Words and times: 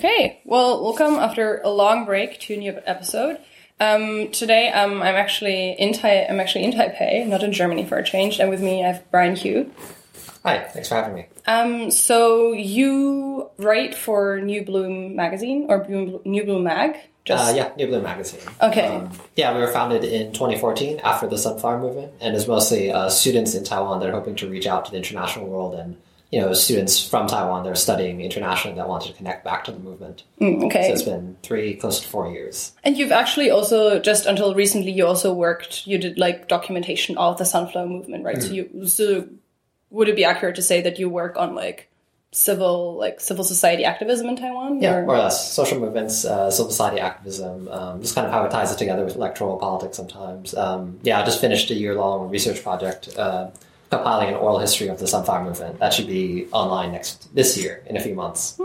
Okay, 0.00 0.40
well, 0.46 0.82
welcome 0.82 1.16
after 1.16 1.60
a 1.62 1.68
long 1.68 2.06
break 2.06 2.40
to 2.40 2.54
a 2.54 2.56
new 2.56 2.80
episode. 2.86 3.36
Um, 3.78 4.30
today, 4.30 4.72
um, 4.72 5.02
I'm 5.02 5.14
actually 5.14 5.72
in 5.72 5.92
Tai- 5.92 6.24
I'm 6.24 6.40
actually 6.40 6.64
in 6.64 6.72
Taipei, 6.72 7.26
not 7.26 7.42
in 7.42 7.52
Germany 7.52 7.84
for 7.84 7.98
a 7.98 8.02
change, 8.02 8.40
and 8.40 8.48
with 8.48 8.62
me 8.62 8.82
I 8.82 8.92
have 8.92 9.10
Brian 9.10 9.34
Hioe. 9.34 9.70
Hi, 10.42 10.60
thanks 10.60 10.88
for 10.88 10.94
having 10.94 11.16
me. 11.16 11.26
Um, 11.46 11.90
so 11.90 12.52
you 12.54 13.50
write 13.58 13.94
for 13.94 14.40
New 14.40 14.64
Bloom 14.64 15.16
magazine 15.16 15.66
or 15.68 15.80
Bloom, 15.80 16.22
New 16.24 16.44
Bloom 16.44 16.64
Mag? 16.64 16.96
Uh, 17.28 17.52
yeah, 17.54 17.70
New 17.76 17.86
Bloom 17.88 18.02
Magazine. 18.02 18.40
Okay. 18.62 18.86
Um, 18.86 19.10
yeah, 19.36 19.52
we 19.54 19.60
were 19.60 19.70
founded 19.70 20.02
in 20.02 20.32
2014 20.32 21.00
after 21.00 21.26
the 21.26 21.36
Sunflower 21.36 21.78
Movement, 21.78 22.14
and 22.22 22.34
it's 22.34 22.48
mostly 22.48 22.90
uh, 22.90 23.10
students 23.10 23.54
in 23.54 23.64
Taiwan 23.64 24.00
that 24.00 24.08
are 24.08 24.12
hoping 24.12 24.36
to 24.36 24.48
reach 24.48 24.66
out 24.66 24.86
to 24.86 24.92
the 24.92 24.96
international 24.96 25.46
world 25.46 25.74
and 25.74 25.98
you 26.30 26.40
know 26.40 26.52
students 26.52 27.04
from 27.08 27.26
Taiwan 27.26 27.64
that 27.64 27.70
are 27.70 27.74
studying 27.74 28.20
internationally 28.20 28.76
that 28.76 28.88
want 28.88 29.04
to 29.04 29.12
connect 29.12 29.44
back 29.44 29.64
to 29.64 29.72
the 29.72 29.78
movement. 29.80 30.22
Mm, 30.40 30.64
okay. 30.64 30.86
So 30.86 30.92
it's 30.92 31.02
been 31.02 31.36
three, 31.42 31.74
close 31.74 32.00
to 32.00 32.08
four 32.08 32.30
years. 32.30 32.72
And 32.84 32.96
you've 32.96 33.12
actually 33.12 33.50
also 33.50 33.98
just 33.98 34.26
until 34.26 34.54
recently 34.54 34.92
you 34.92 35.06
also 35.06 35.32
worked 35.34 35.86
you 35.86 35.98
did 35.98 36.18
like 36.18 36.48
documentation 36.48 37.18
of 37.18 37.38
the 37.38 37.44
sunflower 37.44 37.86
movement, 37.86 38.24
right? 38.24 38.40
So 38.42 38.52
you 38.52 38.86
so 38.86 39.28
would 39.90 40.08
it 40.08 40.16
be 40.16 40.24
accurate 40.24 40.54
to 40.56 40.62
say 40.62 40.80
that 40.82 40.98
you 40.98 41.08
work 41.08 41.36
on 41.36 41.54
like 41.54 41.88
civil 42.32 42.96
like 42.96 43.20
civil 43.20 43.42
society 43.42 43.84
activism 43.84 44.28
in 44.28 44.36
Taiwan? 44.36 44.80
Yeah, 44.80 44.98
or- 44.98 45.06
more 45.06 45.16
or 45.16 45.18
less. 45.18 45.52
Social 45.52 45.80
movements, 45.80 46.24
uh, 46.24 46.48
civil 46.50 46.70
society 46.70 47.00
activism, 47.00 47.66
um, 47.68 48.00
just 48.00 48.14
kind 48.14 48.24
of 48.24 48.32
how 48.32 48.44
it 48.44 48.52
ties 48.52 48.70
it 48.72 48.78
together 48.78 49.04
with 49.04 49.16
electoral 49.16 49.56
politics 49.56 49.96
sometimes. 49.96 50.54
Um, 50.54 51.00
yeah, 51.02 51.20
I 51.20 51.24
just 51.24 51.40
finished 51.40 51.72
a 51.72 51.74
year 51.74 51.96
long 51.96 52.30
research 52.30 52.62
project 52.62 53.18
uh, 53.18 53.50
compiling 53.90 54.28
an 54.28 54.36
oral 54.36 54.58
history 54.58 54.88
of 54.88 54.98
the 54.98 55.06
Sunflower 55.06 55.44
Movement. 55.44 55.78
That 55.80 55.92
should 55.92 56.06
be 56.06 56.46
online 56.52 56.92
next 56.92 57.34
this 57.34 57.58
year 57.58 57.82
in 57.86 57.96
a 57.96 58.00
few 58.00 58.14
months. 58.14 58.58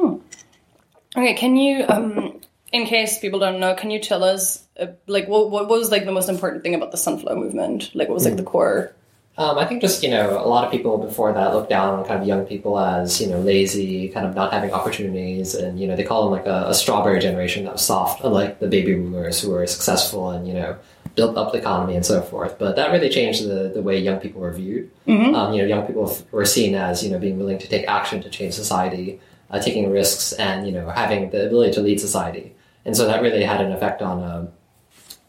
Okay, 1.17 1.33
can 1.33 1.55
you, 1.55 1.85
um, 1.87 2.41
in 2.71 2.85
case 2.85 3.19
people 3.19 3.39
don't 3.39 3.59
know, 3.59 3.73
can 3.73 3.89
you 3.89 3.99
tell 3.99 4.23
us, 4.23 4.63
uh, 4.79 4.87
like, 5.07 5.27
what, 5.27 5.49
what 5.49 5.67
was 5.67 5.91
like 5.91 6.05
the 6.05 6.11
most 6.11 6.29
important 6.29 6.63
thing 6.63 6.75
about 6.75 6.91
the 6.91 6.97
sunflower 6.97 7.35
movement? 7.37 7.89
Like, 7.95 8.07
what 8.07 8.15
was 8.15 8.25
like 8.25 8.37
the 8.37 8.43
core? 8.43 8.93
Um, 9.37 9.57
I 9.57 9.65
think 9.65 9.81
just 9.81 10.01
you 10.01 10.09
know 10.09 10.39
a 10.39 10.47
lot 10.47 10.63
of 10.63 10.71
people 10.71 10.97
before 10.97 11.33
that 11.33 11.53
looked 11.53 11.69
down 11.69 11.99
on 11.99 12.05
kind 12.05 12.21
of 12.21 12.27
young 12.27 12.45
people 12.45 12.79
as 12.79 13.19
you 13.19 13.27
know 13.27 13.39
lazy, 13.39 14.07
kind 14.09 14.25
of 14.25 14.33
not 14.33 14.53
having 14.53 14.71
opportunities, 14.71 15.55
and 15.55 15.79
you 15.79 15.87
know 15.87 15.95
they 15.95 16.03
call 16.03 16.23
them 16.23 16.31
like 16.31 16.45
a, 16.45 16.69
a 16.69 16.73
strawberry 16.73 17.19
generation 17.19 17.65
that 17.65 17.73
was 17.73 17.85
soft, 17.85 18.23
unlike 18.23 18.59
the 18.59 18.67
baby 18.67 18.93
boomers 18.95 19.41
who 19.41 19.51
were 19.51 19.67
successful 19.67 20.29
and 20.29 20.47
you 20.47 20.53
know 20.53 20.77
built 21.15 21.37
up 21.37 21.51
the 21.51 21.57
economy 21.57 21.95
and 21.95 22.05
so 22.05 22.21
forth. 22.21 22.57
But 22.57 22.75
that 22.77 22.91
really 22.91 23.09
changed 23.09 23.45
the, 23.47 23.71
the 23.73 23.81
way 23.81 23.97
young 23.99 24.19
people 24.19 24.41
were 24.41 24.51
viewed. 24.51 24.89
Um, 25.35 25.53
you 25.53 25.61
know, 25.61 25.67
young 25.67 25.85
people 25.85 26.17
were 26.31 26.45
seen 26.45 26.75
as 26.75 27.03
you 27.03 27.11
know 27.11 27.19
being 27.19 27.37
willing 27.37 27.59
to 27.59 27.67
take 27.67 27.87
action 27.89 28.21
to 28.23 28.29
change 28.29 28.53
society, 28.53 29.19
uh, 29.49 29.59
taking 29.59 29.91
risks, 29.91 30.31
and 30.33 30.65
you 30.65 30.71
know 30.71 30.89
having 30.89 31.29
the 31.31 31.47
ability 31.47 31.73
to 31.73 31.81
lead 31.81 31.99
society. 31.99 32.55
And 32.85 32.95
so 32.95 33.05
that 33.07 33.21
really 33.21 33.43
had 33.43 33.59
an 33.59 33.73
effect 33.73 34.01
on. 34.01 34.23
Um, 34.23 34.47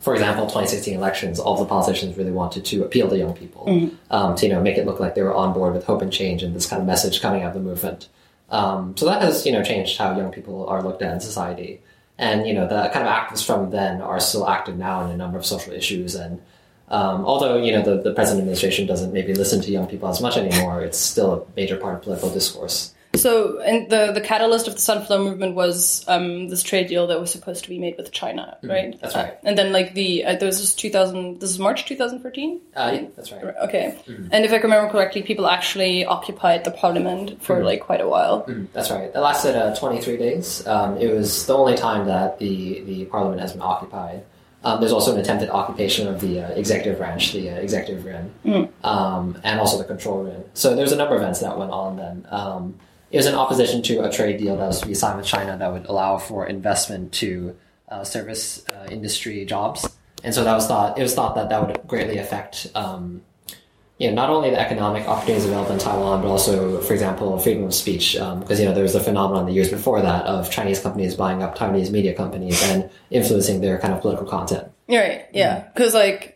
for 0.06 0.14
example, 0.14 0.44
2016 0.44 0.94
elections, 0.94 1.40
all 1.40 1.56
the 1.56 1.64
politicians 1.64 2.16
really 2.16 2.30
wanted 2.30 2.64
to 2.66 2.84
appeal 2.84 3.08
to 3.08 3.18
young 3.18 3.34
people 3.34 3.68
um, 4.12 4.36
to 4.36 4.46
you 4.46 4.52
know 4.52 4.62
make 4.62 4.78
it 4.78 4.86
look 4.86 5.00
like 5.00 5.16
they 5.16 5.22
were 5.24 5.34
on 5.34 5.52
board 5.52 5.74
with 5.74 5.82
hope 5.82 6.00
and 6.00 6.12
change 6.12 6.44
and 6.44 6.54
this 6.54 6.64
kind 6.64 6.80
of 6.80 6.86
message 6.86 7.20
coming 7.20 7.42
out 7.42 7.48
of 7.48 7.54
the 7.54 7.68
movement. 7.68 8.08
Um, 8.50 8.96
so 8.96 9.04
that 9.06 9.20
has 9.20 9.44
you 9.44 9.50
know 9.50 9.64
changed 9.64 9.98
how 9.98 10.16
young 10.16 10.30
people 10.30 10.64
are 10.68 10.80
looked 10.80 11.02
at 11.02 11.12
in 11.12 11.18
society, 11.18 11.80
and 12.18 12.46
you 12.46 12.54
know 12.54 12.68
the 12.68 12.88
kind 12.90 13.04
of 13.04 13.12
activists 13.12 13.44
from 13.44 13.70
then 13.70 14.00
are 14.00 14.20
still 14.20 14.48
active 14.48 14.78
now 14.78 15.04
in 15.04 15.10
a 15.10 15.16
number 15.16 15.38
of 15.38 15.44
social 15.44 15.72
issues. 15.72 16.14
And 16.14 16.40
um, 16.88 17.24
although 17.24 17.56
you 17.56 17.72
know 17.72 17.82
the, 17.82 18.00
the 18.00 18.14
present 18.14 18.38
administration 18.38 18.86
doesn't 18.86 19.12
maybe 19.12 19.34
listen 19.34 19.60
to 19.62 19.72
young 19.72 19.88
people 19.88 20.08
as 20.08 20.20
much 20.20 20.36
anymore, 20.36 20.82
it's 20.82 20.98
still 20.98 21.32
a 21.34 21.42
major 21.56 21.76
part 21.76 21.96
of 21.96 22.02
political 22.02 22.30
discourse. 22.30 22.94
So, 23.16 23.60
and 23.60 23.90
the 23.90 24.12
the 24.12 24.20
catalyst 24.20 24.68
of 24.68 24.74
the 24.74 24.80
sunflower 24.80 25.22
movement 25.24 25.54
was 25.54 26.04
um, 26.08 26.48
this 26.48 26.62
trade 26.62 26.86
deal 26.88 27.06
that 27.08 27.20
was 27.20 27.30
supposed 27.30 27.64
to 27.64 27.68
be 27.70 27.78
made 27.78 27.96
with 27.96 28.12
China, 28.12 28.56
right? 28.62 28.90
Mm-hmm. 28.90 29.00
that's 29.00 29.14
Uh, 29.16 29.18
right. 29.20 29.34
and 29.44 29.56
then, 29.58 29.72
like 29.72 29.94
the 29.94 30.24
uh, 30.24 30.36
there 30.36 30.46
was 30.46 30.60
this 30.60 30.74
2000. 30.74 31.40
This 31.40 31.50
is 31.50 31.58
March 31.58 31.84
2014. 31.86 32.60
Uh, 32.76 32.90
yeah, 32.94 33.06
that's 33.16 33.32
right. 33.32 33.44
Okay, 33.64 33.94
Mm-hmm. 34.06 34.28
and 34.32 34.44
if 34.44 34.52
I 34.52 34.56
remember 34.56 34.90
correctly, 34.90 35.22
people 35.22 35.46
actually 35.46 36.04
occupied 36.04 36.64
the 36.64 36.70
parliament 36.70 37.30
Mm-hmm. 37.30 37.40
for 37.44 37.64
like 37.64 37.80
quite 37.80 38.00
a 38.00 38.08
while. 38.08 38.46
That's 38.72 38.90
right. 38.90 39.10
It 39.14 39.18
lasted 39.18 39.56
uh, 39.56 39.74
23 39.74 40.16
days. 40.16 40.66
Um, 40.66 40.96
it 40.98 41.12
was 41.12 41.46
the 41.46 41.56
only 41.56 41.76
time 41.76 42.06
that 42.06 42.38
the, 42.38 42.80
the 42.82 43.04
parliament 43.06 43.40
has 43.40 43.52
been 43.52 43.62
occupied. 43.62 44.22
Um, 44.64 44.80
there's 44.80 44.92
also 44.92 45.14
an 45.14 45.20
attempted 45.20 45.48
occupation 45.50 46.08
of 46.08 46.20
the 46.20 46.40
uh, 46.40 46.48
executive 46.50 46.98
branch, 46.98 47.32
the 47.32 47.50
uh, 47.50 47.54
executive 47.54 48.04
yuan, 48.04 48.68
um, 48.82 49.38
and 49.44 49.60
also 49.60 49.78
the 49.78 49.84
control 49.84 50.24
yuan. 50.26 50.42
So 50.54 50.74
there's 50.74 50.90
a 50.92 50.96
number 50.96 51.14
of 51.14 51.20
events 51.22 51.40
that 51.40 51.56
went 51.56 51.70
on 51.70 51.96
then. 51.96 52.26
Um, 52.30 52.74
it 53.10 53.16
was 53.16 53.26
in 53.26 53.34
opposition 53.34 53.82
to 53.82 54.04
a 54.04 54.10
trade 54.10 54.38
deal 54.38 54.56
that 54.56 54.66
was 54.66 54.80
to 54.80 54.86
be 54.86 54.94
signed 54.94 55.16
with 55.18 55.26
China 55.26 55.56
that 55.56 55.72
would 55.72 55.86
allow 55.86 56.18
for 56.18 56.46
investment 56.46 57.12
to 57.12 57.56
uh, 57.88 58.04
service 58.04 58.64
uh, 58.68 58.88
industry 58.90 59.44
jobs. 59.44 59.86
And 60.24 60.34
so 60.34 60.42
that 60.44 60.54
was 60.54 60.66
thought, 60.66 60.98
it 60.98 61.02
was 61.02 61.14
thought 61.14 61.34
that 61.36 61.48
that 61.50 61.66
would 61.66 61.86
greatly 61.86 62.18
affect 62.18 62.68
um, 62.74 63.22
you 63.98 64.08
know, 64.08 64.14
not 64.14 64.28
only 64.28 64.50
the 64.50 64.60
economic 64.60 65.08
opportunities 65.08 65.46
available 65.46 65.72
in 65.72 65.78
Taiwan, 65.78 66.20
but 66.20 66.28
also, 66.28 66.80
for 66.82 66.92
example, 66.92 67.38
freedom 67.38 67.64
of 67.64 67.74
speech. 67.74 68.12
Because 68.12 68.60
you 68.60 68.66
know 68.66 68.74
there 68.74 68.82
was 68.82 68.94
a 68.94 69.00
phenomenon 69.00 69.46
the 69.46 69.52
years 69.52 69.70
before 69.70 70.02
that 70.02 70.26
of 70.26 70.50
Chinese 70.50 70.80
companies 70.80 71.14
buying 71.14 71.42
up 71.42 71.56
Taiwanese 71.56 71.90
media 71.90 72.12
companies 72.12 72.62
and 72.64 72.90
influencing 73.10 73.62
their 73.62 73.78
kind 73.78 73.94
of 73.94 74.02
political 74.02 74.26
content. 74.26 74.68
Right. 74.88 75.26
Yeah, 75.32 75.60
Mm-hmm. 75.60 75.68
because 75.74 75.94
like 75.94 76.35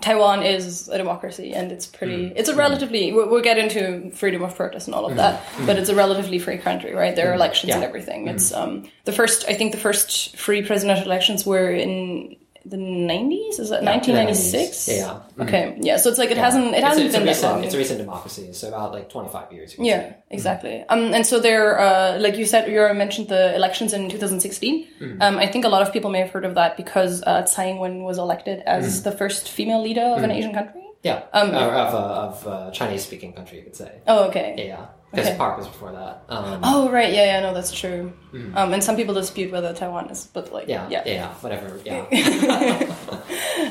Taiwan 0.00 0.42
is 0.42 0.88
a 0.88 0.98
democracy, 0.98 1.52
and 1.52 1.70
it's 1.70 1.86
pretty. 1.86 2.26
Mm-hmm. 2.26 2.36
It's 2.36 2.48
a 2.48 2.56
relatively. 2.56 3.12
We'll, 3.12 3.28
we'll 3.28 3.42
get 3.42 3.58
into 3.58 4.10
freedom 4.10 4.42
of 4.42 4.54
protest 4.56 4.88
and 4.88 4.94
all 4.94 5.06
of 5.06 5.16
that, 5.16 5.42
but 5.66 5.78
it's 5.78 5.88
a 5.88 5.94
relatively 5.94 6.38
free 6.38 6.58
country, 6.58 6.94
right? 6.94 7.14
There 7.14 7.30
are 7.30 7.34
elections 7.34 7.72
and 7.72 7.82
Mm-hmm. 7.82 7.88
Everything. 7.88 8.28
It's 8.28 8.52
um 8.52 8.88
the 9.04 9.12
first. 9.12 9.44
I 9.48 9.54
think 9.54 9.72
the 9.72 9.78
first 9.78 10.36
free 10.36 10.62
presidential 10.62 11.04
elections 11.06 11.46
were 11.46 11.70
in 11.70 12.36
the 12.66 12.76
90s. 12.78 13.60
Is 13.60 13.68
that 13.70 13.82
1996? 13.82 14.88
Yeah, 14.88 14.94
yeah. 15.36 15.44
Okay. 15.44 15.76
Yeah. 15.80 15.96
So 15.98 16.08
it's 16.10 16.18
like 16.18 16.30
it 16.30 16.38
hasn't. 16.38 16.66
It 16.66 16.74
It's 16.74 16.82
a- 16.82 16.86
hasn't 16.86 17.08
a 17.08 17.12
been 17.12 17.20
that 17.26 17.28
recent, 17.28 17.52
long. 17.52 17.64
It's 17.64 17.74
a 17.74 17.78
recent 17.78 17.98
democracy, 17.98 18.52
so 18.52 18.68
about 18.68 18.92
like 18.92 19.08
25 19.10 19.52
years. 19.52 19.74
Yeah, 19.78 20.00
say. 20.00 20.16
exactly. 20.30 20.84
Um, 20.88 21.12
and 21.14 21.26
so 21.26 21.40
there, 21.40 21.78
uh, 21.78 22.18
like 22.18 22.36
you 22.36 22.46
said, 22.46 22.68
you 22.70 22.80
mentioned 22.94 23.28
the 23.28 23.54
elections 23.54 23.92
in 23.92 24.08
2016. 24.08 24.86
Um, 25.20 25.38
I 25.38 25.46
think 25.46 25.64
a 25.64 25.68
lot 25.68 25.82
of 25.82 25.92
people 25.92 26.10
may 26.10 26.20
have 26.20 26.30
heard 26.30 26.44
of 26.44 26.54
that 26.54 26.76
because 26.76 27.22
uh, 27.26 27.42
Tsai 27.42 27.66
Ing-wen 27.70 28.02
was 28.02 28.18
elected 28.18 28.60
as 28.66 29.02
the 29.02 29.12
first 29.12 29.50
female 29.50 29.82
leader 29.82 30.00
of 30.16 30.22
an 30.22 30.30
Asian 30.30 30.52
country. 30.54 30.80
Yeah, 31.02 31.20
Um, 31.34 31.48
of 31.50 31.92
a 31.92 31.96
of 31.98 32.46
a 32.46 32.70
Chinese-speaking 32.72 33.34
country, 33.34 33.58
you 33.58 33.64
could 33.64 33.76
say. 33.76 33.92
Oh, 34.06 34.24
okay. 34.28 34.54
Yeah, 34.68 34.86
because 35.14 35.28
Okay. 35.28 35.36
Park 35.38 35.58
was 35.58 35.66
before 35.68 35.92
that. 35.92 36.24
Um, 36.28 36.60
Oh, 36.62 36.90
right. 36.90 37.12
Yeah, 37.12 37.24
yeah. 37.26 37.40
No, 37.40 37.54
that's 37.54 37.72
true. 37.72 38.12
Um, 38.54 38.72
and 38.74 38.82
some 38.82 38.96
people 38.96 39.14
dispute 39.14 39.52
whether 39.52 39.72
Taiwan 39.72 40.10
is, 40.10 40.26
but 40.32 40.52
like, 40.52 40.66
yeah, 40.68 40.88
yeah. 40.90 41.02
yeah, 41.06 41.12
yeah, 41.12 41.28
whatever. 41.40 41.80
Yeah. 41.84 42.04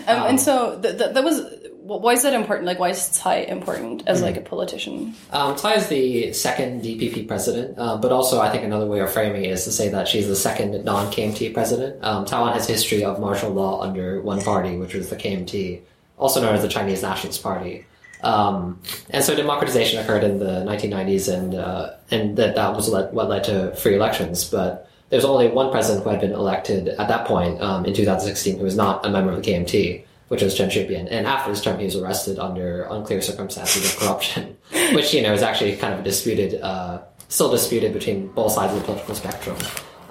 Um, 0.06 0.24
and 0.28 0.40
so 0.40 0.80
th- 0.82 0.98
th- 0.98 1.14
that 1.14 1.24
was. 1.24 1.42
Why 1.86 2.14
is 2.14 2.24
that 2.24 2.34
important? 2.34 2.66
Like, 2.66 2.80
why 2.80 2.90
is 2.90 3.10
Tsai 3.10 3.40
important 3.40 4.04
as 4.08 4.22
like 4.22 4.38
a 4.38 4.42
politician? 4.42 5.16
Um, 5.32 5.56
Tsai 5.58 5.74
is 5.76 5.88
the 5.88 6.32
second 6.32 6.82
DPP 6.82 7.28
president, 7.28 7.78
uh, 7.78 7.98
but 7.98 8.12
also 8.14 8.40
I 8.40 8.50
think 8.50 8.64
another 8.64 8.86
way 8.86 9.00
of 9.02 9.12
framing 9.12 9.44
it 9.44 9.52
is 9.52 9.66
to 9.66 9.72
say 9.72 9.90
that 9.90 10.08
she's 10.08 10.28
the 10.28 10.36
second 10.36 10.84
non-KMT 10.86 11.54
president. 11.54 12.02
Um, 12.04 12.24
Taiwan 12.26 12.54
has 12.54 12.68
history 12.68 13.04
of 13.04 13.20
martial 13.20 13.50
law 13.52 13.82
under 13.82 14.22
one 14.22 14.42
party, 14.42 14.78
which 14.78 14.94
was 14.94 15.10
the 15.10 15.18
KMT, 15.18 15.82
also 16.18 16.42
known 16.42 16.56
as 16.56 16.62
the 16.62 16.70
Chinese 16.70 17.02
Nationalist 17.02 17.44
Party. 17.44 17.86
Um, 18.24 18.80
and 19.10 19.24
so 19.24 19.36
democratization 19.36 20.00
occurred 20.00 20.24
in 20.24 20.40
the 20.40 20.64
1990s, 20.66 21.34
and 21.34 21.56
uh, 21.56 21.92
and 22.10 22.38
that 22.38 22.56
that 22.56 22.76
was 22.76 22.90
led, 22.90 23.14
what 23.14 23.30
led 23.30 23.44
to 23.46 23.76
free 23.76 23.96
elections. 23.96 24.50
But 24.50 24.90
there's 25.10 25.26
only 25.26 25.50
one 25.50 25.72
president 25.72 26.04
who 26.04 26.10
had 26.10 26.22
been 26.22 26.32
elected 26.32 26.88
at 26.88 27.08
that 27.08 27.28
point 27.28 27.62
um, 27.62 27.86
in 27.86 27.94
2016 27.94 28.58
who 28.58 28.64
was 28.64 28.76
not 28.76 29.06
a 29.06 29.10
member 29.10 29.32
of 29.32 29.44
the 29.44 29.52
KMT, 29.52 30.06
which 30.30 30.42
was 30.42 30.56
Chen 30.56 30.70
Shui-bian. 30.70 31.08
And 31.12 31.28
after 31.28 31.52
his 31.52 31.62
term, 31.62 31.78
he 31.78 31.86
was 31.86 31.96
arrested 31.96 32.40
under 32.40 32.84
unclear 32.86 33.22
circumstances 33.22 33.94
of 33.94 34.00
corruption, 34.00 34.58
which 34.94 35.14
you 35.14 35.22
know 35.22 35.34
is 35.34 35.44
actually 35.44 35.76
kind 35.76 35.94
of 35.94 36.00
a 36.00 36.04
disputed, 36.04 36.62
uh, 36.62 37.02
still 37.28 37.52
disputed 37.52 37.94
between 37.94 38.28
both 38.30 38.54
sides 38.54 38.74
of 38.74 38.80
the 38.80 38.86
political 38.86 39.16
spectrum. 39.16 39.58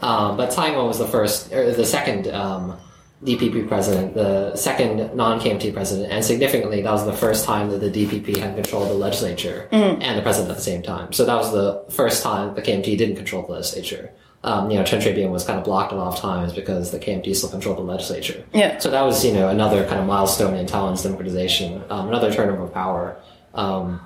Um, 0.03 0.37
but 0.37 0.51
Tsai 0.51 0.69
Ing-wen 0.69 0.87
was 0.87 0.99
the 0.99 1.09
first, 1.09 1.53
or 1.53 1.73
the 1.73 1.87
second. 1.87 2.29
Um, 2.29 2.79
DPP 3.25 3.69
president, 3.69 4.15
the 4.15 4.57
second 4.57 5.15
non-KMT 5.15 5.73
president, 5.73 6.13
and 6.13 6.25
significantly, 6.25 6.83
that 6.83 6.91
was 6.91 7.07
the 7.07 7.13
first 7.13 7.45
time 7.45 7.71
that 7.71 7.79
the 7.79 7.91
DPP 7.91 8.37
had 8.37 8.57
controlled 8.57 8.89
the 8.89 8.95
legislature 8.95 9.69
and 9.71 10.19
the 10.19 10.23
president 10.23 10.51
at 10.51 10.57
the 10.57 10.63
same 10.63 10.83
time. 10.83 11.13
So 11.13 11.25
that 11.25 11.37
was 11.37 11.53
the 11.53 11.85
first 11.91 12.23
time 12.23 12.55
the 12.55 12.63
KMT 12.63 12.99
didn't 12.99 13.17
control 13.17 13.47
the 13.47 13.53
legislature. 13.53 14.13
Um, 14.45 14.71
you 14.73 14.77
know, 14.77 14.85
Chen 14.85 15.01
Shui-bian 15.01 15.31
was 15.31 15.45
kind 15.45 15.59
of 15.59 15.65
blocked 15.65 15.93
a 15.93 15.95
lot 15.95 16.15
of 16.15 16.19
times 16.19 16.53
because 16.53 16.91
the 16.91 16.99
KMT 16.99 17.37
still 17.37 17.51
controlled 17.51 17.79
the 17.79 17.83
legislature. 17.83 18.45
Yeah. 18.53 18.79
So 18.79 18.91
that 18.91 19.03
was, 19.03 19.25
you 19.25 19.33
know, 19.33 19.49
another 19.49 19.87
kind 19.87 20.01
of 20.01 20.07
milestone 20.07 20.55
in 20.55 20.67
Taiwan's 20.67 21.05
democratization, 21.05 21.85
um, 21.91 22.09
another 22.09 22.33
turnover 22.33 22.65
of 22.65 22.75
power. 22.75 23.21
Um, 23.55 24.01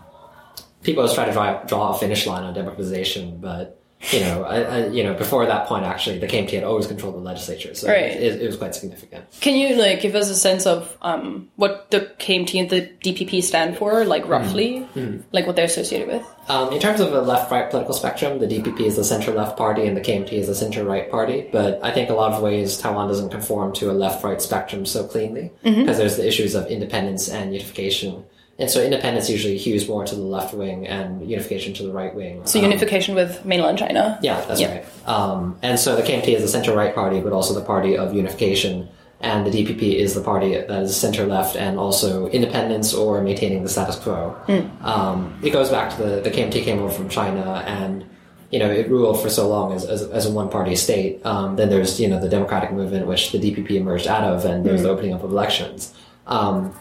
people 0.82 1.02
always 1.02 1.14
try 1.14 1.24
to 1.24 1.32
draw, 1.32 1.62
draw 1.64 1.94
a 1.94 1.98
finish 1.98 2.26
line 2.26 2.44
on 2.44 2.52
democratization, 2.52 3.40
but 3.40 3.82
you 4.12 4.20
know, 4.20 4.44
I, 4.44 4.60
I, 4.62 4.86
you 4.88 5.02
know, 5.02 5.14
before 5.14 5.46
that 5.46 5.66
point, 5.66 5.84
actually, 5.84 6.18
the 6.18 6.26
KMT 6.26 6.50
had 6.50 6.64
always 6.64 6.86
controlled 6.86 7.14
the 7.16 7.20
legislature, 7.20 7.74
so 7.74 7.88
Right. 7.88 8.04
it, 8.04 8.40
it 8.42 8.46
was 8.46 8.56
quite 8.56 8.74
significant. 8.74 9.24
Can 9.40 9.56
you 9.56 9.74
like 9.76 10.00
give 10.00 10.14
us 10.14 10.28
a 10.30 10.34
sense 10.36 10.66
of 10.66 10.96
um, 11.02 11.48
what 11.56 11.90
the 11.90 12.00
KMT 12.18 12.60
and 12.60 12.70
the 12.70 12.82
DPP 13.02 13.42
stand 13.42 13.76
for, 13.78 14.04
like 14.04 14.26
roughly, 14.28 14.86
like 15.32 15.46
what 15.46 15.56
they're 15.56 15.64
associated 15.64 16.08
with? 16.08 16.22
Um, 16.48 16.72
in 16.72 16.78
terms 16.78 17.00
of 17.00 17.10
the 17.10 17.22
left-right 17.22 17.70
political 17.70 17.94
spectrum, 17.94 18.38
the 18.38 18.46
DPP 18.46 18.80
is 18.82 18.94
the 18.96 19.02
center-left 19.04 19.56
party 19.56 19.86
and 19.86 19.96
the 19.96 20.00
KMT 20.00 20.32
is 20.32 20.46
the 20.46 20.54
center-right 20.54 21.10
party. 21.10 21.48
But 21.50 21.80
I 21.82 21.90
think 21.90 22.08
a 22.08 22.14
lot 22.14 22.32
of 22.32 22.42
ways 22.42 22.76
Taiwan 22.78 23.08
doesn't 23.08 23.30
conform 23.30 23.72
to 23.74 23.90
a 23.90 23.94
left-right 23.94 24.40
spectrum 24.40 24.86
so 24.86 25.04
cleanly 25.04 25.50
because 25.64 25.98
there's 25.98 26.16
the 26.16 26.26
issues 26.26 26.54
of 26.54 26.66
independence 26.68 27.28
and 27.28 27.52
unification. 27.52 28.24
And 28.58 28.70
so 28.70 28.82
independence 28.82 29.28
usually 29.28 29.58
hews 29.58 29.86
more 29.86 30.04
to 30.06 30.14
the 30.14 30.22
left 30.22 30.54
wing 30.54 30.86
and 30.86 31.28
unification 31.28 31.74
to 31.74 31.82
the 31.82 31.92
right 31.92 32.14
wing. 32.14 32.40
So 32.46 32.58
Um, 32.58 32.64
unification 32.64 33.14
with 33.14 33.44
mainland 33.44 33.78
China. 33.78 34.18
Yeah, 34.22 34.40
that's 34.48 34.60
Yeah. 34.60 34.72
right. 34.72 34.84
Um, 35.06 35.56
and 35.62 35.78
so 35.78 35.94
the 35.94 36.02
KMT 36.02 36.34
is 36.34 36.42
the 36.42 36.48
center-right 36.48 36.94
party, 36.94 37.20
but 37.20 37.32
also 37.34 37.52
the 37.52 37.60
party 37.60 37.96
of 37.98 38.14
unification. 38.14 38.88
And 39.20 39.46
the 39.46 39.50
DPP 39.50 39.96
is 39.98 40.14
the 40.14 40.20
party 40.20 40.52
that 40.54 40.70
is 40.82 40.94
center-left 40.96 41.56
and 41.56 41.78
also 41.78 42.28
independence 42.28 42.92
or 42.94 43.20
maintaining 43.20 43.62
the 43.62 43.68
status 43.68 43.96
quo. 43.96 44.34
Um, 44.82 45.34
it 45.42 45.50
goes 45.50 45.68
back 45.70 45.94
to 45.96 46.02
the, 46.02 46.20
the 46.20 46.30
KMT 46.30 46.62
came 46.62 46.78
over 46.80 46.92
from 46.92 47.08
China 47.08 47.62
and, 47.66 48.04
you 48.50 48.58
know, 48.58 48.70
it 48.70 48.88
ruled 48.90 49.20
for 49.20 49.28
so 49.30 49.48
long 49.48 49.72
as, 49.72 49.84
as, 49.84 50.02
as 50.02 50.24
a 50.26 50.30
one-party 50.30 50.76
state. 50.76 51.24
Um, 51.26 51.56
then 51.56 51.68
there's, 51.70 51.98
you 52.00 52.08
know, 52.08 52.20
the 52.20 52.28
democratic 52.28 52.72
movement, 52.72 53.06
which 53.06 53.32
the 53.32 53.38
DPP 53.38 53.72
emerged 53.72 54.06
out 54.06 54.24
of, 54.24 54.44
and 54.46 54.64
there's 54.64 54.82
the 54.82 54.88
opening 54.90 55.12
up 55.14 55.22
of 55.24 55.30
elections. 55.30 55.92
Um, 56.26 56.74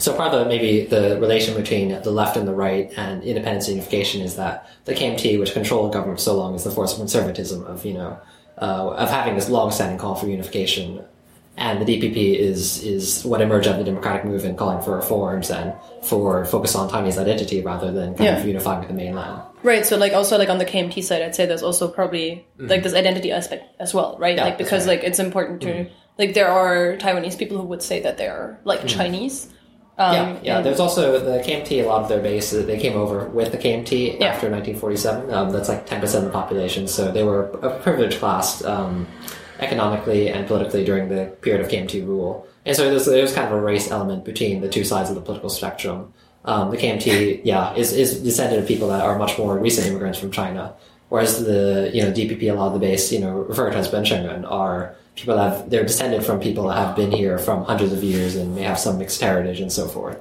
so 0.00 0.16
part 0.16 0.32
of 0.34 0.40
the, 0.40 0.46
maybe 0.46 0.84
the 0.86 1.18
relation 1.20 1.54
between 1.54 1.88
the 2.02 2.10
left 2.10 2.36
and 2.36 2.48
the 2.48 2.54
right 2.54 2.90
and 2.96 3.22
independence 3.22 3.68
and 3.68 3.76
unification 3.76 4.22
is 4.22 4.36
that 4.36 4.66
the 4.86 4.94
KMT, 4.94 5.38
which 5.38 5.52
controlled 5.52 5.92
government 5.92 6.20
so 6.20 6.36
long, 6.36 6.54
is 6.54 6.64
the 6.64 6.70
force 6.70 6.92
of 6.92 6.98
conservatism 6.98 7.64
of 7.66 7.84
you 7.84 7.94
know 7.94 8.18
uh, 8.60 8.90
of 8.90 9.08
having 9.10 9.34
this 9.34 9.48
long-standing 9.48 9.98
call 9.98 10.14
for 10.14 10.26
unification, 10.26 11.04
and 11.56 11.80
the 11.80 11.84
DPP 11.86 12.36
is 12.38 12.82
is 12.82 13.24
what 13.24 13.40
emerged 13.40 13.68
out 13.68 13.72
of 13.74 13.78
the 13.78 13.84
democratic 13.84 14.24
movement, 14.24 14.56
calling 14.58 14.80
for 14.82 14.96
reforms 14.96 15.50
and 15.50 15.72
for 16.02 16.44
focus 16.46 16.74
on 16.74 16.88
Taiwanese 16.90 17.18
identity 17.18 17.60
rather 17.62 17.92
than 17.92 18.14
kind 18.14 18.24
Yeah. 18.24 18.38
of 18.40 18.46
unifying 18.46 18.80
with 18.80 18.88
the 18.88 18.94
mainland. 18.94 19.42
Right. 19.62 19.84
So 19.84 19.96
like 19.98 20.14
also 20.14 20.38
like 20.38 20.48
on 20.48 20.56
the 20.58 20.64
KMT 20.64 21.02
side, 21.04 21.20
I'd 21.22 21.34
say 21.34 21.44
there's 21.46 21.62
also 21.62 21.86
probably 21.88 22.46
like 22.58 22.82
this 22.82 22.94
identity 22.94 23.30
aspect 23.32 23.64
as 23.78 23.92
well, 23.92 24.16
right? 24.18 24.30
Mm-hmm. 24.30 24.38
Yeah, 24.38 24.44
like 24.44 24.58
because 24.58 24.86
right. 24.86 24.96
Mm-hmm. 24.96 25.02
like 25.04 25.08
it's 25.10 25.18
important 25.18 25.60
to 25.62 25.86
like 26.18 26.32
there 26.34 26.48
are 26.48 26.96
Taiwanese 26.96 27.36
people 27.38 27.58
who 27.58 27.64
would 27.64 27.82
say 27.82 28.00
that 28.00 28.16
they 28.16 28.26
are 28.26 28.58
like 28.64 28.86
Chinese. 28.86 29.52
Um, 30.00 30.14
yeah, 30.14 30.38
yeah. 30.42 30.60
There's 30.62 30.80
also 30.80 31.20
the 31.20 31.42
KMT. 31.42 31.84
A 31.84 31.86
lot 31.86 32.00
of 32.02 32.08
their 32.08 32.22
base 32.22 32.52
they 32.52 32.78
came 32.78 32.96
over 32.96 33.26
with 33.28 33.52
the 33.52 33.58
KMT 33.58 34.18
Yeah. 34.18 34.28
after 34.28 34.48
1947. 34.50 35.32
Um, 35.32 35.50
that's 35.50 35.68
like 35.68 35.86
10% 35.86 36.02
of 36.14 36.24
the 36.24 36.30
population. 36.30 36.88
So 36.88 37.12
they 37.12 37.22
were 37.22 37.50
a 37.62 37.78
privileged 37.80 38.18
class 38.18 38.64
um, 38.64 39.06
economically 39.58 40.30
and 40.30 40.46
politically 40.46 40.84
during 40.86 41.10
the 41.10 41.26
period 41.42 41.60
of 41.60 41.70
KMT 41.70 42.06
rule. 42.06 42.46
And 42.64 42.74
so 42.74 42.88
there's, 42.88 43.04
there's 43.04 43.34
kind 43.34 43.46
of 43.46 43.52
a 43.52 43.60
race 43.60 43.90
element 43.90 44.24
between 44.24 44.62
the 44.62 44.70
two 44.70 44.84
sides 44.84 45.10
of 45.10 45.16
the 45.16 45.20
political 45.20 45.50
spectrum. 45.50 46.14
Um, 46.46 46.70
the 46.70 46.78
KMT, 46.78 47.42
yeah, 47.44 47.74
is, 47.74 47.92
is 47.92 48.22
descended 48.22 48.58
of 48.58 48.66
people 48.66 48.88
that 48.88 49.02
are 49.02 49.18
much 49.18 49.36
more 49.36 49.58
recent 49.58 49.86
immigrants 49.86 50.18
from 50.18 50.30
China, 50.30 50.74
whereas 51.10 51.44
the 51.44 51.90
you 51.92 52.02
know 52.02 52.10
DPP, 52.10 52.50
a 52.50 52.54
lot 52.54 52.68
of 52.68 52.72
the 52.72 52.78
base, 52.78 53.12
you 53.12 53.18
know, 53.20 53.32
referred 53.40 53.72
to 53.72 53.76
as 53.76 53.88
Ben 53.88 54.04
Benshengren, 54.04 54.50
are 54.50 54.96
people 55.20 55.36
that 55.36 55.52
have 55.52 55.70
they're 55.70 55.84
descended 55.84 56.24
from 56.24 56.40
people 56.40 56.68
that 56.68 56.76
have 56.76 56.96
been 56.96 57.12
here 57.12 57.38
from 57.38 57.64
hundreds 57.64 57.92
of 57.92 58.02
years 58.02 58.36
and 58.36 58.54
may 58.54 58.62
have 58.62 58.78
some 58.78 58.98
mixed 58.98 59.20
heritage 59.20 59.60
and 59.60 59.72
so 59.72 59.86
forth. 59.86 60.18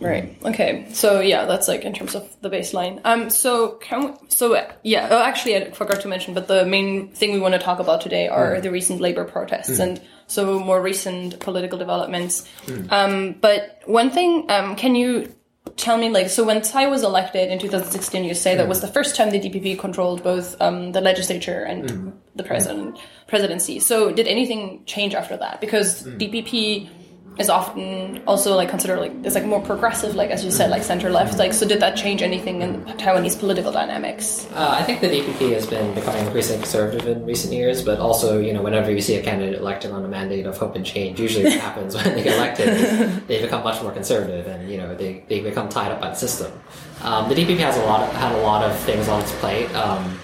Right. 0.00 0.36
Okay. 0.44 0.86
So 0.92 1.20
yeah, 1.20 1.44
that's 1.44 1.68
like 1.68 1.82
in 1.82 1.92
terms 1.92 2.14
of 2.14 2.24
the 2.40 2.50
baseline. 2.50 3.00
Um. 3.04 3.30
So 3.30 3.72
can 3.72 4.04
we, 4.04 4.28
so 4.28 4.60
yeah. 4.82 5.08
Oh, 5.10 5.22
actually, 5.22 5.56
I 5.56 5.70
forgot 5.72 6.00
to 6.02 6.08
mention, 6.08 6.34
but 6.34 6.48
the 6.48 6.64
main 6.64 7.08
thing 7.08 7.32
we 7.32 7.40
want 7.40 7.54
to 7.54 7.60
talk 7.60 7.78
about 7.78 8.00
today 8.00 8.28
are 8.28 8.60
the 8.60 8.70
recent 8.70 9.00
labor 9.00 9.24
protests 9.24 9.78
and 9.78 10.00
so 10.28 10.58
more 10.58 10.80
recent 10.80 11.40
political 11.40 11.78
developments. 11.78 12.48
Um. 12.90 13.34
But 13.40 13.82
one 13.86 14.10
thing. 14.10 14.50
Um. 14.50 14.76
Can 14.76 14.94
you 14.94 15.34
tell 15.76 15.98
me 15.98 16.08
like 16.08 16.28
so 16.28 16.44
when 16.44 16.62
Tsai 16.62 16.86
was 16.86 17.02
elected 17.02 17.50
in 17.50 17.58
2016, 17.58 18.24
you 18.24 18.34
say 18.34 18.56
that 18.56 18.66
mm. 18.66 18.68
was 18.68 18.80
the 18.80 18.88
first 18.88 19.14
time 19.14 19.30
the 19.30 19.38
DPP 19.38 19.78
controlled 19.78 20.22
both 20.22 20.60
um, 20.60 20.92
the 20.92 21.00
legislature 21.00 21.62
and 21.62 21.84
mm. 21.84 22.12
the 22.34 22.42
president 22.42 22.98
presidency. 23.26 23.78
So 23.80 24.10
did 24.10 24.26
anything 24.26 24.82
change 24.86 25.14
after 25.14 25.36
that? 25.36 25.60
Because 25.60 26.04
mm. 26.04 26.18
DPP 26.18 26.88
is 27.38 27.50
often 27.50 28.22
also 28.26 28.56
like 28.56 28.70
considered 28.70 28.98
like 28.98 29.12
it's 29.22 29.34
like 29.34 29.44
more 29.44 29.60
progressive, 29.60 30.14
like 30.14 30.30
as 30.30 30.44
you 30.44 30.50
said, 30.50 30.70
like 30.70 30.82
center 30.82 31.10
left. 31.10 31.38
Like, 31.38 31.52
so 31.52 31.66
did 31.66 31.80
that 31.80 31.96
change 31.96 32.22
anything 32.22 32.62
in 32.62 32.82
Taiwanese 32.84 33.38
political 33.38 33.70
dynamics? 33.72 34.46
Uh, 34.54 34.76
I 34.78 34.82
think 34.82 35.00
the 35.02 35.08
DPP 35.08 35.52
has 35.52 35.66
been 35.66 35.94
becoming 35.94 36.24
increasingly 36.24 36.62
conservative 36.62 37.06
in 37.06 37.26
recent 37.26 37.52
years, 37.52 37.82
but 37.82 37.98
also, 37.98 38.40
you 38.40 38.54
know, 38.54 38.62
whenever 38.62 38.90
you 38.90 39.02
see 39.02 39.16
a 39.16 39.22
candidate 39.22 39.60
elected 39.60 39.90
on 39.90 40.04
a 40.04 40.08
mandate 40.08 40.46
of 40.46 40.56
hope 40.56 40.76
and 40.76 40.86
change, 40.86 41.20
usually 41.20 41.44
what 41.44 41.60
happens 41.60 41.94
when 41.94 42.14
they 42.14 42.22
get 42.22 42.36
elected 42.36 42.68
is 42.68 43.26
they 43.26 43.42
become 43.42 43.62
much 43.62 43.82
more 43.82 43.92
conservative 43.92 44.46
and, 44.46 44.70
you 44.70 44.78
know, 44.78 44.94
they, 44.94 45.22
they 45.28 45.40
become 45.40 45.68
tied 45.68 45.92
up 45.92 46.00
by 46.00 46.08
the 46.08 46.14
system. 46.14 46.50
Um, 47.02 47.28
the 47.28 47.34
DPP 47.34 47.58
has 47.58 47.76
a 47.76 47.84
lot 47.84 48.00
of, 48.00 48.14
had 48.14 48.32
a 48.32 48.40
lot 48.42 48.64
of 48.64 48.78
things 48.80 49.08
on 49.08 49.20
its 49.20 49.32
plate. 49.40 49.70
Um, 49.74 50.18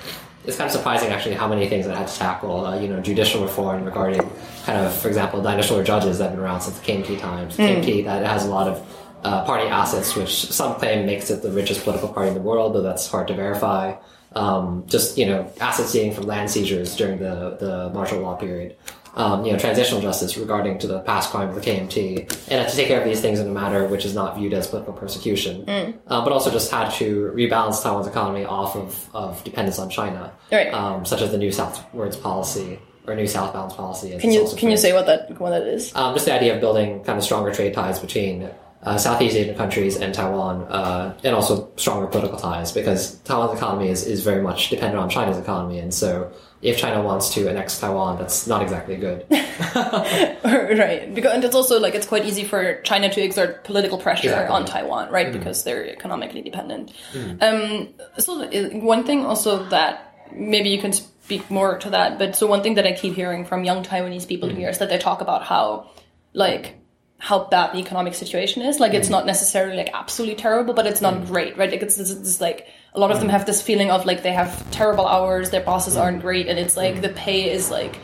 it's 0.45 0.57
kind 0.57 0.67
of 0.67 0.73
surprising 0.73 1.11
actually 1.11 1.35
how 1.35 1.47
many 1.47 1.69
things 1.69 1.87
it 1.87 1.95
had 1.95 2.09
to 2.09 2.19
tackle. 2.19 2.67
Uh, 2.67 2.79
you 2.79 2.89
know, 2.89 3.01
judicial 3.01 3.43
reform 3.43 3.85
regarding 3.85 4.29
kind 4.65 4.79
of, 4.87 4.95
for 4.95 5.09
example, 5.09 5.43
dinosaur 5.43 5.83
judges 5.83 6.19
that 6.19 6.25
have 6.25 6.33
been 6.35 6.45
around 6.45 6.61
since 6.63 6.79
the 6.79 6.85
KMT 6.85 7.19
times. 7.21 7.57
KMT 7.57 8.05
that 8.05 8.25
has 8.25 8.45
a 8.47 8.51
lot 8.51 8.69
of 8.69 8.87
uh, 9.25 9.45
party 9.45 9.69
assets, 9.69 10.15
which 10.17 10.31
some 10.51 10.75
claim 10.77 11.07
makes 11.07 11.31
it 11.31 11.43
the 11.43 11.51
richest 11.51 11.83
political 11.85 12.09
party 12.09 12.29
in 12.29 12.35
the 12.35 12.41
world, 12.41 12.75
though 12.75 12.83
that's 12.83 13.07
hard 13.09 13.29
to 13.29 13.35
verify. 13.35 13.95
Um, 14.35 14.85
just 14.87 15.19
you 15.19 15.27
know, 15.27 15.51
assets 15.61 15.93
dating 15.93 16.15
from 16.15 16.25
land 16.25 16.51
seizures 16.51 16.97
during 16.97 17.19
the 17.19 17.57
the 17.61 17.91
martial 17.93 18.21
law 18.21 18.35
period. 18.37 18.77
Um, 19.15 19.45
you 19.45 19.53
know, 19.53 19.59
transitional 19.59 20.01
justice 20.01 20.39
regarding 20.39 20.79
to 20.79 20.87
the 20.87 21.01
past 21.01 21.31
crime 21.31 21.51
of 21.51 21.55
the 21.55 21.61
KMT, 21.61 22.21
and 22.51 22.61
had 22.63 22.71
to 22.71 22.75
take 22.75 22.89
care 22.89 22.99
of 22.99 23.05
these 23.07 23.21
things 23.21 23.41
in 23.41 23.47
a 23.47 23.51
matter 23.53 23.87
which 23.87 24.07
is 24.07 24.15
not 24.15 24.39
viewed 24.39 24.55
as 24.55 24.67
political 24.69 24.95
persecution, 24.95 25.69
uh, 25.69 26.25
but 26.25 26.33
also 26.33 26.51
just 26.51 26.71
had 26.71 26.89
to 26.93 27.31
rebalance 27.37 27.83
Taiwan's 27.83 28.07
economy 28.07 28.47
off 28.47 28.75
of, 28.75 29.11
of 29.15 29.45
dependence 29.45 29.79
on 29.79 29.91
China, 29.91 30.33
Right. 30.51 30.73
um, 30.73 31.05
such 31.05 31.21
as 31.21 31.31
the 31.31 31.37
New 31.37 31.53
Southwards 31.53 32.17
policy 32.17 32.79
or 33.07 33.15
New 33.15 33.27
Southbound 33.27 33.73
policy. 33.73 34.15
as 34.15 34.21
Can 34.21 34.31
you 34.31 34.49
can 34.57 34.71
you 34.71 34.77
say 34.77 34.93
what 34.93 35.07
that 35.07 35.39
what 35.41 35.51
that 35.51 35.63
is? 35.63 35.95
Um, 35.95 36.15
just 36.15 36.27
the 36.27 36.35
idea 36.35 36.55
of 36.55 36.61
building 36.61 37.03
kind 37.05 37.19
of 37.19 37.25
stronger 37.25 37.53
trade 37.53 37.75
ties 37.75 37.99
between 37.99 38.49
uh, 38.83 38.99
Southeast 38.99 39.37
Asian 39.37 39.57
countries 39.57 39.97
and 39.97 40.13
Taiwan, 40.13 40.63
uh, 40.63 41.17
and 41.23 41.35
also 41.35 41.71
stronger 41.77 42.07
political 42.09 42.39
ties, 42.39 42.73
because 42.73 43.17
Taiwan's 43.21 43.57
economy 43.57 43.89
is, 43.89 44.05
is 44.07 44.25
very 44.25 44.43
much 44.43 44.71
dependent 44.71 45.01
on 45.01 45.09
China's 45.09 45.39
economy, 45.39 45.79
and 45.79 45.95
so 45.95 46.33
if 46.63 46.79
China 46.79 47.03
wants 47.03 47.33
to 47.35 47.49
annex 47.49 47.79
Taiwan, 47.79 48.19
that's 48.19 48.47
not 48.47 48.61
exactly 48.63 48.97
good. 48.97 49.25
right 50.45 51.15
because 51.15 51.33
and 51.33 51.45
it's 51.45 51.55
also 51.55 51.79
like 51.79 51.95
it's 51.95 52.07
quite 52.07 52.25
easy 52.25 52.45
for 52.45 52.81
china 52.83 53.13
to 53.13 53.21
exert 53.23 53.65
political 53.65 53.99
pressure 53.99 54.29
Exactly. 54.29 54.55
on 54.55 54.65
taiwan 54.65 55.11
right 55.11 55.33
because 55.33 55.63
they're 55.65 55.87
economically 55.89 56.43
dependent 56.43 56.93
um 57.41 57.89
so 58.19 58.43
uh, 58.43 58.71
one 58.79 59.05
thing 59.05 59.25
also 59.25 59.65
that 59.69 60.27
maybe 60.35 60.69
you 60.71 60.81
can 60.81 60.93
speak 61.23 61.51
more 61.51 61.79
to 61.79 61.91
that. 61.91 62.19
But 62.19 62.37
so 62.37 62.47
one 62.47 62.63
thing 62.63 62.75
that 62.75 62.87
i 62.87 62.93
keep 62.93 63.15
hearing 63.15 63.45
from 63.45 63.65
young 63.65 63.83
taiwanese 63.83 64.27
people 64.29 64.49
mm. 64.49 64.57
here 64.57 64.69
is 64.69 64.79
that 64.79 64.89
they 64.89 64.99
talk 64.99 65.21
about 65.21 65.45
how 65.45 65.91
like 66.35 66.77
how 67.19 67.45
bad 67.45 67.73
the 67.73 67.79
economic 67.79 68.15
situation 68.15 68.63
is. 68.63 68.81
Like 68.81 68.95
it's 68.95 69.09
mm. 69.09 69.13
not 69.13 69.27
necessarily 69.27 69.77
like 69.77 69.91
absolutely 69.95 70.37
terrible 70.37 70.75
but 70.75 70.87
it's 70.87 71.01
not 71.01 71.15
mm. 71.15 71.27
great 71.27 71.57
right? 71.57 71.71
Like 71.71 71.83
it's, 71.83 71.99
it's, 71.99 72.11
it's 72.11 72.41
like 72.41 72.67
a 72.95 73.01
lot 73.01 73.11
of 73.11 73.21
them 73.21 73.29
have 73.29 73.47
this 73.47 73.63
feeling 73.63 73.91
of 73.91 74.05
like 74.05 74.23
they 74.23 74.33
have 74.33 74.71
terrible 74.71 75.07
hours 75.07 75.51
their 75.51 75.63
bosses 75.63 75.97
aren't 75.97 76.21
great 76.21 76.49
and 76.49 76.59
it's 76.59 76.77
like 76.77 77.01
the 77.01 77.09
pay 77.11 77.51
is 77.51 77.71
like 77.71 77.99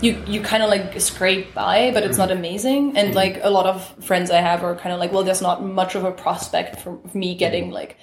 you 0.00 0.22
you 0.26 0.40
kind 0.40 0.62
of 0.62 0.70
like 0.70 1.00
scrape 1.00 1.54
by, 1.54 1.90
but 1.92 2.04
it's 2.04 2.18
not 2.18 2.30
amazing. 2.30 2.96
And 2.96 3.14
like 3.14 3.40
a 3.42 3.50
lot 3.50 3.66
of 3.66 4.04
friends 4.04 4.30
I 4.30 4.40
have 4.40 4.62
are 4.62 4.76
kind 4.76 4.92
of 4.92 5.00
like, 5.00 5.12
well, 5.12 5.24
there's 5.24 5.42
not 5.42 5.64
much 5.64 5.94
of 5.94 6.04
a 6.04 6.12
prospect 6.12 6.80
for 6.80 7.00
me 7.14 7.34
getting 7.34 7.70
like 7.70 7.96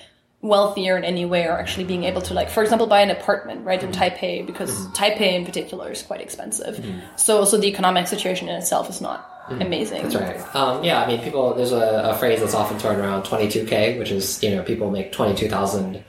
wealthier 0.46 0.98
in 0.98 1.04
any 1.04 1.26
way 1.26 1.46
or 1.46 1.60
actually 1.60 1.86
being 1.86 2.04
able 2.04 2.22
to 2.22 2.34
like, 2.34 2.50
for 2.50 2.64
example, 2.64 2.88
buy 2.88 3.02
an 3.02 3.10
apartment 3.10 3.66
right 3.66 3.82
in 3.82 3.92
mm-hmm. 3.92 4.02
Taipei 4.02 4.46
because 4.46 4.72
mm-hmm. 4.72 4.94
Taipei 4.94 5.34
in 5.34 5.46
particular 5.46 5.92
is 5.92 6.02
quite 6.02 6.22
expensive. 6.22 6.76
Mm-hmm. 6.78 7.00
So 7.18 7.46
so 7.46 7.58
the 7.58 7.68
economic 7.68 8.08
situation 8.08 8.50
in 8.50 8.56
itself 8.56 8.90
is 8.90 9.02
not 9.02 9.30
amazing. 9.50 10.04
That's 10.10 10.16
right. 10.16 10.56
Um, 10.56 10.84
yeah, 10.84 11.04
I 11.04 11.08
mean, 11.08 11.22
people. 11.22 11.54
There's 11.54 11.72
a, 11.72 12.12
a 12.12 12.16
phrase 12.16 12.40
that's 12.40 12.54
often 12.54 12.80
thrown 12.80 13.00
around, 13.00 13.24
22k, 13.24 14.00
which 14.00 14.12
is 14.12 14.42
you 14.44 14.56
know 14.56 14.64
people 14.64 14.90
make 14.92 15.12
22,000, 15.12 16.04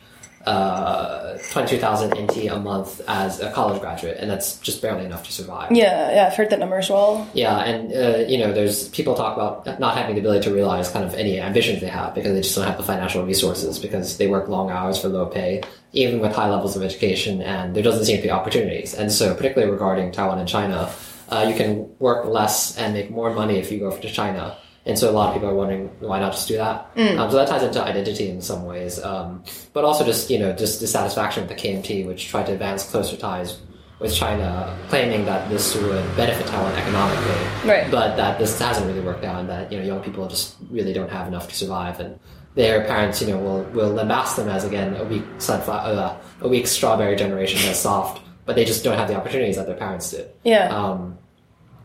uh, 0.46 1.36
22,000 1.50 2.14
NT 2.14 2.46
a 2.46 2.58
month 2.58 3.00
as 3.08 3.40
a 3.40 3.50
college 3.50 3.80
graduate, 3.80 4.16
and 4.20 4.30
that's 4.30 4.58
just 4.60 4.80
barely 4.80 5.04
enough 5.04 5.24
to 5.24 5.32
survive. 5.32 5.72
Yeah, 5.72 6.14
yeah, 6.14 6.26
I've 6.28 6.34
heard 6.34 6.50
that 6.50 6.60
number 6.60 6.76
as 6.76 6.88
well. 6.88 7.28
Yeah, 7.34 7.58
and 7.58 7.92
uh, 7.92 8.18
you 8.28 8.38
know, 8.38 8.52
there's 8.52 8.88
people 8.90 9.14
talk 9.14 9.36
about 9.36 9.80
not 9.80 9.96
having 9.96 10.14
the 10.14 10.20
ability 10.20 10.48
to 10.48 10.54
realize 10.54 10.88
kind 10.88 11.04
of 11.04 11.14
any 11.14 11.40
ambitions 11.40 11.80
they 11.80 11.88
have 11.88 12.14
because 12.14 12.32
they 12.32 12.42
just 12.42 12.54
don't 12.54 12.66
have 12.66 12.76
the 12.76 12.84
financial 12.84 13.26
resources 13.26 13.78
because 13.78 14.18
they 14.18 14.28
work 14.28 14.48
long 14.48 14.70
hours 14.70 14.98
for 15.00 15.08
low 15.08 15.26
pay, 15.26 15.62
even 15.92 16.20
with 16.20 16.32
high 16.32 16.48
levels 16.48 16.76
of 16.76 16.82
education, 16.82 17.42
and 17.42 17.74
there 17.74 17.82
doesn't 17.82 18.04
seem 18.04 18.16
to 18.16 18.22
be 18.22 18.30
opportunities. 18.30 18.94
And 18.94 19.10
so, 19.10 19.34
particularly 19.34 19.72
regarding 19.72 20.12
Taiwan 20.12 20.38
and 20.38 20.48
China, 20.48 20.92
uh, 21.28 21.46
you 21.50 21.56
can 21.56 21.90
work 21.98 22.24
less 22.26 22.78
and 22.78 22.94
make 22.94 23.10
more 23.10 23.34
money 23.34 23.58
if 23.58 23.72
you 23.72 23.80
go 23.80 23.96
to 23.96 24.10
China. 24.10 24.56
And 24.86 24.96
so 24.98 25.10
a 25.10 25.12
lot 25.12 25.28
of 25.28 25.34
people 25.34 25.48
are 25.50 25.54
wondering 25.54 25.90
why 25.98 26.20
not 26.20 26.32
just 26.32 26.46
do 26.48 26.56
that. 26.58 26.90
Um, 26.96 27.28
so 27.30 27.36
that 27.36 27.48
ties 27.48 27.62
into 27.64 27.82
identity 27.82 28.28
in 28.30 28.40
some 28.40 28.64
ways, 28.64 29.02
um, 29.02 29.42
but 29.72 29.84
also 29.84 30.04
just 30.04 30.30
you 30.30 30.38
know 30.38 30.52
just 30.52 30.78
dissatisfaction 30.80 31.46
with 31.46 31.50
the 31.50 31.60
KMT, 31.62 32.06
which 32.06 32.28
tried 32.28 32.46
to 32.46 32.52
advance 32.52 32.88
closer 32.88 33.16
ties 33.16 33.58
with 33.98 34.14
China, 34.14 34.76
claiming 34.88 35.24
that 35.24 35.48
this 35.48 35.74
would 35.74 36.16
benefit 36.16 36.46
Taiwan 36.46 36.72
economically, 36.74 37.68
Right. 37.68 37.90
but 37.90 38.16
that 38.16 38.38
this 38.38 38.58
hasn't 38.60 38.86
really 38.86 39.00
worked 39.00 39.24
out, 39.24 39.40
and 39.40 39.48
that 39.48 39.72
you 39.72 39.78
know 39.80 39.84
young 39.84 40.00
people 40.02 40.28
just 40.28 40.54
really 40.70 40.92
don't 40.92 41.10
have 41.10 41.26
enough 41.26 41.48
to 41.48 41.54
survive, 41.56 41.98
and 41.98 42.18
their 42.54 42.84
parents 42.84 43.20
you 43.20 43.28
know 43.28 43.38
will 43.38 43.62
will 43.72 43.90
lambast 43.92 44.36
them 44.36 44.48
as 44.48 44.64
again 44.64 44.94
a 44.96 45.04
weak 45.04 45.24
sunflower, 45.38 45.80
uh, 45.80 46.16
a 46.42 46.48
weak 46.48 46.66
strawberry 46.68 47.16
generation 47.16 47.58
that's 47.66 47.80
soft, 47.80 48.22
but 48.44 48.54
they 48.54 48.64
just 48.64 48.84
don't 48.84 48.96
have 48.98 49.08
the 49.08 49.16
opportunities 49.16 49.56
that 49.56 49.66
their 49.66 49.76
parents 49.76 50.10
did. 50.12 50.28
Yeah. 50.44 50.68
Um, 50.68 51.18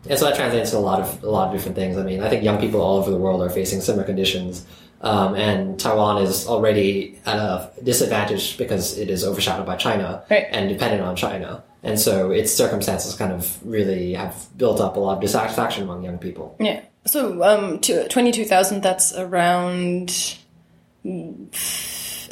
and 0.08 0.18
so 0.18 0.24
that 0.26 0.34
translates 0.36 0.70
to 0.70 0.78
a 0.78 0.80
lot 0.80 1.00
of 1.00 1.22
a 1.22 1.30
lot 1.30 1.48
of 1.48 1.52
different 1.54 1.76
things. 1.76 1.96
I 1.96 2.02
mean, 2.02 2.20
I 2.22 2.28
think 2.28 2.42
young 2.42 2.58
people 2.60 2.80
all 2.80 2.98
over 2.98 3.10
the 3.10 3.16
world 3.16 3.40
are 3.42 3.50
facing 3.50 3.80
similar 3.80 4.04
conditions, 4.04 4.64
um, 5.00 5.34
and 5.34 5.78
Taiwan 5.78 6.22
is 6.22 6.46
already 6.46 7.18
at 7.26 7.36
a 7.38 7.70
disadvantage 7.82 8.56
because 8.58 8.98
it 8.98 9.08
is 9.10 9.24
overshadowed 9.24 9.66
by 9.66 9.76
China 9.76 10.22
Right. 10.30 10.46
and 10.50 10.68
dependent 10.68 11.02
on 11.02 11.16
China. 11.16 11.62
And 11.84 11.98
so 11.98 12.30
its 12.30 12.52
circumstances 12.52 13.14
kind 13.16 13.32
of 13.32 13.58
really 13.66 14.14
have 14.14 14.46
built 14.56 14.80
up 14.80 14.96
a 14.96 15.00
lot 15.00 15.14
of 15.16 15.20
dissatisfaction 15.20 15.82
among 15.82 16.04
young 16.04 16.18
people. 16.18 16.54
Yeah. 16.60 16.80
So, 17.04 17.42
um, 17.42 17.80
22,000, 17.80 18.80
that's 18.82 19.12
around, 19.16 20.36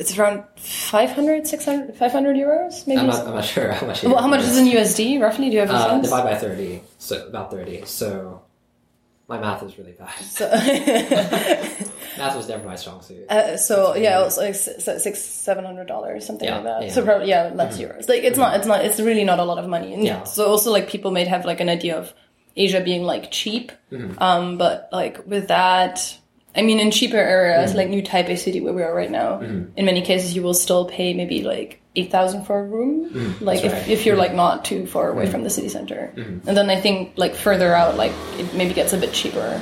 it's 0.00 0.16
around 0.19 0.42
500, 0.57 1.47
600, 1.47 1.95
500 1.97 2.37
euros, 2.37 2.87
maybe? 2.87 3.00
I'm 3.00 3.07
not, 3.07 3.26
I'm 3.26 3.35
not 3.35 3.45
sure 3.45 3.71
how 3.73 3.87
much. 3.87 4.02
well, 4.02 4.16
how 4.21 4.26
much 4.28 4.40
is 4.42 4.57
in 4.59 4.66
USD, 4.66 5.21
roughly? 5.21 5.49
Do 5.50 5.54
you 5.54 5.61
have 5.61 5.71
a 5.71 5.75
Uh, 5.75 5.88
sense? 5.90 6.04
divide 6.09 6.25
by 6.25 6.37
thirty, 6.37 6.83
so 6.99 7.26
about 7.28 7.50
thirty. 7.50 7.85
So 7.85 8.42
my 9.28 9.38
math 9.38 9.62
is 9.62 9.78
really 9.78 9.92
bad. 9.92 10.11
So, 10.25 10.49
math 12.19 12.37
was 12.37 12.49
never 12.49 12.64
my 12.66 12.76
strong 12.76 13.00
suit. 13.02 13.30
uh, 13.30 13.57
so 13.57 13.95
yeah, 13.95 14.21
it 14.21 14.25
was 14.25 14.38
like 14.38 14.54
six, 14.54 15.21
seven 15.21 15.64
hundred 15.64 15.87
dollars, 15.87 16.26
something 16.26 16.49
Yeah, 16.49 16.57
like 16.57 16.64
that. 16.64 16.83
yeah. 16.85 16.92
So 16.92 17.04
probably 17.04 17.28
yeah, 17.28 17.50
less 17.54 17.78
euros. 17.78 18.09
Like 18.09 18.23
it's 18.25 18.38
not, 18.38 18.57
it's 18.57 18.66
not, 18.66 18.85
it's 18.85 18.99
really 19.00 19.25
not 19.25 19.38
a 19.38 19.45
lot 19.45 19.59
of 19.59 19.69
money. 19.69 19.95
And 19.95 20.04
Yeah. 20.04 20.25
So 20.25 20.47
also 20.47 20.71
like 20.73 20.88
people 20.88 21.11
may 21.11 21.25
have 21.26 21.45
like 21.45 21.61
an 21.61 21.69
idea 21.69 21.97
of 21.99 22.12
Asia 22.57 22.80
being 22.80 23.04
like 23.04 23.30
cheap, 23.30 23.73
Mm-hmm. 23.92 24.23
um, 24.23 24.59
but 24.59 24.88
like 24.92 25.26
with 25.26 25.49
that, 25.49 26.16
I 26.57 26.62
mean, 26.62 26.80
in 26.80 26.90
cheaper 26.90 27.16
Mm-hmm. 27.16 27.28
areas 27.37 27.75
like 27.75 27.88
New 27.88 28.02
Taipei 28.02 28.37
City 28.38 28.61
where 28.61 28.73
we 28.73 28.83
are 28.83 28.95
right 28.95 29.11
now, 29.11 29.40
in 29.40 29.85
many 29.85 30.02
cases 30.02 30.35
you 30.35 30.42
will 30.42 30.54
still 30.54 30.85
pay 30.87 31.14
maybe 31.14 31.42
like 31.42 31.80
eight 31.97 32.11
thousand 32.11 32.45
for 32.45 32.59
a 32.59 32.64
room, 32.64 33.02
like 33.02 33.11
Mm-hmm. 33.11 33.45
That's 33.45 33.62
if, 33.64 33.73
right. 33.73 33.88
If 33.88 34.07
you're 34.07 34.16
like 34.16 34.35
not 34.35 34.64
too 34.64 34.87
far 34.87 35.11
away 35.11 35.26
from 35.26 35.42
the 35.45 35.50
city 35.50 35.69
center. 35.69 36.12
And 36.16 36.57
then 36.57 36.71
I 36.71 36.80
think 36.80 37.12
like 37.16 37.35
further 37.35 37.75
out, 37.75 37.97
like 37.97 38.12
it 38.38 38.54
maybe 38.54 38.75
gets 38.75 38.92
a 38.92 38.99
bit 38.99 39.12
cheaper. 39.12 39.61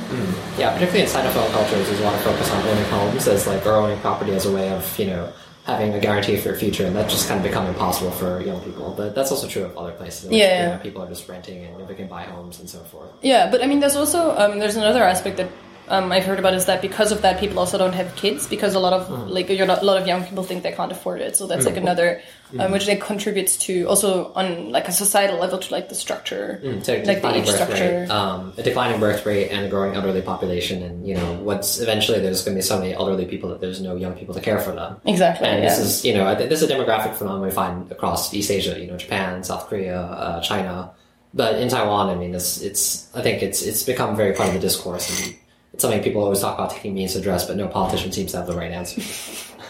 Yeah, 0.59 0.73
particularly 0.73 1.03
in 1.03 1.09
Sinophone 1.09 1.51
cultures, 1.53 1.87
there's 1.89 2.01
a 2.01 2.05
lot 2.05 2.15
of 2.15 2.23
focus 2.23 2.51
on 2.53 2.67
owning 2.67 2.85
homes 2.85 3.29
as 3.29 3.47
like 3.47 3.65
or 3.67 3.73
owning 3.73 3.99
property 4.01 4.33
as 4.33 4.47
a 4.47 4.53
way 4.53 4.69
of 4.71 4.99
you 4.99 5.07
know 5.07 5.33
having 5.65 5.93
a 5.93 6.01
guarantee 6.01 6.37
for 6.39 6.49
your 6.49 6.57
future, 6.57 6.87
and 6.87 6.97
that 6.97 7.11
just 7.11 7.29
kind 7.29 7.39
of 7.39 7.45
become 7.45 7.67
impossible 7.67 8.11
for 8.13 8.41
young 8.41 8.59
people. 8.63 8.95
But 8.97 9.15
that's 9.15 9.31
also 9.31 9.47
true 9.47 9.65
of 9.65 9.77
other 9.77 9.93
places. 9.93 10.25
in 10.25 10.33
Yeah, 10.33 10.63
you 10.63 10.73
know, 10.77 10.83
people 10.83 11.03
are 11.03 11.09
just 11.09 11.29
renting 11.29 11.65
and 11.65 11.87
they 11.87 11.95
can 11.95 12.09
buy 12.09 12.23
homes 12.23 12.59
and 12.61 12.69
so 12.69 12.79
forth. 12.85 13.11
Yeah, 13.21 13.51
but 13.51 13.63
I 13.63 13.67
mean, 13.67 13.81
there's 13.81 13.97
also 13.97 14.35
um, 14.37 14.59
there's 14.59 14.77
another 14.77 15.03
aspect 15.05 15.37
that 15.37 15.51
um, 15.91 16.13
I've 16.13 16.25
heard 16.25 16.39
about 16.39 16.55
is 16.55 16.67
that 16.67 16.81
because 16.83 17.11
of 17.13 17.23
that, 17.23 17.39
people 17.41 17.59
also 17.59 17.79
don't 17.79 17.95
have 17.95 18.15
kids 18.17 18.47
because 18.47 18.75
a 18.75 18.79
lot 18.81 18.93
of 18.93 19.09
Mm. 19.09 19.31
like 19.31 19.49
you're 19.49 19.67
not, 19.67 19.83
a 19.83 19.85
lot 19.85 20.01
of 20.01 20.07
young 20.07 20.25
people 20.25 20.45
think 20.45 20.63
they 20.63 20.73
can't 20.73 20.93
afford 20.93 21.21
it. 21.21 21.37
So 21.37 21.47
that's 21.47 21.65
like 21.67 21.77
another, 21.77 22.21
Mm. 22.53 22.65
um, 22.65 22.73
which 22.73 22.87
like 22.89 23.01
contributes 23.01 23.57
to 23.67 23.85
also 23.89 24.33
on 24.35 24.71
like 24.73 24.89
a 24.89 24.93
societal 24.93 25.39
level 25.39 25.59
to 25.59 25.69
like 25.73 25.89
the 25.89 25.95
structure, 25.95 26.61
So 26.83 26.93
like 27.05 27.21
the 27.23 27.35
age 27.35 27.47
birth 27.47 27.55
structure. 27.57 28.07
rate, 28.07 28.11
um, 28.11 28.53
a 28.57 28.63
declining 28.63 29.01
birth 29.01 29.25
rate, 29.27 29.49
and 29.51 29.67
a 29.67 29.69
growing 29.69 29.95
elderly 29.95 30.23
population, 30.23 30.83
and 30.83 31.07
you 31.07 31.15
know 31.15 31.31
what's 31.43 31.81
eventually 31.81 32.21
there's 32.21 32.43
going 32.45 32.55
to 32.55 32.59
be 32.59 32.63
so 32.63 32.79
many 32.79 32.95
elderly 32.95 33.27
people 33.27 33.49
that 33.51 33.61
there's 33.61 33.81
no 33.81 33.97
young 33.97 34.15
people 34.15 34.35
to 34.35 34.41
care 34.41 34.59
for 34.59 34.73
them. 34.73 34.97
Exactly. 35.05 35.47
And 35.49 35.63
yeah. 35.63 35.69
this 35.69 35.79
is, 35.79 36.05
you 36.05 36.15
know, 36.15 36.35
this 36.35 36.63
is 36.63 36.71
a 36.71 36.73
demographic 36.75 37.15
phenomenon 37.15 37.47
we 37.47 37.51
find 37.53 37.91
across 37.93 38.33
East 38.33 38.51
Asia, 38.51 38.79
you 38.81 38.87
know, 38.87 38.97
Japan, 38.97 39.43
South 39.45 39.69
Korea, 39.69 40.01
uh, 40.01 40.41
China. 40.41 40.91
But 41.35 41.57
in 41.57 41.69
Taiwan, 41.69 42.09
I 42.09 42.15
mean, 42.15 42.35
it's, 42.35 42.63
it's, 42.63 43.15
I 43.15 43.21
think 43.21 43.43
it's, 43.43 43.61
it's 43.61 43.83
become 43.83 44.17
very 44.17 44.33
part 44.33 44.49
of 44.49 44.55
the 44.55 44.61
discourse 44.61 45.07
and 45.13 45.37
it's 45.73 45.83
something 45.83 46.03
people 46.03 46.23
always 46.23 46.41
talk 46.41 46.55
about 46.59 46.71
taking 46.71 46.95
means 46.95 47.13
to 47.13 47.19
address, 47.19 47.47
but 47.47 47.57
no 47.57 47.69
politician 47.69 48.11
seems 48.13 48.33
to 48.33 48.39
have 48.39 48.47
the 48.47 48.55
right 48.57 48.71
answer. 48.73 49.01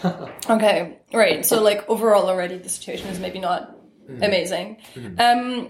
Okay, 0.49 0.97
right. 1.13 1.45
So 1.45 1.61
like 1.61 1.87
overall, 1.89 2.29
already 2.29 2.57
the 2.57 2.69
situation 2.69 3.07
is 3.09 3.19
maybe 3.19 3.39
not 3.39 3.75
Mm-hmm. 4.09 4.23
amazing. 4.23 4.77
Um, 5.19 5.69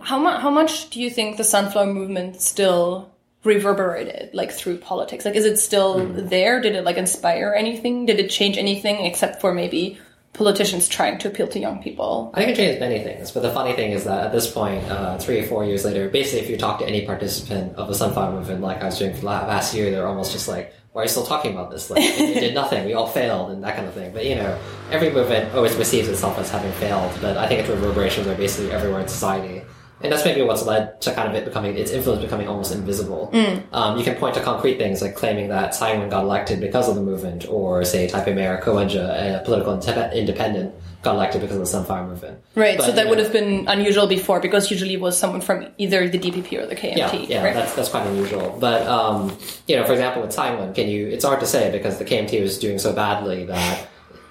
how 0.00 0.18
much? 0.18 0.40
How 0.42 0.50
much 0.50 0.90
do 0.90 1.00
you 1.00 1.10
think 1.10 1.38
the 1.38 1.42
sunflower 1.44 1.92
movement 1.92 2.40
still 2.40 3.10
reverberated 3.42 4.30
like 4.32 4.52
through 4.52 4.76
politics? 4.78 5.24
Like, 5.24 5.34
is 5.34 5.44
it 5.44 5.56
still 5.56 5.96
Mm-hmm. 6.00 6.28
there? 6.28 6.60
Did 6.60 6.76
it 6.76 6.84
like 6.84 6.98
inspire 6.98 7.52
anything? 7.56 8.06
Did 8.06 8.20
it 8.20 8.28
change 8.30 8.56
anything 8.58 9.04
except 9.06 9.40
for 9.40 9.52
maybe 9.52 9.98
politicians 10.32 10.88
trying 10.88 11.18
to 11.18 11.28
appeal 11.28 11.48
to 11.48 11.58
young 11.58 11.82
people? 11.82 12.30
I 12.34 12.40
think 12.40 12.52
it 12.52 12.56
changed 12.56 12.80
many 12.80 13.02
things, 13.02 13.30
but 13.30 13.42
the 13.42 13.50
funny 13.50 13.74
thing 13.74 13.92
is 13.92 14.04
that 14.04 14.26
at 14.26 14.32
this 14.32 14.50
point, 14.50 14.88
uh, 14.90 15.18
three 15.18 15.40
or 15.40 15.46
four 15.46 15.64
years 15.64 15.84
later, 15.84 16.08
basically, 16.08 16.40
if 16.40 16.50
you 16.50 16.56
talk 16.56 16.78
to 16.78 16.86
any 16.86 17.04
participant 17.04 17.76
of 17.76 17.88
the 17.88 17.94
Sunflower 17.94 18.32
Movement, 18.32 18.60
like 18.60 18.80
I 18.80 18.86
was 18.86 18.98
doing 18.98 19.14
for 19.14 19.20
the 19.20 19.26
last 19.26 19.74
year, 19.74 19.90
they're 19.90 20.06
almost 20.06 20.32
just 20.32 20.48
like, 20.48 20.72
"Why 20.92 21.02
are 21.02 21.04
you 21.04 21.10
still 21.10 21.26
talking 21.26 21.52
about 21.52 21.70
this? 21.70 21.90
Like, 21.90 22.02
it 22.02 22.40
did 22.40 22.54
nothing. 22.54 22.86
We 22.86 22.94
all 22.94 23.06
failed, 23.06 23.50
and 23.50 23.62
that 23.64 23.76
kind 23.76 23.86
of 23.86 23.94
thing." 23.94 24.12
But 24.12 24.24
you 24.24 24.36
know, 24.36 24.58
every 24.90 25.10
movement 25.10 25.54
always 25.54 25.74
perceives 25.74 26.08
itself 26.08 26.38
as 26.38 26.50
having 26.50 26.72
failed, 26.72 27.12
but 27.20 27.36
I 27.36 27.46
think 27.46 27.60
its 27.60 27.68
reverberations 27.68 28.26
are 28.26 28.34
basically 28.34 28.72
everywhere 28.72 29.00
in 29.00 29.08
society. 29.08 29.62
And 30.02 30.10
that's 30.10 30.24
maybe 30.24 30.40
what's 30.42 30.64
led 30.64 31.00
to 31.02 31.12
kind 31.14 31.28
of 31.28 31.34
it 31.34 31.44
becoming 31.44 31.76
its 31.76 31.90
influence 31.90 32.22
becoming 32.22 32.48
almost 32.48 32.72
invisible. 32.74 33.30
Um, 33.72 33.98
you 33.98 34.04
can 34.04 34.14
point 34.16 34.34
to 34.34 34.40
concrete 34.40 34.78
things 34.78 35.02
like 35.02 35.14
claiming 35.14 35.48
that 35.48 35.74
Tsai 35.74 35.92
Ing-wen 35.92 36.08
got 36.08 36.24
elected 36.24 36.58
because 36.60 36.88
of 36.88 36.94
the 36.94 37.02
movement, 37.02 37.46
or 37.48 37.84
say 37.84 38.06
Taipei 38.08 38.34
Mayor 38.34 38.58
Ko 38.62 38.74
Wen-je, 38.76 38.98
a 38.98 39.42
political 39.44 39.76
indep- 39.76 40.14
independent, 40.14 40.74
got 41.02 41.14
elected 41.16 41.42
because 41.42 41.56
of 41.56 41.60
the 41.60 41.66
Sunflower 41.66 42.06
Movement. 42.06 42.42
Right. 42.54 42.78
But, 42.78 42.86
so 42.86 42.92
that 42.92 43.08
would 43.08 43.18
know, 43.18 43.24
have 43.24 43.32
been 43.32 43.68
unusual 43.68 44.06
before 44.06 44.40
because 44.40 44.70
usually 44.70 44.94
it 44.94 45.00
was 45.00 45.18
someone 45.18 45.42
from 45.42 45.66
either 45.76 46.08
the 46.08 46.18
DPP 46.18 46.58
or 46.58 46.66
the 46.66 46.76
KMT. 46.76 46.96
yeah, 46.96 47.12
yeah, 47.28 47.44
right? 47.44 47.54
that's 47.54 47.74
that's 47.74 47.88
quite 47.90 48.06
unusual. 48.06 48.56
But 48.58 48.86
um, 48.86 49.36
you 49.66 49.76
know, 49.76 49.84
for 49.84 49.92
example, 49.92 50.22
with 50.22 50.30
Tsai 50.32 50.52
Ing-wen, 50.52 50.72
can 50.74 50.88
you? 50.88 51.08
It's 51.08 51.24
hard 51.26 51.40
to 51.40 51.46
say 51.46 51.70
because 51.70 51.98
the 51.98 52.04
KMT 52.06 52.40
was 52.40 52.58
doing 52.58 52.78
so 52.78 52.92
badly 52.94 53.44
that 53.46 53.86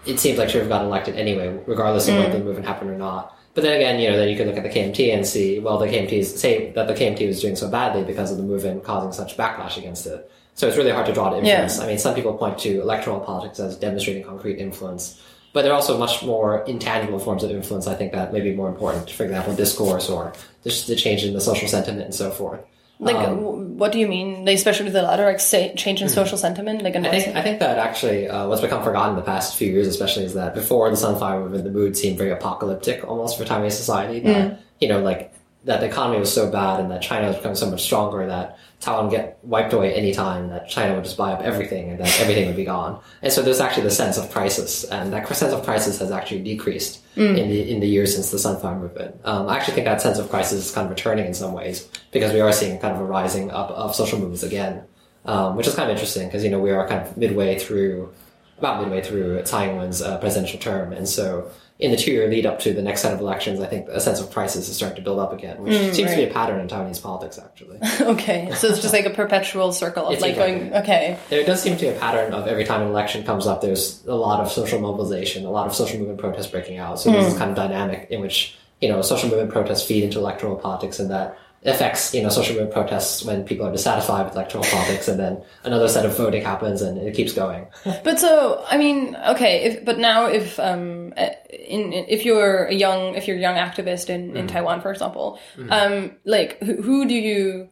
it 0.07 0.19
seems 0.19 0.39
like 0.39 0.49
she 0.49 0.57
would 0.57 0.63
have 0.63 0.69
gotten 0.69 0.87
elected 0.87 1.15
anyway, 1.15 1.59
regardless 1.67 2.07
of 2.07 2.15
Mm. 2.15 2.19
whether 2.25 2.39
the 2.39 2.43
movement 2.43 2.65
happened 2.65 2.89
or 2.89 2.97
not. 2.97 3.35
But 3.53 3.63
then 3.63 3.75
again, 3.75 3.99
you 3.99 4.09
know, 4.09 4.17
then 4.17 4.29
you 4.29 4.37
could 4.37 4.47
look 4.47 4.57
at 4.57 4.63
the 4.63 4.69
KMT 4.69 5.13
and 5.13 5.25
see, 5.25 5.59
well, 5.59 5.77
the 5.77 5.87
KMT 5.87 6.11
is 6.11 6.39
say 6.39 6.71
that 6.71 6.87
the 6.87 6.93
KMT 6.93 7.27
was 7.27 7.41
doing 7.41 7.55
so 7.55 7.69
badly 7.69 8.03
because 8.03 8.31
of 8.31 8.37
the 8.37 8.43
movement 8.43 8.83
causing 8.83 9.11
such 9.11 9.37
backlash 9.37 9.77
against 9.77 10.05
it. 10.05 10.31
So 10.53 10.67
it's 10.67 10.77
really 10.77 10.91
hard 10.91 11.05
to 11.05 11.13
draw 11.13 11.29
to 11.29 11.37
influence. 11.37 11.77
Yeah. 11.77 11.83
I 11.83 11.87
mean, 11.87 11.97
some 11.97 12.15
people 12.15 12.33
point 12.33 12.59
to 12.59 12.81
electoral 12.81 13.19
politics 13.19 13.59
as 13.59 13.77
demonstrating 13.77 14.23
concrete 14.23 14.57
influence. 14.57 15.21
But 15.51 15.63
there 15.63 15.71
are 15.71 15.75
also 15.75 15.97
much 15.97 16.21
more 16.21 16.63
intangible 16.65 17.17
forms 17.17 17.43
of 17.43 17.49
influence, 17.49 17.87
I 17.87 17.95
think, 17.95 18.11
that 18.11 18.31
may 18.31 18.41
be 18.41 18.53
more 18.53 18.69
important. 18.69 19.09
For 19.09 19.23
example, 19.23 19.55
discourse 19.55 20.09
or 20.09 20.33
just 20.63 20.87
the 20.87 20.95
change 20.95 21.23
in 21.23 21.33
the 21.33 21.41
social 21.41 21.67
sentiment 21.67 22.03
and 22.03 22.13
so 22.13 22.29
forth. 22.29 22.59
Like, 23.01 23.15
Um, 23.15 23.77
what 23.77 23.93
do 23.93 23.99
you 23.99 24.07
mean? 24.09 24.43
Like, 24.43 24.55
especially 24.55 24.89
the 24.89 25.01
latter, 25.01 25.25
like 25.25 25.39
say, 25.39 25.73
change 25.75 26.01
in 26.01 26.09
social 26.09 26.37
sentiment, 26.37 26.81
like, 26.81 26.97
I 26.97 27.01
think? 27.09 27.35
I 27.35 27.41
think 27.41 27.59
that 27.59 27.77
actually 27.77 28.27
uh, 28.27 28.47
what's 28.47 28.59
become 28.61 28.83
forgotten 28.83 29.11
in 29.11 29.15
the 29.15 29.21
past 29.25 29.55
few 29.55 29.71
years, 29.71 29.87
especially, 29.87 30.25
is 30.25 30.33
that 30.33 30.53
before 30.53 30.89
the 30.89 30.97
Sunflower 30.97 31.39
Movement, 31.41 31.63
the 31.63 31.71
mood 31.71 31.95
seemed 31.95 32.17
very 32.17 32.31
apocalyptic 32.31 33.07
almost 33.07 33.37
for 33.37 33.45
Taiwanese 33.45 33.71
society. 33.71 34.19
That 34.19 34.59
you 34.81 34.89
know, 34.89 34.99
like 35.01 35.33
that 35.63 35.79
the 35.79 35.85
economy 35.87 36.19
was 36.19 36.33
so 36.33 36.51
bad 36.51 36.81
and 36.81 36.91
that 36.91 37.01
China 37.01 37.27
has 37.27 37.37
become 37.37 37.55
so 37.55 37.69
much 37.69 37.83
stronger 37.83 38.25
that 38.27 38.57
Taiwan 38.79 39.09
get 39.09 39.39
wiped 39.43 39.73
away 39.73 39.93
any 39.93 40.13
time 40.13 40.49
that 40.49 40.69
China 40.69 40.95
would 40.95 41.03
just 41.03 41.17
buy 41.17 41.33
up 41.33 41.41
everything 41.41 41.89
and 41.89 41.99
that 41.99 42.19
everything 42.21 42.47
would 42.47 42.55
be 42.55 42.63
gone. 42.63 43.01
And 43.21 43.31
so 43.31 43.41
there's 43.41 43.59
actually 43.59 43.83
the 43.83 43.91
sense 43.91 44.17
of 44.17 44.31
crisis, 44.31 44.85
and 44.85 45.11
that 45.11 45.27
sense 45.27 45.53
of 45.53 45.65
crisis 45.65 45.99
has 45.99 46.11
actually 46.11 46.43
decreased 46.43 47.03
in 47.35 47.49
the 47.49 47.69
in 47.69 47.81
the 47.81 47.87
years 47.87 48.15
since 48.15 48.31
the 48.31 48.39
Sunflower 48.39 48.79
Movement. 48.79 49.19
Um, 49.25 49.49
I 49.49 49.57
actually 49.57 49.73
think 49.75 49.85
that 49.85 50.01
sense 50.01 50.17
of 50.17 50.29
crisis 50.29 50.67
is 50.67 50.71
kind 50.71 50.85
of 50.85 50.91
returning 50.91 51.25
in 51.25 51.33
some 51.33 51.51
ways 51.51 51.89
because 52.11 52.31
we 52.31 52.39
are 52.39 52.53
seeing 52.53 52.79
kind 52.79 52.95
of 52.95 53.01
a 53.01 53.05
rising 53.05 53.51
up 53.51 53.69
of 53.71 53.95
social 53.95 54.17
movements 54.17 54.43
again, 54.43 54.83
um, 55.25 55.57
which 55.57 55.67
is 55.67 55.75
kind 55.75 55.89
of 55.89 55.95
interesting 55.95 56.27
because 56.27 56.45
you 56.45 56.49
know 56.49 56.59
we 56.59 56.71
are 56.71 56.87
kind 56.87 57.05
of 57.05 57.17
midway 57.17 57.59
through, 57.59 58.13
about 58.59 58.81
midway 58.81 59.01
through 59.01 59.41
Tsai 59.43 59.69
Ing-wen's 59.69 60.01
uh, 60.01 60.17
presidential 60.19 60.59
term, 60.59 60.93
and 60.93 61.07
so 61.07 61.51
in 61.79 61.91
the 61.91 61.97
two-year 61.97 62.27
lead 62.27 62.45
up 62.45 62.59
to 62.59 62.73
the 62.73 62.81
next 62.81 63.01
set 63.01 63.13
of 63.13 63.21
elections, 63.21 63.61
I 63.61 63.65
think 63.65 63.87
a 63.87 64.01
sense 64.01 64.19
of 64.19 64.29
crisis 64.31 64.67
is 64.67 64.75
starting 64.75 64.97
to 64.97 65.01
build 65.01 65.17
up 65.17 65.31
again, 65.31 65.63
which 65.63 65.73
mm, 65.73 65.93
seems 65.93 66.11
to 66.11 66.17
be 66.17 66.25
a 66.25 66.31
pattern 66.31 66.59
in 66.59 66.67
Taiwanese 66.67 67.01
politics 67.01 67.39
actually. 67.39 67.79
okay, 68.01 68.51
so 68.55 68.67
it's 68.67 68.81
just 68.81 68.93
like 68.93 69.05
a 69.05 69.09
perpetual 69.09 69.71
circle 69.71 70.07
of 70.07 70.13
It's 70.13 70.21
like 70.21 70.31
exactly. 70.31 70.59
going, 70.59 70.73
okay, 70.73 71.17
There 71.29 71.45
does 71.45 71.61
seem 71.61 71.77
to 71.77 71.81
be 71.81 71.87
a 71.87 71.97
pattern 71.97 72.33
of 72.33 72.47
every 72.47 72.65
time 72.65 72.81
an 72.81 72.89
election 72.89 73.23
comes 73.23 73.47
up, 73.47 73.61
there's 73.61 74.05
a 74.07 74.15
lot 74.15 74.41
of 74.41 74.51
social 74.51 74.79
mobilization, 74.81 75.45
a 75.45 75.51
lot 75.51 75.67
of 75.67 75.73
social 75.73 75.99
movement 75.99 76.19
protests 76.19 76.47
breaking 76.47 76.79
out. 76.79 76.99
So 76.99 77.11
there's 77.11 77.25
this 77.25 77.35
mm. 77.35 77.37
kind 77.37 77.49
of 77.49 77.55
dynamic 77.55 78.07
in 78.09 78.19
which, 78.19 78.57
you 78.81 78.89
know, 78.89 79.01
social 79.01 79.29
movement 79.29 79.51
protests 79.51 79.87
feed 79.87 80.03
into 80.03 80.19
electoral 80.19 80.57
politics 80.57 80.99
and 80.99 81.09
that 81.11 81.37
affects, 81.63 82.13
you 82.13 82.21
know, 82.23 82.29
social 82.29 82.55
movement 82.55 82.73
protests 82.73 83.23
when 83.25 83.43
people 83.43 83.65
are 83.65 83.71
dissatisfied 83.71 84.25
with 84.25 84.33
electoral 84.33 84.63
politics 84.63 85.07
and 85.07 85.19
then 85.19 85.41
another 85.63 85.89
set 85.89 86.05
of 86.05 86.15
voting 86.15 86.41
happens 86.43 86.81
and 86.81 86.97
it 86.97 87.13
keeps 87.13 87.33
going. 87.33 87.67
But 88.03 88.19
so, 88.19 88.63
I 88.69 88.77
mean, 88.77 89.15
okay, 89.27 89.63
if, 89.63 89.85
but 89.85 89.99
now 89.99 90.27
if 90.27 90.57
um 90.59 91.13
uh, 91.17 91.29
in 91.51 91.91
if 91.93 92.23
you're 92.25 92.65
a 92.65 92.73
young 92.73 93.15
if 93.15 93.27
you're 93.27 93.37
a 93.37 93.41
young 93.41 93.55
activist 93.55 94.09
in 94.09 94.29
Mm-hmm. 94.29 94.37
in 94.37 94.47
Taiwan, 94.47 94.81
for 94.81 94.91
example, 94.91 95.39
um 95.69 96.11
like 96.25 96.59
who, 96.59 96.81
who 96.81 97.07
do 97.07 97.13
you 97.15 97.69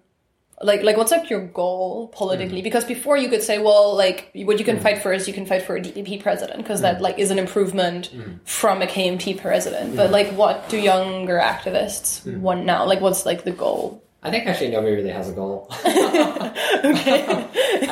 like 0.61 0.81
like 0.81 0.97
what's 0.97 1.11
like 1.11 1.29
your 1.29 1.41
goal 1.41 2.07
politically? 2.13 2.61
Mm. 2.61 2.63
Because 2.63 2.83
before 2.83 3.17
you 3.17 3.29
could 3.29 3.43
say, 3.43 3.59
well, 3.59 3.95
like 3.95 4.31
what 4.33 4.57
you 4.57 4.65
can 4.65 4.77
mm. 4.77 4.83
fight 4.83 5.03
for 5.03 5.13
is 5.13 5.27
you 5.27 5.33
can 5.33 5.45
fight 5.45 5.63
for 5.63 5.75
a 5.75 5.81
DPP 5.81 6.21
president 6.21 6.57
because 6.57 6.81
that 6.81 6.97
mm. 6.97 7.01
like 7.01 7.19
is 7.19 7.29
an 7.29 7.37
improvement 7.37 8.09
from 8.43 8.81
a 8.81 8.87
KMT 8.87 9.39
president. 9.39 9.95
But 9.95 10.11
like, 10.11 10.29
what 10.29 10.67
do 10.69 10.77
younger 10.77 11.37
activists 11.37 12.25
want 12.37 12.65
now? 12.65 12.85
Like, 12.85 13.01
what's 13.01 13.25
like 13.25 13.43
the 13.43 13.51
goal? 13.51 14.03
I 14.23 14.31
think 14.31 14.47
actually 14.47 14.71
nobody 14.71 14.95
really 14.95 15.11
has 15.11 15.29
a 15.29 15.31
goal. 15.31 15.67
I 15.71 16.53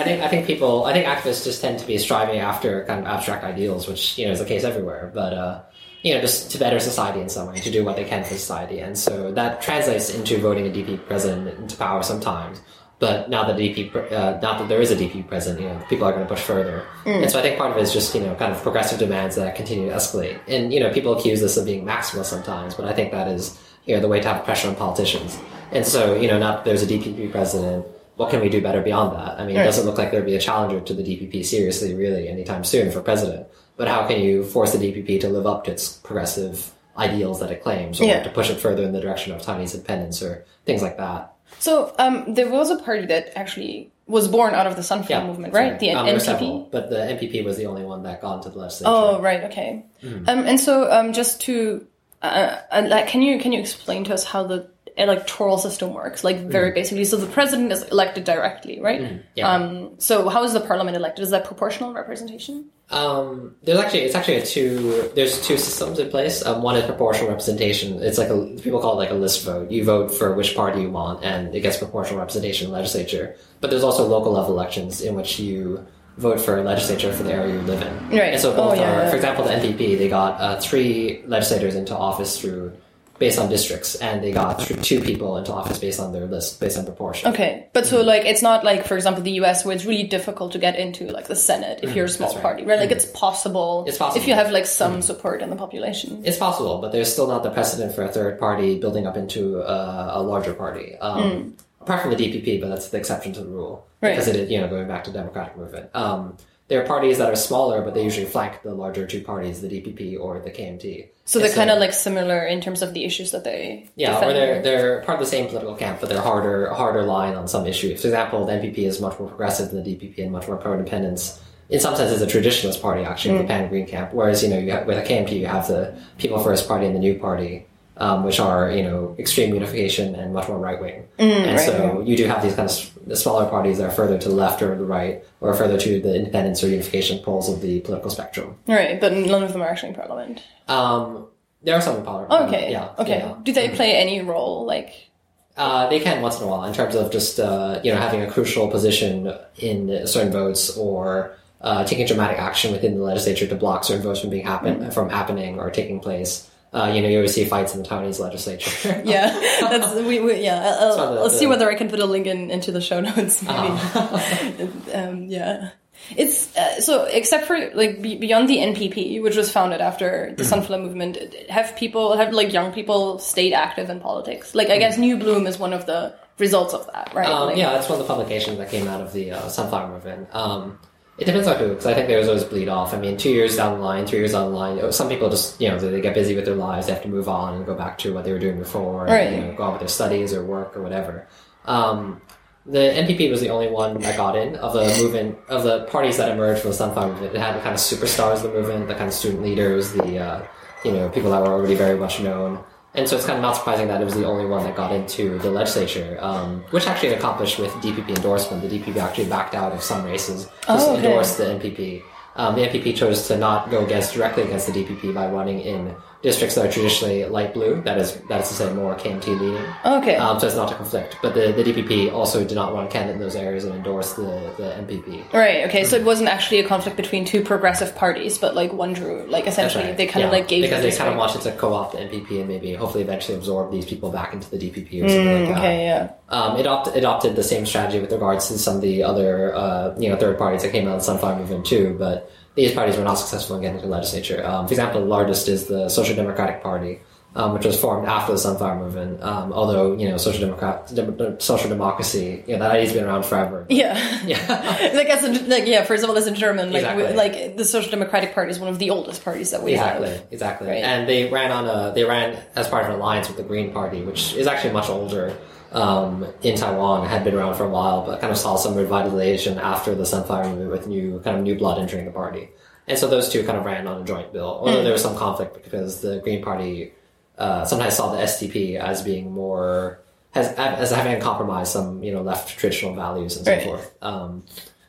think 0.03 0.21
I 0.23 0.27
think 0.27 0.47
people 0.47 0.85
I 0.85 0.93
think 0.93 1.05
activists 1.05 1.43
just 1.43 1.61
tend 1.61 1.77
to 1.79 1.85
be 1.85 1.99
striving 1.99 2.39
after 2.39 2.83
kind 2.85 2.99
of 2.99 3.05
abstract 3.05 3.43
ideals, 3.43 3.87
which 3.87 4.17
you 4.17 4.25
know 4.25 4.31
is 4.31 4.39
the 4.39 4.45
case 4.45 4.63
everywhere. 4.63 5.11
But 5.13 5.33
uh, 5.33 5.61
you 6.05 6.13
know, 6.13 6.21
just 6.21 6.51
to 6.51 6.59
better 6.59 6.79
society 6.79 7.19
in 7.19 7.29
some 7.29 7.47
way, 7.47 7.55
to 7.55 7.71
do 7.71 7.83
what 7.83 7.95
they 7.95 8.03
can 8.03 8.23
for 8.23 8.35
society, 8.35 8.79
and 8.79 8.95
so 8.95 9.31
that 9.31 9.59
translates 9.59 10.13
into 10.13 10.37
voting 10.37 10.67
a 10.67 10.69
DP 10.69 11.03
president 11.07 11.57
into 11.57 11.75
power 11.77 12.03
sometimes. 12.03 12.61
But 12.99 13.27
now 13.27 13.43
that 13.45 13.57
DP, 13.57 13.93
uh, 14.11 14.39
not 14.39 14.59
that 14.59 14.69
there 14.69 14.79
is 14.79 14.91
a 14.91 14.95
DP 14.95 15.27
president, 15.27 15.61
you 15.63 15.67
know, 15.67 15.83
people 15.89 16.05
are 16.05 16.11
going 16.11 16.23
to 16.23 16.29
push 16.31 16.43
further, 16.43 16.85
and 17.07 17.29
so 17.31 17.39
I 17.39 17.41
think 17.41 17.57
part 17.57 17.71
of 17.71 17.77
it 17.77 17.81
is 17.81 17.91
just 17.91 18.13
you 18.13 18.21
know 18.21 18.35
kind 18.35 18.51
of 18.51 18.61
progressive 18.61 18.99
demands 18.99 19.35
that 19.37 19.55
continue 19.55 19.89
to 19.89 19.95
escalate. 19.95 20.39
And 20.47 20.71
you 20.71 20.79
know, 20.79 20.93
people 20.93 21.17
accuse 21.17 21.41
this 21.41 21.57
of 21.57 21.65
being 21.65 21.83
maximalist 21.83 22.25
sometimes, 22.25 22.75
but 22.75 22.85
I 22.85 22.93
think 22.93 23.11
that 23.11 23.27
is 23.27 23.59
you 23.85 23.95
know 23.95 24.01
the 24.01 24.07
way 24.07 24.21
to 24.21 24.27
have 24.27 24.45
pressure 24.45 24.69
on 24.69 24.75
politicians. 24.75 25.39
And 25.71 25.87
so 25.87 26.15
you 26.15 26.27
know, 26.27 26.37
now 26.37 26.51
that 26.57 26.65
there's 26.65 26.83
a 26.83 26.87
DPP 26.87 27.31
president, 27.31 27.83
what 28.17 28.29
can 28.29 28.41
we 28.41 28.49
do 28.49 28.61
better 28.61 28.83
beyond 28.83 29.17
that? 29.17 29.39
I 29.39 29.45
mean, 29.47 29.57
it 29.57 29.63
doesn't 29.63 29.87
look 29.87 29.97
like 29.97 30.11
there'd 30.11 30.23
be 30.23 30.35
a 30.35 30.39
challenger 30.39 30.79
to 30.81 30.93
the 30.93 31.01
DPP 31.01 31.43
seriously, 31.43 31.95
really, 31.95 32.29
anytime 32.29 32.63
soon 32.63 32.91
for 32.91 33.01
president. 33.01 33.47
But 33.77 33.87
how 33.87 34.07
can 34.07 34.21
you 34.21 34.43
force 34.43 34.71
the 34.73 34.77
DPP 34.77 35.19
to 35.21 35.29
live 35.29 35.45
up 35.45 35.65
to 35.65 35.71
its 35.71 35.89
progressive 35.89 36.71
ideals 36.97 37.39
that 37.41 37.51
it 37.51 37.61
claims, 37.61 37.99
or 37.99 38.05
Yeah. 38.05 38.23
to 38.23 38.29
push 38.29 38.49
it 38.49 38.55
further 38.59 38.83
in 38.83 38.93
the 38.93 39.01
direction 39.01 39.33
of 39.33 39.41
Chinese 39.41 39.73
independence, 39.75 40.21
or 40.21 40.45
things 40.65 40.81
like 40.81 40.97
that? 40.97 41.33
So 41.59 41.93
um, 41.99 42.33
there 42.33 42.49
was 42.49 42.69
a 42.69 42.77
party 42.77 43.05
that 43.07 43.33
actually 43.37 43.91
was 44.07 44.27
born 44.27 44.53
out 44.53 44.67
of 44.67 44.75
the 44.75 44.83
Sunflower 44.83 45.25
movement, 45.27 45.53
right? 45.53 45.69
sorry. 45.69 45.77
The 45.79 45.91
Um, 45.91 46.05
there 46.05 46.15
NPP. 46.15 46.21
several, 46.25 46.59
but 46.71 46.89
the 46.89 46.97
NPP 46.97 47.43
was 47.43 47.57
the 47.57 47.65
only 47.65 47.83
one 47.83 48.03
that 48.03 48.21
got 48.21 48.35
into 48.37 48.49
the 48.49 48.59
legislature. 48.59 48.91
Oh, 48.93 49.19
right. 49.19 49.43
Okay. 49.45 49.83
Mm-hmm. 50.03 50.29
Um, 50.29 50.45
and 50.47 50.59
so, 50.59 50.89
um, 50.91 51.11
just 51.11 51.41
to, 51.41 51.85
uh, 52.21 52.57
uh, 52.71 52.83
like, 52.87 53.07
can 53.07 53.21
you 53.23 53.39
can 53.39 53.51
you 53.51 53.59
explain 53.59 54.03
to 54.05 54.13
us 54.13 54.23
how 54.23 54.43
the 54.43 54.67
electoral 54.97 55.57
system 55.57 55.93
works? 55.93 56.23
Like, 56.23 56.37
very 56.47 56.71
basically, 56.71 57.05
so 57.05 57.17
the 57.17 57.27
president 57.27 57.71
is 57.71 57.83
elected 57.83 58.23
directly, 58.23 58.79
right? 58.81 59.01
Mm. 59.01 59.23
Yeah. 59.35 59.49
Um, 59.51 59.91
so 59.99 60.29
how 60.29 60.43
is 60.43 60.53
the 60.53 60.61
parliament 60.61 60.95
elected? 60.95 61.23
Is 61.23 61.31
that 61.31 61.45
proportional 61.45 61.93
representation? 61.93 62.69
Um, 62.91 63.55
there's 63.63 63.79
actually 63.79 64.01
it's 64.01 64.13
actually 64.13 64.35
a 64.37 64.45
two 64.45 65.09
there's 65.15 65.41
two 65.45 65.57
systems 65.57 65.97
in 65.97 66.09
place. 66.09 66.45
Um, 66.45 66.61
one 66.61 66.75
is 66.75 66.85
proportional 66.85 67.29
representation. 67.29 68.01
It's 68.01 68.17
like 68.19 68.29
a 68.29 68.45
people 68.61 68.79
call 68.79 68.93
it 68.93 68.97
like 68.97 69.09
a 69.09 69.15
list 69.15 69.43
vote. 69.43 69.71
You 69.71 69.83
vote 69.83 70.13
for 70.13 70.35
which 70.35 70.55
party 70.55 70.81
you 70.81 70.91
want, 70.91 71.23
and 71.23 71.53
it 71.55 71.61
gets 71.61 71.77
proportional 71.77 72.19
representation 72.19 72.65
in 72.67 72.71
the 72.71 72.77
legislature. 72.77 73.35
But 73.59 73.71
there's 73.71 73.83
also 73.83 74.05
local 74.05 74.33
level 74.33 74.51
elections 74.51 75.01
in 75.01 75.15
which 75.15 75.39
you 75.39 75.83
vote 76.17 76.39
for 76.39 76.57
a 76.59 76.63
legislature 76.63 77.11
for 77.11 77.23
the 77.23 77.33
area 77.33 77.55
you 77.55 77.61
live 77.61 77.81
in. 77.81 78.09
Right. 78.17 78.33
And 78.33 78.39
so 78.41 78.55
both 78.55 78.73
Oh, 78.73 78.73
yeah, 78.75 78.99
are, 78.99 79.03
yeah. 79.03 79.09
for 79.09 79.15
example, 79.15 79.43
the 79.45 79.51
NPP 79.51 79.97
they 79.97 80.07
got 80.07 80.39
uh, 80.39 80.59
three 80.61 81.23
legislators 81.25 81.73
into 81.75 81.93
office 81.97 82.39
through 82.39 82.71
based 83.17 83.39
on 83.39 83.49
districts, 83.49 83.95
and 83.95 84.21
they 84.23 84.31
got 84.31 84.59
two 84.59 84.99
people 85.01 85.37
into 85.37 85.53
office 85.53 85.79
based 85.79 85.99
on 85.99 86.11
their 86.11 86.25
list 86.25 86.59
based 86.59 86.77
on 86.77 86.85
proportion. 86.85 87.31
Okay, 87.33 87.67
but 87.73 87.85
so 87.85 88.01
like 88.01 88.25
it's 88.25 88.41
not 88.41 88.63
like, 88.63 88.85
for 88.85 88.95
example, 88.95 89.23
the 89.23 89.31
U.S. 89.33 89.63
where 89.65 89.75
it's 89.75 89.85
really 89.85 90.03
difficult 90.03 90.51
to 90.51 90.59
get 90.59 90.75
into 90.77 91.07
like 91.07 91.27
the 91.27 91.35
Senate 91.35 91.79
if 91.83 91.95
you're 91.95 92.05
a 92.05 92.09
small 92.09 92.29
Mm-hmm. 92.29 92.37
right. 92.37 92.43
party, 92.43 92.63
right? 92.65 92.79
Like 92.79 92.91
it's 92.91 93.05
possible. 93.05 93.85
It's 93.87 93.97
possible. 93.97 94.19
Mm-hmm. 94.19 94.23
if 94.23 94.27
you 94.27 94.33
have 94.35 94.51
like 94.51 94.65
some 94.65 95.01
support 95.01 95.41
in 95.41 95.49
the 95.49 95.55
population. 95.55 96.21
It's 96.25 96.37
possible, 96.37 96.79
but 96.79 96.91
there's 96.91 97.11
still 97.11 97.27
not 97.27 97.43
the 97.43 97.51
precedent 97.51 97.95
for 97.95 98.03
a 98.03 98.09
third 98.09 98.39
party 98.39 98.79
building 98.79 99.07
up 99.07 99.15
into 99.15 99.61
a, 99.61 100.19
a 100.19 100.21
larger 100.21 100.53
party. 100.53 100.95
Um, 100.97 101.55
Apart 101.81 102.01
from 102.01 102.11
the 102.11 102.17
DPP, 102.17 102.59
but 102.61 102.69
that's 102.69 102.89
the 102.89 102.97
exception 102.97 103.31
to 103.33 103.41
the 103.41 103.49
rule. 103.49 103.85
Right. 104.01 104.09
because 104.11 104.27
it 104.27 104.35
is, 104.35 104.49
you 104.51 104.59
know, 104.59 104.67
going 104.67 104.87
back 104.87 105.03
to 105.05 105.11
the 105.11 105.19
democratic 105.19 105.55
movement. 105.55 105.89
Um, 105.93 106.35
there 106.67 106.81
are 106.81 106.87
parties 106.87 107.19
that 107.19 107.31
are 107.31 107.35
smaller, 107.35 107.81
but 107.81 107.93
they 107.93 108.03
usually 108.03 108.25
flank 108.25 108.63
the 108.63 108.73
larger 108.73 109.05
two 109.05 109.21
parties, 109.21 109.61
the 109.61 109.67
DPP 109.67 110.19
or 110.19 110.39
the 110.39 110.49
KMT. 110.49 111.09
So 111.25 111.39
they're 111.39 111.53
kind 111.53 111.69
of 111.69 111.79
like 111.79 111.93
similar 111.93 112.45
in 112.45 112.61
terms 112.61 112.81
of 112.81 112.93
the 112.93 113.03
issues 113.03 113.31
that 113.31 113.43
they 113.43 113.89
yeah, 113.95 114.13
defend. 114.13 114.31
or 114.31 114.33
they're 114.33 114.61
they're 114.61 115.01
part 115.01 115.19
of 115.19 115.25
the 115.25 115.29
same 115.29 115.47
political 115.47 115.75
camp, 115.75 115.99
but 115.99 116.09
they're 116.09 116.21
harder 116.21 116.71
harder 116.73 117.03
line 117.03 117.35
on 117.35 117.47
some 117.47 117.67
issues. 117.67 118.01
For 118.01 118.07
example, 118.07 118.45
the 118.45 118.53
NPP 118.53 118.79
is 118.79 118.99
much 118.99 119.19
more 119.19 119.27
progressive 119.27 119.71
than 119.71 119.83
the 119.83 119.95
DPP 119.95 120.19
and 120.19 120.31
much 120.31 120.47
more 120.47 120.57
pro 120.57 120.73
independence. 120.73 121.41
In 121.69 121.79
some 121.79 121.95
sense, 121.95 122.11
it's 122.11 122.21
a 122.21 122.37
traditionalist 122.37 122.79
party 122.81 123.03
actually, 123.03 123.39
the 123.39 123.43
Pan 123.43 123.69
Green 123.69 123.87
camp. 123.87 124.13
Whereas 124.13 124.43
you 124.43 124.49
know, 124.49 124.59
you 124.59 124.71
have, 124.71 124.85
with 124.85 124.99
a 124.99 125.01
KMT, 125.01 125.39
you 125.39 125.47
have 125.47 125.67
the 125.67 125.97
People 126.19 126.39
First 126.39 126.67
Party 126.67 126.85
and 126.85 126.95
the 126.95 126.99
New 126.99 127.17
Party, 127.17 127.65
um, 127.97 128.23
which 128.23 128.39
are 128.39 128.71
you 128.71 128.83
know 128.83 129.15
extreme 129.17 129.53
unification 129.53 130.15
and 130.15 130.33
much 130.33 130.47
more 130.47 130.59
right 130.59 130.79
wing. 130.79 131.07
and 131.17 131.57
right, 131.57 131.65
so 131.65 132.01
you 132.01 132.17
do 132.17 132.25
have 132.25 132.43
these 132.43 132.55
kind 132.55 132.69
of 132.69 132.94
the 133.05 133.15
smaller 133.15 133.47
parties 133.49 133.79
are 133.79 133.91
further 133.91 134.17
to 134.17 134.29
the 134.29 134.35
left 134.35 134.61
or 134.61 134.75
the 134.75 134.85
right, 134.85 135.23
or 135.41 135.53
further 135.53 135.77
to 135.77 135.99
the 136.01 136.15
independence 136.15 136.63
or 136.63 136.67
unification 136.69 137.19
poles 137.19 137.49
of 137.49 137.61
the 137.61 137.79
political 137.81 138.09
spectrum. 138.09 138.55
right, 138.67 138.99
but 138.99 139.13
none 139.13 139.43
of 139.43 139.53
them 139.53 139.61
are 139.61 139.67
actually 139.67 139.89
in 139.89 139.95
parliament. 139.95 140.41
Um, 140.67 141.27
there 141.63 141.75
are 141.75 141.81
some 141.81 141.97
in 141.97 142.03
parliament. 142.03 142.47
Okay. 142.53 142.71
yeah, 142.71 142.89
Okay. 142.99 143.17
yeah. 143.19 143.35
Do 143.43 143.51
they 143.53 143.69
play 143.69 143.93
any 143.95 144.21
role? 144.21 144.65
Like, 144.65 145.09
Uh, 145.57 145.87
they 145.89 145.99
can 146.01 146.21
once 146.21 146.37
in 146.39 146.43
a 146.43 146.47
while 146.47 146.65
in 146.65 146.73
terms 146.73 146.95
of 146.95 147.09
just 147.11 147.39
uh, 147.39 147.79
you 147.83 147.89
know 147.93 147.97
having 147.99 148.21
a 148.21 148.29
crucial 148.29 148.67
position 148.67 149.31
in 149.57 150.05
certain 150.05 150.31
votes 150.31 150.75
or 150.77 151.31
uh, 151.61 151.83
taking 151.85 152.05
dramatic 152.05 152.37
action 152.37 152.71
within 152.73 152.95
the 152.97 153.01
legislature 153.03 153.47
to 153.47 153.55
block 153.55 153.83
certain 153.85 154.03
votes 154.03 154.19
from 154.19 154.29
being 154.29 154.45
happen 154.45 154.91
from 154.91 155.07
happening 155.09 155.57
or 155.59 155.71
taking 155.71 155.99
place. 156.01 156.49
Uh, 156.75 156.91
you 156.93 157.01
know, 157.01 157.07
you 157.07 157.15
always 157.17 157.33
see 157.33 157.45
fights 157.45 157.73
in 157.73 157.81
the 157.81 157.87
Taiwanese 157.87 158.19
legislature. 158.19 159.01
yeah, 159.05 159.31
that's 159.61 159.93
we, 160.01 160.19
we 160.19 160.41
yeah. 160.41 160.77
I'll, 160.79 160.93
So 160.93 161.03
I'll, 161.03 161.23
the- 161.23 161.29
see 161.29 161.47
whether 161.47 161.69
I 161.69 161.75
can 161.75 161.89
put 161.89 161.99
a 161.99 162.05
link 162.05 162.27
in 162.27 162.51
into 162.51 162.71
the 162.73 162.81
show 162.81 162.99
notes. 163.09 163.41
Maybe. 163.41 164.91
um, 164.93 165.23
yeah. 165.23 165.69
It's 166.17 166.55
uh, 166.57 166.81
so 166.81 167.05
except 167.05 167.45
for 167.47 167.57
like 167.73 168.01
be, 168.01 168.17
beyond 168.17 168.49
the 168.49 168.57
NPP, 168.57 169.21
which 169.23 169.37
was 169.37 169.51
founded 169.51 169.79
after 169.79 170.33
the 170.37 170.43
Sunflower 170.43 170.81
Movement, 170.81 171.17
have 171.49 171.75
people 171.77 172.17
have 172.17 172.33
like 172.33 172.51
young 172.51 172.73
people 172.73 173.19
stayed 173.19 173.53
active 173.53 173.89
in 173.89 174.01
politics? 174.01 174.53
Like 174.53 174.69
I 174.69 174.77
guess 174.77 174.97
New 174.97 175.17
Bloom 175.17 175.47
is 175.47 175.57
one 175.57 175.71
of 175.73 175.85
the 175.85 176.13
results 176.37 176.73
of 176.73 176.85
that, 176.91 177.13
right? 177.15 177.27
Um, 177.27 177.47
like, 177.47 177.57
yeah, 177.57 177.71
that's 177.71 177.87
one 177.89 177.99
of 177.99 178.05
the 178.05 178.13
publications 178.13 178.57
that 178.57 178.69
came 178.69 178.87
out 178.87 179.01
of 179.01 179.13
the 179.13 179.31
uh, 179.31 179.47
Sunflower 179.47 179.87
Movement. 179.93 180.27
Um, 180.35 180.77
it 181.17 181.25
depends 181.25 181.47
on 181.47 181.57
who, 181.57 181.69
because 181.69 181.85
I 181.85 181.93
think 181.93 182.07
there's 182.07 182.27
always 182.27 182.43
bleed 182.43 182.67
off. 182.67 182.93
I 182.93 182.97
mean, 182.97 183.15
two 183.17 183.29
years 183.29 183.55
down 183.55 183.77
the 183.79 183.83
line, 183.85 184.05
three 184.05 184.19
years 184.19 184.33
down 184.33 184.51
the 184.51 184.57
line, 184.57 184.91
some 184.91 185.07
people 185.09 185.29
just, 185.29 185.59
you 185.61 185.69
know, 185.69 185.77
they 185.79 186.01
get 186.01 186.13
busy 186.13 186.35
with 186.35 186.45
their 186.45 186.55
lives, 186.55 186.87
they 186.87 186.93
have 186.93 187.01
to 187.03 187.07
move 187.09 187.29
on 187.29 187.55
and 187.55 187.65
go 187.65 187.73
back 187.73 187.97
to 187.99 188.13
what 188.13 188.25
they 188.25 188.31
were 188.33 188.39
doing 188.39 188.59
before, 188.59 189.05
Right. 189.05 189.27
and, 189.27 189.35
you 189.35 189.41
know, 189.51 189.57
go 189.57 189.63
on 189.63 189.71
with 189.73 189.79
their 189.81 189.87
studies 189.87 190.33
or 190.33 190.43
work 190.43 190.75
or 190.75 190.81
whatever. 190.81 191.27
Um, 191.65 192.21
the 192.65 192.79
NPP 192.79 193.29
was 193.29 193.41
the 193.41 193.49
only 193.49 193.67
one 193.69 193.99
that 194.01 194.17
got 194.17 194.35
in 194.35 194.55
of 194.57 194.73
the 194.73 194.85
movement, 195.01 195.37
of 195.49 195.63
the 195.63 195.83
parties 195.85 196.17
that 196.17 196.29
emerged 196.31 196.61
from 196.61 196.71
the 196.71 196.77
Sunflower 196.77 197.09
Movement. 197.09 197.35
It 197.35 197.39
had 197.39 197.55
the 197.55 197.61
kind 197.61 197.75
of 197.75 197.79
superstars 197.79 198.37
of 198.37 198.43
the 198.43 198.49
movement, 198.49 198.87
the 198.87 198.95
kind 198.95 199.07
of 199.07 199.13
student 199.13 199.43
leaders, 199.43 199.93
the, 199.93 200.17
uh, 200.19 200.41
you 200.83 200.91
know, 200.91 201.07
people 201.09 201.29
that 201.31 201.41
were 201.41 201.47
already 201.53 201.75
very 201.75 201.97
much 201.97 202.19
known. 202.19 202.59
And 202.95 203.07
so 203.09 203.17
it's 203.17 203.25
kind 203.25 203.37
of 203.37 203.41
not 203.41 203.57
surprising 203.57 203.87
that 203.89 204.01
it 204.01 204.05
was 204.05 204.13
the 204.15 204.25
only 204.25 204.45
one 204.45 204.63
that 204.63 204.75
got 204.75 204.91
into 204.93 205.37
the 205.39 205.51
legislature, 205.51 206.17
um, 206.21 206.63
which 206.71 206.87
actually 206.87 207.13
accomplished 207.13 207.59
with 207.59 207.71
DPP 207.73 208.15
endorsement. 208.15 208.61
The 208.67 208.79
DPP 208.79 208.97
actually 208.97 209.25
backed 209.25 209.53
out 209.53 209.73
of 209.73 209.83
some 209.83 210.05
races, 210.05 210.45
just 210.45 210.87
Oh, 210.87 210.93
okay. 210.95 211.05
endorsed 211.05 211.37
the 211.37 211.43
NPP. 211.45 212.03
Um, 212.37 212.55
the 212.55 212.61
NPP 212.67 212.95
chose 212.95 213.27
to 213.27 213.37
not 213.37 213.69
go 213.69 213.83
against 213.85 214.13
directly 214.13 214.43
against 214.43 214.67
the 214.67 214.73
DPP 214.83 215.13
by 215.13 215.27
running 215.29 215.59
in 215.59 215.93
districts 216.25 216.55
that 216.55 216.65
are 216.65 216.71
traditionally 216.71 217.23
light 217.25 217.53
blue. 217.53 217.81
That 217.83 217.99
is, 217.99 218.15
that 218.29 218.41
is 218.41 218.47
to 218.49 218.53
say, 218.55 218.73
more 218.73 218.95
KMT 218.95 219.27
leaning. 219.39 219.63
Okay. 219.85 220.15
Um, 220.15 220.39
so 220.39 220.47
it's 220.47 220.55
not 220.55 220.69
to 220.69 220.75
conflict. 220.75 221.17
But 221.21 221.35
the, 221.35 221.51
the 221.51 221.63
DPP 221.63 222.11
also 222.11 222.43
did 222.43 222.55
not 222.55 222.73
run 222.73 222.87
a 222.87 222.89
candidate 222.89 223.17
in 223.17 223.21
those 223.21 223.35
areas 223.35 223.63
and 223.63 223.75
endorsed 223.75 224.15
the, 224.15 224.51
the 224.57 224.75
NPP. 224.83 225.31
Right. 225.31 225.65
Okay. 225.67 225.83
So 225.83 225.95
it 225.95 226.03
wasn't 226.03 226.29
actually 226.29 226.59
a 226.59 226.67
conflict 226.67 226.97
between 226.97 227.25
two 227.25 227.43
progressive 227.43 227.95
parties, 227.95 228.39
but 228.39 228.55
like 228.55 228.73
one 228.73 228.93
drew, 228.93 229.27
like 229.27 229.45
essentially 229.45 229.83
right. 229.83 229.95
they 229.97 230.07
kind 230.07 230.25
of 230.25 230.31
like 230.31 230.47
gave 230.47 230.63
because 230.63 230.81
they 230.81 230.97
kind 230.97 231.11
of 231.11 231.15
wanted 231.17 231.41
to 231.41 231.51
co-opt 231.51 231.91
the 231.93 231.99
NPP 231.99 232.39
and 232.39 232.47
maybe 232.47 232.73
hopefully 232.73 233.03
eventually 233.03 233.37
absorb 233.37 233.71
these 233.71 233.85
people 233.85 234.11
back 234.11 234.33
into 234.33 234.49
the 234.49 234.57
DPP 234.57 235.05
or 235.05 235.07
something 235.07 235.27
like 235.27 235.47
that. 235.49 235.55
Mm, 235.55 235.57
Okay. 235.57 235.85
Yeah. 235.85 236.11
Um, 236.29 236.57
it 236.57 236.61
adopt, 236.61 236.87
adopted 236.95 237.35
the 237.35 237.43
same 237.43 237.67
strategy 237.67 237.99
with 237.99 238.11
regards 238.11 238.47
to 238.47 238.57
some 238.57 238.77
of 238.77 238.81
the 238.81 239.03
other, 239.03 239.53
uh, 239.55 239.95
you 239.99 240.09
know, 240.09 240.15
third 240.17 240.39
parties 240.39 240.63
that 240.63 240.71
came 240.71 240.87
out 240.87 240.95
of 240.95 240.99
the 241.01 241.05
Sunflower 241.05 241.37
Movement 241.37 241.65
too, 241.67 241.95
but 241.99 242.31
these 242.55 242.73
parties 242.73 242.97
were 242.97 243.03
not 243.03 243.15
successful 243.15 243.55
in 243.57 243.61
getting 243.61 243.77
to 243.77 243.85
the 243.85 243.91
legislature. 243.91 244.45
Um, 244.45 244.67
for 244.67 244.73
example, 244.73 245.01
the 245.01 245.07
largest 245.07 245.47
is 245.47 245.67
the 245.67 245.89
Social 245.89 246.15
Democratic 246.15 246.63
Party, 246.63 247.01
um, 247.35 247.53
which 247.53 247.65
was 247.65 247.79
formed 247.79 248.07
after 248.07 248.31
the 248.31 248.37
Sunflower 248.37 248.79
Movement. 248.79 249.21
Um, 249.21 249.51
although, 249.51 249.97
you 249.97 250.07
know, 250.09 250.17
social 250.17 250.41
democrat, 250.41 250.89
dem- 250.93 251.39
social 251.39 251.69
democracy, 251.69 252.43
you 252.47 252.53
know, 252.53 252.59
that 252.59 252.71
idea's 252.71 252.93
been 252.93 253.03
around 253.03 253.25
forever. 253.25 253.65
Yeah. 253.69 253.95
Yeah. 254.25 254.91
like 254.93 255.07
as 255.09 255.23
in, 255.23 255.49
like 255.49 255.67
yeah. 255.67 255.83
First 255.83 256.03
of 256.03 256.09
all, 256.09 256.17
as 256.17 256.25
in 256.27 256.35
German, 256.35 256.71
like 256.71 256.81
Exactly. 256.83 257.05
we, 257.07 257.13
like 257.13 257.57
the 257.57 257.65
Social 257.65 257.91
Democratic 257.91 258.33
Party 258.33 258.51
is 258.51 258.59
one 258.59 258.69
of 258.69 258.79
the 258.79 258.89
oldest 258.89 259.23
parties 259.23 259.51
that 259.51 259.61
we 259.61 259.73
Exactly, 259.73 260.09
have. 260.09 260.23
exactly. 260.31 260.67
Right. 260.69 260.83
And 260.83 261.07
they 261.07 261.29
ran 261.29 261.51
on 261.51 261.65
a 261.67 261.93
they 261.93 262.03
ran 262.05 262.37
as 262.55 262.67
part 262.67 262.83
of 262.85 262.89
an 262.91 262.95
alliance 262.95 263.27
with 263.27 263.37
the 263.37 263.43
Green 263.43 263.71
Party, 263.73 264.01
which 264.01 264.33
is 264.33 264.47
actually 264.47 264.73
much 264.73 264.89
older 264.89 265.35
um, 265.73 266.25
in 266.41 266.55
Taiwan, 266.55 267.05
had 267.07 267.23
been 267.25 267.35
around 267.35 267.55
for 267.55 267.65
a 267.65 267.69
while, 267.69 268.05
but 268.05 268.21
kind 268.21 268.31
of 268.31 268.37
saw 268.37 268.55
some 268.55 268.75
revitalization 268.75 269.57
after 269.57 269.93
the 269.93 270.05
Sunflower 270.05 270.45
Movement 270.45 270.71
with 270.71 270.87
new 270.87 271.19
kind 271.19 271.37
of 271.37 271.43
new 271.43 271.55
blood 271.55 271.79
entering 271.79 272.05
the 272.05 272.11
party. 272.11 272.49
And 272.87 272.97
so 272.97 273.07
those 273.07 273.29
two 273.29 273.43
kind 273.43 273.57
of 273.57 273.65
ran 273.65 273.85
on 273.87 274.01
a 274.01 274.05
joint 274.05 274.31
bill, 274.31 274.45
although 274.61 274.83
there 274.83 274.93
was 274.93 275.01
some 275.01 275.17
conflict 275.17 275.61
because 275.63 276.01
the 276.01 276.19
Green 276.19 276.41
Party 276.43 276.93
uh, 277.37 277.65
sometimes 277.65 277.95
saw 277.95 278.11
the 278.11 278.19
SDP 278.21 278.77
as 278.79 279.01
being 279.01 279.31
more 279.31 279.99
has 280.31 280.49
as 280.53 280.91
having 280.91 281.19
compromised 281.21 281.71
some 281.71 282.03
you 282.03 282.11
know 282.13 282.21
left 282.21 282.57
traditional 282.59 282.93
values 282.93 283.37
and 283.37 283.45
so 283.45 283.51
Right. 283.51 283.63
forth. 283.63 283.93
Um, 284.01 284.43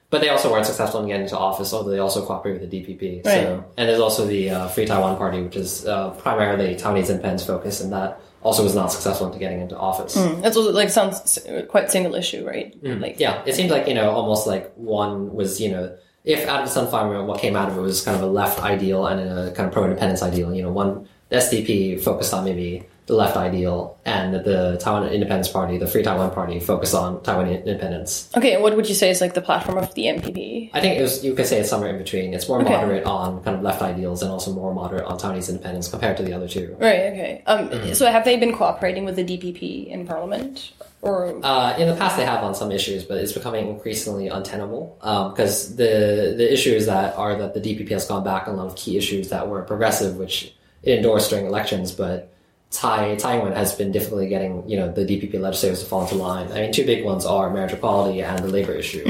but 0.09 0.21
they 0.21 0.29
also 0.29 0.51
weren't 0.53 0.67
successful 0.67 1.01
in 1.01 1.09
getting 1.09 1.23
into 1.23 1.37
office, 1.37 1.73
although 1.75 1.91
they 1.91 1.99
also 1.99 2.25
cooperated 2.25 2.63
with 2.63 2.71
the 2.71 2.81
DPP. 2.81 3.25
Right. 3.27 3.43
So, 3.43 3.65
and 3.77 3.89
there's 3.89 4.01
also 4.01 4.25
the 4.25 4.51
uh, 4.51 4.69
Free 4.69 4.87
Taiwan 4.87 5.17
Party, 5.17 5.43
which 5.43 5.57
is 5.57 5.85
uh, 5.85 6.11
primarily 6.11 6.77
Taiwanese 6.77 7.01
and 7.03 7.11
independence 7.11 7.45
focused, 7.45 7.81
and 7.83 7.93
that 7.93 8.21
also 8.43 8.63
was 8.63 8.75
not 8.77 8.93
successful 8.93 9.27
into 9.27 9.41
getting 9.41 9.61
into 9.61 9.77
office. 9.77 10.15
That's 10.15 10.57
also 10.57 10.71
like 10.73 10.91
sounds 10.91 11.39
quite 11.69 11.91
single 11.91 12.15
issue, 12.15 12.47
right? 12.47 12.73
Like 12.83 13.19
Yeah, 13.19 13.43
it 13.47 13.55
seems 13.57 13.71
like 13.73 13.89
you 13.89 13.95
know 13.95 14.11
almost 14.11 14.47
like 14.47 14.73
one 14.77 15.35
was 15.35 15.61
you 15.61 15.73
know 15.73 15.97
if 16.25 16.47
out 16.49 16.61
of 16.61 16.67
the 16.67 16.73
Sunflower 16.73 17.07
Movement, 17.09 17.27
what 17.29 17.41
came 17.41 17.57
out 17.57 17.69
of 17.71 17.77
it 17.77 17.81
was 17.81 18.03
kind 18.03 18.17
of 18.17 18.23
a 18.23 18.27
left 18.27 18.61
ideal 18.61 19.07
and 19.07 19.21
a 19.21 19.53
kind 19.53 19.67
of 19.69 19.73
pro-independence 19.73 20.23
ideal. 20.23 20.55
You 20.55 20.63
know, 20.63 20.73
one 20.73 21.09
the 21.29 21.37
SDP 21.37 22.01
focused 22.03 22.33
on 22.35 22.45
maybe 22.45 22.85
the 23.07 23.15
left 23.15 23.37
ideal, 23.37 23.97
and 24.05 24.35
the 24.35 24.77
Taiwan 24.81 25.07
Independence 25.11 25.47
Party, 25.49 25.79
the 25.79 25.87
Free 25.87 26.03
Taiwan 26.03 26.33
Party, 26.33 26.59
focused 26.59 26.93
on 26.93 27.23
Taiwan 27.23 27.47
independence. 27.49 28.29
okay, 28.37 28.55
and 28.55 28.63
what 28.65 28.75
would 28.75 28.89
you 28.89 28.97
say 28.97 29.11
is 29.11 29.21
like 29.21 29.33
the 29.35 29.41
platform 29.41 29.79
of 29.79 29.95
the 29.95 30.07
NPP? 30.07 30.71
I 30.75 30.81
think 30.81 30.99
it 30.99 31.03
was 31.03 31.25
you 31.25 31.33
could 31.35 31.47
say 31.47 31.61
it's 31.61 31.71
somewhere 31.71 31.91
in 31.91 31.99
between. 31.99 32.35
It's 32.35 32.49
more 32.49 32.61
Okay. 32.61 32.71
moderate 32.71 33.05
on 33.05 33.45
kind 33.45 33.57
of 33.57 33.63
left 33.63 33.81
ideals 33.81 34.23
and 34.23 34.33
also 34.33 34.53
more 34.53 34.75
moderate 34.75 35.05
on 35.05 35.21
Taiwanese 35.21 35.49
independence 35.51 35.87
compared 35.89 36.17
to 36.17 36.25
the 36.25 36.33
other 36.33 36.49
two. 36.49 36.75
Right. 36.81 37.13
Okay. 37.15 37.43
Um. 37.47 37.69
Mm-hmm. 37.69 37.93
So 37.93 38.11
have 38.11 38.25
they 38.25 38.37
been 38.39 38.53
cooperating 38.53 39.05
with 39.05 39.15
the 39.15 39.25
DPP 39.25 39.87
in 39.87 40.05
Parliament, 40.05 40.73
or 41.01 41.39
Uh, 41.45 41.77
in 41.79 41.87
the 41.87 41.95
past, 41.95 42.17
they 42.17 42.25
have 42.25 42.43
on 42.43 42.57
some 42.57 42.73
issues, 42.73 43.05
but 43.05 43.19
it's 43.19 43.31
becoming 43.33 43.69
increasingly 43.69 44.27
untenable 44.27 44.97
because 45.31 45.77
the 45.77 46.35
the 46.37 46.53
issues 46.53 46.87
that 46.87 47.17
are 47.17 47.37
that 47.37 47.55
the 47.55 47.61
DPP 47.61 47.89
has 47.91 48.05
gone 48.05 48.25
back 48.25 48.49
on 48.49 48.55
a 48.55 48.57
lot 48.57 48.67
of 48.67 48.75
key 48.75 48.97
issues 48.99 49.29
that 49.29 49.47
were 49.49 49.63
progressive, 49.63 50.17
which 50.17 50.53
endorsed 50.87 51.31
during 51.31 51.47
elections, 51.47 51.93
but 51.93 52.33
Tai 52.71 53.15
Taiwan 53.17 53.53
has 53.53 53.75
been 53.75 53.93
difficultly 53.93 54.29
getting 54.29 54.69
you 54.69 54.77
know 54.77 54.91
the 54.91 55.03
DPP 55.05 55.41
legislators 55.41 55.81
to 55.81 55.87
fall 55.87 56.03
into 56.03 56.17
line. 56.17 56.51
I 56.53 56.61
mean, 56.61 56.73
two 56.73 56.85
big 56.85 57.05
ones 57.05 57.25
are 57.25 57.49
marriage 57.51 57.73
equality 57.73 58.23
and 58.23 58.39
the 58.39 58.49
labor 58.49 58.73
issue. 58.73 59.05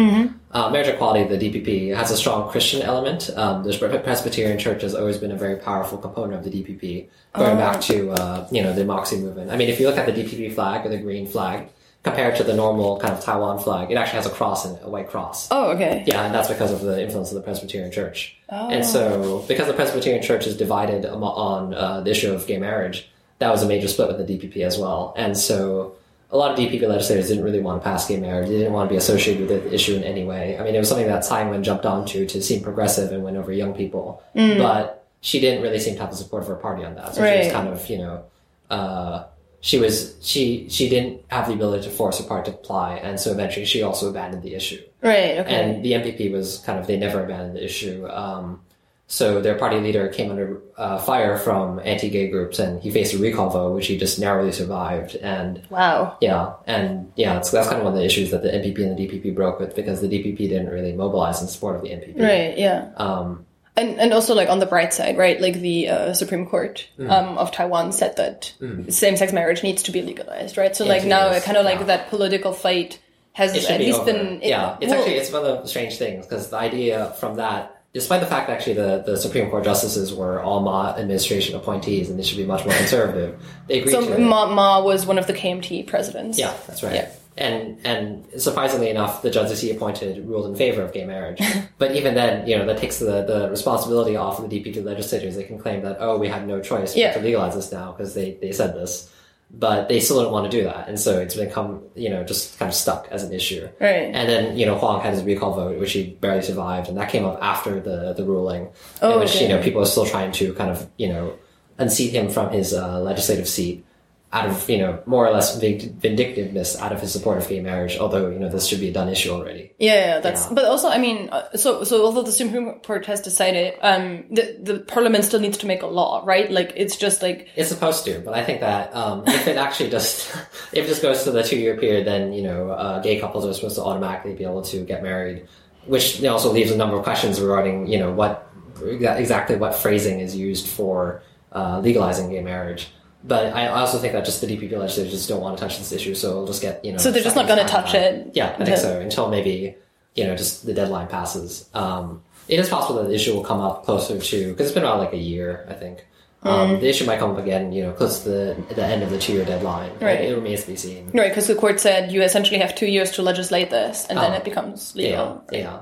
Uh, 0.53 0.71
marriage 0.71 0.89
equality, 0.89 1.25
the 1.25 1.51
DPP 1.51 1.95
has 1.95 2.11
a 2.11 2.17
strong 2.17 2.51
Christian 2.51 2.83
element. 2.83 3.31
Um, 3.37 3.63
the 3.63 4.01
Presbyterian 4.05 4.59
Church 4.59 4.83
has 4.83 4.95
always 4.95 5.19
been 5.19 5.33
a 5.33 5.37
very 5.37 5.57
powerful 5.57 5.99
component 5.99 6.35
of 6.35 6.51
the 6.51 6.63
DPP, 6.63 7.09
going 7.35 7.57
back 7.59 7.81
to 7.83 8.11
uh, 8.13 8.49
you 8.51 8.63
know 8.63 8.73
the 8.73 8.85
Moxie 8.85 9.19
movement. 9.19 9.51
I 9.51 9.57
mean, 9.57 9.69
if 9.69 9.81
you 9.81 9.87
look 9.87 9.99
at 9.99 10.07
the 10.07 10.13
DPP 10.13 10.55
flag 10.55 10.87
or 10.87 10.91
the 10.91 10.99
green 10.99 11.27
flag 11.27 11.69
compared 12.07 12.37
to 12.37 12.45
the 12.45 12.55
normal 12.55 12.99
kind 13.01 13.13
of 13.13 13.21
Taiwan 13.21 13.59
flag, 13.59 13.91
it 13.91 13.97
actually 13.97 14.19
has 14.19 14.27
a 14.27 14.31
cross 14.31 14.65
in 14.65 14.77
it, 14.77 14.83
a 14.85 14.89
white 14.89 15.11
cross. 15.11 15.49
oh, 15.51 15.73
okay. 15.73 16.05
Yeah, 16.07 16.25
and 16.25 16.33
that's 16.33 16.49
because 16.49 16.71
of 16.71 16.81
the 16.81 17.03
influence 17.03 17.31
of 17.31 17.35
the 17.35 17.43
Presbyterian 17.43 17.91
Church. 17.91 18.37
Oh. 18.49 18.71
And 18.71 18.87
so, 18.87 19.45
because 19.49 19.67
the 19.67 19.75
Presbyterian 19.75 20.23
Church 20.23 20.47
is 20.47 20.57
divided 20.57 21.05
on 21.05 21.75
uh, 21.75 22.03
the 22.03 22.13
issue 22.13 22.33
of 22.33 22.47
gay 22.47 22.59
marriage, 22.59 23.11
that 23.41 23.51
was 23.51 23.65
a 23.65 23.67
major 23.67 23.89
split 23.89 24.07
with 24.07 24.25
the 24.25 24.39
DPP 24.39 24.59
as 24.65 24.79
well. 24.79 25.15
And 25.17 25.37
so, 25.37 25.97
a 26.31 26.37
lot 26.37 26.53
of 26.53 26.59
DPP 26.59 26.83
legislators 26.89 27.27
didn't 27.29 27.43
really 27.43 27.61
want 27.61 27.83
to 27.83 27.85
pass 27.85 28.07
gay 28.07 28.21
marriage. 28.21 28.49
They 28.49 28.59
didn't 28.59 28.73
want 28.73 28.89
to 28.89 28.93
be 28.93 28.97
associated 28.97 29.49
with 29.49 29.65
the 29.65 29.75
issue 29.75 29.97
in 29.97 30.05
any 30.05 30.23
way. 30.25 30.57
I 30.59 30.63
mean, 30.63 30.77
it 30.77 30.79
was 30.79 30.89
something 30.89 31.09
that 31.09 31.25
Tsai 31.25 31.43
Ing-wen 31.43 31.65
jumped 31.65 31.87
onto 31.87 32.25
to 32.27 32.41
seem 32.41 32.63
progressive 32.63 33.11
and 33.11 33.25
win 33.25 33.37
over 33.37 33.53
young 33.53 33.75
people. 33.75 34.23
But 34.59 35.05
she 35.21 35.41
didn't 35.41 35.63
really 35.63 35.81
seem 35.81 35.95
to 35.95 36.01
have 36.01 36.11
the 36.11 36.17
support 36.17 36.43
of 36.43 36.49
her 36.49 36.55
party 36.57 36.85
on 36.85 36.95
that. 36.95 37.15
So 37.15 37.21
she 37.33 37.45
was 37.45 37.53
kind 37.53 37.69
of, 37.69 37.89
you 37.91 37.99
know, 37.99 38.25
uh, 38.71 39.25
she 39.67 39.79
was 39.81 40.15
she 40.23 40.69
she 40.69 40.89
didn't 40.89 41.23
have 41.29 41.49
the 41.49 41.55
ability 41.55 41.83
to 41.89 41.91
force 41.91 42.19
her 42.21 42.25
party 42.25 42.53
to 42.53 42.57
apply, 42.57 42.99
and 42.99 43.19
so 43.19 43.33
eventually 43.33 43.67
she 43.67 43.83
also 43.83 44.09
abandoned 44.09 44.45
the 44.45 44.55
issue 44.55 44.81
Right. 45.03 45.39
Okay. 45.39 45.55
and 45.55 45.85
the 45.85 45.93
NPP 45.93 46.31
was 46.31 46.59
kind 46.65 46.79
of 46.79 46.87
they 46.87 46.97
never 46.97 47.25
abandoned 47.25 47.57
the 47.57 47.65
issue. 47.65 48.07
Um, 48.09 48.61
so 49.09 49.41
their 49.41 49.57
party 49.57 49.79
leader 49.81 50.07
came 50.09 50.31
under 50.31 50.61
uh, 50.77 50.99
fire 50.99 51.37
from 51.39 51.81
anti-gay 51.81 52.29
groups, 52.29 52.59
and 52.61 52.81
he 52.81 52.91
faced 52.91 53.15
a 53.15 53.19
recall 53.19 53.51
vote, 53.51 53.75
which 53.75 53.87
he 53.89 53.97
just 53.99 54.19
narrowly 54.21 54.53
survived. 54.53 55.17
And 55.17 55.63
wow. 55.71 56.17
yeah, 56.21 56.55
and 56.67 57.13
yeah, 57.17 57.41
so 57.41 57.57
that's 57.57 57.69
kind 57.69 57.79
of 57.81 57.85
one 57.85 57.93
of 57.95 57.99
the 57.99 58.05
issues 58.05 58.31
that 58.31 58.43
the 58.45 58.51
NPP 58.51 58.79
and 58.87 58.97
the 58.97 59.07
DPP 59.09 59.35
broke 59.35 59.59
with 59.61 59.75
because 59.75 60.01
the 60.01 60.09
DPP 60.09 60.39
didn't 60.39 60.71
really 60.71 60.93
mobilize 60.93 61.43
in 61.43 61.49
support 61.49 61.75
of 61.77 61.83
the 61.83 61.91
NPP. 61.91 62.21
Right. 62.21 62.57
Yeah. 62.57 62.91
Um, 62.97 63.47
And 63.77 64.01
and 64.01 64.13
also 64.15 64.35
like 64.35 64.49
on 64.49 64.59
the 64.59 64.67
bright 64.67 64.95
side, 64.95 65.19
right? 65.19 65.39
Like 65.41 65.61
the 65.61 65.89
uh, 65.89 66.13
Supreme 66.15 66.47
Court 66.47 66.87
Mm. 66.99 67.11
um, 67.11 67.39
of 67.39 67.53
Taiwan 67.53 67.93
said 67.93 68.17
that 68.17 68.53
same-sex 68.89 69.33
marriage 69.33 69.63
needs 69.63 69.83
to 69.85 69.93
be 69.93 70.03
legalized, 70.03 70.57
right? 70.57 70.75
So 70.75 70.85
like 70.85 71.03
Yes, 71.03 71.09
now, 71.09 71.39
kind 71.41 71.57
of 71.59 71.65
like 71.65 71.81
yeah. 71.81 71.85
that 71.87 72.09
political 72.09 72.53
fight 72.53 72.99
has 73.33 73.55
it 73.55 73.69
at 73.71 73.79
be 73.79 73.87
least 73.87 74.01
over. 74.01 74.13
been 74.13 74.41
it- 74.43 74.49
yeah, 74.49 74.77
it's 74.81 74.91
well, 74.91 74.99
actually 75.01 75.17
it's 75.17 75.31
one 75.31 75.45
of 75.45 75.63
the 75.63 75.69
strange 75.69 75.97
things 75.99 76.25
because 76.27 76.49
the 76.49 76.57
idea 76.57 77.13
from 77.21 77.37
that, 77.37 77.83
despite 77.93 78.21
the 78.21 78.27
fact 78.27 78.47
that 78.47 78.55
actually 78.55 78.75
the, 78.75 79.03
the 79.05 79.17
Supreme 79.19 79.51
Court 79.51 79.63
justices 79.65 80.15
were 80.15 80.41
all 80.41 80.61
Ma 80.61 80.95
administration 80.97 81.55
appointees 81.55 82.09
and 82.09 82.19
they 82.19 82.23
should 82.23 82.39
be 82.39 82.47
much 82.47 82.65
more 82.65 82.75
conservative, 82.75 83.39
they 83.67 83.81
agreed 83.81 83.93
so 83.93 84.01
to 84.07 84.15
it. 84.15 84.21
Ma, 84.21 84.47
Ma 84.47 84.81
was 84.83 85.05
one 85.05 85.19
of 85.19 85.27
the 85.27 85.35
KMT 85.35 85.87
presidents. 85.87 86.39
Yeah, 86.39 86.55
that's 86.67 86.83
right. 86.83 86.95
Yeah. 86.95 87.09
And 87.39 87.79
and 87.85 88.25
surprisingly 88.41 88.89
enough, 88.89 89.21
the 89.21 89.31
judges 89.31 89.61
he 89.61 89.71
appointed 89.71 90.27
ruled 90.27 90.47
in 90.47 90.57
favor 90.57 90.81
of 90.83 90.93
gay 90.93 91.05
marriage. 91.05 91.41
but 91.79 91.95
even 91.95 92.15
then, 92.15 92.47
you 92.49 92.57
know, 92.57 92.65
that 92.67 92.79
takes 92.79 92.99
the, 92.99 93.25
the 93.25 93.49
responsibility 93.51 94.17
off 94.17 94.39
of 94.39 94.49
the 94.49 94.63
DPP 94.65 94.83
legislators. 94.83 95.37
They 95.37 95.45
can 95.45 95.59
claim 95.59 95.83
that 95.83 95.99
oh, 96.01 96.17
we 96.19 96.29
had 96.29 96.47
no 96.49 96.61
choice 96.61 96.97
Yeah. 96.97 97.13
to 97.13 97.21
legalize 97.21 97.55
this 97.55 97.71
now 97.71 97.93
because 97.93 98.15
they 98.15 98.39
they 98.41 98.53
said 98.53 98.75
this, 98.75 99.13
but 99.51 99.89
they 99.89 100.01
still 100.01 100.23
don't 100.23 100.33
want 100.33 100.51
to 100.51 100.57
do 100.59 100.65
that, 100.65 100.89
and 100.89 100.99
so 100.99 101.21
it's 101.21 101.35
become 101.37 101.83
you 101.95 102.09
know 102.09 102.25
just 102.25 102.59
kind 102.59 102.71
of 102.71 102.75
stuck 102.75 103.07
as 103.11 103.23
an 103.23 103.33
issue. 103.35 103.69
Right. 103.81 104.09
And 104.15 104.27
then 104.29 104.57
you 104.57 104.65
know 104.65 104.77
Huang 104.79 105.03
had 105.03 105.13
his 105.13 105.23
recall 105.23 105.53
vote, 105.55 105.79
which 105.79 105.93
he 105.93 106.05
barely 106.21 106.41
survived, 106.43 106.89
and 106.89 106.97
that 106.97 107.11
came 107.11 107.27
up 107.27 107.39
after 107.43 107.81
the 107.81 108.15
the 108.15 108.25
ruling, 108.25 108.69
Oh, 109.03 109.13
in 109.15 109.21
which 109.21 109.37
okay. 109.37 109.43
you 109.43 109.49
know 109.51 109.63
people 109.63 109.83
are 109.83 109.87
still 109.87 110.07
trying 110.07 110.33
to 110.33 110.55
kind 110.55 110.71
of 110.71 110.89
you 110.97 111.09
know 111.09 111.35
unseat 111.79 112.13
him 112.13 112.31
from 112.31 112.51
his 112.51 112.73
uh, 112.73 112.99
legislative 113.01 113.47
seat 113.47 113.85
out 114.33 114.47
of 114.47 114.69
you 114.69 114.77
know 114.79 115.01
more 115.07 115.27
or 115.27 115.31
less 115.31 115.57
vindictiveness 115.57 116.77
out 116.81 116.93
of 116.93 117.01
his 117.01 117.13
support 117.13 117.39
of 117.39 117.49
gay 117.49 117.61
marriage. 117.61 117.97
Although 117.97 118.29
you 118.29 118.39
know 118.39 118.49
this 118.49 118.67
should 118.67 118.81
be 118.81 118.89
a 118.89 118.93
done 118.93 119.09
issue 119.09 119.31
already. 119.31 119.73
Yeah, 119.79 119.95
yeah, 119.95 120.21
that's. 120.21 120.47
Yeah. 120.47 120.55
But 120.55 120.65
also, 120.65 120.89
I 120.89 120.99
mean, 120.99 121.29
uh, 121.31 121.57
so 121.57 121.85
so 121.85 122.05
although 122.05 122.23
the 122.23 122.33
Supreme 122.33 122.81
Court 122.81 123.07
has 123.07 123.21
decided, 123.21 123.75
um, 123.83 124.25
the 124.31 124.59
the 124.61 124.81
Parliament 124.81 125.25
still 125.25 125.41
needs 125.41 125.59
to 125.59 125.67
make 125.67 125.83
a 125.83 125.87
law, 125.87 126.23
right? 126.25 126.51
Like 126.51 126.73
it's 126.77 126.97
just 126.97 127.23
like 127.23 127.49
It's 127.55 127.69
supposed 127.69 128.05
to, 128.07 128.21
but 128.21 128.35
I 128.35 128.45
think 128.45 128.61
that 128.61 128.95
um, 128.95 129.23
if 129.27 129.47
it 129.47 129.57
actually 129.57 129.91
just 129.91 130.29
if 130.73 130.85
it 130.85 130.89
just 130.89 131.03
goes 131.03 131.23
to 131.25 131.31
the 131.31 131.43
two 131.43 131.59
year 131.59 131.77
period, 131.77 132.07
then 132.07 132.33
you 132.33 132.43
know 132.43 132.71
uh, 132.71 133.01
gay 133.01 133.21
couples 133.21 133.47
are 133.47 133.55
supposed 133.55 133.77
to 133.77 133.85
automatically 133.85 134.35
be 134.35 134.45
able 134.45 134.63
to 134.63 134.85
get 134.85 135.03
married, 135.03 135.47
which 135.87 136.23
also 136.25 136.53
leaves 136.53 136.73
a 136.73 136.77
number 136.77 136.97
of 136.97 137.05
questions 137.05 137.41
regarding 137.41 137.87
you 137.87 137.99
know 137.99 138.13
what 138.13 138.51
exactly 138.83 139.57
what 139.57 139.75
phrasing 139.75 140.21
is 140.21 140.35
used 140.35 140.67
for 140.67 141.23
uh, 141.53 141.79
legalizing 141.79 142.29
gay 142.29 142.43
marriage. 142.43 142.89
But 143.27 143.53
I 143.55 143.67
also 143.69 143.99
think 143.99 144.13
that 144.13 144.25
just 144.25 144.41
the 144.41 144.47
DPP 144.47 144.73
legislators 144.79 145.13
just 145.13 145.29
don't 145.29 145.41
want 145.41 145.59
to 145.59 145.61
touch 145.65 145.79
this 145.79 145.91
issue, 145.93 146.15
so 146.15 146.31
it'll 146.31 146.47
just 146.47 146.63
get 146.63 146.85
you 146.85 146.93
know. 146.93 146.99
So 146.99 147.11
they're 147.11 147.23
just 147.25 147.35
not 147.37 147.49
gonna 147.49 147.67
touch 147.67 147.93
back. 147.93 148.03
it 148.03 148.31
Yeah, 148.35 148.55
I 148.59 148.65
think 148.65 148.77
so 148.77 149.01
until 149.01 149.29
maybe 149.29 149.75
you 150.15 150.25
know 150.25 150.37
just 150.37 150.65
the 150.65 150.73
deadline 150.73 151.09
passes. 151.09 151.69
Um, 151.75 152.23
it 152.49 152.61
is 152.61 152.69
possible 152.69 153.03
that 153.03 153.09
the 153.09 153.15
issue 153.15 153.35
will 153.35 153.43
come 153.45 153.61
up 153.61 153.85
closer 153.85 154.19
to 154.21 154.49
because 154.53 154.67
it's 154.67 154.75
been 154.75 154.85
around 154.85 154.99
like 155.01 155.13
a 155.13 155.17
year, 155.19 155.67
I 155.69 155.75
think. 155.75 156.07
Mm. 156.45 156.51
Um, 156.51 156.71
the 156.81 156.89
issue 156.89 157.05
might 157.07 157.19
come 157.19 157.33
up 157.33 157.39
again, 157.39 157.73
you 157.73 157.83
know, 157.83 157.93
close 157.93 158.23
to 158.23 158.29
the, 158.29 158.75
the 158.77 158.85
end 158.85 159.03
of 159.03 159.11
the 159.11 159.19
two-year 159.19 159.45
deadline. 159.45 159.91
Right. 160.01 160.21
It, 160.21 160.31
it 160.31 160.35
remains 160.37 160.61
to 160.61 160.69
be 160.69 160.77
seen. 160.77 161.11
right 161.13 161.29
because 161.31 161.49
the 161.49 161.57
court 161.57 161.81
said 161.81 162.13
you 162.13 162.23
essentially 162.23 162.61
have 162.61 162.77
two 162.77 162.87
years 162.87 163.11
to 163.13 163.23
legislate 163.23 163.71
this, 163.71 164.07
and 164.09 164.17
then 164.19 164.31
Oh. 164.33 164.37
it 164.37 164.45
becomes 164.45 164.93
Yeah, 164.95 165.05
legal. 165.05 165.45
yeah. 165.51 165.81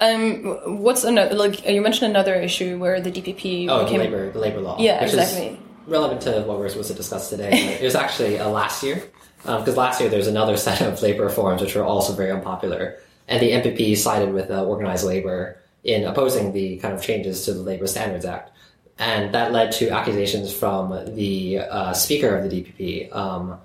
Um, 0.00 0.80
what's 0.82 1.04
another 1.04 1.34
like 1.36 1.64
you 1.68 1.80
mentioned 1.80 2.10
another 2.10 2.34
issue 2.34 2.78
where 2.78 3.00
the 3.00 3.12
DPP 3.12 3.68
Oh, 3.68 3.84
the 3.88 3.96
labor, 3.98 4.30
the 4.32 4.38
labor 4.40 4.60
law. 4.60 4.76
Yeah, 4.80 5.04
exactly. 5.04 5.46
Is 5.48 5.58
relevant 5.86 6.22
to 6.22 6.42
what 6.42 6.58
we're 6.58 6.68
supposed 6.68 6.90
to 6.90 6.94
discuss 6.94 7.30
today. 7.30 7.76
it 7.80 7.82
was 7.82 7.94
actually 7.94 8.38
uh, 8.38 8.48
last 8.48 8.82
year, 8.82 9.02
because 9.42 9.76
last 9.76 10.00
year 10.00 10.08
there's 10.08 10.26
another 10.26 10.56
set 10.66 10.80
of 10.80 11.00
labor 11.02 11.24
reforms 11.24 11.60
which 11.60 11.74
were 11.74 11.84
also 11.84 12.12
very 12.12 12.30
unpopular, 12.30 12.98
and 13.28 13.40
the 13.40 13.50
NPP 13.50 13.96
sided 13.96 14.32
with 14.32 14.50
uh, 14.50 14.64
organized 14.64 15.04
labor 15.04 15.58
in 15.84 16.04
opposing 16.04 16.52
the 16.52 16.76
kind 16.78 16.94
of 16.94 17.02
changes 17.02 17.44
to 17.44 17.52
the 17.52 17.60
Labor 17.60 17.86
Standards 17.86 18.24
Act, 18.24 18.50
and 18.98 19.34
that 19.34 19.52
led 19.52 19.72
to 19.72 19.90
accusations 19.90 20.52
from 20.52 21.14
the 21.14 21.58
uh, 21.58 21.92
speaker 21.92 22.36
of 22.36 22.48
the 22.48 22.62
DPP. 22.62 23.14
Um, 23.14 23.58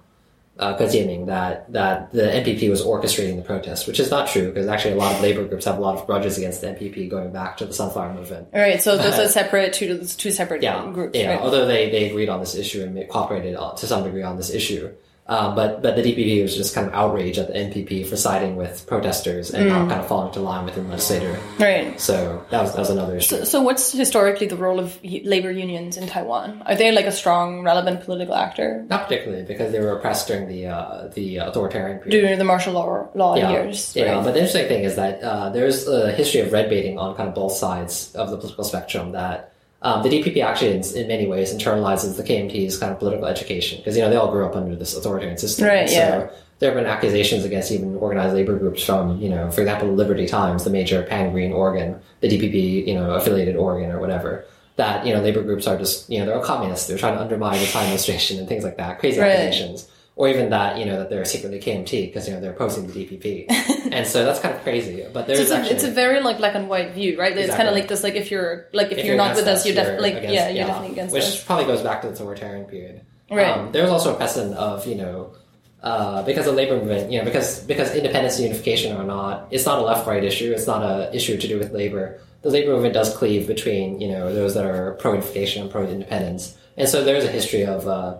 uh, 0.59 0.75
that 0.77 1.71
that 1.73 2.11
the 2.11 2.21
NPP 2.23 2.69
was 2.69 2.83
orchestrating 2.83 3.35
the 3.35 3.41
protest, 3.41 3.87
which 3.87 3.99
is 3.99 4.09
not 4.09 4.27
true 4.27 4.47
because 4.47 4.67
actually 4.67 4.93
a 4.93 4.97
lot 4.97 5.13
of 5.15 5.21
labor 5.21 5.45
groups 5.45 5.65
have 5.65 5.77
a 5.77 5.81
lot 5.81 5.97
of 5.97 6.05
grudges 6.07 6.37
against 6.37 6.61
the 6.61 6.67
NPP 6.67 7.09
going 7.09 7.31
back 7.31 7.57
to 7.57 7.65
the 7.65 7.73
Sunflower 7.73 8.13
Movement. 8.13 8.47
All 8.53 8.61
right, 8.61 8.81
so 8.81 8.97
those 8.97 9.19
are 9.19 9.27
separate 9.27 9.73
two 9.73 10.03
two 10.05 10.31
separate 10.31 10.63
Yeah, 10.63 10.89
groups. 10.91 11.17
yeah. 11.17 11.31
right? 11.33 11.41
Although 11.41 11.65
they, 11.65 11.89
they 11.89 12.09
agreed 12.09 12.29
on 12.29 12.39
this 12.39 12.55
issue 12.55 12.83
and 12.83 13.07
cooperated 13.09 13.57
to 13.77 13.87
some 13.87 14.03
degree 14.03 14.23
on 14.23 14.37
this 14.37 14.49
issue, 14.49 14.91
um, 15.29 15.55
but 15.55 15.81
but 15.81 15.95
the 15.95 16.01
DPP 16.03 16.41
was 16.41 16.55
just 16.55 16.73
kind 16.73 16.87
of 16.87 16.93
outraged 16.93 17.37
at 17.37 17.47
the 17.47 17.53
NPP 17.53 18.07
for 18.07 18.15
siding 18.15 18.55
with 18.55 18.85
protesters 18.87 19.51
and 19.51 19.65
Mm. 19.65 19.69
not 19.69 19.89
kind 19.89 20.01
of 20.01 20.07
falling 20.07 20.27
into 20.27 20.39
line 20.39 20.65
with 20.65 20.75
the 20.75 20.81
legislator. 20.81 21.37
right. 21.59 21.99
So 21.99 22.43
that 22.51 22.61
was 22.61 22.71
that 22.73 22.79
was 22.79 22.89
another 22.89 23.17
issue. 23.17 23.43
So 23.45 23.61
what's 23.61 23.91
historically 23.91 24.47
the 24.47 24.55
role 24.55 24.79
of 24.79 24.97
labor 25.03 25.51
unions 25.51 25.97
in 25.97 26.07
Taiwan? 26.07 26.63
Are 26.65 26.75
they 26.75 26.91
like 26.91 27.05
a 27.05 27.11
strong, 27.11 27.63
relevant 27.63 28.03
political 28.05 28.35
actor 28.35 28.85
not 28.89 29.07
particularly 29.07 29.43
because 29.43 29.71
they 29.71 29.79
were 29.79 29.93
oppressed 29.97 30.27
during 30.27 30.47
the 30.47 30.67
uh, 30.67 31.07
the 31.13 31.37
authoritarian 31.37 31.99
period. 31.99 32.11
during 32.21 32.37
the 32.37 32.45
martial 32.45 32.73
law 32.73 33.09
law 33.15 33.35
yeah, 33.35 33.51
years? 33.51 33.95
yeah. 33.95 34.13
right? 34.13 34.23
But 34.23 34.31
the 34.33 34.39
interesting 34.39 34.67
thing 34.67 34.83
is 34.83 34.95
that 34.95 35.21
uh, 35.21 35.49
there's 35.49 35.87
a 35.87 36.11
history 36.11 36.41
of 36.41 36.51
red 36.53 36.69
baiting 36.69 36.97
on 36.97 37.15
kind 37.15 37.27
of 37.29 37.35
both 37.35 37.53
sides 37.53 38.15
of 38.15 38.29
the 38.31 38.37
political 38.37 38.63
spectrum 38.63 39.11
that 39.11 39.51
Um, 39.81 40.01
the 40.03 40.09
DPP 40.09 40.43
actually, 40.43 40.71
in, 40.71 40.83
in 40.95 41.07
many 41.07 41.27
ways, 41.27 41.53
internalizes 41.53 42.17
the 42.17 42.23
KMT's 42.23 42.77
kind 42.79 42.91
of 42.91 42.99
political 42.99 43.27
education 43.27 43.77
because 43.77 43.95
you 43.95 44.01
know 44.03 44.09
they 44.09 44.15
all 44.15 44.31
grew 44.31 44.45
up 44.45 44.55
under 44.55 44.75
this 44.75 44.95
authoritarian 44.97 45.37
system. 45.37 45.67
Right, 45.67 45.87
So 45.87 45.95
yeah. 45.95 46.29
there 46.59 46.71
have 46.71 46.75
been 46.79 46.87
accusations 46.87 47.45
against 47.45 47.71
even 47.71 47.95
organized 47.97 48.33
labor 48.33 48.57
groups 48.57 48.83
from, 48.83 49.21
you 49.21 49.29
know, 49.29 49.51
for 49.51 49.61
example, 49.61 49.89
Liberty 49.93 50.25
Times, 50.25 50.63
the 50.63 50.71
major 50.71 51.03
pan-green 51.03 51.53
organ, 51.53 51.99
the 52.21 52.27
DPP, 52.27 52.87
you 52.87 52.95
know, 52.95 53.11
affiliated 53.11 53.55
organ 53.55 53.91
or 53.91 53.99
whatever, 53.99 54.45
that, 54.77 55.05
you 55.05 55.13
know, 55.13 55.21
labor 55.21 55.43
groups 55.43 55.67
are 55.67 55.77
just, 55.77 56.09
you 56.09 56.19
know, 56.19 56.25
they're 56.25 56.35
all 56.37 56.43
communists. 56.43 56.87
They're 56.87 56.97
trying 56.97 57.15
to 57.15 57.21
undermine 57.21 57.59
the 57.59 57.65
time 57.67 57.83
administration 57.83 58.39
and 58.39 58.47
things 58.47 58.63
like 58.63 58.77
that. 58.77 58.97
Crazy 58.99 59.19
Right. 59.19 59.29
accusations. 59.31 59.87
Or 60.17 60.27
even 60.27 60.49
that, 60.49 60.79
you 60.79 60.85
know, 60.85 60.97
that 60.97 61.11
they're 61.11 61.25
secretly 61.25 61.59
KMT 61.59 62.07
because, 62.07 62.27
you 62.27 62.33
know, 62.33 62.41
they're 62.41 62.51
opposing 62.51 62.87
the 62.87 63.05
DPP. 63.05 63.45
and 63.91 64.07
so 64.07 64.25
that's 64.25 64.39
kind 64.39 64.55
of 64.55 64.63
crazy. 64.63 65.05
But 65.13 65.27
there's 65.27 65.39
it's 65.41 65.51
a, 65.51 65.71
it's 65.71 65.83
a 65.83 65.91
very 65.91 66.21
like 66.21 66.39
black 66.39 66.55
and 66.55 66.67
white 66.67 66.93
view, 66.93 67.19
right? 67.19 67.37
It's 67.37 67.53
kind 67.53 67.69
of 67.69 67.75
like 67.75 67.87
this, 67.87 68.01
like 68.01 68.15
if 68.15 68.31
you're 68.31 68.65
like 68.73 68.91
if, 68.91 68.97
if 68.97 69.05
you're, 69.05 69.15
not 69.15 69.35
with 69.35 69.43
against 69.43 69.61
us, 69.61 69.65
you're 69.67 69.75
you're 69.75 69.83
definitely 69.83 70.09
like 70.09 70.23
against- 70.23 70.33
yeah, 70.33 70.49
you're 70.49 70.65
definitely 70.65 70.91
against 70.93 71.13
which 71.13 71.23
us. 71.23 71.43
probably 71.43 71.65
goes 71.65 71.83
back 71.83 72.01
to 72.01 72.07
the 72.07 72.13
authoritarian 72.13 72.65
period. 72.65 73.05
Right. 73.29 73.45
Um, 73.45 73.71
there 73.71 73.83
was 73.83 73.91
also 73.91 74.15
a 74.15 74.17
precedent 74.17 74.55
of 74.55 74.87
you 74.87 74.95
know 74.95 75.35
uh, 75.83 76.23
because 76.23 76.45
the 76.45 76.51
labor 76.51 76.77
movement, 76.77 77.11
you 77.11 77.19
know, 77.19 77.25
because 77.25 77.59
because 77.65 77.93
independence 77.93 78.37
and 78.39 78.47
unification 78.47 78.97
are 78.97 79.03
not 79.03 79.49
it's 79.51 79.67
not 79.67 79.77
a 79.77 79.81
left 79.83 80.07
right 80.07 80.23
issue. 80.23 80.51
It's 80.51 80.65
not 80.65 80.81
a 80.81 81.15
issue 81.15 81.37
to 81.37 81.47
do 81.47 81.59
with 81.59 81.71
labor. 81.71 82.19
The 82.41 82.49
labor 82.49 82.71
movement 82.71 82.95
does 82.95 83.15
cleave 83.15 83.45
between 83.45 84.01
you 84.01 84.07
know 84.07 84.33
those 84.33 84.55
that 84.55 84.65
are 84.65 84.93
pro 84.93 85.13
unification 85.13 85.61
and 85.61 85.71
pro 85.71 85.85
independence, 85.85 86.57
and 86.75 86.89
so 86.89 87.03
there's 87.03 87.23
a 87.23 87.31
history 87.31 87.65
of. 87.65 87.87
Uh, 87.87 88.17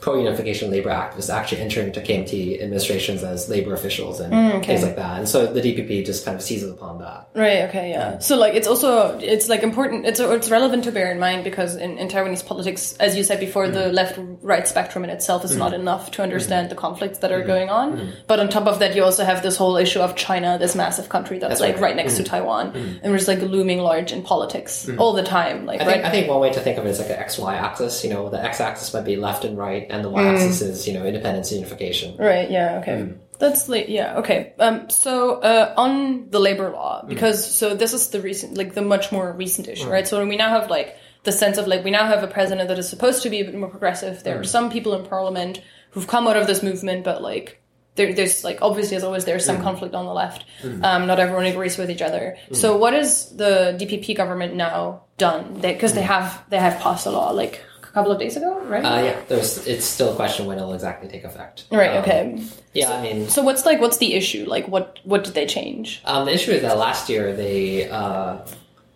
pro-unification 0.00 0.70
labor 0.70 0.90
activists 0.90 1.32
actually 1.32 1.60
entering 1.60 1.88
into 1.88 2.00
KMT 2.00 2.62
administrations 2.62 3.22
as 3.24 3.48
labor 3.48 3.74
officials 3.74 4.20
and 4.20 4.32
Mm, 4.32 4.64
things 4.64 4.82
like 4.82 4.96
that. 4.96 5.18
And 5.18 5.28
so 5.28 5.46
the 5.46 5.60
DPP 5.60 6.04
just 6.06 6.24
kind 6.24 6.36
of 6.36 6.42
seizes 6.42 6.70
upon 6.70 6.98
that. 7.00 7.28
Right. 7.34 7.62
Okay. 7.68 7.90
Yeah. 7.90 8.18
So 8.18 8.36
like, 8.36 8.54
it's 8.54 8.68
also 8.68 9.18
it's 9.18 9.48
like 9.48 9.62
important. 9.62 10.06
It's 10.06 10.20
it's 10.20 10.50
relevant 10.50 10.84
to 10.84 10.92
bear 10.92 11.10
in 11.10 11.18
mind 11.18 11.42
because 11.44 11.74
in, 11.76 11.98
in 11.98 12.08
Taiwanese 12.08 12.46
politics, 12.46 12.96
as 13.00 13.16
you 13.16 13.24
said 13.24 13.40
before, 13.40 13.66
Mm. 13.66 13.72
the 13.74 13.88
left-right 13.92 14.68
spectrum 14.68 15.02
in 15.04 15.10
itself 15.10 15.44
is 15.44 15.56
not 15.56 15.74
enough 15.74 16.10
to 16.12 16.22
understand 16.22 16.66
Mm. 16.66 16.70
the 16.70 16.76
conflicts 16.76 17.18
that 17.18 17.32
are 17.32 17.42
going 17.42 17.68
on. 17.70 18.12
But 18.28 18.38
on 18.40 18.48
top 18.48 18.66
of 18.68 18.78
that, 18.78 18.94
you 18.94 19.02
also 19.04 19.24
have 19.24 19.42
this 19.42 19.56
whole 19.56 19.76
issue 19.76 20.00
of 20.00 20.14
China, 20.14 20.58
this 20.58 20.74
massive 20.76 21.08
country 21.08 21.38
that's, 21.38 21.50
That's 21.50 21.60
like 21.60 21.74
right. 21.74 21.78
Mm. 21.80 21.82
right 21.82 21.96
next 21.96 22.16
to 22.18 22.22
Taiwan, 22.24 23.00
and 23.02 23.12
was 23.12 23.26
like 23.26 23.40
looming 23.42 23.80
large 23.80 24.12
in 24.12 24.22
politics 24.22 24.88
all 24.98 25.12
the 25.12 25.22
time. 25.24 25.66
Like 25.66 25.80
I 25.80 25.86
right. 25.86 26.04
I 26.04 26.10
think 26.10 26.28
one 26.28 26.40
way 26.40 26.52
to 26.52 26.60
think 26.60 26.78
of 26.78 26.86
it 26.86 26.90
is 26.90 26.98
like 27.00 27.10
an 27.10 27.16
XY 27.16 27.54
axis. 27.54 28.04
You 28.04 28.10
know, 28.10 28.28
the 28.28 28.42
X 28.42 28.60
axis 28.60 28.94
might 28.94 29.04
be 29.04 29.16
left 29.16 29.44
and 29.44 29.58
right, 29.58 29.86
and 29.90 30.04
the 30.04 30.10
Y 30.10 30.22
Mm. 30.22 30.34
axis 30.34 30.60
is, 30.62 30.86
you 30.88 30.94
know, 30.94 31.04
independence 31.04 31.50
and 31.52 31.60
unification. 31.60 32.16
Right. 32.18 32.50
Yeah. 32.50 32.78
Okay. 32.80 32.92
Mm. 32.92 33.16
That's 33.38 33.68
like 33.68 33.88
yeah. 33.88 34.18
Okay. 34.18 34.52
Um. 34.58 34.88
So 34.90 35.34
uh, 35.40 35.74
on 35.76 36.30
the 36.30 36.40
labor 36.40 36.70
law, 36.70 37.02
Mm. 37.04 37.08
because 37.08 37.38
so 37.44 37.74
this 37.74 37.92
is 37.92 38.08
the 38.08 38.20
recent, 38.20 38.56
like 38.56 38.74
the 38.74 38.82
much 38.82 39.12
more 39.12 39.32
recent 39.32 39.68
issue, 39.68 39.86
Mm. 39.86 39.92
right? 39.92 40.06
So 40.08 40.24
we 40.26 40.36
now 40.36 40.50
have 40.50 40.68
like 40.70 40.96
the 41.24 41.32
sense 41.32 41.58
of 41.58 41.66
like 41.66 41.84
we 41.84 41.90
now 41.90 42.06
have 42.06 42.22
a 42.22 42.26
president 42.28 42.68
that 42.68 42.78
is 42.78 42.88
supposed 42.88 43.22
to 43.22 43.30
be 43.30 43.40
a 43.40 43.44
bit 43.44 43.54
more 43.54 43.68
progressive. 43.70 44.22
There 44.24 44.36
are 44.38 44.42
Mm. 44.42 44.46
some 44.56 44.70
people 44.70 44.94
in 44.94 45.04
parliament 45.04 45.60
who've 45.92 46.06
come 46.06 46.26
out 46.28 46.36
of 46.36 46.46
this 46.46 46.62
movement, 46.62 47.04
but 47.04 47.22
like. 47.22 47.60
There, 47.98 48.12
there's 48.14 48.44
like 48.44 48.58
obviously 48.62 48.96
as 48.96 49.02
always 49.02 49.24
there's 49.24 49.42
Mm. 49.42 49.46
some 49.46 49.60
conflict 49.62 49.92
on 49.92 50.06
the 50.06 50.12
left. 50.12 50.44
Um, 50.62 51.08
not 51.08 51.18
everyone 51.18 51.46
agrees 51.46 51.76
with 51.76 51.90
each 51.90 52.00
other. 52.00 52.36
So 52.52 52.76
what 52.76 52.92
has 52.94 53.30
the 53.34 53.74
DPP 53.76 54.14
government 54.14 54.54
now 54.54 55.00
done? 55.16 55.58
Because 55.60 55.94
they, 55.94 56.02
have 56.02 56.44
they 56.48 56.58
have 56.58 56.78
passed 56.78 57.06
a 57.06 57.10
law 57.10 57.30
like 57.32 57.60
couple 57.98 58.12
of 58.12 58.18
days 58.20 58.36
ago, 58.36 58.60
right? 58.66 58.84
Uh, 58.84 59.02
yeah, 59.02 59.20
there's, 59.28 59.66
it's 59.66 59.84
still 59.84 60.12
a 60.12 60.16
question 60.16 60.46
when 60.46 60.56
it'll 60.58 60.72
exactly 60.72 61.08
take 61.08 61.24
effect. 61.24 61.64
right. 61.72 61.90
Um, 61.90 61.98
Okay. 61.98 62.42
Yeah, 62.74 62.92
I 62.92 63.02
mean, 63.02 63.28
So 63.28 63.42
what's 63.42 63.66
like 63.66 63.80
what's 63.80 63.96
the 63.96 64.14
issue? 64.14 64.44
Like 64.46 64.68
what 64.68 65.00
what 65.02 65.24
did 65.24 65.34
they 65.34 65.46
change? 65.46 66.00
Um, 66.04 66.26
the 66.26 66.32
issue 66.34 66.52
is 66.52 66.62
that 66.62 66.78
last 66.78 67.08
year 67.08 67.34
they 67.34 67.90
uh, 67.90 68.38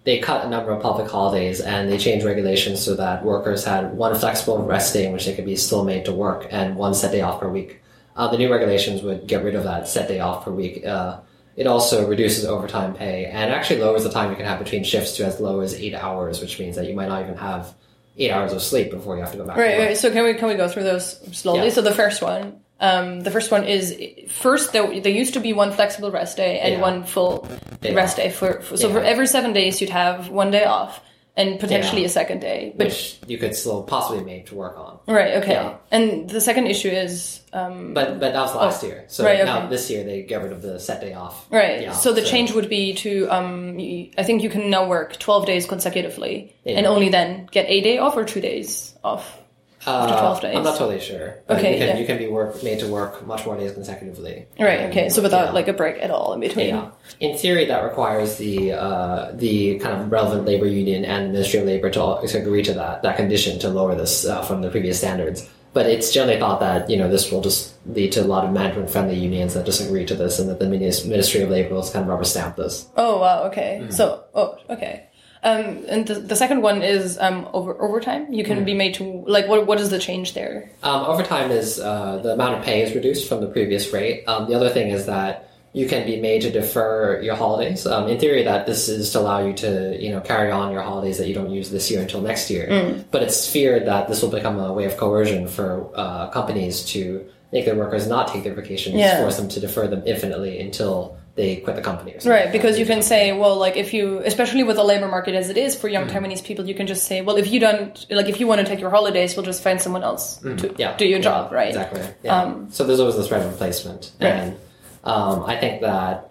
they 0.05 0.19
cut 0.19 0.45
a 0.45 0.49
number 0.49 0.71
of 0.71 0.81
public 0.83 1.11
holidays 1.11 1.61
and 1.61 1.91
they 1.91 1.99
changed 1.99 2.25
regulations 2.25 2.81
so 2.85 2.95
that 2.95 3.25
workers 3.25 3.65
had 3.65 3.95
one 3.97 4.15
flexible 4.15 4.59
rest 4.65 4.95
day 4.95 5.07
in 5.07 5.12
which 5.12 5.27
they 5.27 5.35
could 5.35 5.47
be 5.47 5.57
still 5.57 5.85
made 5.85 6.05
to 6.05 6.12
work 6.12 6.47
and 6.51 6.77
one 6.77 6.95
set 6.95 7.11
day 7.11 7.23
off 7.23 7.41
per 7.41 7.49
week. 7.49 7.81
Uh, 8.15 8.29
the 8.31 8.38
new 8.38 8.51
regulations 8.53 9.03
would 9.03 9.27
get 9.27 9.43
rid 9.43 9.55
of 9.57 9.65
that 9.65 9.88
set 9.88 10.07
day 10.07 10.21
off 10.21 10.45
per 10.45 10.53
week. 10.53 10.85
Uh, 10.87 11.19
it 11.57 11.67
also 11.67 12.07
reduces 12.09 12.45
overtime 12.45 12.95
pay 12.95 13.27
and 13.27 13.51
actually 13.53 13.81
lowers 13.81 14.05
the 14.05 14.11
time 14.11 14.31
you 14.31 14.37
can 14.37 14.47
have 14.47 14.59
between 14.59 14.85
shifts 14.85 15.17
to 15.17 15.25
as 15.27 15.41
low 15.41 15.61
as 15.61 15.75
eight 15.75 15.95
hours, 15.95 16.41
which 16.41 16.59
means 16.61 16.77
that 16.77 16.87
you 16.87 16.95
might 16.95 17.09
not 17.09 17.23
even 17.23 17.37
have 17.37 17.75
eight 18.18 18.31
hours 18.31 18.53
of 18.53 18.62
sleep 18.62 18.90
before 18.90 19.16
you 19.16 19.22
have 19.22 19.33
to 19.33 19.38
go 19.38 19.44
back. 19.44 19.57
Right. 19.57 19.96
So 19.96 20.11
can 20.11 20.25
we 20.25 20.35
can 20.35 20.48
we 20.48 20.55
go 20.55 20.68
through 20.68 20.85
those 20.85 21.18
slowly? 21.37 21.64
Yeah. 21.64 21.70
So 21.70 21.83
the 21.83 21.92
first 21.94 22.22
one, 22.22 22.61
um, 22.81 23.20
the 23.20 23.31
first 23.31 23.51
one 23.51 23.64
is 23.64 23.96
first 24.29 24.72
there, 24.72 25.01
there 25.01 25.12
used 25.12 25.35
to 25.35 25.40
be 25.40 25.53
one 25.53 25.72
flexible 25.72 26.11
rest 26.11 26.37
day 26.37 26.59
and 26.61 26.75
Yeah. 26.75 26.81
one 26.81 27.05
full 27.05 27.48
Yeah. 27.81 27.92
rest 27.94 28.16
day 28.16 28.31
for, 28.31 28.61
for 28.61 28.77
so 28.77 28.90
for 28.90 29.01
every 29.01 29.27
seven 29.27 29.53
days 29.53 29.81
you'd 29.81 29.90
have 29.90 30.29
one 30.31 30.51
day 30.51 30.64
off 30.64 31.01
and 31.37 31.59
potentially 31.59 32.03
Yeah. 32.03 32.09
a 32.09 32.11
second 32.11 32.40
day. 32.40 32.75
But 32.77 32.88
Which 32.88 33.18
you 33.27 33.38
could 33.38 33.55
still 33.55 33.83
possibly 33.85 34.23
make 34.23 34.47
to 34.47 34.55
work 34.55 34.79
on. 34.79 34.99
right, 35.07 35.35
okay. 35.42 35.53
Yeah. 35.55 35.77
And 35.90 36.29
the 36.29 36.40
second 36.40 36.66
issue 36.66 36.88
is 36.88 37.40
um, 37.55 37.95
But 37.95 38.21
but 38.21 38.33
that 38.33 38.40
was 38.40 38.55
last 38.55 38.83
year. 38.83 39.05
So 39.09 39.25
right, 39.25 39.45
now 39.45 39.61
okay. 39.61 39.68
this 39.68 39.90
year 39.90 40.05
they 40.05 40.23
get 40.23 40.42
rid 40.42 40.53
of 40.53 40.62
the 40.62 40.79
set 40.79 41.01
day 41.01 41.14
off. 41.14 41.47
Right. 41.51 41.83
Yeah, 41.83 41.92
so 41.92 42.12
the 42.12 42.23
change 42.23 42.53
would 42.53 42.68
be 42.68 42.95
to 42.95 43.27
um, 43.29 43.77
I 44.18 44.23
think 44.23 44.42
you 44.42 44.51
can 44.51 44.68
now 44.71 44.87
work 44.88 45.18
twelve 45.18 45.47
days 45.47 45.66
consecutively 45.66 46.55
and 46.66 46.87
only 46.87 47.09
then 47.09 47.49
get 47.51 47.66
a 47.68 47.81
day 47.81 47.99
off 47.99 48.16
or 48.16 48.25
two 48.25 48.40
days 48.40 48.95
off. 49.05 49.38
Uh, 49.85 50.07
12 50.07 50.40
days. 50.42 50.57
I'm 50.57 50.62
not 50.64 50.79
totally 50.79 51.01
sure. 51.01 51.38
But 51.47 51.59
Okay, 51.59 51.73
you 51.73 51.79
can, 51.79 51.88
yeah. 51.88 51.99
you 51.99 52.07
can 52.07 52.18
be 52.18 52.29
work 52.29 52.62
made 52.62 52.79
to 52.81 52.87
work 52.87 53.27
much 53.27 53.45
more 53.45 53.57
days 53.57 53.73
consecutively. 53.73 54.47
Right. 54.59 54.81
Um, 54.85 54.90
Okay. 54.90 55.09
So 55.09 55.23
without 55.23 55.47
yeah. 55.47 55.51
like 55.53 55.68
a 55.68 55.73
break 55.73 55.97
at 56.03 56.11
all 56.11 56.35
in 56.35 56.40
between. 56.40 56.68
yeah. 56.68 56.90
In 57.21 57.37
theory, 57.37 57.64
that 57.66 57.83
requires 57.83 58.37
the 58.37 58.73
uh, 58.73 59.33
the 59.35 59.79
kind 59.81 60.01
of 60.01 60.12
relevant 60.12 60.47
labor 60.47 60.66
union 60.66 61.05
and 61.05 61.29
the 61.29 61.33
Ministry 61.33 61.61
of 61.61 61.66
Labor 61.66 61.90
to, 61.90 62.01
all- 62.01 62.27
to 62.27 62.38
agree 62.38 62.62
to 62.62 62.73
that 62.75 63.03
that 63.03 63.16
condition 63.16 63.59
to 63.61 63.68
lower 63.68 63.95
this 63.95 64.25
uh, 64.25 64.42
from 64.42 64.62
the 64.62 64.71
previous 64.71 64.99
standards. 64.99 65.49
But 65.75 65.87
it's 65.87 66.12
generally 66.12 66.38
thought 66.38 66.61
that 66.61 66.90
you 66.90 66.97
know 66.99 67.09
this 67.09 67.33
will 67.33 67.40
just 67.40 67.75
lead 67.87 68.12
to 68.12 68.21
a 68.23 68.29
lot 68.29 68.45
of 68.45 68.53
management 68.53 68.90
friendly 68.90 69.16
unions 69.16 69.55
that 69.55 69.64
disagree 69.64 70.05
to 70.05 70.14
this, 70.14 70.38
and 70.38 70.49
that 70.51 70.59
the 70.61 70.66
Ministry 70.68 71.40
of 71.42 71.49
Labor 71.51 71.75
will 71.75 71.83
kind 71.83 72.05
of 72.05 72.09
rubber 72.09 72.25
stamp 72.25 72.57
this. 72.57 72.87
Oh 72.97 73.18
wow, 73.18 73.45
okay. 73.45 73.79
Mm-hmm. 73.81 73.90
So 73.90 74.25
oh 74.35 74.59
okay. 74.68 75.07
Um, 75.44 75.85
and 75.88 76.07
the, 76.07 76.14
the 76.14 76.37
second 76.37 76.62
one 76.62 76.83
is 76.83 77.18
um 77.18 77.48
over 77.52 77.72
overtime. 77.83 78.33
You 78.33 78.44
can 78.44 78.57
Mm-hmm. 78.59 78.64
be 78.64 78.74
made 78.74 78.94
to 78.94 79.05
like 79.26 79.48
what 79.48 79.66
what 79.66 79.81
is 79.81 79.90
the 79.90 79.98
change 79.98 80.35
there? 80.35 80.70
Um, 80.83 81.02
overtime 81.05 81.50
is 81.50 81.81
uh, 81.81 82.18
the 82.22 82.33
amount 82.35 82.59
of 82.59 82.64
pay 82.64 82.83
is 82.83 82.94
reduced 82.94 83.28
from 83.28 83.40
the 83.40 83.48
previous 83.48 83.92
rate. 83.92 84.24
Um, 84.28 84.48
the 84.48 84.55
other 84.55 84.68
thing 84.70 84.88
is 84.88 85.07
that 85.07 85.48
you 85.74 85.88
can 85.88 86.05
be 86.07 86.20
made 86.20 86.42
to 86.42 86.50
defer 86.50 87.18
your 87.22 87.35
holidays. 87.35 87.87
Um, 87.87 88.07
in 88.07 88.18
theory, 88.20 88.42
that 88.44 88.66
this 88.66 88.88
is 88.90 89.11
to 89.12 89.20
allow 89.20 89.44
you 89.44 89.52
to 89.55 89.96
you 90.00 90.11
know 90.12 90.20
carry 90.20 90.50
on 90.52 90.70
your 90.70 90.83
holidays 90.83 91.18
that 91.18 91.26
you 91.28 91.35
don't 91.35 91.50
use 91.50 91.70
this 91.70 91.90
year 91.90 92.02
until 92.02 92.20
next 92.20 92.50
year. 92.50 92.68
Mm. 92.70 93.05
But 93.11 93.22
it's 93.22 93.48
feared 93.50 93.87
that 93.87 94.07
this 94.09 94.22
will 94.22 94.31
become 94.31 94.59
a 94.61 94.72
way 94.72 94.85
of 94.85 94.96
coercion 94.96 95.48
for 95.48 95.90
uh, 95.94 96.28
companies 96.31 96.85
to 96.92 97.26
make 97.52 97.64
their 97.64 97.74
workers 97.74 98.07
not 98.07 98.28
take 98.28 98.44
their 98.44 98.55
vacations, 98.55 98.94
Yeah. 98.96 99.18
force 99.20 99.37
them 99.38 99.48
to 99.48 99.61
defer 99.61 99.87
them 99.88 100.02
infinitely 100.07 100.61
until 100.61 101.16
they 101.35 101.57
quit 101.57 101.77
the 101.77 101.83
company. 101.83 102.14
Right, 102.27 102.53
because 102.53 102.79
you 102.79 102.85
can 102.85 103.01
say, 103.01 103.33
well, 103.33 103.57
like 103.57 103.77
if 103.77 103.95
you, 103.95 104.18
especially 104.18 104.64
with 104.64 104.77
the 104.77 104.85
labor 104.85 105.09
market 105.09 105.35
as 105.35 105.49
it 105.49 105.57
is 105.57 105.75
for 105.75 105.88
Mm. 105.88 105.92
young 105.92 106.07
Taiwanese 106.09 106.45
people, 106.45 106.66
you 106.68 106.75
can 106.75 106.87
just 106.87 107.05
say, 107.05 107.23
well, 107.23 107.37
if 107.37 107.51
you 107.51 107.59
don't, 107.59 108.07
like 108.11 108.29
if 108.29 108.38
you 108.38 108.47
want 108.47 108.61
to 108.61 108.66
take 108.66 108.81
your 108.81 108.90
holidays, 108.90 109.35
we'll 109.35 109.45
just 109.47 109.62
find 109.62 109.81
someone 109.81 110.03
else 110.03 110.37
to 110.38 110.49
Mm. 110.49 110.79
yeah, 110.79 110.97
do 110.97 111.07
your 111.07 111.18
yeah, 111.18 111.25
job, 111.25 111.53
right? 111.53 111.68
Exactly. 111.68 112.03
Yeah. 112.23 112.55
so 112.71 112.85
there's 112.85 113.01
always 113.01 113.16
this 113.16 113.29
threat 113.29 113.40
of 113.47 113.51
replacement, 113.53 114.12
Right. 114.21 114.29
and 114.29 114.57
um, 115.05 115.45
I 115.47 115.57
think 115.57 115.81
that 115.81 116.31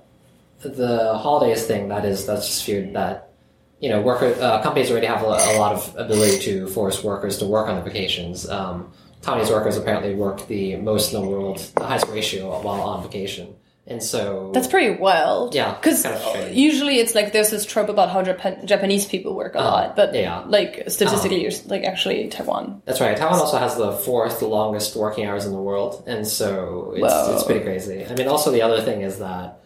the 0.62 1.18
holidays 1.18 1.66
thing 1.66 1.88
that 1.90 2.06
is 2.06 2.26
that's 2.28 2.46
just 2.46 2.64
feared 2.64 2.94
that 2.94 3.30
you 3.80 3.90
know 3.90 4.00
worker 4.02 4.36
uh, 4.40 4.62
companies 4.62 4.92
already 4.92 5.08
have 5.08 5.24
a, 5.24 5.26
a 5.26 5.58
lot 5.58 5.74
of 5.74 5.96
ability 5.98 6.38
to 6.40 6.68
force 6.68 7.04
workers 7.04 7.40
to 7.40 7.46
work 7.46 7.68
on 7.68 7.74
their 7.76 7.84
vacations. 7.84 8.48
Um, 8.48 8.92
Taiwanese 9.24 9.50
workers 9.50 9.78
apparently 9.78 10.14
work 10.14 10.46
the 10.48 10.76
most 10.78 11.12
in 11.14 11.22
the 11.22 11.28
world, 11.28 11.58
the 11.76 11.86
highest 11.86 12.08
ratio 12.08 12.62
while 12.62 12.82
on 12.82 13.02
vacation, 13.04 13.56
and 13.88 14.02
so 14.02 14.52
That's 14.54 14.68
pretty 14.68 14.96
wild. 14.98 15.56
Yeah, 15.56 15.74
because 15.76 16.04
kind 16.04 16.16
of 16.16 16.54
usually 16.54 17.00
it's 17.00 17.16
like 17.16 17.34
there's 17.34 17.50
this 17.50 17.66
trope 17.66 17.90
about 17.90 18.10
how 18.10 18.22
Japan- 18.22 18.66
Japanese 18.66 19.06
people 19.06 19.36
work 19.36 19.56
a 19.56 19.60
lot, 19.60 19.96
but 19.96 20.14
yeah. 20.14 20.44
Like 20.48 20.84
statistically, 20.88 21.46
it's 21.46 21.66
like 21.66 21.84
actually 21.84 22.28
Taiwan. 22.30 22.82
That's 22.86 23.02
right. 23.02 23.18
Taiwan 23.18 23.40
also 23.40 23.58
has 23.58 23.76
the 23.76 23.92
fourth 23.94 24.42
longest 24.42 24.96
working 24.96 25.26
hours 25.26 25.46
in 25.46 25.52
the 25.52 25.62
world, 25.62 26.04
and 26.08 26.28
so 26.28 26.94
it's, 26.96 27.02
Whoa. 27.02 27.34
it's 27.36 27.44
pretty 27.44 27.62
crazy. 27.62 28.06
I 28.06 28.14
mean, 28.16 28.28
also 28.28 28.52
the 28.52 28.62
other 28.62 28.82
thing 28.82 29.02
is 29.02 29.20
that 29.20 29.58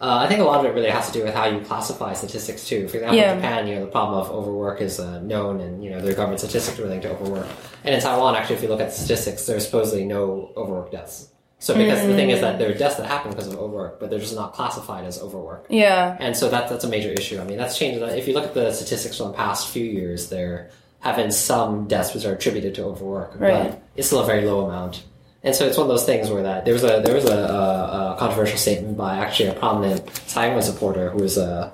uh, 0.00 0.18
I 0.18 0.26
think 0.28 0.40
a 0.40 0.44
lot 0.44 0.60
of 0.60 0.66
it 0.66 0.74
really 0.74 0.90
has 0.90 1.06
to 1.06 1.12
do 1.12 1.24
with 1.24 1.34
how 1.34 1.46
you 1.46 1.60
classify 1.60 2.12
statistics 2.14 2.66
too. 2.68 2.88
For 2.88 2.96
example, 2.98 3.16
Yeah. 3.16 3.32
in 3.32 3.38
Japan, 3.38 3.66
you 3.66 3.74
know, 3.76 3.84
the 3.86 3.90
problem 3.90 4.20
of 4.20 4.30
overwork 4.30 4.80
is 4.82 5.00
uh, 5.00 5.20
known, 5.20 5.60
and 5.60 5.82
you 5.82 5.90
know, 5.90 6.00
there 6.00 6.12
are 6.12 6.16
government 6.16 6.40
statistics 6.40 6.78
relating 6.78 7.00
to 7.02 7.10
overwork. 7.10 7.46
And 7.84 7.94
in 7.94 8.00
Taiwan, 8.00 8.36
actually, 8.36 8.56
if 8.56 8.62
you 8.62 8.68
look 8.68 8.80
at 8.80 8.92
statistics, 8.92 9.46
there's 9.46 9.64
supposedly 9.64 10.04
no 10.04 10.52
overwork 10.56 10.90
deaths. 10.92 11.28
So 11.64 11.74
because 11.74 12.06
the 12.06 12.14
thing 12.14 12.28
is 12.28 12.42
that 12.42 12.56
mm. 12.56 12.58
there 12.58 12.70
are 12.70 12.74
deaths 12.74 12.96
that 12.96 13.06
happen 13.06 13.30
because 13.30 13.46
of 13.46 13.58
overwork, 13.58 13.98
but 13.98 14.10
they're 14.10 14.18
just 14.18 14.34
not 14.34 14.52
classified 14.52 15.06
as 15.06 15.18
overwork. 15.18 15.64
Yeah, 15.70 16.14
And 16.20 16.36
so 16.36 16.50
that, 16.50 16.68
that's 16.68 16.84
a 16.84 16.88
major 16.88 17.08
issue. 17.08 17.40
I 17.40 17.44
mean, 17.44 17.56
that's 17.56 17.78
changed. 17.78 18.02
If 18.02 18.28
you 18.28 18.34
look 18.34 18.44
at 18.44 18.52
the 18.52 18.70
statistics 18.70 19.16
from 19.16 19.28
the 19.28 19.32
past 19.32 19.70
few 19.70 19.82
years, 19.82 20.28
there 20.28 20.68
have 21.00 21.16
been 21.16 21.32
some 21.32 21.88
deaths 21.88 22.12
which 22.12 22.26
are 22.26 22.34
attributed 22.34 22.74
to 22.74 22.84
overwork, 22.84 23.40
Right. 23.40 23.70
but 23.70 23.82
it's 23.96 24.08
still 24.08 24.20
a 24.20 24.26
very 24.26 24.44
low 24.44 24.66
amount. 24.66 25.04
And 25.42 25.54
so 25.54 25.66
it's 25.66 25.78
one 25.78 25.86
of 25.86 25.88
those 25.88 26.04
things 26.04 26.28
where 26.28 26.42
that 26.42 26.66
there 26.66 26.74
was 26.74 26.84
a 26.84 27.00
there 27.02 27.14
was 27.14 27.24
a, 27.24 27.34
a, 27.34 28.12
a 28.12 28.16
controversial 28.18 28.58
statement 28.58 28.98
by 28.98 29.16
actually 29.16 29.48
a 29.48 29.54
prominent 29.54 30.06
Taiwan 30.28 30.60
supporter 30.60 31.08
who 31.08 31.22
was 31.22 31.38
a 31.38 31.72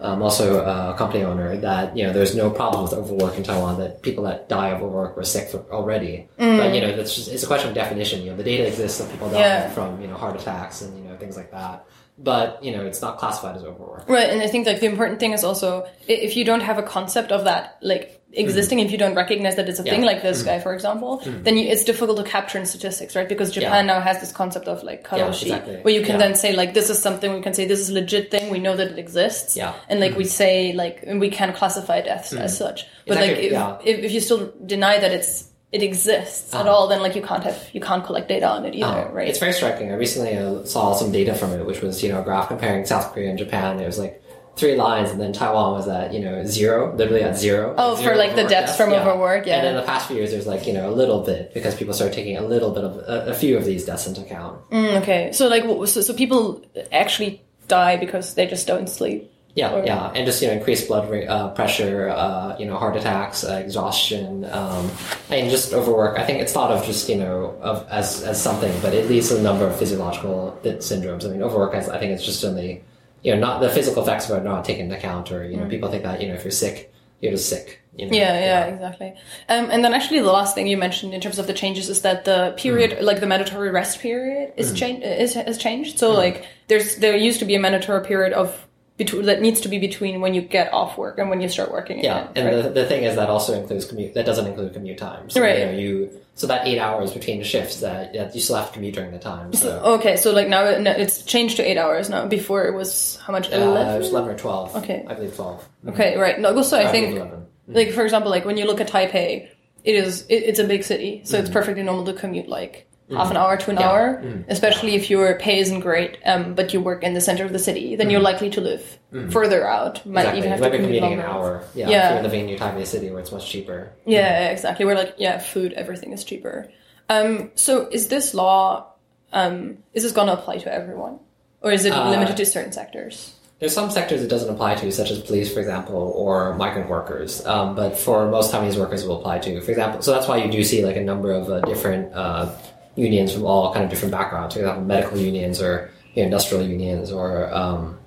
um, 0.00 0.22
also 0.22 0.64
a 0.64 0.94
company 0.96 1.24
owner, 1.24 1.56
that 1.56 1.96
you 1.96 2.04
know 2.04 2.12
there's 2.12 2.34
no 2.36 2.50
problem 2.50 2.82
with 2.84 2.92
overwork 2.92 3.36
in 3.36 3.42
Taiwan. 3.42 3.78
That 3.78 4.02
people 4.02 4.24
that 4.24 4.48
die 4.48 4.68
of 4.68 4.82
overwork 4.82 5.16
were 5.16 5.24
sick 5.24 5.48
for, 5.48 5.58
already. 5.72 6.28
But 6.36 6.74
you 6.74 6.80
know 6.80 6.96
that's 6.96 7.14
just 7.16 7.28
it's 7.32 7.42
a 7.42 7.46
question 7.46 7.68
of 7.70 7.74
definition. 7.74 8.22
You 8.22 8.30
know 8.30 8.36
the 8.36 8.44
data 8.44 8.66
exists 8.66 9.00
of 9.00 9.10
people 9.10 9.28
dying 9.28 9.40
Yeah. 9.40 9.70
from 9.70 10.00
you 10.00 10.06
know 10.06 10.16
heart 10.16 10.40
attacks 10.40 10.82
and 10.82 10.96
you 10.98 11.04
know 11.08 11.16
things 11.16 11.36
like 11.36 11.50
that. 11.50 11.84
But 12.20 12.62
you 12.64 12.72
know 12.72 12.84
it's 12.84 13.00
not 13.00 13.18
classified 13.18 13.56
as 13.56 13.64
overwork. 13.64 14.08
Right, 14.08 14.28
and 14.30 14.40
I 14.42 14.46
think 14.48 14.66
like 14.66 14.80
the 14.80 14.86
important 14.86 15.20
thing 15.20 15.32
is 15.32 15.44
also 15.44 15.88
if 16.06 16.36
you 16.36 16.44
don't 16.44 16.60
have 16.62 16.78
a 16.78 16.82
concept 16.82 17.30
of 17.32 17.44
that 17.44 17.78
like 17.82 18.17
existing, 18.32 18.80
if 18.80 18.90
you 18.90 18.98
don't 18.98 19.14
recognize 19.14 19.56
that 19.56 19.68
it's 19.68 19.78
a 19.78 19.82
thing 19.82 20.02
like 20.02 20.22
this 20.22 20.42
mm. 20.42 20.46
guy, 20.46 20.60
for 20.60 20.74
example, 20.74 21.20
mm. 21.24 21.42
then 21.44 21.56
you, 21.56 21.68
it's 21.68 21.84
difficult 21.84 22.18
to 22.18 22.24
capture 22.24 22.58
in 22.58 22.66
statistics, 22.66 23.16
right? 23.16 23.28
Because 23.28 23.50
Japan 23.50 23.86
now 23.86 24.00
has 24.00 24.20
this 24.20 24.32
concept 24.32 24.68
of 24.68 24.82
like 24.82 25.06
karoshi, 25.06 25.42
exactly. 25.42 25.76
where 25.76 25.94
you 25.94 26.02
can 26.02 26.12
Yeah. 26.12 26.26
then 26.26 26.34
say 26.34 26.54
like 26.54 26.74
this 26.74 26.90
is 26.90 26.98
something 26.98 27.32
we 27.32 27.40
can 27.40 27.54
say 27.54 27.66
this 27.66 27.80
is 27.80 27.90
a 27.90 27.94
legit 27.94 28.30
thing, 28.30 28.50
we 28.50 28.58
know 28.58 28.76
that 28.76 28.88
it 28.88 28.98
exists, 28.98 29.56
Yeah. 29.56 29.74
and 29.88 30.00
like 30.00 30.16
we 30.16 30.24
mm. 30.24 30.28
say 30.28 30.72
like 30.72 31.02
and 31.06 31.20
we 31.20 31.30
can 31.30 31.52
classify 31.52 32.00
deaths 32.00 32.32
as 32.32 32.56
such. 32.56 32.86
But 33.06 33.18
Exactly, 33.18 33.34
like 33.34 33.44
if, 33.44 33.52
yeah. 33.52 33.78
if 33.84 34.04
if 34.04 34.12
you 34.12 34.20
still 34.20 34.52
deny 34.66 34.98
that 34.98 35.12
it's 35.12 35.48
it 35.70 35.82
exists 35.82 36.54
at 36.54 36.66
ah. 36.66 36.70
all, 36.70 36.88
then 36.88 37.02
like 37.02 37.14
you 37.14 37.22
can't 37.22 37.44
have 37.44 37.68
you 37.72 37.80
can't 37.80 38.04
collect 38.04 38.28
data 38.28 38.48
on 38.48 38.64
it 38.64 38.74
either, 38.74 39.08
Um, 39.08 39.12
right? 39.12 39.28
It's 39.28 39.38
very 39.38 39.52
striking. 39.52 39.90
I 39.90 39.96
recently 39.96 40.36
uh, 40.36 40.64
saw 40.64 40.94
some 40.94 41.12
data 41.12 41.34
from 41.34 41.52
it, 41.52 41.64
which 41.66 41.82
was 41.82 42.02
you 42.02 42.10
know 42.10 42.20
a 42.20 42.24
graph 42.24 42.48
comparing 42.48 42.86
South 42.86 43.12
Korea 43.12 43.28
and 43.30 43.38
Japan. 43.38 43.78
It 43.80 43.86
was 43.86 43.98
like 43.98 44.22
three 44.58 44.74
lines, 44.76 45.10
and 45.10 45.20
then 45.20 45.32
Taiwan 45.32 45.72
was 45.72 45.88
at 45.88 46.12
you 46.12 46.20
know 46.20 46.44
zero, 46.44 46.94
literally 46.94 47.22
at 47.22 47.36
zero. 47.38 47.74
Oh, 47.78 47.96
Zero 47.96 48.12
for, 48.12 48.16
like, 48.18 48.34
the 48.36 48.44
deaths 48.44 48.76
from 48.76 48.92
overwork, 48.92 49.46
yeah. 49.46 49.56
And 49.58 49.66
then 49.66 49.76
the 49.76 49.82
past 49.82 50.08
few 50.08 50.16
years, 50.16 50.30
there's 50.32 50.46
like 50.46 50.66
you 50.66 50.72
know 50.72 50.90
a 50.90 50.94
little 50.94 51.20
bit 51.22 51.54
because 51.54 51.74
people 51.74 51.94
started 51.94 52.14
taking 52.14 52.36
a 52.36 52.42
little 52.42 52.70
bit 52.72 52.84
of 52.84 52.96
a, 52.96 53.30
a 53.30 53.34
few 53.34 53.56
of 53.56 53.64
these 53.64 53.84
deaths 53.84 54.06
into 54.06 54.20
account. 54.22 54.68
Mm, 54.70 55.00
okay, 55.02 55.32
so 55.32 55.48
like 55.48 55.64
so, 55.88 56.00
so 56.02 56.12
people 56.14 56.62
actually 56.92 57.42
die 57.68 57.96
because 57.96 58.34
they 58.34 58.46
just 58.46 58.66
don't 58.66 58.88
sleep. 58.88 59.30
Yeah, 59.54 59.72
Or- 59.74 59.84
yeah, 59.84 60.12
and 60.14 60.24
just 60.24 60.40
you 60.40 60.46
know 60.48 60.54
increased 60.54 60.86
blood 60.86 61.10
rate, 61.10 61.26
uh, 61.26 61.48
pressure, 61.48 62.08
uh, 62.10 62.56
you 62.60 62.66
know 62.66 62.76
heart 62.76 62.94
attacks, 62.96 63.42
uh, 63.42 63.54
exhaustion, 63.64 64.44
um, 64.44 64.88
and 65.30 65.50
just 65.50 65.72
overwork. 65.72 66.16
I 66.18 66.24
think 66.24 66.40
it's 66.40 66.52
thought 66.52 66.70
of 66.70 66.84
just 66.84 67.08
you 67.08 67.16
know 67.16 67.56
of 67.60 67.84
as 67.90 68.22
as 68.22 68.40
something, 68.40 68.72
but 68.82 68.94
it 68.94 69.08
leads 69.08 69.30
to 69.30 69.38
a 69.38 69.42
number 69.42 69.66
of 69.66 69.74
physiological 69.76 70.56
syndromes. 70.64 71.24
I 71.24 71.28
mean, 71.30 71.42
overwork. 71.42 71.74
I 71.74 71.78
I 71.78 71.98
think 71.98 72.12
it's 72.12 72.24
just 72.24 72.44
only 72.44 72.84
you 73.22 73.34
know 73.34 73.40
not 73.40 73.60
the 73.60 73.70
physical 73.70 74.02
effects 74.02 74.30
are 74.30 74.40
not 74.42 74.64
taken 74.64 74.84
into 74.84 74.96
account, 74.96 75.32
or 75.32 75.44
you 75.44 75.56
know 75.56 75.66
people 75.68 75.90
think 75.90 76.02
that 76.04 76.20
you 76.20 76.28
know 76.28 76.34
if 76.34 76.44
you're 76.44 76.50
sick, 76.50 76.92
you're 77.20 77.32
just 77.32 77.48
sick. 77.48 77.80
You 77.96 78.06
know? 78.06 78.12
Mm. 78.12 78.16
Yeah, 78.16 78.38
yeah, 78.38 78.64
exactly. 78.66 79.08
Um, 79.48 79.70
and 79.70 79.84
then 79.84 79.92
actually, 79.92 80.20
the 80.20 80.30
last 80.30 80.54
thing 80.54 80.68
you 80.68 80.76
mentioned 80.76 81.14
in 81.14 81.20
terms 81.20 81.40
of 81.40 81.48
the 81.48 81.52
changes 81.52 81.88
is 81.88 82.02
that 82.02 82.24
the 82.24 82.54
period, 82.56 82.92
Mm. 82.92 83.02
like 83.02 83.18
the 83.18 83.26
mandatory 83.26 83.70
rest 83.70 83.98
period, 83.98 84.52
is 84.56 84.72
changed. 84.72 85.04
Is 85.04 85.34
has 85.34 85.58
changed. 85.58 85.98
So 85.98 86.12
like, 86.12 86.46
there's 86.68 86.96
there 86.96 87.16
used 87.16 87.40
to 87.40 87.44
be 87.44 87.56
a 87.56 87.60
mandatory 87.60 88.04
period 88.04 88.32
of 88.34 88.67
between 88.98 89.24
that 89.26 89.40
needs 89.40 89.60
to 89.62 89.68
be 89.68 89.78
between 89.78 90.20
when 90.20 90.34
you 90.34 90.42
get 90.42 90.72
off 90.74 90.98
work 90.98 91.18
and 91.18 91.30
when 91.30 91.40
you 91.40 91.48
start 91.48 91.70
working 91.72 92.02
Yeah, 92.04 92.28
again. 92.30 92.32
and 92.36 92.46
right? 92.56 92.62
the, 92.64 92.80
the 92.82 92.86
thing 92.86 93.04
is 93.04 93.16
that 93.16 93.30
also 93.30 93.58
includes 93.58 93.86
commute. 93.86 94.12
That 94.14 94.26
doesn't 94.26 94.46
include 94.46 94.74
commute 94.74 94.98
time. 94.98 95.30
So, 95.30 95.40
Right. 95.40 95.60
You, 95.60 95.64
know, 95.66 95.72
you 95.72 96.20
so 96.34 96.46
that 96.48 96.66
eight 96.68 96.78
hours 96.78 97.12
between 97.12 97.38
the 97.38 97.44
shifts 97.44 97.80
that, 97.80 98.12
that 98.12 98.34
you 98.34 98.40
still 98.40 98.56
have 98.56 98.66
to 98.68 98.72
commute 98.74 98.94
during 98.94 99.10
the 99.12 99.18
time. 99.18 99.52
So, 99.54 99.80
okay, 99.98 100.16
so 100.16 100.32
like 100.32 100.48
now 100.48 100.64
it's 100.64 101.22
changed 101.22 101.56
to 101.56 101.62
eight 101.62 101.78
hours 101.78 102.10
now. 102.10 102.26
Before 102.26 102.64
it 102.66 102.74
was 102.74 103.16
how 103.24 103.32
much? 103.32 103.50
uh, 103.52 103.56
it 103.56 103.98
was 103.98 104.10
eleven 104.10 104.34
or 104.34 104.38
twelve. 104.38 104.76
Okay. 104.76 105.04
I 105.08 105.14
believe 105.14 105.34
twelve. 105.34 105.66
okay, 105.88 106.18
right. 106.18 106.38
No, 106.38 106.54
also 106.54 106.76
I 106.76 106.88
I 106.88 106.92
think 106.92 107.16
11. 107.16 107.46
like 107.68 107.92
for 107.92 108.02
example 108.04 108.30
like 108.30 108.44
when 108.44 108.56
you 108.56 108.66
look 108.66 108.80
at 108.80 108.88
taipei 108.88 109.48
it 109.84 109.94
is 109.94 110.22
it, 110.28 110.42
it's 110.42 110.58
a 110.58 110.64
big 110.64 110.82
city 110.82 111.20
so 111.24 111.36
Mm. 111.36 111.40
it's 111.42 111.50
perfectly 111.50 111.82
normal 111.84 112.04
to 112.06 112.12
commute 112.14 112.48
like 112.48 112.87
half 113.16 113.30
an 113.30 113.36
hour 113.36 113.56
to 113.56 113.70
an 113.70 113.76
Yeah. 113.78 113.88
hour 113.90 114.20
Mm. 114.22 114.44
especially 114.48 114.94
if 114.94 115.08
your 115.10 115.34
pay 115.36 115.58
isn't 115.60 115.80
great 115.80 116.18
um, 116.26 116.54
but 116.54 116.72
you 116.74 116.80
work 116.80 117.02
in 117.02 117.14
the 117.14 117.20
center 117.20 117.44
of 117.44 117.52
the 117.52 117.58
city 117.58 117.96
then 117.96 118.10
you're 118.10 118.20
likely 118.20 118.50
to 118.50 118.60
live 118.60 118.98
further 119.30 119.66
out 119.66 120.04
might 120.04 120.26
Mm. 120.26 120.36
Exactly. 120.36 120.38
even 120.38 120.50
have 120.50 120.58
you 120.60 120.64
to 120.64 120.70
be 120.70 120.76
commute 120.76 121.02
commuting 121.02 121.18
longer 121.18 121.24
an 121.24 121.30
hour. 121.58 121.62
Yeah, 121.74 121.88
Yeah. 121.88 122.06
If 122.08 122.12
you're 122.14 122.22
living 122.24 122.40
in 122.40 122.46
New 122.46 122.58
Taipei 122.58 122.86
City 122.86 123.10
where 123.10 123.20
it's 123.20 123.32
much 123.32 123.48
cheaper. 123.48 123.88
yeah 124.04 124.50
exactly 124.50 124.84
we're 124.84 124.94
like 124.94 125.14
yeah 125.16 125.38
food 125.38 125.72
everything 125.72 126.12
is 126.12 126.22
cheaper 126.24 126.68
um, 127.08 127.50
so 127.54 127.88
is 127.90 128.08
this 128.08 128.34
law 128.34 128.84
um, 129.32 129.78
is 129.94 130.02
this 130.02 130.12
going 130.12 130.26
to 130.28 130.34
apply 130.34 130.58
to 130.58 130.72
everyone 130.72 131.18
or 131.62 131.70
is 131.72 131.84
it 131.84 131.92
Uh, 131.92 132.10
limited 132.10 132.36
to 132.36 132.44
certain 132.46 132.72
sectors 132.72 133.32
There's 133.60 133.74
some 133.74 133.90
sectors 133.90 134.22
it 134.22 134.28
doesn't 134.28 134.50
apply 134.54 134.76
to, 134.76 134.92
such 134.92 135.10
as 135.10 135.18
police, 135.18 135.52
for 135.52 135.58
example, 135.58 135.96
or 136.14 136.54
migrant 136.54 136.88
workers. 136.88 137.44
Um, 137.44 137.74
but 137.74 137.98
for 137.98 138.28
most 138.30 138.52
Taiwanese 138.52 138.78
workers, 138.78 139.02
it 139.02 139.08
will 139.08 139.18
apply 139.18 139.40
to. 139.40 139.60
For 139.60 139.72
example, 139.72 140.00
so 140.00 140.12
that's 140.14 140.28
why 140.28 140.36
you 140.36 140.48
do 140.48 140.62
see 140.62 140.84
like 140.86 140.94
a 140.94 141.00
number 141.02 141.32
of 141.32 141.50
uh, 141.50 141.58
different 141.62 142.14
uh, 142.14 142.50
unions 142.98 143.32
from 143.32 143.44
all 143.44 143.72
kind 143.72 143.84
of 143.84 143.90
different 143.90 144.12
backgrounds. 144.12 144.54
For 144.54 144.60
example, 144.60 144.84
medical 144.84 145.18
unions 145.18 145.62
or 145.62 145.90
you 146.14 146.22
know, 146.22 146.26
industrial 146.26 146.64
unions 146.66 147.12
or 147.12 147.52
um, 147.54 147.98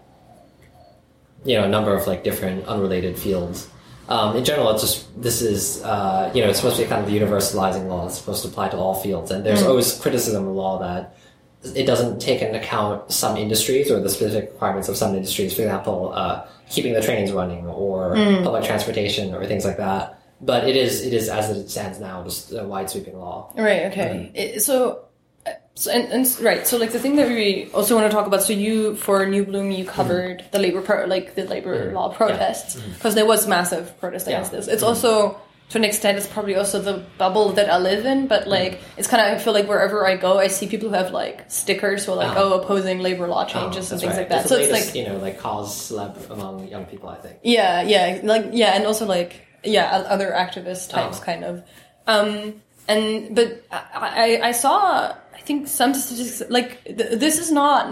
you 1.46 1.56
know 1.58 1.64
a 1.64 1.70
number 1.70 1.94
of 1.96 2.06
like 2.08 2.24
different 2.24 2.66
unrelated 2.68 3.18
fields. 3.18 3.70
Um, 4.10 4.36
in 4.36 4.44
general, 4.44 4.70
it's 4.72 4.82
just 4.82 5.22
this 5.22 5.42
is 5.42 5.82
uh, 5.84 6.32
you 6.36 6.42
know 6.42 6.50
it's 6.50 6.60
supposed 6.60 6.76
to 6.78 6.84
be 6.84 6.90
kind 6.90 7.04
of 7.04 7.10
the 7.10 7.18
universalizing 7.18 7.88
law. 7.88 8.06
It's 8.08 8.18
supposed 8.18 8.44
to 8.44 8.50
apply 8.50 8.70
to 8.70 8.78
all 8.78 8.96
fields, 8.96 9.32
and 9.32 9.46
there's 9.46 9.64
always 9.70 9.98
criticism 10.00 10.48
of 10.48 10.54
law 10.54 10.80
that 10.80 11.16
it 11.76 11.86
doesn't 11.86 12.20
take 12.20 12.42
into 12.42 12.60
account 12.60 13.12
some 13.12 13.38
industries 13.38 13.90
or 13.92 14.00
the 14.02 14.10
specific 14.10 14.50
requirements 14.52 14.90
of 14.90 14.98
some 14.98 15.16
industries. 15.16 15.56
For 15.56 15.62
example, 15.62 16.12
uh, 16.14 16.46
keeping 16.70 16.94
the 16.94 17.02
trains 17.02 17.32
running 17.32 17.68
or 17.68 18.16
public 18.44 18.64
transportation 18.66 19.34
or 19.34 19.46
things 19.46 19.64
like 19.64 19.78
that. 19.78 20.21
But 20.42 20.68
it 20.68 20.76
is 20.76 21.06
it 21.06 21.14
is 21.14 21.30
as 21.30 21.50
it 21.50 21.70
stands 21.70 22.00
now, 22.00 22.24
just 22.24 22.52
a 22.52 22.64
wide 22.64 22.90
sweeping 22.90 23.18
law. 23.18 23.54
Right. 23.56 23.84
Okay. 23.92 24.10
Um, 24.10 24.32
it- 24.34 24.62
so, 24.62 25.06
so 25.76 25.92
and, 25.92 26.12
and 26.12 26.42
right. 26.42 26.66
So, 26.66 26.78
like 26.78 26.92
the 26.92 27.00
thing 27.00 27.16
that 27.18 27.28
we 27.28 27.70
also 27.74 27.96
want 27.96 28.10
to 28.10 28.16
talk 28.16 28.28
about. 28.28 28.42
So, 28.42 28.54
you 28.54 28.96
for 28.96 29.26
New 29.26 29.46
Bloom, 29.46 29.72
you 29.72 29.86
mm-hmm. 29.86 29.94
covered 29.94 30.46
the 30.52 30.60
labor 30.60 30.82
pro, 30.82 31.06
like 31.06 31.36
the 31.36 31.46
labor 31.46 31.86
mm-hmm. 31.86 31.96
law 31.96 32.14
protests 32.14 32.76
because 32.76 33.12
mm-hmm. 33.12 33.16
there 33.16 33.26
was 33.26 33.48
massive 33.48 34.00
protest 34.00 34.28
against 34.28 34.52
Yeah. 34.52 34.60
this. 34.60 34.68
It's 34.68 34.84
also 34.84 35.40
to 35.72 35.78
an 35.78 35.86
extent, 35.86 36.18
it's 36.18 36.28
probably 36.28 36.56
also 36.56 36.82
the 36.82 37.02
bubble 37.18 37.54
that 37.54 37.70
I 37.70 37.78
live 37.78 38.06
in. 38.06 38.28
But 38.28 38.46
like, 38.46 38.82
it's 38.98 39.08
kind 39.08 39.26
of 39.26 39.40
I 39.40 39.42
feel 39.42 39.54
like 39.54 39.68
wherever 39.70 40.06
I 40.06 40.18
go, 40.18 40.38
I 40.38 40.48
see 40.48 40.68
people 40.68 40.90
who 40.90 40.96
have 40.96 41.12
like 41.12 41.50
stickers 41.50 42.06
who 42.06 42.12
are 42.12 42.18
like, 42.18 42.36
Ah. 42.36 42.42
oh, 42.42 42.60
opposing 42.60 43.00
labor 43.00 43.26
law 43.28 43.46
changes 43.46 43.90
oh, 43.90 43.94
and 43.94 44.02
things 44.02 44.12
right. 44.12 44.20
like 44.20 44.30
that. 44.30 44.42
It's 44.42 44.50
So 44.50 44.58
the 44.58 44.64
it's 44.64 44.72
like 44.72 44.96
you 44.96 45.06
know 45.08 45.18
like 45.18 45.40
cause 45.40 45.74
celeb 45.74 46.30
among 46.30 46.68
young 46.68 46.86
people. 46.86 47.08
I 47.08 47.16
think. 47.16 47.40
yeah, 47.44 47.84
yeah, 47.84 48.20
like 48.24 48.50
yeah, 48.52 48.76
and 48.76 48.86
also 48.86 49.06
like 49.06 49.48
yeah, 49.64 50.06
other 50.08 50.32
activist 50.32 50.90
types, 50.90 51.20
Oh. 51.20 51.24
kind 51.24 51.44
of. 51.44 51.64
Um, 52.08 52.62
and 52.88 53.36
but 53.36 53.64
I, 53.72 54.40
I 54.44 54.52
saw 54.52 55.14
I 55.36 55.40
think 55.42 55.68
some 55.68 55.94
statistics 55.94 56.50
like 56.50 56.84
th- 56.86 57.20
this 57.20 57.40
is 57.40 57.52
not. 57.52 57.92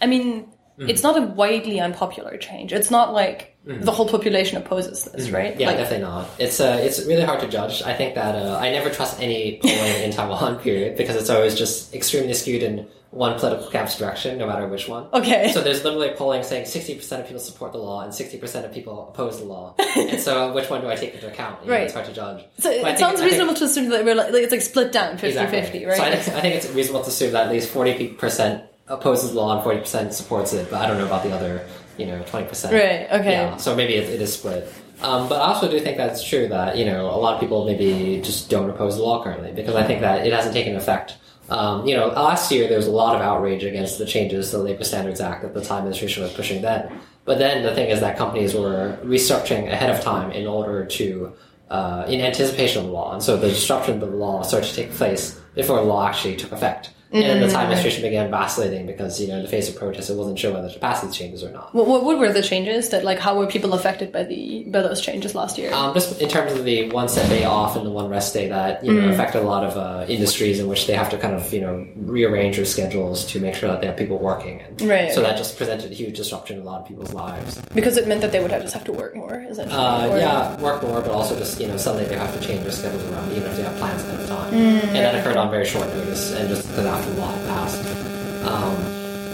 I 0.00 0.06
mean, 0.06 0.46
Mm. 0.78 0.88
it's 0.88 1.02
not 1.02 1.18
a 1.18 1.20
widely 1.20 1.78
unpopular 1.78 2.38
change. 2.38 2.72
It's 2.72 2.90
not 2.90 3.12
like 3.12 3.54
the 3.66 3.90
whole 3.92 4.08
population 4.08 4.56
opposes 4.56 5.04
this, 5.04 5.28
right? 5.28 5.54
Mm. 5.54 5.60
Yeah, 5.60 5.66
like, 5.66 5.76
definitely 5.76 6.06
not. 6.06 6.26
It's 6.38 6.58
uh, 6.58 6.78
it's 6.82 7.04
really 7.04 7.22
hard 7.22 7.40
to 7.40 7.48
judge. 7.48 7.82
I 7.82 7.92
think 7.92 8.14
that 8.14 8.34
uh, 8.34 8.56
I 8.56 8.70
never 8.70 8.88
trust 8.88 9.20
any 9.20 9.58
polling 9.62 10.02
in 10.04 10.10
Taiwan, 10.16 10.58
period, 10.60 10.96
because 10.96 11.16
it's 11.16 11.28
always 11.28 11.54
just 11.54 11.94
extremely 11.94 12.32
skewed 12.32 12.62
in 12.62 12.86
one 13.10 13.38
political 13.40 13.68
camp's 13.70 13.98
direction, 13.98 14.38
no 14.38 14.46
matter 14.46 14.68
which 14.68 14.86
one. 14.88 15.06
Okay. 15.12 15.50
So 15.52 15.62
there's 15.62 15.82
literally 15.82 16.10
polling 16.10 16.44
saying 16.44 16.64
60% 16.66 17.20
of 17.20 17.26
people 17.26 17.40
support 17.40 17.72
the 17.72 17.78
law 17.78 18.02
and 18.02 18.12
60% 18.12 18.64
of 18.64 18.72
people 18.72 19.08
oppose 19.08 19.38
the 19.40 19.44
law. 19.46 19.74
and 19.96 20.20
so 20.20 20.52
which 20.52 20.70
one 20.70 20.80
do 20.80 20.88
I 20.88 20.94
take 20.94 21.14
into 21.14 21.26
account? 21.26 21.60
You 21.62 21.66
know, 21.68 21.72
Right. 21.74 21.82
It's 21.84 21.94
hard 21.94 22.06
to 22.06 22.12
judge. 22.12 22.44
So 22.58 22.70
it 22.70 22.82
But 22.82 22.86
I 22.86 22.88
think- 22.90 22.98
sounds 22.98 23.14
I 23.14 23.22
think- 23.24 23.32
reasonable 23.32 23.54
to 23.54 23.64
assume 23.64 23.88
that 23.90 24.04
we're 24.04 24.14
like, 24.14 24.32
like, 24.32 24.42
it's 24.44 24.52
like 24.52 24.60
split 24.62 24.92
down 24.92 25.16
50-50, 25.18 25.24
Exactly. 25.24 25.84
right? 25.86 25.96
So 25.96 26.02
I 26.04 26.16
think, 26.16 26.36
I 26.36 26.40
think 26.40 26.54
it's 26.54 26.70
reasonable 26.70 27.02
to 27.02 27.08
assume 27.08 27.32
that 27.32 27.46
at 27.46 27.52
least 27.52 27.72
40% 27.74 28.62
opposes 28.86 29.32
the 29.32 29.38
law 29.40 29.56
and 29.56 29.64
40% 29.84 30.12
supports 30.12 30.52
it, 30.52 30.70
but 30.70 30.80
I 30.80 30.86
don't 30.86 30.98
know 30.98 31.06
about 31.06 31.22
the 31.24 31.32
other, 31.32 31.66
you 31.96 32.06
know, 32.06 32.20
20%. 32.22 32.72
Right, 32.72 33.08
okay. 33.20 33.32
Yeah, 33.32 33.56
so 33.56 33.74
maybe 33.74 33.94
it, 33.94 34.08
it 34.08 34.20
is 34.20 34.34
split. 34.34 34.72
Um, 35.02 35.28
but 35.28 35.40
I 35.40 35.46
also 35.46 35.68
do 35.70 35.80
think 35.80 35.96
that 35.96 36.10
it's 36.10 36.22
true 36.22 36.46
that, 36.48 36.76
you 36.76 36.84
know, 36.84 37.06
a 37.06 37.16
lot 37.16 37.34
of 37.34 37.40
people 37.40 37.64
maybe 37.64 38.20
just 38.22 38.50
don't 38.50 38.68
oppose 38.70 38.96
the 38.96 39.02
law 39.02 39.22
currently 39.24 39.50
because 39.52 39.74
I 39.74 39.82
think 39.84 40.02
that 40.02 40.26
it 40.26 40.32
hasn't 40.32 40.54
taken 40.54 40.76
effect. 40.76 41.14
Um, 41.50 41.86
you 41.86 41.96
know, 41.96 42.08
last 42.08 42.52
year 42.52 42.68
there 42.68 42.76
was 42.76 42.86
a 42.86 42.92
lot 42.92 43.16
of 43.16 43.22
outrage 43.22 43.64
against 43.64 43.98
the 43.98 44.06
changes 44.06 44.50
to 44.50 44.58
the 44.58 44.62
Labor 44.62 44.84
Standards 44.84 45.20
Act 45.20 45.42
that 45.42 45.52
the 45.52 45.60
Tsai 45.60 45.78
administration 45.78 46.22
was 46.22 46.32
pushing 46.32 46.62
then. 46.62 47.00
But 47.24 47.38
then 47.38 47.64
the 47.64 47.74
thing 47.74 47.90
is 47.90 48.00
that 48.00 48.16
companies 48.16 48.54
were 48.54 48.98
restructuring 49.04 49.70
ahead 49.70 49.90
of 49.90 50.00
time 50.00 50.30
in 50.30 50.46
order 50.46 50.86
to, 50.86 51.32
uh, 51.68 52.04
in 52.08 52.20
anticipation 52.20 52.82
of 52.82 52.86
the 52.86 52.92
law. 52.92 53.12
And 53.12 53.22
so 53.22 53.36
the 53.36 53.48
disruption 53.48 53.94
of 53.94 54.00
the 54.00 54.16
law 54.16 54.42
started 54.42 54.68
to 54.68 54.74
take 54.74 54.92
place 54.92 55.40
before 55.54 55.76
the 55.76 55.82
law 55.82 56.06
actually 56.06 56.36
took 56.36 56.52
effect. 56.52 56.90
And 57.12 57.22
then 57.24 57.40
the 57.40 57.48
Tsai 57.48 57.62
administration 57.62 58.02
began 58.02 58.30
vacillating 58.30 58.86
because, 58.86 59.20
you 59.20 59.26
know, 59.28 59.36
in 59.36 59.42
the 59.42 59.48
face 59.48 59.68
of 59.68 59.74
protests, 59.74 60.10
it 60.10 60.16
wasn't 60.16 60.38
sure 60.38 60.52
whether 60.52 60.70
to 60.70 60.78
pass 60.78 61.02
these 61.02 61.14
changes 61.14 61.42
or 61.42 61.50
not. 61.50 61.74
what, 61.74 61.86
what, 61.88 62.04
what 62.04 62.18
were 62.20 62.32
the 62.32 62.42
changes 62.42 62.90
that 62.90 63.02
like 63.04 63.18
how 63.18 63.36
were 63.36 63.46
people 63.48 63.72
affected 63.74 64.12
by 64.12 64.22
the 64.22 64.64
by 64.68 64.80
those 64.80 65.00
changes 65.00 65.34
last 65.34 65.58
year? 65.58 65.72
Um, 65.74 65.92
just 65.92 66.20
in 66.20 66.28
terms 66.28 66.52
of 66.52 66.64
the 66.64 66.88
one 66.90 67.08
set 67.08 67.28
day 67.28 67.44
off 67.44 67.74
and 67.76 67.84
the 67.84 67.90
one 67.90 68.08
rest 68.08 68.32
day 68.34 68.48
that 68.48 68.84
you 68.84 68.92
know 68.92 69.00
Mm. 69.08 69.12
affected 69.14 69.42
a 69.42 69.46
lot 69.46 69.64
of 69.64 69.76
uh, 69.76 70.04
industries 70.08 70.60
in 70.60 70.68
which 70.68 70.86
they 70.86 70.92
have 70.94 71.10
to 71.10 71.18
kind 71.18 71.34
of 71.34 71.52
you 71.52 71.60
know 71.60 71.84
rearrange 71.96 72.56
their 72.56 72.64
schedules 72.64 73.24
to 73.32 73.40
make 73.40 73.54
sure 73.56 73.68
that 73.70 73.80
they 73.80 73.86
have 73.88 73.96
people 73.96 74.18
working. 74.18 74.60
And 74.60 74.80
Right. 74.82 75.12
So 75.12 75.20
that 75.22 75.36
just 75.36 75.56
presented 75.56 75.90
a 75.90 75.94
huge 75.94 76.16
disruption 76.16 76.56
in 76.58 76.62
a 76.62 76.64
lot 76.66 76.80
of 76.82 76.86
people's 76.86 77.12
lives. 77.12 77.60
because 77.74 77.96
it 77.96 78.06
meant 78.06 78.20
that 78.20 78.30
they 78.32 78.40
would 78.40 78.52
have 78.52 78.62
just 78.62 78.74
have 78.74 78.84
to 78.84 78.92
work 78.92 79.16
more, 79.16 79.34
essentially. 79.50 79.74
Uh, 79.76 80.16
yeah, 80.16 80.60
work 80.60 80.82
more, 80.82 81.00
but 81.00 81.10
also 81.10 81.36
just 81.36 81.60
you 81.60 81.66
know 81.66 81.76
suddenly 81.76 82.06
they 82.08 82.16
have 82.16 82.32
to 82.38 82.46
change 82.46 82.62
their 82.62 82.70
schedules 82.72 83.02
around, 83.10 83.32
even 83.32 83.44
if 83.50 83.56
they 83.56 83.62
have 83.64 83.76
plans 83.78 84.02
ahead 84.04 84.20
of 84.20 84.28
time. 84.28 84.52
Mm. 84.52 84.84
and 84.94 84.96
that 85.04 85.14
occurred 85.16 85.36
on 85.36 85.50
very 85.50 85.64
short 85.66 85.88
notice, 85.94 86.32
and 86.34 86.48
just 86.48 86.68
because 86.68 86.86
law 87.18 87.30
had 87.32 87.46
passed. 87.46 88.46
Um, 88.46 88.76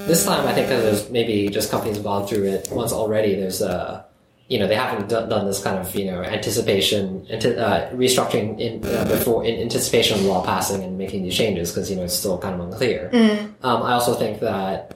This 0.07 0.25
time, 0.25 0.47
I 0.47 0.53
think 0.53 0.69
that 0.69 0.83
there's 0.83 1.11
maybe 1.11 1.49
just 1.49 1.69
companies 1.71 1.99
gone 1.99 2.27
through 2.29 2.45
it 2.45 2.69
once 2.71 2.93
already. 2.93 3.35
There's 3.35 3.61
a, 3.61 4.05
you 4.47 4.57
know, 4.61 4.69
they 4.69 4.77
haven't 4.77 5.09
done, 5.09 5.29
done 5.29 5.47
this 5.47 5.61
kind 5.61 5.79
of 5.79 5.93
you 5.97 6.05
know 6.11 6.23
anticipation, 6.23 7.27
anti- 7.29 7.57
uh, 7.57 7.91
restructuring 7.91 8.61
in 8.61 8.85
uh, 8.87 9.05
before 9.07 9.45
in 9.45 9.61
anticipation 9.61 10.19
of 10.19 10.25
law 10.25 10.45
passing 10.45 10.85
and 10.85 10.97
making 10.97 11.25
these 11.25 11.35
changes 11.35 11.73
because 11.73 11.91
you 11.91 11.97
know 11.97 12.05
it's 12.05 12.15
still 12.15 12.39
kind 12.39 12.55
of 12.55 12.61
unclear. 12.61 13.11
Um, 13.67 13.83
I 13.83 13.95
also 13.95 14.15
think 14.15 14.39
that 14.41 14.95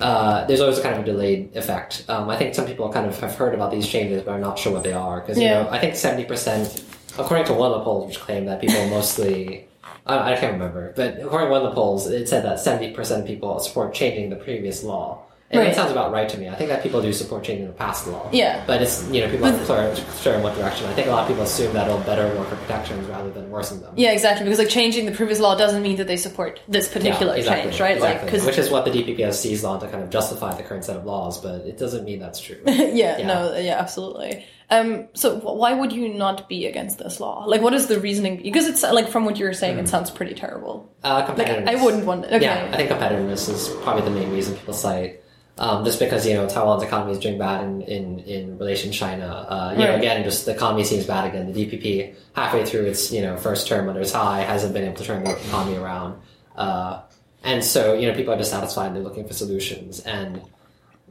uh, 0.00 0.44
there's 0.46 0.60
always 0.60 0.78
a 0.78 0.82
kind 0.82 0.96
of 0.96 1.02
a 1.02 1.06
delayed 1.06 1.54
effect. 1.54 2.04
Um, 2.08 2.28
I 2.28 2.36
think 2.36 2.54
some 2.56 2.66
people 2.66 2.90
kind 2.92 3.06
of 3.06 3.14
have 3.20 3.36
heard 3.36 3.54
about 3.54 3.70
these 3.70 3.86
changes 3.86 4.22
but 4.24 4.32
are 4.32 4.40
not 4.40 4.58
sure 4.58 4.72
what 4.72 4.82
they 4.82 4.92
are 4.92 5.20
because 5.20 5.38
you 5.38 5.46
know 5.48 5.68
I 5.70 5.78
think 5.78 5.94
seventy 5.94 6.24
percent, 6.24 6.82
according 7.18 7.46
to 7.46 7.54
one 7.54 7.70
of 7.70 7.78
the 7.78 7.84
polls, 7.84 8.08
which 8.08 8.18
claimed 8.18 8.48
that 8.48 8.60
people 8.60 8.82
mostly. 8.88 9.68
I, 10.10 10.32
I 10.32 10.36
can't 10.36 10.52
remember, 10.52 10.92
but 10.96 11.18
according 11.20 11.48
to 11.48 11.52
one 11.52 11.62
of 11.62 11.70
the 11.70 11.74
polls, 11.74 12.06
it 12.06 12.28
said 12.28 12.44
that 12.44 12.60
seventy 12.60 12.92
percent 12.92 13.22
of 13.22 13.26
people 13.26 13.58
support 13.60 13.94
changing 13.94 14.30
the 14.30 14.36
previous 14.36 14.82
law. 14.82 15.24
And 15.52 15.58
Right. 15.58 15.66
that 15.66 15.74
sounds 15.74 15.90
about 15.90 16.12
right 16.12 16.28
to 16.28 16.38
me. 16.38 16.48
I 16.48 16.54
think 16.54 16.70
that 16.70 16.80
people 16.80 17.02
do 17.02 17.12
support 17.12 17.42
changing 17.42 17.66
the 17.66 17.72
past 17.72 18.06
law. 18.06 18.28
Yeah. 18.30 18.62
But 18.68 18.82
it's 18.82 19.04
you 19.10 19.20
know 19.20 19.28
people 19.28 19.46
aren't 19.46 19.60
clear, 19.62 19.96
sure 20.22 20.34
in 20.34 20.42
what 20.44 20.54
direction. 20.54 20.86
I 20.86 20.92
think 20.92 21.08
a 21.08 21.10
lot 21.10 21.22
of 21.22 21.28
people 21.28 21.42
assume 21.42 21.72
that 21.72 21.88
it'll 21.88 21.98
better 22.02 22.28
worker 22.38 22.54
protections 22.54 23.08
rather 23.08 23.30
than 23.30 23.50
worsen 23.50 23.80
them. 23.80 23.92
Yeah, 23.96 24.12
exactly. 24.12 24.44
Because 24.44 24.60
like 24.60 24.68
changing 24.68 25.06
the 25.06 25.12
previous 25.12 25.40
law 25.40 25.56
doesn't 25.56 25.82
mean 25.82 25.96
that 25.96 26.06
they 26.06 26.16
support 26.16 26.60
this 26.68 26.86
particular 26.86 27.32
Yeah, 27.32 27.38
exactly, 27.40 27.70
change, 27.72 27.80
right? 27.80 28.00
Like, 28.00 28.10
Exactly. 28.22 28.30
because 28.30 28.46
Which 28.46 28.58
is 28.58 28.70
what 28.70 28.84
the 28.84 28.92
DPP 28.92 29.18
has 29.24 29.40
seized 29.40 29.64
on 29.64 29.80
to 29.80 29.88
kind 29.88 30.04
of 30.04 30.10
justify 30.10 30.54
the 30.54 30.62
current 30.62 30.84
set 30.84 30.96
of 30.96 31.04
laws, 31.04 31.40
but 31.40 31.62
it 31.62 31.76
doesn't 31.78 32.04
mean 32.04 32.20
that's 32.20 32.38
true. 32.38 32.58
yeah, 32.66 33.18
Yeah. 33.18 33.26
no, 33.26 33.56
yeah, 33.56 33.76
absolutely. 33.76 34.44
Um, 34.70 35.08
so 35.14 35.34
why 35.34 35.72
would 35.72 35.90
you 35.90 36.08
not 36.14 36.48
be 36.48 36.66
against 36.66 36.98
this 37.00 37.18
law? 37.18 37.42
Like, 37.44 37.60
what 37.60 37.74
is 37.74 37.88
the 37.88 37.98
reasoning? 37.98 38.40
Because 38.40 38.68
it's 38.68 38.84
like 38.84 39.08
from 39.08 39.24
what 39.24 39.36
you're 39.36 39.52
saying, 39.52 39.78
it 39.80 39.88
sounds 39.88 40.12
pretty 40.12 40.34
terrible. 40.34 40.88
Uh, 41.02 41.24
Like. 41.36 41.48
I 41.50 41.74
wouldn't 41.74 42.06
want. 42.06 42.26
Okay, 42.26 42.40
Yeah, 42.40 42.68
I 42.72 42.76
think 42.76 42.88
competitiveness 42.90 43.48
is 43.52 43.68
probably 43.82 44.02
the 44.02 44.10
main 44.12 44.30
reason 44.30 44.54
people 44.54 44.74
cite. 44.74 45.16
Um, 45.58 45.84
just 45.84 45.98
because 45.98 46.26
you 46.26 46.34
know 46.34 46.48
Taiwan's 46.48 46.82
economy 46.82 47.12
is 47.12 47.18
doing 47.18 47.36
bad 47.38 47.62
in, 47.64 47.82
in, 47.82 48.18
in 48.20 48.58
relation 48.58 48.92
to 48.92 48.96
China. 48.96 49.26
Uh, 49.26 49.72
you 49.72 49.84
know, 49.84 49.94
again, 49.94 50.24
just 50.24 50.46
the 50.46 50.52
economy 50.54 50.84
seems 50.84 51.04
bad 51.06 51.26
again. 51.28 51.52
The 51.52 51.66
DPP 51.66 52.14
halfway 52.34 52.64
through 52.64 52.86
its 52.86 53.12
you 53.12 53.20
know 53.20 53.36
first 53.36 53.68
term 53.68 53.88
under 53.88 54.00
its 54.00 54.12
high 54.12 54.40
hasn't 54.40 54.72
been 54.72 54.84
able 54.84 54.96
to 54.96 55.04
turn 55.04 55.22
the 55.24 55.36
economy 55.36 55.76
around. 55.76 56.20
Uh, 56.56 57.02
and 57.44 57.62
so 57.62 57.92
you 57.94 58.08
know 58.08 58.14
people 58.14 58.32
are 58.32 58.38
dissatisfied. 58.38 58.86
And 58.88 58.96
they're 58.96 59.02
looking 59.02 59.26
for 59.26 59.34
solutions 59.34 60.00
and. 60.00 60.40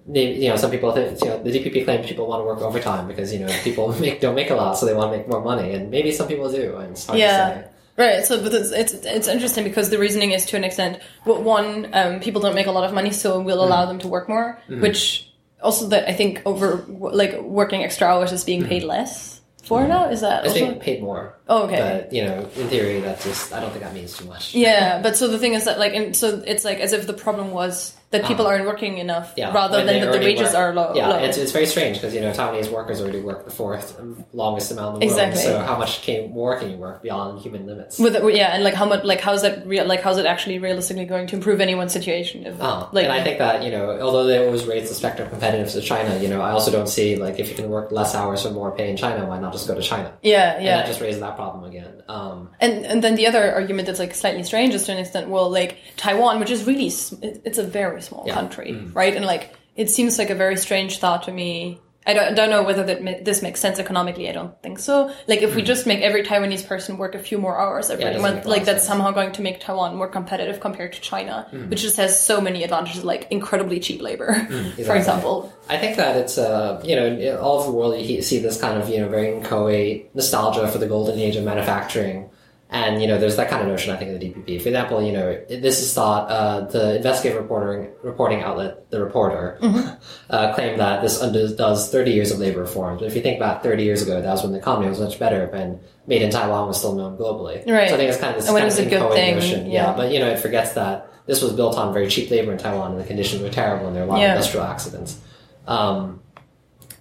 They, 0.08 0.34
you 0.38 0.50
know, 0.50 0.56
some 0.56 0.72
people 0.72 0.92
think, 0.92 1.22
you 1.22 1.28
know, 1.28 1.44
the 1.44 1.52
DPP 1.52 1.84
claims 1.86 2.08
people 2.08 2.26
want 2.26 2.42
to 2.42 2.46
work 2.46 2.62
overtime 2.62 3.08
because, 3.08 3.32
you 3.32 3.40
know, 3.40 3.48
people 3.64 3.94
make, 4.00 4.20
don't 4.22 4.34
make 4.34 4.50
a 4.50 4.56
lot, 4.56 4.76
so 4.76 4.88
they 4.88 4.94
want 4.96 5.12
to 5.12 5.18
make 5.18 5.28
more 5.28 5.42
money. 5.42 5.74
And 5.74 5.92
maybe 5.92 6.12
some 6.12 6.28
people 6.28 6.50
do, 6.52 6.78
and 6.78 6.92
it's 6.94 7.06
hard 7.06 7.20
to 7.20 7.22
say. 7.62 7.70
Right, 8.00 8.26
so 8.26 8.42
but 8.42 8.54
it's, 8.54 8.72
it's 8.72 8.94
it's 8.94 9.28
interesting 9.28 9.66
because 9.66 9.90
the 9.90 10.00
reasoning 10.00 10.32
is 10.32 10.46
to 10.48 10.56
an 10.56 10.64
extent. 10.64 11.02
Well, 11.26 11.44
one, 11.44 11.90
um, 11.94 12.22
people 12.22 12.40
don't 12.40 12.56
make 12.56 12.68
a 12.68 12.72
lot 12.72 12.86
of 12.86 12.94
money, 12.94 13.12
so 13.12 13.42
we'll 13.42 13.62
allow 13.62 13.82
mm-hmm. 13.82 13.90
them 13.90 14.00
to 14.00 14.08
work 14.08 14.30
more. 14.30 14.58
Mm-hmm. 14.70 14.80
Which 14.80 15.30
also 15.62 15.90
that 15.90 16.08
I 16.08 16.14
think 16.14 16.42
over 16.46 16.86
like 16.88 17.42
working 17.42 17.84
extra 17.84 18.08
hours 18.08 18.32
is 18.32 18.46
being 18.46 18.64
paid 18.64 18.84
mm-hmm. 18.84 18.92
less 18.92 19.42
for 19.64 19.86
now. 19.86 20.10
Is 20.10 20.22
that 20.22 20.46
It's 20.46 20.54
also? 20.54 20.66
being 20.66 20.80
paid 20.80 21.04
more. 21.04 21.38
Oh, 21.50 21.64
okay. 21.64 22.06
But, 22.06 22.14
you 22.14 22.24
know, 22.24 22.50
in 22.56 22.70
theory, 22.70 23.02
that 23.02 23.20
just, 23.20 23.52
I 23.52 23.60
don't 23.60 23.70
think 23.72 23.84
that 23.84 23.94
means 23.94 24.18
too 24.18 24.26
much. 24.26 24.56
Yeah, 24.56 25.02
but 25.04 25.18
so 25.18 25.28
the 25.28 25.38
thing 25.38 25.54
is 25.54 25.66
that 25.66 25.78
like, 25.78 25.94
and 25.94 26.16
so 26.16 26.42
it's 26.48 26.64
like 26.64 26.80
as 26.80 26.94
if 26.94 27.06
the 27.06 27.14
problem 27.14 27.52
was 27.52 27.96
that 28.12 28.26
people 28.26 28.48
aren't 28.48 28.66
working 28.66 28.98
enough. 28.98 29.34
Yeah, 29.38 29.54
rather 29.54 29.86
than 29.86 30.00
that 30.02 30.12
the 30.12 30.20
wages 30.20 30.48
work- 30.48 30.56
are 30.56 30.74
low. 30.74 30.94
Yeah, 30.96 31.10
low. 31.10 31.18
it's, 31.20 31.38
it's 31.38 31.52
very 31.52 31.66
strange 31.68 31.98
because 31.98 32.14
you 32.16 32.22
know 32.22 32.32
Taiwanese 32.32 32.72
workers 32.72 33.02
already 33.02 33.20
work 33.22 33.46
the 33.46 33.52
fourth 33.52 34.00
longest 34.34 34.72
amount 34.72 34.96
in 34.96 35.00
the 35.02 35.06
Exactly. 35.06 35.44
world. 35.46 35.62
So 35.62 35.66
how 35.66 35.78
much 35.78 36.02
can, 36.02 36.32
more 36.32 36.58
can 36.60 36.72
you 36.72 36.78
work 36.78 37.04
beyond 37.04 37.40
human 37.42 37.68
limits? 37.68 38.00
With 38.00 38.16
yeah, 38.36 38.54
and 38.56 38.64
like 38.64 38.74
how 38.74 38.86
much, 38.86 39.04
like 39.04 39.22
how's 39.22 39.44
that 39.44 39.66
real, 39.68 39.86
like 39.86 40.02
how's 40.02 40.18
it 40.18 40.26
actually 40.26 40.58
realistically 40.60 41.06
going 41.06 41.28
to 41.28 41.36
improve 41.36 41.62
anyone's 41.62 41.94
situation? 41.94 42.46
If 42.46 42.56
Oh, 42.60 42.90
like, 42.92 43.04
and 43.06 43.14
I 43.14 43.24
think 43.24 43.38
that 43.40 43.64
you 43.64 43.72
know, 43.72 44.00
although 44.02 44.26
they 44.26 44.44
always 44.44 44.66
raise 44.66 44.90
the 44.90 44.96
specter 44.96 45.24
of 45.24 45.32
competitiveness 45.32 45.74
to 45.74 45.82
China, 45.82 46.18
you 46.20 46.28
know, 46.30 46.42
I 46.42 46.52
also 46.52 46.72
don't 46.72 46.90
see 46.90 47.16
like 47.16 47.40
if 47.40 47.50
you 47.50 47.56
can 47.56 47.70
work 47.70 47.92
less 47.92 48.16
hours 48.16 48.42
for 48.44 48.50
more 48.50 48.72
pay 48.72 48.90
in 48.90 48.98
China, 48.98 49.26
why 49.28 49.40
not 49.40 49.54
just 49.54 49.68
go 49.68 49.76
to 49.76 49.82
China? 49.82 50.18
yeah, 50.24 50.54
yeah, 50.54 50.58
And 50.58 50.66
that 50.68 50.88
just 50.88 51.00
raises 51.02 51.22
that 51.22 51.36
problem 51.36 51.64
again. 51.64 52.02
Um, 52.08 52.50
And 52.60 52.86
and 52.86 53.04
then 53.04 53.16
the 53.16 53.28
other 53.28 53.54
argument 53.54 53.86
that's 53.86 54.00
like 54.00 54.16
slightly 54.16 54.44
strange 54.44 54.74
is 54.74 54.86
to 54.86 54.92
an 54.94 54.98
extent, 54.98 55.30
well, 55.30 55.50
like 55.50 55.78
Taiwan, 55.96 56.40
which 56.40 56.50
is 56.50 56.66
really 56.66 56.88
it's 56.88 57.58
a 57.60 57.64
very 57.64 57.99
small 58.02 58.24
Yeah. 58.28 58.34
country, 58.34 58.74
right? 58.94 59.16
And 59.16 59.26
like 59.26 59.54
it 59.76 59.90
seems 59.90 60.18
like 60.18 60.30
a 60.30 60.36
very 60.36 60.58
strange 60.58 61.00
thought 61.00 61.24
to 61.24 61.32
me. 61.32 61.80
I 62.08 62.14
don't, 62.14 62.24
I 62.32 62.34
don't 62.34 62.50
know 62.50 62.64
whether 62.64 62.84
that 62.84 63.04
ma- 63.04 63.20
this 63.22 63.42
makes 63.44 63.60
sense 63.60 63.78
economically. 63.78 64.28
I 64.30 64.32
don't 64.32 64.60
think 64.64 64.80
so. 64.80 65.12
Like 65.28 65.42
if 65.44 65.54
we 65.56 65.62
just 65.62 65.86
make 65.86 66.00
every 66.02 66.24
Taiwanese 66.24 66.66
person 66.66 66.98
work 66.98 67.14
a 67.14 67.20
few 67.20 67.38
more 67.38 67.60
hours 67.60 67.92
every 67.92 68.06
Mm. 68.06 68.14
Yeah, 68.14 68.22
month, 68.22 68.36
make 68.38 68.46
a 68.46 68.48
lot 68.48 68.56
like 68.58 68.66
that's 68.66 68.80
sense. 68.80 68.88
somehow 68.88 69.12
going 69.12 69.32
to 69.34 69.42
make 69.44 69.60
Taiwan 69.60 69.96
more 69.96 70.08
competitive 70.08 70.60
compared 70.60 70.94
to 70.94 71.02
China, 71.02 71.46
Mm. 71.54 71.70
which 71.70 71.82
just 71.82 71.98
has 71.98 72.20
so 72.20 72.42
many 72.42 72.64
advantages, 72.64 73.04
like 73.04 73.28
incredibly 73.30 73.80
cheap 73.80 74.02
labor, 74.02 74.34
for 74.34 74.40
Mm, 74.54 74.66
exactly. 74.80 74.98
example. 74.98 75.54
I 75.70 75.78
think 75.78 75.98
that 75.98 76.16
it's 76.16 76.38
uh, 76.38 76.82
you 76.84 76.96
know 76.96 77.38
all 77.42 77.60
over 77.60 77.68
the 77.72 77.78
world 77.78 78.00
you 78.02 78.22
see 78.24 78.40
this 78.40 78.60
kind 78.60 78.82
of 78.82 78.90
you 78.90 79.02
know 79.02 79.10
very 79.10 79.36
inchoate 79.36 80.10
nostalgia 80.16 80.68
for 80.68 80.80
the 80.80 80.88
golden 80.88 81.20
age 81.20 81.36
of 81.36 81.44
manufacturing, 81.44 82.30
and 82.72 83.02
you 83.02 83.08
know 83.08 83.18
there's 83.18 83.36
that 83.38 83.50
kind 83.50 83.62
of 83.64 83.68
notion 83.68 83.92
I 83.94 83.98
think 83.98 84.12
in 84.12 84.20
the 84.20 84.26
DPP. 84.30 84.62
For 84.62 84.70
example, 84.70 85.02
you 85.02 85.12
know 85.12 85.44
this 85.50 85.82
is 85.82 85.94
thought 85.94 86.30
uh, 86.30 86.62
the 86.62 86.98
investigative 86.98 87.42
reporting 87.42 87.90
reporting 88.04 88.42
outlet, 88.42 88.90
the 88.92 89.04
Reporter, 89.04 89.58
uh, 90.30 90.54
claimed 90.54 90.80
that 90.80 91.02
this 91.02 91.20
undoes 91.22 91.90
30 91.90 92.12
years 92.12 92.32
of 92.32 92.38
labor 92.40 92.60
reforms. 92.62 93.00
But 93.02 93.08
if 93.08 93.16
you 93.16 93.22
think 93.22 93.38
about 93.38 93.64
30 93.64 93.84
years 93.84 94.02
ago, 94.04 94.22
that 94.22 94.32
was 94.32 94.44
when 94.44 94.52
the 94.52 94.60
economy 94.60 94.88
was 94.90 95.00
much 95.00 95.18
better 95.18 95.46
and 95.46 95.80
made 96.06 96.22
in 96.22 96.30
Taiwan 96.30 96.68
was 96.68 96.78
still 96.78 96.94
known 96.96 97.18
globally. 97.18 97.66
Right. 97.68 97.90
So 97.90 97.96
I 97.96 97.98
think 97.98 98.10
it's 98.12 98.20
kind 98.20 98.36
of 98.36 98.40
this 98.42 98.48
And 98.48 98.54
when 98.54 98.64
kind 98.70 98.80
of 98.80 98.86
a 98.88 98.90
good 98.90 99.14
thing, 99.14 99.36
notion. 99.36 99.66
yeah. 99.66 99.88
yeah, 99.92 99.94
but 99.98 100.12
you 100.12 100.20
know 100.20 100.30
it 100.30 100.40
forgets 100.40 100.74
that 100.74 101.08
this 101.26 101.42
was 101.42 101.54
built 101.54 101.76
on 101.76 101.92
very 101.94 102.08
cheap 102.08 102.30
labor 102.32 102.52
in 102.52 102.58
Taiwan 102.60 102.92
and 102.92 103.00
the 103.00 103.06
conditions 103.06 103.42
were 103.42 103.50
terrible 103.50 103.88
and 103.88 103.96
there 103.96 104.04
were 104.04 104.10
a 104.10 104.12
lot 104.14 104.20
Yeah. 104.22 104.32
of 104.34 104.38
industrial 104.38 104.66
accidents. 104.66 105.20
Um, 105.68 106.22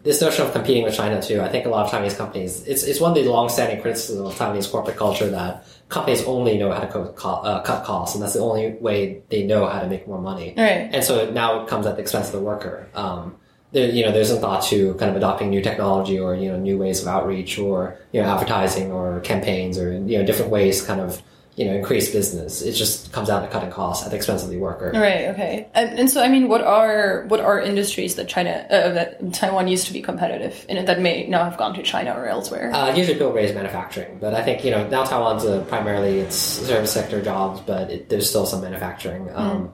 this 0.02 0.20
notion 0.20 0.46
of 0.46 0.52
competing 0.52 0.84
with 0.84 0.94
China 0.94 1.20
too, 1.20 1.40
I 1.40 1.48
think 1.48 1.66
a 1.66 1.68
lot 1.68 1.84
of 1.84 1.90
Chinese 1.90 2.14
companies, 2.14 2.66
it's, 2.66 2.82
it's 2.82 3.00
one 3.00 3.10
of 3.10 3.22
the 3.22 3.30
long-standing 3.30 3.82
criticisms 3.82 4.20
of 4.20 4.34
Taiwanese 4.38 4.70
corporate 4.70 4.96
culture 4.96 5.28
that 5.28 5.64
companies 5.88 6.24
only 6.24 6.56
know 6.56 6.70
how 6.72 6.80
to 6.80 6.86
co- 6.86 7.12
co- 7.12 7.30
uh, 7.30 7.62
cut 7.62 7.84
costs, 7.84 8.14
and 8.14 8.22
that's 8.22 8.34
the 8.34 8.40
only 8.40 8.74
way 8.74 9.22
they 9.28 9.44
know 9.44 9.66
how 9.66 9.80
to 9.80 9.88
make 9.88 10.06
more 10.06 10.20
money. 10.20 10.54
Right. 10.56 10.90
And 10.92 11.02
so 11.02 11.30
now 11.30 11.62
it 11.62 11.68
comes 11.68 11.86
at 11.86 11.96
the 11.96 12.02
expense 12.02 12.26
of 12.26 12.32
the 12.32 12.40
worker. 12.40 12.88
Um, 12.94 13.36
there, 13.72 13.90
you 13.90 14.04
know, 14.04 14.12
there's 14.12 14.30
a 14.30 14.38
thought 14.38 14.62
to 14.64 14.94
kind 14.94 15.10
of 15.10 15.16
adopting 15.16 15.50
new 15.50 15.60
technology 15.60 16.18
or 16.18 16.34
you 16.34 16.50
know 16.50 16.58
new 16.58 16.78
ways 16.78 17.02
of 17.02 17.08
outreach 17.08 17.58
or 17.58 17.98
you 18.12 18.22
know 18.22 18.28
advertising 18.28 18.92
or 18.92 19.20
campaigns 19.20 19.78
or 19.78 19.92
you 19.92 20.18
know 20.18 20.24
different 20.24 20.50
ways 20.50 20.82
kind 20.82 21.00
of 21.00 21.22
you 21.58 21.64
know 21.64 21.74
increase 21.74 22.10
business. 22.10 22.62
It 22.62 22.72
just 22.72 23.12
comes 23.12 23.26
down 23.26 23.42
to 23.42 23.48
cutting 23.48 23.70
costs 23.70 24.04
at 24.04 24.10
the 24.10 24.16
expense 24.16 24.44
of 24.44 24.50
the 24.50 24.58
worker. 24.58 24.92
Right. 24.94 25.26
Okay. 25.34 25.68
And, 25.74 25.98
and 25.98 26.08
so, 26.08 26.22
I 26.22 26.28
mean, 26.28 26.48
what 26.48 26.62
are 26.62 27.24
what 27.26 27.40
are 27.40 27.60
industries 27.60 28.14
that 28.14 28.28
China 28.28 28.64
uh, 28.70 28.90
that 28.90 29.32
Taiwan 29.34 29.66
used 29.66 29.88
to 29.88 29.92
be 29.92 30.00
competitive 30.00 30.64
in 30.68 30.84
that 30.84 31.00
may 31.00 31.26
now 31.26 31.44
have 31.44 31.58
gone 31.58 31.74
to 31.74 31.82
China 31.82 32.12
or 32.12 32.28
elsewhere? 32.28 32.72
Uh, 32.72 32.94
usually 32.94 33.14
people 33.14 33.32
raise 33.32 33.52
manufacturing, 33.52 34.18
but 34.20 34.34
I 34.34 34.44
think 34.44 34.64
you 34.64 34.70
know 34.70 34.86
now 34.88 35.02
Taiwan's 35.02 35.44
uh, 35.44 35.64
primarily 35.64 36.20
it's 36.20 36.36
service 36.36 36.92
sector 36.92 37.20
jobs, 37.20 37.60
but 37.60 37.90
it, 37.90 38.08
there's 38.08 38.28
still 38.28 38.46
some 38.46 38.60
manufacturing. 38.60 39.28
Um, 39.34 39.72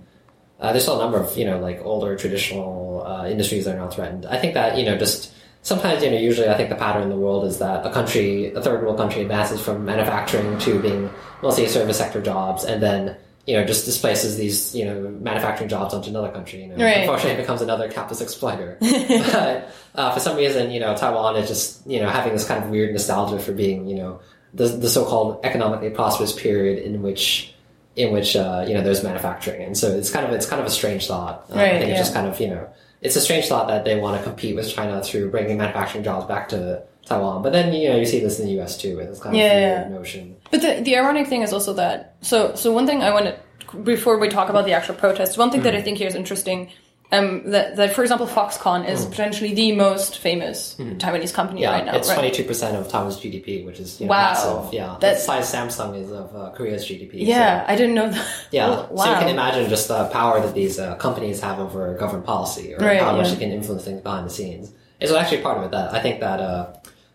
uh, 0.61 0.73
there's 0.73 0.85
still 0.85 0.99
a 0.99 1.03
number 1.03 1.19
of 1.19 1.37
you 1.37 1.45
know 1.45 1.59
like 1.61 1.81
older 1.85 2.17
traditional 2.17 3.05
uh, 3.07 3.29
industries 3.29 3.67
that 3.67 3.77
are 3.77 3.79
now 3.79 3.91
threatened. 3.91 4.25
I 4.25 4.39
think 4.39 4.55
that 4.55 4.79
you 4.79 4.87
know 4.87 4.97
just 4.97 5.35
sometimes 5.65 6.03
you 6.05 6.11
know 6.13 6.17
usually 6.19 6.49
I 6.49 6.57
think 6.57 6.69
the 6.69 6.77
pattern 6.77 7.03
in 7.03 7.09
the 7.11 7.17
world 7.17 7.45
is 7.47 7.59
that 7.59 7.85
a 7.85 7.91
country, 7.91 8.53
a 8.55 8.63
third 8.63 8.83
world 8.83 8.97
country, 8.97 9.23
advances 9.23 9.61
from 9.61 9.85
manufacturing 9.85 10.57
to 10.61 10.79
being 10.81 11.11
mostly 11.43 11.67
service 11.67 11.99
sector 11.99 12.23
jobs, 12.23 12.65
and 12.65 12.81
then 12.81 13.17
you 13.47 13.55
know 13.57 13.65
just 13.65 13.85
displaces 13.85 14.37
these 14.39 14.75
you 14.75 14.85
know 14.85 14.97
manufacturing 15.21 15.69
jobs 15.69 15.93
onto 15.93 16.09
another 16.11 16.31
country. 16.31 16.63
You 16.63 16.69
know, 16.69 16.77
Right. 16.85 16.99
unfortunately, 17.01 17.33
it 17.39 17.43
becomes 17.45 17.61
another 17.61 17.89
capitalist 17.91 18.23
exploiter. 18.23 18.79
but 18.81 19.69
uh, 19.95 20.13
for 20.15 20.21
some 20.21 20.37
reason, 20.37 20.71
you 20.71 20.81
know, 20.81 20.95
Taiwan 20.97 21.37
is 21.37 21.49
just 21.49 21.87
you 21.87 22.01
know 22.01 22.09
having 22.09 22.33
this 22.33 22.47
kind 22.47 22.63
of 22.63 22.71
weird 22.71 22.93
nostalgia 22.93 23.39
for 23.39 23.53
being 23.53 23.87
you 23.87 23.97
know 23.97 24.21
the 24.55 24.69
the 24.69 24.89
so-called 24.89 25.41
economically 25.45 25.91
prosperous 25.91 26.33
period 26.33 26.79
in 26.79 27.03
which 27.03 27.53
in 27.97 28.13
which 28.13 28.35
uh, 28.37 28.65
you 28.67 28.75
know 28.75 28.83
there's 28.83 29.03
manufacturing, 29.03 29.63
and 29.63 29.77
so 29.77 29.89
it's 29.97 30.11
kind 30.11 30.25
of 30.27 30.33
it's 30.33 30.47
kind 30.47 30.61
of 30.61 30.67
a 30.67 30.71
strange 30.71 31.07
thought. 31.07 31.45
Uh, 31.51 31.55
I 31.55 31.57
Right, 31.59 31.71
think 31.79 31.89
yeah. 31.89 31.91
it's 31.95 32.01
just 32.01 32.15
kind 32.15 32.27
of 32.27 32.39
you 32.41 32.49
know 32.49 32.67
it's 33.05 33.17
a 33.17 33.21
strange 33.21 33.47
thought 33.47 33.69
that 33.69 33.85
they 33.85 34.01
want 34.01 34.17
to 34.19 34.25
compete 34.25 34.57
with 34.57 34.69
China 34.69 35.03
through 35.05 35.31
bringing 35.31 35.59
manufacturing 35.59 36.03
jobs 36.03 36.27
back 36.27 36.49
to 36.49 36.83
Taiwan. 37.05 37.43
But 37.43 37.53
then 37.53 37.73
you 37.75 37.91
know 37.91 37.97
you 37.97 38.07
see 38.07 38.19
this 38.19 38.41
in 38.41 38.47
the 38.47 38.53
U.S. 38.53 38.79
too 38.79 38.97
with 38.97 39.09
this 39.09 39.21
kind 39.21 39.37
Yeah, 39.37 39.83
of 39.83 39.91
yeah. 39.91 39.97
notion. 39.97 40.37
But 40.51 40.63
the, 40.63 40.81
the 40.81 40.97
ironic 40.97 41.29
thing 41.29 41.43
is 41.43 41.53
also 41.53 41.75
that 41.75 42.17
so 42.23 42.55
so 42.55 42.73
one 42.73 42.87
thing 42.87 43.03
I 43.03 43.11
want 43.11 43.27
to 43.27 43.77
before 43.83 44.19
we 44.19 44.29
talk 44.29 44.49
about 44.49 44.65
the 44.65 44.73
actual 44.73 44.95
protests, 44.95 45.37
one 45.37 45.51
thing 45.51 45.63
that 45.63 45.75
mm. 45.75 45.79
I 45.79 45.83
think 45.83 45.99
here 45.99 46.09
is 46.09 46.15
interesting. 46.15 46.71
Um, 47.19 47.51
that, 47.51 47.77
that 47.77 47.95
for 47.95 48.03
example, 48.03 48.27
Foxconn 48.27 48.89
is 48.89 49.05
potentially 49.07 49.55
the 49.55 49.73
most 49.73 50.19
famous 50.19 50.75
Taiwanese 50.79 51.33
company. 51.33 51.63
Yeah, 51.63 51.73
right 51.73 51.85
now. 51.87 51.95
it's 51.97 52.13
twenty 52.13 52.31
two 52.31 52.45
percent 52.45 52.77
of 52.77 52.89
Taiwan's 52.89 53.19
GDP, 53.19 53.65
which 53.65 53.79
is 53.81 54.01
you 54.01 54.07
know, 54.07 54.11
Wow. 54.11 54.31
massive. 54.31 54.75
Yeah, 54.75 54.97
That's- 55.01 55.27
the 55.27 55.43
size 55.43 55.53
Samsung 55.55 55.97
is 56.03 56.11
of 56.13 56.35
uh, 56.37 56.51
Korea's 56.57 56.85
GDP. 56.87 57.11
Yeah, 57.15 57.65
so- 57.67 57.73
I 57.73 57.77
didn't 57.77 57.95
know 57.95 58.11
that. 58.11 58.27
Yeah, 58.51 58.69
Oh, 58.69 58.89
wow. 58.91 59.05
so 59.05 59.11
you 59.13 59.17
can 59.23 59.29
imagine 59.29 59.69
just 59.69 59.89
the 59.89 60.05
power 60.09 60.41
that 60.41 60.55
these 60.55 60.79
uh, 60.79 60.97
companies 60.97 61.41
have 61.41 61.59
over 61.59 61.95
government 61.95 62.27
policy, 62.27 62.75
or 62.75 62.79
Right, 62.79 63.01
how 63.01 63.17
much 63.17 63.29
yeah. 63.29 63.35
they 63.35 63.41
can 63.41 63.53
influence 63.53 63.85
things 63.85 64.01
behind 64.01 64.27
the 64.27 64.31
scenes. 64.31 64.73
It's 65.01 65.13
actually 65.13 65.43
part 65.43 65.59
of 65.59 65.65
it 65.65 65.71
that 65.73 65.93
I 65.93 66.01
think 66.01 66.21
that 66.21 66.41
uh, 66.41 66.73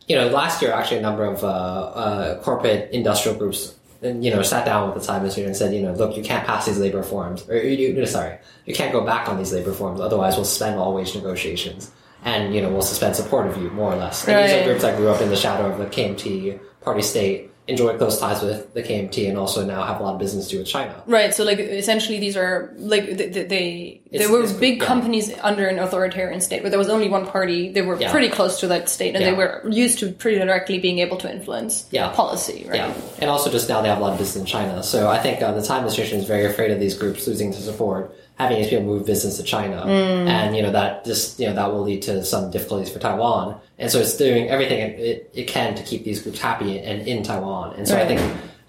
you 0.07 0.15
know 0.15 0.27
last 0.27 0.61
year 0.61 0.71
actually 0.71 0.97
a 0.97 1.01
number 1.01 1.23
of 1.25 1.43
uh, 1.43 1.47
uh, 1.47 2.41
corporate 2.41 2.91
industrial 2.91 3.37
groups 3.37 3.75
and 4.01 4.23
you 4.23 4.31
know 4.31 4.41
sat 4.41 4.65
down 4.65 4.87
with 4.87 4.95
the 4.95 5.01
Tsai 5.01 5.15
administration 5.15 5.47
and 5.47 5.57
said, 5.57 5.73
you 5.73 5.81
know, 5.81 5.93
look, 5.93 6.15
you 6.15 6.23
can't 6.23 6.45
pass 6.45 6.65
these 6.65 6.77
labor 6.77 6.97
reforms, 6.97 7.47
or 7.49 7.57
you, 7.57 7.89
you, 7.89 8.05
sorry, 8.05 8.37
you 8.65 8.73
can't 8.73 8.91
go 8.91 9.05
back 9.05 9.27
on 9.27 9.37
these 9.37 9.51
labor 9.53 9.69
reforms, 9.69 9.99
otherwise 9.99 10.35
we'll 10.35 10.45
suspend 10.45 10.77
all 10.77 10.93
wage 10.93 11.15
negotiations, 11.15 11.91
and 12.23 12.53
you 12.53 12.61
know 12.61 12.69
we'll 12.69 12.81
suspend 12.81 13.15
support 13.15 13.47
of 13.47 13.57
you 13.57 13.69
more 13.71 13.93
or 13.93 13.95
less. 13.95 14.27
And 14.27 14.37
these 14.49 14.55
are 14.61 14.63
groups 14.63 14.81
that 14.81 14.97
grew 14.97 15.09
up 15.09 15.21
in 15.21 15.29
the 15.29 15.35
shadow 15.35 15.69
of 15.69 15.77
the 15.77 15.85
KMT 15.85 16.59
party 16.81 17.01
state, 17.01 17.51
enjoy 17.69 17.97
close 17.97 18.19
ties 18.19 18.41
with 18.41 18.73
the 18.73 18.81
KMT, 18.83 19.29
and 19.29 19.37
also 19.37 19.65
now 19.65 19.83
have 19.83 19.99
a 19.99 20.03
lot 20.03 20.13
of 20.13 20.19
business 20.19 20.47
to 20.47 20.51
do 20.53 20.59
with 20.59 20.67
China. 20.67 21.01
Right. 21.05 21.33
So 21.33 21.43
like 21.43 21.59
essentially 21.59 22.19
these 22.19 22.35
are 22.35 22.73
like 22.77 23.17
they 23.17 24.01
they, 24.11 24.27
were 24.27 24.51
big 24.59 24.79
yeah. 24.79 24.85
companies 24.85 25.31
under 25.41 25.67
an 25.67 25.77
authoritarian 25.79 26.41
state 26.41 26.63
where 26.63 26.69
there 26.69 26.79
was 26.79 26.89
only 26.89 27.09
one 27.09 27.27
party. 27.27 27.71
They 27.71 27.81
were 27.83 27.99
Yeah. 27.99 28.11
pretty 28.11 28.29
close 28.29 28.59
to 28.61 28.67
that 28.67 28.89
state 28.89 29.15
and 29.15 29.23
they 29.23 29.33
were 29.33 29.63
used 29.69 29.99
to 29.99 30.11
pretty 30.11 30.39
directly 30.39 30.79
being 30.79 30.99
able 30.99 31.17
to 31.17 31.31
influence 31.31 31.85
Yeah. 31.91 32.09
policy. 32.09 32.65
Right. 32.67 32.77
Yeah, 32.77 32.93
and 33.19 33.29
also 33.29 33.51
just 33.51 33.69
now 33.69 33.81
they 33.81 33.89
have 33.89 33.99
a 33.99 34.01
lot 34.01 34.13
of 34.13 34.17
business 34.17 34.37
in 34.41 34.45
China. 34.45 34.81
So 34.83 35.07
I 35.07 35.19
think 35.19 35.41
uh, 35.41 35.51
the 35.53 35.61
Tsai 35.61 35.77
administration 35.77 36.19
is 36.19 36.25
very 36.25 36.45
afraid 36.45 36.71
of 36.71 36.79
these 36.79 36.95
groups 36.97 37.27
losing 37.27 37.51
to 37.53 37.61
support, 37.61 38.15
having 38.39 38.57
these 38.57 38.69
people 38.69 38.85
move 38.85 39.05
business 39.05 39.37
to 39.37 39.43
China, 39.43 39.83
and 39.85 40.55
you 40.55 40.63
know 40.63 40.71
that 40.71 41.05
just 41.05 41.39
you 41.39 41.47
know 41.47 41.53
that 41.53 41.71
will 41.71 41.83
lead 41.83 42.01
to 42.03 42.23
some 42.25 42.49
difficulties 42.51 42.89
for 42.89 42.99
Taiwan. 42.99 43.55
And 43.79 43.89
so 43.89 43.99
it's 43.99 44.17
doing 44.17 44.49
everything 44.49 44.79
it, 44.79 45.31
it 45.33 45.47
can 45.47 45.73
to 45.75 45.83
keep 45.83 46.03
these 46.03 46.21
groups 46.21 46.39
happy 46.39 46.79
and 46.79 47.07
in 47.07 47.23
Taiwan. 47.23 47.75
And 47.75 47.87
so 47.87 47.97
I 47.97 48.05
think 48.05 48.19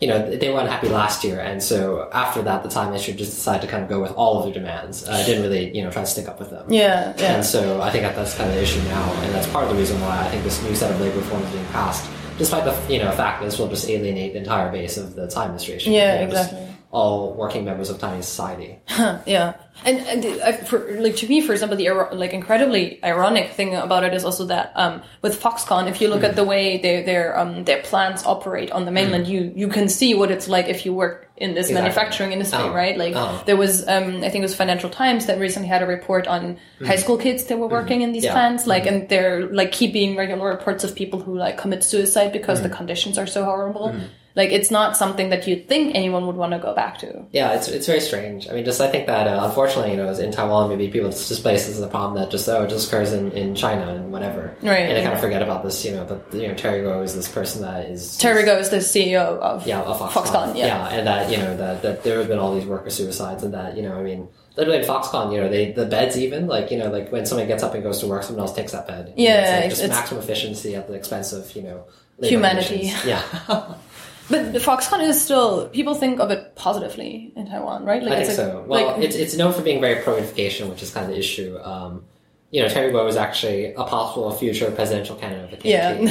you 0.00 0.08
know 0.08 0.34
they 0.34 0.50
weren't 0.52 0.68
happy 0.70 0.88
last 0.88 1.24
year, 1.24 1.40
and 1.40 1.62
so 1.62 2.08
after 2.12 2.40
that, 2.42 2.62
the 2.62 2.70
Tsai 2.70 2.82
administration 2.84 3.18
just 3.18 3.32
decided 3.32 3.62
to 3.62 3.68
kind 3.68 3.82
of 3.82 3.88
go 3.90 4.00
with 4.00 4.12
all 4.12 4.38
of 4.38 4.44
their 4.44 4.54
demands. 4.54 5.06
Uh, 5.06 5.22
didn't 5.26 5.42
really 5.42 5.76
you 5.76 5.82
know 5.82 5.90
try 5.90 6.02
to 6.02 6.08
stick 6.08 6.26
up 6.28 6.38
with 6.38 6.50
them. 6.50 6.72
Yeah. 6.72 7.12
Yeah. 7.18 7.34
And 7.34 7.44
so 7.44 7.82
I 7.82 7.90
think 7.90 8.04
that 8.04 8.16
that's 8.16 8.34
kind 8.34 8.48
of 8.48 8.56
the 8.56 8.62
issue 8.62 8.80
now, 8.84 9.12
and 9.22 9.34
that's 9.34 9.46
part 9.48 9.64
of 9.64 9.70
the 9.70 9.76
reason 9.76 10.00
why 10.00 10.18
I 10.18 10.28
think 10.30 10.42
this 10.44 10.62
new 10.62 10.74
set 10.74 10.90
of 10.90 11.00
labor 11.00 11.18
reforms 11.18 11.44
is 11.46 11.52
being 11.52 11.66
passed, 11.66 12.08
despite 12.38 12.64
the 12.64 12.92
you 12.92 12.98
know 12.98 13.10
fact 13.12 13.40
that 13.40 13.46
this 13.46 13.58
will 13.58 13.68
just 13.68 13.86
alienate 13.90 14.32
the 14.32 14.38
entire 14.38 14.72
base 14.72 14.96
of 14.96 15.16
the 15.16 15.26
Tsai 15.26 15.44
administration. 15.44 15.92
Yeah, 15.92 16.20
You 16.20 16.26
know, 16.26 16.32
just 16.32 16.52
exactly. 16.52 16.76
All 16.90 17.34
working 17.34 17.64
members 17.64 17.88
of 17.88 18.00
Chinese 18.00 18.26
society. 18.26 18.80
Yeah, 19.26 19.54
and, 19.84 19.98
and 20.00 20.42
I, 20.42 20.52
for, 20.52 21.00
like 21.00 21.16
to 21.16 21.28
me, 21.28 21.40
for 21.40 21.52
example, 21.52 21.76
the 21.76 21.88
like 22.12 22.32
incredibly 22.32 23.02
ironic 23.04 23.52
thing 23.52 23.74
about 23.76 24.04
it 24.04 24.12
is 24.12 24.24
also 24.24 24.46
that 24.46 24.72
um, 24.74 25.02
with 25.22 25.40
Foxconn, 25.40 25.88
if 25.88 26.00
you 26.00 26.08
look 26.08 26.24
at 26.24 26.36
the 26.36 26.44
way 26.44 26.78
their 26.78 27.04
their 27.04 27.38
um, 27.38 27.64
their 27.64 27.80
plants 27.82 28.26
operate 28.26 28.72
on 28.72 28.84
the 28.84 28.90
mainland, 28.90 29.26
mm. 29.26 29.30
you 29.30 29.52
you 29.54 29.68
can 29.68 29.88
see 29.88 30.14
what 30.14 30.30
it's 30.30 30.48
like 30.48 30.66
if 30.66 30.84
you 30.84 30.92
work 30.92 31.30
in 31.40 31.54
this 31.54 31.70
Exactly. 31.70 31.74
manufacturing 31.82 32.32
industry, 32.32 32.60
Oh. 32.62 32.74
right? 32.74 32.98
Like 32.98 33.14
Oh. 33.16 33.42
there 33.46 33.56
was, 33.56 33.88
um, 33.88 34.16
I 34.16 34.28
think 34.28 34.36
it 34.36 34.42
was 34.42 34.54
Financial 34.54 34.90
Times 34.90 35.24
that 35.26 35.38
recently 35.38 35.68
had 35.68 35.82
a 35.82 35.86
report 35.86 36.28
on 36.28 36.58
mm. 36.78 36.86
high 36.86 36.96
school 36.96 37.16
kids 37.16 37.44
that 37.44 37.58
were 37.58 37.66
mm-hmm. 37.66 37.76
working 37.76 38.02
in 38.02 38.12
these 38.12 38.24
Yeah. 38.24 38.32
plants, 38.32 38.66
like, 38.66 38.84
mm-hmm. 38.84 38.94
and 38.94 39.08
they're 39.08 39.46
like 39.46 39.72
keeping 39.72 40.16
regular 40.16 40.50
reports 40.50 40.84
of 40.84 40.94
people 40.94 41.18
who 41.18 41.38
like 41.38 41.56
commit 41.56 41.82
suicide 41.82 42.32
because 42.32 42.60
the 42.60 42.68
mm. 42.68 42.76
conditions 42.76 43.16
are 43.16 43.26
so 43.26 43.44
horrible. 43.44 43.94
Like 44.36 44.50
it's 44.50 44.70
not 44.70 44.96
something 44.96 45.30
that 45.30 45.46
you'd 45.48 45.68
think 45.68 45.94
anyone 45.96 46.26
would 46.26 46.36
want 46.36 46.52
to 46.52 46.58
go 46.58 46.72
back 46.74 46.98
to. 46.98 47.24
Yeah, 47.32 47.52
it's 47.54 47.66
it's 47.68 47.86
very 47.86 48.00
strange. 48.00 48.48
I 48.48 48.52
mean, 48.52 48.64
just 48.64 48.80
I 48.80 48.88
think 48.88 49.06
that 49.08 49.26
uh, 49.26 49.44
unfortunately, 49.44 49.90
you 49.90 49.96
know, 49.96 50.08
in 50.12 50.30
Taiwan, 50.30 50.68
maybe 50.68 50.88
people 50.88 51.10
just 51.10 51.28
displace 51.28 51.66
this 51.66 51.76
as 51.76 51.82
a 51.82 51.88
problem 51.88 52.14
that 52.20 52.30
just 52.30 52.48
oh, 52.48 52.62
it 52.62 52.70
just 52.70 52.88
occurs 52.88 53.12
in, 53.12 53.32
in 53.32 53.54
China 53.56 53.92
and 53.92 54.12
whatever, 54.12 54.54
Right, 54.62 54.80
And 54.86 54.96
they 54.96 55.02
kind 55.02 55.14
of 55.14 55.20
forget 55.20 55.42
about 55.42 55.64
this. 55.64 55.84
You 55.84 55.92
know, 55.92 56.04
that 56.06 56.32
you 56.40 56.46
know 56.46 56.54
Terry 56.54 56.82
Gou 56.82 57.00
is 57.02 57.14
this 57.14 57.26
person 57.28 57.62
that 57.62 57.86
is 57.86 58.16
Terry 58.18 58.44
Gou 58.44 58.52
is 58.52 58.70
the 58.70 58.76
CEO 58.76 59.38
of 59.40 59.66
yeah, 59.66 59.80
of 59.82 59.98
Foxconn. 59.98 60.24
Foxconn, 60.52 60.56
yeah. 60.56 60.88
and 60.88 61.06
that 61.06 61.30
you 61.30 61.38
know 61.38 61.56
that, 61.56 61.82
that 61.82 62.04
there 62.04 62.18
have 62.18 62.28
been 62.28 62.38
all 62.38 62.54
these 62.54 62.66
worker 62.66 62.90
suicides, 62.90 63.42
and 63.42 63.52
that 63.54 63.76
you 63.76 63.82
know, 63.82 63.98
I 63.98 64.02
mean, 64.02 64.28
literally 64.56 64.78
in 64.78 64.84
Foxconn, 64.84 65.32
you 65.34 65.40
know, 65.40 65.48
they 65.48 65.72
the 65.72 65.86
beds 65.86 66.16
even 66.16 66.46
like 66.46 66.70
you 66.70 66.78
know, 66.78 66.88
like 66.90 67.10
when 67.10 67.26
somebody 67.26 67.48
gets 67.48 67.64
up 67.64 67.74
and 67.74 67.82
goes 67.82 67.98
to 67.98 68.06
work, 68.06 68.22
someone 68.22 68.44
else 68.46 68.54
takes 68.54 68.70
that 68.72 68.86
bed. 68.86 69.12
You 69.16 69.26
know, 69.28 69.34
Yeah, 69.34 69.40
it's 69.40 69.60
like 69.62 69.70
just 69.70 69.82
it's- 69.82 69.98
maximum 69.98 70.22
efficiency 70.22 70.76
at 70.76 70.86
the 70.86 70.94
expense 70.94 71.32
of 71.32 71.50
you 71.56 71.62
know 71.62 71.84
Humanity. 72.22 72.90
conditions. 72.90 73.04
Yeah, 73.06 73.22
But 74.30 74.52
the 74.52 74.58
Foxconn 74.60 75.00
is 75.02 75.20
still 75.20 75.68
people 75.68 75.94
think 75.94 76.20
of 76.20 76.30
it 76.30 76.54
positively 76.56 77.32
in 77.36 77.46
Taiwan, 77.46 77.84
right? 77.84 78.02
Like 78.02 78.12
I 78.12 78.16
think 78.16 78.28
it's 78.28 78.36
so. 78.36 78.58
a, 78.58 78.62
Well, 78.62 78.86
like, 78.86 79.04
it's 79.04 79.16
it's 79.16 79.36
known 79.36 79.52
for 79.52 79.62
being 79.62 79.80
very 79.80 80.02
pro 80.02 80.14
unification, 80.16 80.68
which 80.70 80.82
is 80.82 80.90
kind 80.92 81.04
of 81.06 81.12
the 81.12 81.18
issue. 81.18 81.58
Um, 81.62 82.04
you 82.52 82.60
know, 82.62 82.68
Terry 82.68 82.90
Gou 82.90 83.06
is 83.06 83.16
actually 83.16 83.74
a 83.74 83.84
possible 83.84 84.30
future 84.32 84.70
presidential 84.72 85.14
candidate 85.14 85.44
of 85.44 85.50
the 85.62 85.68
KMT. 85.68 86.06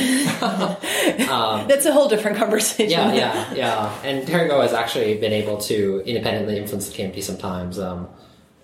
yeah. 1.20 1.66
That's 1.68 1.86
a 1.86 1.92
whole 1.92 2.08
different 2.08 2.38
conversation. 2.38 2.98
Um, 2.98 3.14
Yeah, 3.14 3.34
yeah, 3.52 3.54
yeah. 3.54 4.00
And 4.04 4.26
Terry 4.26 4.48
Gou 4.48 4.60
has 4.62 4.72
actually 4.74 5.18
been 5.18 5.34
able 5.34 5.58
to 5.58 6.02
independently 6.06 6.58
influence 6.58 6.88
the 6.90 6.96
KMT 6.98 7.22
sometimes. 7.24 7.78
Um, 7.78 8.08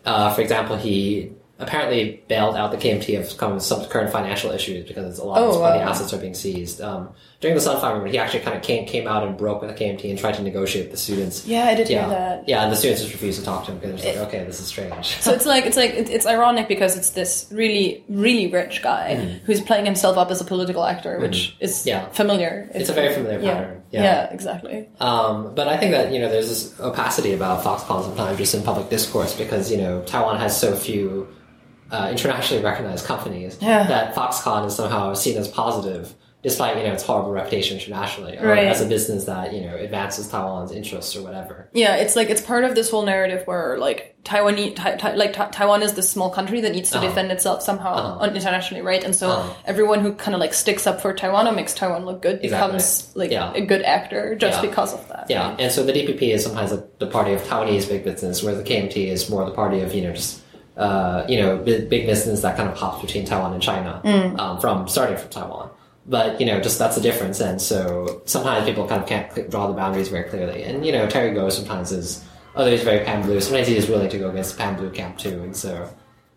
uh, 0.06 0.34
for 0.34 0.40
example, 0.42 0.78
he 0.78 1.32
apparently 1.58 2.22
bailed 2.28 2.56
out 2.56 2.72
the 2.72 2.78
KMT 2.78 3.16
of 3.18 3.62
some- 3.62 3.86
current 3.86 4.12
financial 4.12 4.52
issues 4.52 4.86
because 4.88 5.20
a 5.20 5.24
lot 5.24 5.38
of 5.42 5.44
Oh, 5.44 5.50
its 5.52 5.60
wow. 5.60 5.90
assets 5.90 6.14
are 6.14 6.18
being 6.18 6.34
seized. 6.34 6.82
Um, 6.82 7.10
during 7.40 7.56
the 7.56 7.62
Sunflower 7.62 7.96
movement, 7.96 8.14
he 8.14 8.20
actually 8.20 8.40
kind 8.42 8.56
of 8.58 8.64
came 8.64 8.86
came 8.88 9.08
out 9.08 9.24
and 9.26 9.38
broke 9.38 9.62
with 9.62 9.70
the 9.70 9.76
KMT 9.86 10.10
and 10.10 10.18
tried 10.18 10.34
to 10.36 10.42
negotiate 10.42 10.86
with 10.86 10.92
the 10.92 10.98
students. 10.98 11.46
Yeah, 11.46 11.66
I 11.66 11.76
did 11.76 11.90
yeah, 11.90 12.00
hear 12.02 12.10
that. 12.10 12.50
Yeah, 12.50 12.64
and 12.64 12.72
the 12.72 12.76
students 12.76 13.02
just 13.04 13.14
refused 13.14 13.40
to 13.40 13.46
talk 13.46 13.66
to 13.66 13.72
him 13.72 13.78
because 13.80 14.02
they're 14.02 14.16
like, 14.20 14.28
okay, 14.30 14.44
this 14.44 14.60
is 14.60 14.66
strange. 14.68 15.06
So 15.22 15.32
it's 15.34 15.46
like 15.46 15.66
it's 15.66 15.78
like 15.78 15.92
it's 15.94 16.26
ironic 16.26 16.68
because 16.68 16.98
it's 16.98 17.12
this 17.12 17.48
really 17.52 18.04
really 18.10 18.48
rich 18.48 18.82
guy 18.82 19.16
who's 19.46 19.62
playing 19.62 19.86
himself 19.86 20.18
up 20.18 20.32
as 20.32 20.42
a 20.42 20.46
political 20.46 20.84
actor, 20.86 21.20
which 21.20 21.56
is 21.60 21.76
Mm-hmm. 21.80 21.88
Yeah. 21.90 22.10
familiar. 22.10 22.70
It's 22.74 22.90
a 22.90 22.94
very 22.94 23.14
familiar 23.14 23.40
yeah. 23.40 23.54
pattern. 23.54 23.84
Yeah. 23.92 24.04
Yeah. 24.04 24.34
exactly. 24.34 24.90
Um, 25.00 25.54
but 25.56 25.68
I 25.68 25.78
think 25.78 25.92
that 25.92 26.12
you 26.12 26.20
know 26.20 26.30
there's 26.30 26.50
this 26.50 26.80
opacity 26.80 27.34
about 27.34 27.64
Foxconn 27.64 28.04
sometimes 28.04 28.38
just 28.40 28.56
in 28.56 28.64
public 28.64 28.90
discourse 28.90 29.36
because 29.38 29.70
you 29.72 29.78
know 29.78 30.02
Taiwan 30.04 30.40
has 30.40 30.60
so 30.60 30.76
few 30.76 31.28
uh, 31.92 32.08
internationally 32.12 32.64
recognized 32.64 33.06
companies 33.06 33.58
Yeah. 33.62 33.84
that 33.88 34.16
Foxconn 34.16 34.66
is 34.68 34.76
somehow 34.76 35.14
seen 35.14 35.38
as 35.38 35.48
positive, 35.48 36.14
despite 36.44 36.78
you 36.78 36.84
know 36.84 36.94
its 36.94 37.04
horrible 37.04 37.32
reputation 37.32 37.78
internationally, 37.80 38.38
or 38.38 38.48
Right. 38.48 38.68
as 38.68 38.82
a 38.82 38.86
business 38.86 39.26
that 39.26 39.54
you 39.54 39.62
know 39.62 39.76
advances 39.76 40.28
Taiwan's 40.28 40.72
interests 40.72 41.16
or 41.16 41.22
whatever. 41.24 41.70
Yeah, 41.74 41.96
it's 41.96 42.16
like 42.16 42.30
it's 42.30 42.42
part 42.42 42.64
of 42.64 42.76
this 42.76 42.90
whole 42.92 43.04
narrative 43.04 43.44
where 43.46 43.78
like 43.78 44.16
Taiwan, 44.24 44.56
tai, 44.74 44.96
tai, 44.96 45.14
like 45.14 45.34
Ta- 45.34 45.50
Taiwan 45.52 45.84
is 45.84 45.94
this 45.94 46.10
small 46.10 46.32
country 46.32 46.62
that 46.62 46.72
needs 46.72 46.90
to 46.90 46.98
Uh-huh. 46.98 47.08
defend 47.08 47.32
itself 47.32 47.62
somehow 47.62 47.94
Uh-huh. 47.94 48.26
internationally, 48.34 48.82
right? 48.84 49.04
And 49.04 49.16
so 49.16 49.30
Uh-huh. 49.30 49.54
everyone 49.66 50.00
who 50.02 50.14
kind 50.14 50.34
of 50.34 50.40
like 50.42 50.54
sticks 50.56 50.88
up 50.88 51.00
for 51.02 51.14
Taiwan 51.14 51.48
or 51.48 51.52
makes 51.52 51.74
Taiwan 51.76 52.06
look 52.06 52.22
good 52.24 52.40
Exactly. 52.44 52.68
becomes 52.78 53.12
like 53.16 53.30
Yeah. 53.32 53.52
a 53.54 53.62
good 53.62 53.84
actor 53.84 54.34
just 54.36 54.64
Yeah. 54.64 54.70
because 54.70 54.94
of 54.96 55.08
that. 55.10 55.26
Yeah, 55.30 55.56
and 55.60 55.72
so 55.72 55.84
the 55.84 55.94
DPP 55.94 56.32
is 56.34 56.44
sometimes 56.44 56.72
the, 56.72 56.84
the 56.98 57.06
party 57.08 57.34
of 57.34 57.44
Taiwanese 57.48 57.88
big 57.88 58.04
business, 58.04 58.42
where 58.44 58.56
the 58.56 58.64
KMT 58.64 59.08
is 59.10 59.30
more 59.30 59.46
the 59.46 59.52
party 59.52 59.82
of 59.82 59.94
you 59.94 60.02
know 60.04 60.12
just 60.14 60.40
uh, 60.78 61.26
you 61.30 61.40
know 61.42 61.58
big, 61.58 61.90
big 61.90 62.06
business 62.06 62.42
that 62.42 62.58
kind 62.58 62.70
of 62.70 62.78
hops 62.78 63.02
between 63.02 63.26
Taiwan 63.26 63.54
and 63.54 63.62
China 63.62 64.02
um, 64.40 64.60
from 64.60 64.88
starting 64.88 65.18
from 65.18 65.30
Taiwan. 65.30 65.70
But 66.08 66.40
you 66.40 66.46
know, 66.46 66.60
just 66.62 66.78
that's 66.78 66.96
the 66.96 67.02
difference, 67.02 67.40
and 67.40 67.60
so 67.62 68.22
sometimes 68.26 68.66
people 68.66 68.88
kind 68.88 69.02
of 69.02 69.08
can't 69.10 69.50
draw 69.50 69.68
the 69.68 69.74
boundaries 69.74 70.10
very 70.10 70.30
clearly. 70.30 70.64
And 70.64 70.86
you 70.86 70.92
know, 70.92 71.08
Terry 71.10 71.34
Gou 71.34 71.50
sometimes 71.50 71.92
is 71.92 72.24
oh, 72.56 72.66
he's 72.68 72.84
very 72.84 73.04
pan 73.04 73.24
blue. 73.24 73.42
Sometimes 73.42 73.68
he 73.68 73.76
is 73.78 73.90
willing 73.90 74.10
to 74.10 74.20
go 74.20 74.30
against 74.30 74.52
the 74.56 74.58
pan 74.64 74.76
blue 74.78 74.92
camp 74.92 75.18
too, 75.18 75.42
and 75.42 75.56
so 75.56 75.90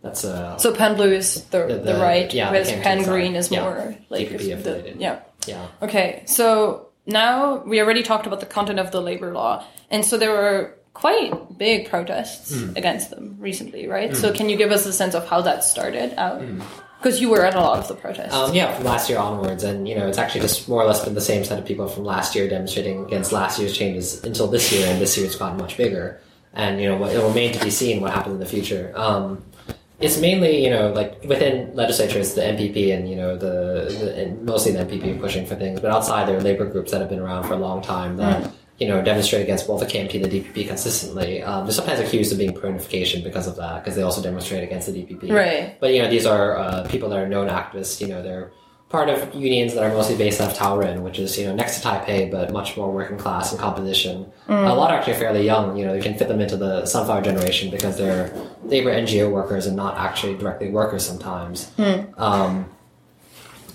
that's 0.03 0.24
a 0.24 0.57
So 0.59 0.72
Pan 0.74 0.95
Blue 0.97 1.12
is 1.12 1.45
the 1.47 1.66
the, 1.66 1.74
The- 1.74 1.93
the- 1.95 2.01
right, 2.01 2.32
yeah, 2.32 2.51
whereas 2.51 2.70
pan 2.72 3.03
green 3.03 3.34
is 3.36 3.51
Yeah. 3.51 3.62
more 3.62 3.95
like 4.09 4.30
the, 4.39 4.95
yeah. 4.99 5.20
yeah. 5.47 5.66
Okay, 5.82 6.22
so 6.26 6.89
now 7.05 7.57
we 7.66 7.80
already 7.82 8.03
talked 8.03 8.26
about 8.26 8.41
the 8.41 8.47
content 8.47 8.78
of 8.78 8.91
the 8.91 9.03
labor 9.03 9.32
law, 9.34 9.64
and 9.91 10.03
so 10.05 10.16
there 10.16 10.30
were 10.30 10.77
quite 11.01 11.32
big 11.59 11.88
protests 11.88 12.55
Hmm. 12.55 12.76
against 12.76 13.11
them 13.11 13.36
recently, 13.38 13.86
right? 13.86 14.14
So 14.16 14.32
can 14.32 14.49
you 14.49 14.57
give 14.57 14.70
us 14.72 14.84
a 14.86 14.92
sense 14.92 15.14
of 15.14 15.26
how 15.28 15.40
that 15.42 15.64
started 15.64 16.14
out? 16.18 16.42
Because 16.99 17.20
you 17.20 17.28
were 17.30 17.44
at 17.46 17.55
a 17.55 17.61
lot 17.61 17.78
of 17.78 17.86
the 17.86 17.94
protests. 17.94 18.34
Hmm. 18.34 18.40
Um, 18.51 18.55
yeah, 18.55 18.74
from 18.74 18.84
last 18.84 19.09
year 19.09 19.18
onwards, 19.18 19.62
and 19.62 19.86
you 19.88 19.94
know, 19.96 20.09
it's 20.09 20.18
actually 20.18 20.40
just 20.42 20.68
more 20.68 20.82
or 20.82 20.86
less 20.86 21.05
been 21.05 21.14
the 21.14 21.20
same 21.32 21.44
set 21.44 21.59
of 21.59 21.64
people 21.64 21.86
from 21.88 22.05
last 22.05 22.34
year 22.34 22.49
demonstrating 22.49 23.05
against 23.05 23.30
last 23.32 23.59
year's 23.61 23.76
changes 23.76 24.22
until 24.24 24.49
this 24.49 24.72
year, 24.72 24.86
and 24.90 25.01
this 25.01 25.16
year 25.16 25.24
it's 25.26 25.36
gotten 25.36 25.59
much 25.59 25.76
bigger. 25.76 26.20
And 26.55 26.80
you 26.80 26.88
know, 26.88 26.96
what- 26.96 27.12
it 27.14 27.18
will 27.18 27.28
remain 27.28 27.53
to 27.53 27.62
be 27.64 27.70
seen 27.70 28.01
what 28.01 28.11
happens 28.12 28.34
in 28.34 28.40
the 28.40 28.46
future. 28.57 28.92
Um, 28.96 29.44
it's 30.01 30.18
mainly 30.18 30.64
you 30.64 30.70
know 30.70 30.92
like 30.92 31.22
within 31.24 31.70
legislature, 31.74 32.18
it's 32.18 32.34
the 32.34 32.42
NPP 32.42 32.92
and 32.94 33.09
you 33.11 33.14
know 33.16 33.36
the, 33.36 33.55
the 34.01 34.07
and 34.20 34.44
mostly 34.44 34.72
the 34.72 34.80
NPP 34.80 35.20
pushing 35.20 35.44
for 35.46 35.55
things, 35.55 35.78
but 35.80 35.90
outside 35.92 36.26
there 36.26 36.36
are 36.36 36.40
labor 36.51 36.64
groups 36.66 36.90
that 36.92 37.01
have 37.01 37.11
been 37.11 37.20
around 37.20 37.44
for 37.44 37.55
a 37.55 37.62
long 37.68 37.80
time 37.82 38.16
that. 38.16 38.51
You 38.78 38.86
know, 38.86 39.02
demonstrate 39.02 39.42
against 39.42 39.66
both 39.66 39.80
the 39.80 39.86
KMT 39.86 40.22
and 40.22 40.24
the 40.24 40.40
DPP 40.40 40.68
consistently. 40.68 41.42
Um, 41.42 41.64
they're 41.64 41.74
sometimes 41.74 41.98
accused 41.98 42.30
of 42.30 42.38
being 42.38 42.54
pro-unification 42.54 43.24
because 43.24 43.48
of 43.48 43.56
that, 43.56 43.82
because 43.82 43.96
they 43.96 44.02
also 44.02 44.22
demonstrate 44.22 44.62
against 44.62 44.86
the 44.86 44.92
DPP. 44.92 45.32
Right. 45.32 45.76
But 45.80 45.92
you 45.94 46.02
know, 46.02 46.08
these 46.08 46.26
are 46.26 46.56
uh, 46.56 46.86
people 46.88 47.08
that 47.08 47.18
are 47.18 47.28
known 47.28 47.48
activists. 47.48 48.00
You 48.00 48.06
know, 48.06 48.22
they're 48.22 48.52
part 48.88 49.10
of 49.10 49.34
unions 49.34 49.74
that 49.74 49.82
are 49.82 49.92
mostly 49.92 50.16
based 50.16 50.40
out 50.40 50.50
of 50.52 50.56
Taoyuan, 50.56 51.02
which 51.02 51.18
is 51.18 51.36
you 51.38 51.46
know 51.46 51.54
next 51.54 51.80
to 51.80 51.88
Taipei, 51.88 52.30
but 52.30 52.52
much 52.52 52.76
more 52.76 52.90
working 52.90 53.18
class 53.18 53.52
in 53.52 53.58
composition. 53.58 54.30
A 54.48 54.74
lot 54.74 54.90
are 54.90 54.98
actually 54.98 55.14
fairly 55.14 55.44
young. 55.44 55.76
You 55.76 55.86
know, 55.86 55.94
you 55.94 56.02
can 56.02 56.16
fit 56.16 56.28
them 56.28 56.40
into 56.40 56.56
the 56.56 56.86
sunflower 56.86 57.22
generation 57.22 57.70
because 57.70 57.98
they're 57.98 58.32
labor 58.64 58.90
NGO 58.90 59.30
workers 59.30 59.66
and 59.66 59.76
not 59.76 59.96
actually 59.98 60.36
directly 60.36 60.70
workers 60.70 61.06
sometimes. 61.06 61.70
Um, 62.16 62.70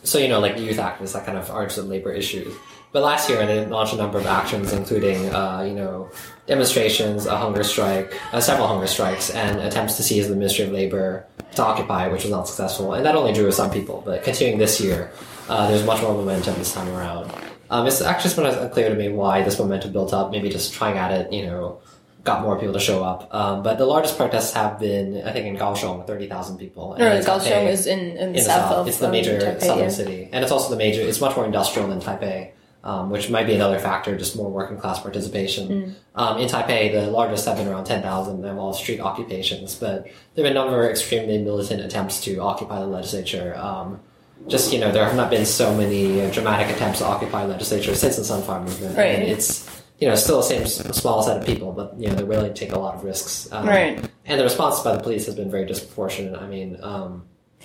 so 0.03 0.17
you 0.17 0.27
know, 0.27 0.39
like 0.39 0.57
youth 0.57 0.77
activists 0.77 1.13
that 1.13 1.25
kind 1.25 1.37
of 1.37 1.77
in 1.77 1.89
labor 1.89 2.11
issues. 2.11 2.53
But 2.93 3.01
last 3.01 3.27
year, 3.27 3.43
they 3.45 3.65
launched 3.65 3.93
a 3.93 3.97
number 3.97 4.19
of 4.19 4.27
actions, 4.27 4.71
including 4.71 5.33
uh, 5.33 5.63
you 5.67 5.73
know 5.73 6.09
demonstrations, 6.45 7.25
a 7.25 7.35
hunger 7.35 7.63
strike, 7.63 8.13
uh, 8.31 8.39
several 8.39 8.67
hunger 8.67 8.87
strikes, 8.87 9.31
and 9.31 9.59
attempts 9.59 9.97
to 9.97 10.03
seize 10.03 10.29
the 10.29 10.35
Ministry 10.35 10.65
of 10.65 10.71
Labor 10.71 11.25
to 11.55 11.63
occupy, 11.63 12.07
which 12.07 12.23
was 12.23 12.31
not 12.31 12.47
successful. 12.47 12.93
And 12.93 13.03
that 13.05 13.15
only 13.15 13.33
drew 13.33 13.51
some 13.51 13.71
people. 13.71 14.03
But 14.05 14.23
continuing 14.23 14.59
this 14.59 14.79
year, 14.79 15.11
uh, 15.49 15.67
there's 15.67 15.83
much 15.85 16.01
more 16.03 16.13
momentum 16.13 16.53
this 16.55 16.71
time 16.71 16.87
around. 16.89 17.33
Um, 17.71 17.87
it's 17.87 18.01
actually 18.01 18.29
sometimes 18.29 18.57
unclear 18.57 18.89
to 18.89 18.95
me 18.95 19.09
why 19.09 19.41
this 19.41 19.57
momentum 19.57 19.91
built 19.91 20.13
up. 20.13 20.29
Maybe 20.29 20.49
just 20.49 20.73
trying 20.73 20.97
at 20.99 21.11
it, 21.11 21.33
you 21.33 21.47
know, 21.47 21.81
got 22.23 22.43
more 22.43 22.59
people 22.59 22.73
to 22.73 22.79
show 22.79 23.03
up. 23.03 23.33
Um, 23.33 23.63
but 23.63 23.79
the 23.79 23.85
largest 23.85 24.17
protests 24.17 24.53
have 24.53 24.79
been, 24.79 25.23
I 25.25 25.31
think, 25.31 25.47
in 25.47 25.57
Kaohsiung, 25.57 26.05
thirty 26.05 26.27
thousand 26.27 26.57
people. 26.59 26.95
No, 26.99 27.07
And 27.07 27.17
in 27.17 27.25
Kaohsiung 27.25 27.65
Taipei- 27.65 27.71
is 27.71 27.87
in, 27.87 27.99
in, 27.99 28.17
in 28.17 28.33
the 28.33 28.41
south, 28.41 28.69
south. 28.69 28.87
It's 28.87 28.99
the 28.99 29.07
um, 29.07 29.11
major 29.11 29.39
Taipei, 29.39 29.61
southern 29.61 29.83
yeah. 29.85 29.89
city, 29.89 30.29
and 30.31 30.43
it's 30.43 30.51
also 30.51 30.69
the 30.69 30.77
major. 30.77 31.01
It's 31.01 31.19
much 31.21 31.35
more 31.35 31.45
industrial 31.45 31.87
than 31.87 31.99
Taipei, 31.99 32.51
um, 32.83 33.09
which 33.09 33.29
might 33.29 33.47
be 33.47 33.53
another 33.53 33.79
factor, 33.79 34.17
just 34.17 34.35
more 34.35 34.49
working 34.49 34.77
class 34.77 34.99
participation. 34.99 35.67
Mm. 35.67 35.95
Um, 36.15 36.37
in 36.37 36.49
Taipei, 36.49 36.91
the 36.91 37.09
largest 37.09 37.45
have 37.45 37.57
been 37.57 37.67
around 37.67 37.85
ten 37.85 38.01
thousand. 38.01 38.41
They've 38.41 38.57
all 38.57 38.73
street 38.73 38.99
occupations, 38.99 39.75
but 39.75 40.03
there 40.03 40.43
have 40.43 40.45
been 40.45 40.47
a 40.47 40.53
number 40.53 40.83
of 40.83 40.89
extremely 40.89 41.37
militant 41.37 41.81
attempts 41.81 42.21
to 42.25 42.39
occupy 42.39 42.79
the 42.79 42.87
legislature. 42.87 43.55
Um, 43.55 44.01
just 44.47 44.73
you 44.73 44.79
know, 44.79 44.91
there 44.91 45.05
have 45.05 45.15
not 45.15 45.29
been 45.29 45.45
so 45.45 45.73
many 45.75 46.21
uh, 46.21 46.29
dramatic 46.31 46.75
attempts 46.75 46.99
to 46.99 47.05
occupy 47.05 47.45
legislature 47.45 47.95
since 47.95 48.17
the 48.17 48.25
Sunflower 48.25 48.65
Movement. 48.65 48.97
Right. 48.97 49.15
And 49.15 49.23
it's 49.23 49.69
you 49.99 50.07
know 50.09 50.15
still 50.15 50.37
the 50.37 50.43
same 50.43 50.65
small 50.65 51.23
set 51.23 51.37
of 51.37 51.45
people, 51.45 51.71
but 51.71 51.97
you 51.97 52.07
know 52.07 52.15
they're 52.15 52.25
willing 52.25 52.53
to 52.53 52.59
take 52.59 52.73
a 52.73 52.79
lot 52.79 52.95
of 52.95 53.03
risks. 53.05 53.49
Um, 53.53 53.65
Right. 53.65 54.03
And 54.25 54.39
the 54.39 54.43
response 54.43 54.81
by 54.81 54.95
the 54.95 55.01
police 55.01 55.25
has 55.27 55.35
been 55.35 55.49
very 55.49 55.65
disproportionate. 55.65 56.39
I 56.39 56.47
mean. 56.47 56.77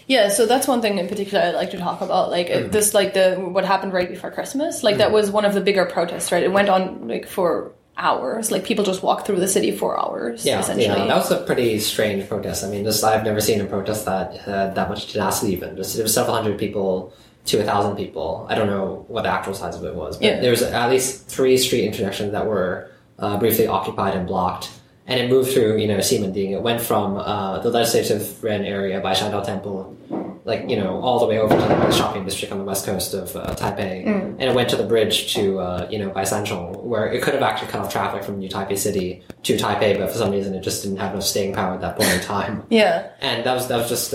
Yeah, 0.07 0.29
so 0.29 0.47
that's 0.47 0.67
one 0.69 0.81
thing 0.81 0.99
in 0.99 1.09
particular 1.09 1.43
I'd 1.45 1.55
like 1.55 1.71
to 1.73 1.79
talk 1.79 2.01
about. 2.01 2.31
Like 2.31 2.49
Mm-hmm. 2.49 2.67
uh 2.67 2.73
this, 2.73 2.95
like 2.95 3.15
the 3.15 3.35
what 3.37 3.65
happened 3.65 3.93
right 3.93 4.09
before 4.09 4.31
Christmas. 4.31 4.83
Like 4.83 4.99
that 4.99 5.13
was 5.13 5.31
one 5.31 5.45
of 5.45 5.55
the 5.55 5.61
bigger 5.61 5.85
protests, 5.87 6.33
right? 6.33 6.43
It 6.43 6.53
went 6.53 6.69
on 6.69 7.09
like 7.09 7.27
for 7.27 7.73
hours. 7.97 8.51
Like 8.51 8.65
people 8.65 8.85
just 8.85 9.03
walked 9.03 9.27
through 9.27 9.41
the 9.41 9.49
city 9.49 9.71
for 9.73 9.99
hours. 9.99 10.45
Yeah, 10.47 10.61
essentially. 10.61 10.87
yeah, 10.87 11.07
that 11.07 11.17
was 11.17 11.31
a 11.31 11.39
pretty 11.45 11.79
strange 11.81 12.29
protest. 12.29 12.65
I 12.65 12.69
mean, 12.69 12.85
just 12.85 13.03
I've 13.05 13.25
never 13.25 13.41
seen 13.41 13.61
a 13.61 13.65
protest 13.67 14.05
that 14.07 14.37
had 14.39 14.75
that 14.77 14.89
much 14.89 15.13
tenacity. 15.13 15.53
Even 15.53 15.77
just 15.77 15.99
it 15.99 16.03
was 16.03 16.15
several 16.15 16.35
hundred 16.37 16.59
people 16.59 17.13
to 17.47 17.61
a 17.61 17.65
thousand 17.65 17.97
people. 17.97 18.47
I 18.49 18.55
don't 18.55 18.67
know 18.69 19.05
what 19.09 19.23
the 19.23 19.31
actual 19.31 19.55
size 19.55 19.75
of 19.77 19.85
it 19.85 19.95
was, 19.95 20.17
but 20.19 20.25
Yeah. 20.27 20.41
there 20.41 20.51
was 20.51 20.63
at 20.63 20.89
least 20.91 21.27
three 21.29 21.57
street 21.59 21.85
intersections 21.87 22.33
that 22.33 22.47
were 22.47 22.91
uh, 23.19 23.37
briefly 23.39 23.67
occupied 23.67 24.15
and 24.15 24.27
blocked. 24.27 24.71
And 25.09 25.19
it 25.19 25.31
moved 25.31 25.53
through, 25.53 25.79
you 25.79 25.89
know, 25.89 25.97
Ximending. 25.99 26.51
It 26.53 26.61
went 26.63 26.81
from 26.83 27.17
uh, 27.17 27.59
the 27.61 27.71
legislative 27.71 28.39
Yuan 28.43 28.65
area 28.65 29.01
by 29.01 29.15
Shandao 29.15 29.43
Temple, 29.45 29.97
like 30.45 30.69
you 30.69 30.77
know, 30.77 31.01
all 31.01 31.19
the 31.19 31.27
way 31.27 31.39
over 31.39 31.55
to 31.55 31.61
the 31.61 31.91
shopping 31.91 32.25
district 32.25 32.53
on 32.53 32.59
the 32.59 32.65
west 32.65 32.85
coast 32.85 33.15
of 33.15 33.35
uh, 33.35 33.55
Taipei, 33.55 34.07
and 34.07 34.43
it 34.43 34.55
went 34.55 34.69
to 34.71 34.77
the 34.77 34.85
bridge 34.85 35.33
to 35.35 35.59
uh, 35.61 35.89
you 35.91 35.99
know 35.99 36.11
by 36.11 36.23
Sanchong, 36.23 36.83
where 36.85 37.11
it 37.11 37.23
could 37.23 37.35
have 37.35 37.43
actually 37.43 37.69
cut 37.69 37.81
off 37.81 37.91
traffic 37.91 38.23
from 38.23 38.39
New 38.39 38.49
Taipei 38.51 38.77
City 38.77 39.23
to 39.45 39.57
Taipei, 39.57 39.99
but 39.99 40.11
for 40.11 40.19
some 40.19 40.31
reason 40.31 40.55
it 40.55 40.63
just 40.63 40.83
didn't 40.83 40.99
have 40.99 41.13
enough 41.13 41.25
staying 41.25 41.55
power 41.55 41.75
at 41.75 41.81
that 41.81 41.97
point 41.97 42.13
in 42.13 42.21
time. 42.21 42.63
yeah. 42.71 43.11
And 43.21 43.45
that 43.45 43.55
was 43.55 43.69
that 43.69 43.79
was 43.79 43.89
just 43.89 44.13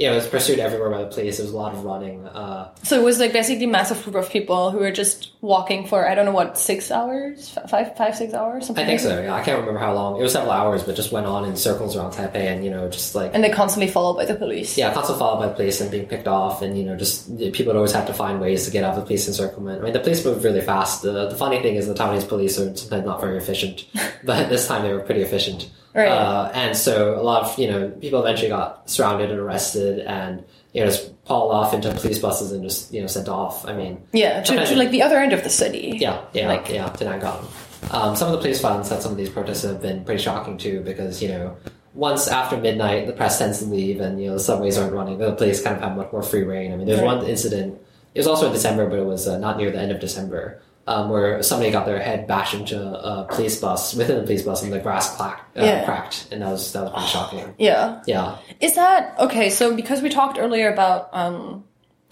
you 0.00 0.06
know 0.06 0.12
it 0.14 0.16
was 0.16 0.26
pursued 0.28 0.58
everywhere 0.58 0.88
by 0.90 1.00
the 1.04 1.10
police. 1.14 1.36
There 1.36 1.44
was 1.44 1.52
a 1.52 1.56
lot 1.56 1.72
of 1.74 1.84
running. 1.84 2.26
Uh, 2.26 2.72
So 2.82 2.98
it 3.00 3.04
was 3.04 3.18
like 3.20 3.32
basically 3.34 3.64
a 3.66 3.68
massive 3.68 4.02
group 4.02 4.16
of 4.16 4.30
people 4.30 4.70
who 4.70 4.78
were 4.78 4.90
just 4.90 5.18
walking 5.42 5.86
for 5.86 6.08
I 6.08 6.14
don't 6.14 6.24
know 6.24 6.32
what 6.40 6.56
six 6.58 6.90
hours, 6.90 7.50
five, 7.68 7.96
five, 7.96 8.16
six 8.16 8.32
hours, 8.32 8.66
something. 8.66 8.82
I 8.84 8.88
think 8.88 9.00
so. 9.00 9.20
Yeah, 9.22 9.34
I 9.34 9.42
can't 9.44 9.58
remember 9.60 9.78
how 9.78 9.92
long. 9.94 10.18
It 10.18 10.22
was 10.22 10.32
several 10.32 10.52
hours, 10.52 10.82
but 10.84 10.96
just 10.96 11.12
went 11.12 11.26
on 11.26 11.44
in 11.44 11.54
circles 11.56 11.96
around 11.96 12.12
Taipei, 12.12 12.46
and 12.52 12.64
you 12.64 12.70
know 12.70 12.88
just 12.88 13.14
like 13.14 13.30
And 13.34 13.44
they 13.44 13.50
constantly 13.50 13.90
followed 13.92 14.14
by 14.16 14.24
the 14.24 14.36
police. 14.36 14.78
yeah, 14.78 14.92
constant 14.94 15.18
followed 15.18 15.40
by 15.40 15.48
the 15.48 15.54
police 15.54 15.80
and 15.82 15.90
being 15.90 16.06
picked 16.06 16.28
off, 16.28 16.62
and 16.62 16.78
you 16.78 16.84
know, 16.84 16.96
just 16.96 17.36
people 17.52 17.66
would 17.70 17.76
always 17.76 17.92
have 17.92 18.06
to 18.06 18.14
find 18.14 18.40
ways 18.40 18.64
to 18.64 18.70
get 18.70 18.82
out 18.84 18.94
of 18.94 19.00
the 19.00 19.06
police 19.06 19.28
encirclement. 19.28 19.80
I 19.80 19.84
mean, 19.84 19.92
the 19.92 20.00
police 20.00 20.24
moved 20.24 20.42
really 20.44 20.62
fast. 20.62 21.02
The, 21.02 21.28
the 21.28 21.36
funny 21.36 21.60
thing 21.60 21.74
is, 21.76 21.86
the 21.86 21.94
Taiwanese 21.94 22.26
police 22.26 22.58
are 22.58 22.74
sometimes 22.74 23.04
not 23.04 23.20
very 23.20 23.36
efficient, 23.36 23.84
but 24.24 24.48
this 24.48 24.66
time 24.66 24.82
they 24.82 24.92
were 24.92 25.00
pretty 25.00 25.22
efficient. 25.22 25.68
Right. 25.94 26.08
Uh, 26.08 26.50
and 26.54 26.76
so 26.76 27.18
a 27.20 27.22
lot 27.22 27.42
of 27.44 27.58
you 27.58 27.68
know 27.70 27.88
people 27.90 28.20
eventually 28.20 28.48
got 28.48 28.88
surrounded 28.88 29.30
and 29.30 29.40
arrested, 29.40 29.98
and 30.00 30.44
you 30.72 30.80
know 30.82 30.86
just 30.90 31.10
hauled 31.24 31.52
off 31.52 31.74
into 31.74 31.92
police 31.94 32.18
buses 32.20 32.52
and 32.52 32.62
just 32.62 32.92
you 32.92 33.00
know 33.00 33.06
sent 33.08 33.28
off. 33.28 33.66
I 33.66 33.72
mean, 33.74 34.00
Yeah, 34.12 34.42
to, 34.42 34.66
to 34.66 34.76
like 34.76 34.90
the 34.92 35.02
other 35.02 35.18
end 35.18 35.32
of 35.32 35.42
the 35.42 35.50
city. 35.50 35.96
yeah, 36.00 36.22
yeah, 36.32 36.48
Like- 36.48 36.68
yeah, 36.68 36.88
to 36.88 37.04
Nangang. 37.04 37.44
Um, 37.92 38.14
some 38.14 38.28
of 38.28 38.32
the 38.32 38.38
police 38.38 38.60
violence 38.60 38.88
that 38.90 39.02
some 39.02 39.10
of 39.12 39.18
these 39.18 39.30
protests 39.30 39.62
have 39.62 39.80
been 39.80 40.04
pretty 40.04 40.22
shocking 40.22 40.58
too, 40.58 40.80
because 40.80 41.20
you 41.22 41.28
know, 41.28 41.56
once 41.94 42.28
after 42.28 42.56
midnight, 42.56 43.06
the 43.06 43.12
press 43.12 43.38
tends 43.38 43.58
to 43.60 43.64
leave, 43.64 44.00
and 44.00 44.20
you 44.22 44.28
know 44.28 44.34
the 44.34 44.40
subways 44.40 44.78
aren't 44.78 44.92
running. 44.92 45.18
The 45.18 45.32
police 45.32 45.60
kind 45.62 45.74
of 45.76 45.82
have 45.82 45.96
much 45.96 46.12
more 46.12 46.22
free 46.22 46.42
reign. 46.44 46.72
I 46.72 46.76
mean, 46.76 46.86
there's 46.86 47.00
Right. 47.00 47.16
one 47.16 47.26
incident. 47.26 47.80
It 48.14 48.20
was 48.20 48.26
also 48.28 48.46
in 48.46 48.52
December, 48.52 48.88
but 48.88 48.98
it 48.98 49.04
was 49.06 49.26
uh, 49.26 49.38
not 49.38 49.56
near 49.56 49.70
the 49.70 49.78
end 49.80 49.90
of 49.92 49.98
December, 50.00 50.60
um, 50.86 51.08
where 51.10 51.42
somebody 51.42 51.70
got 51.70 51.86
their 51.86 52.00
head 52.00 52.26
bashed 52.26 52.54
into 52.54 52.80
a 52.80 53.24
police 53.30 53.60
bus 53.60 53.94
within 53.94 54.16
the 54.16 54.22
police 54.24 54.42
bus, 54.42 54.62
and 54.62 54.72
the 54.72 54.78
grass 54.80 55.14
clacked, 55.16 55.56
uh, 55.56 55.62
Yeah. 55.64 55.84
cracked, 55.84 56.26
and 56.32 56.42
that 56.42 56.50
was 56.50 56.72
that 56.72 56.82
was 56.84 56.92
pretty 56.92 57.06
shocking. 57.16 57.54
Yeah. 57.58 58.02
Yeah, 58.06 58.38
Is 58.60 58.74
that 58.74 59.14
okay? 59.20 59.50
So 59.50 59.74
because 59.76 60.02
we 60.02 60.08
talked 60.08 60.38
earlier 60.38 60.72
about 60.72 61.08
um, 61.12 61.64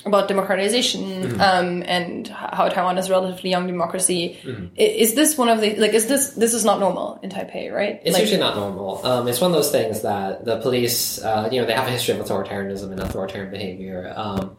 about 0.07 0.29
democratization 0.29 1.03
Mm-hmm. 1.03 1.41
um, 1.41 1.83
and 1.87 2.29
how 2.29 2.69
Taiwan 2.69 2.99
is 2.99 3.09
a 3.09 3.11
relatively 3.11 3.51
young 3.51 3.67
democracy, 3.67 4.39
Mm-hmm. 4.45 4.67
is 4.77 5.15
this 5.15 5.37
one 5.37 5.49
of 5.49 5.61
the 5.61 5.75
like? 5.77 5.93
Is 5.93 6.07
this 6.07 6.31
this 6.35 6.55
is 6.55 6.65
not 6.65 6.79
normal 6.79 7.19
in 7.23 7.31
Taipei, 7.31 7.73
right? 7.73 8.01
It's 8.05 8.13
like, 8.15 8.21
usually 8.23 8.39
not 8.41 8.55
normal. 8.55 9.05
Um, 9.05 9.27
it's 9.27 9.41
one 9.41 9.51
of 9.51 9.57
those 9.57 9.73
things 9.73 10.03
that 10.03 10.45
the 10.45 10.59
police, 10.61 11.21
uh, 11.25 11.49
you 11.51 11.61
know, 11.61 11.67
they 11.67 11.73
have 11.75 11.89
a 11.89 11.91
history 11.91 12.15
of 12.17 12.25
authoritarianism 12.25 12.93
and 12.93 13.01
authoritarian 13.01 13.51
behavior. 13.51 14.13
Um, 14.15 14.57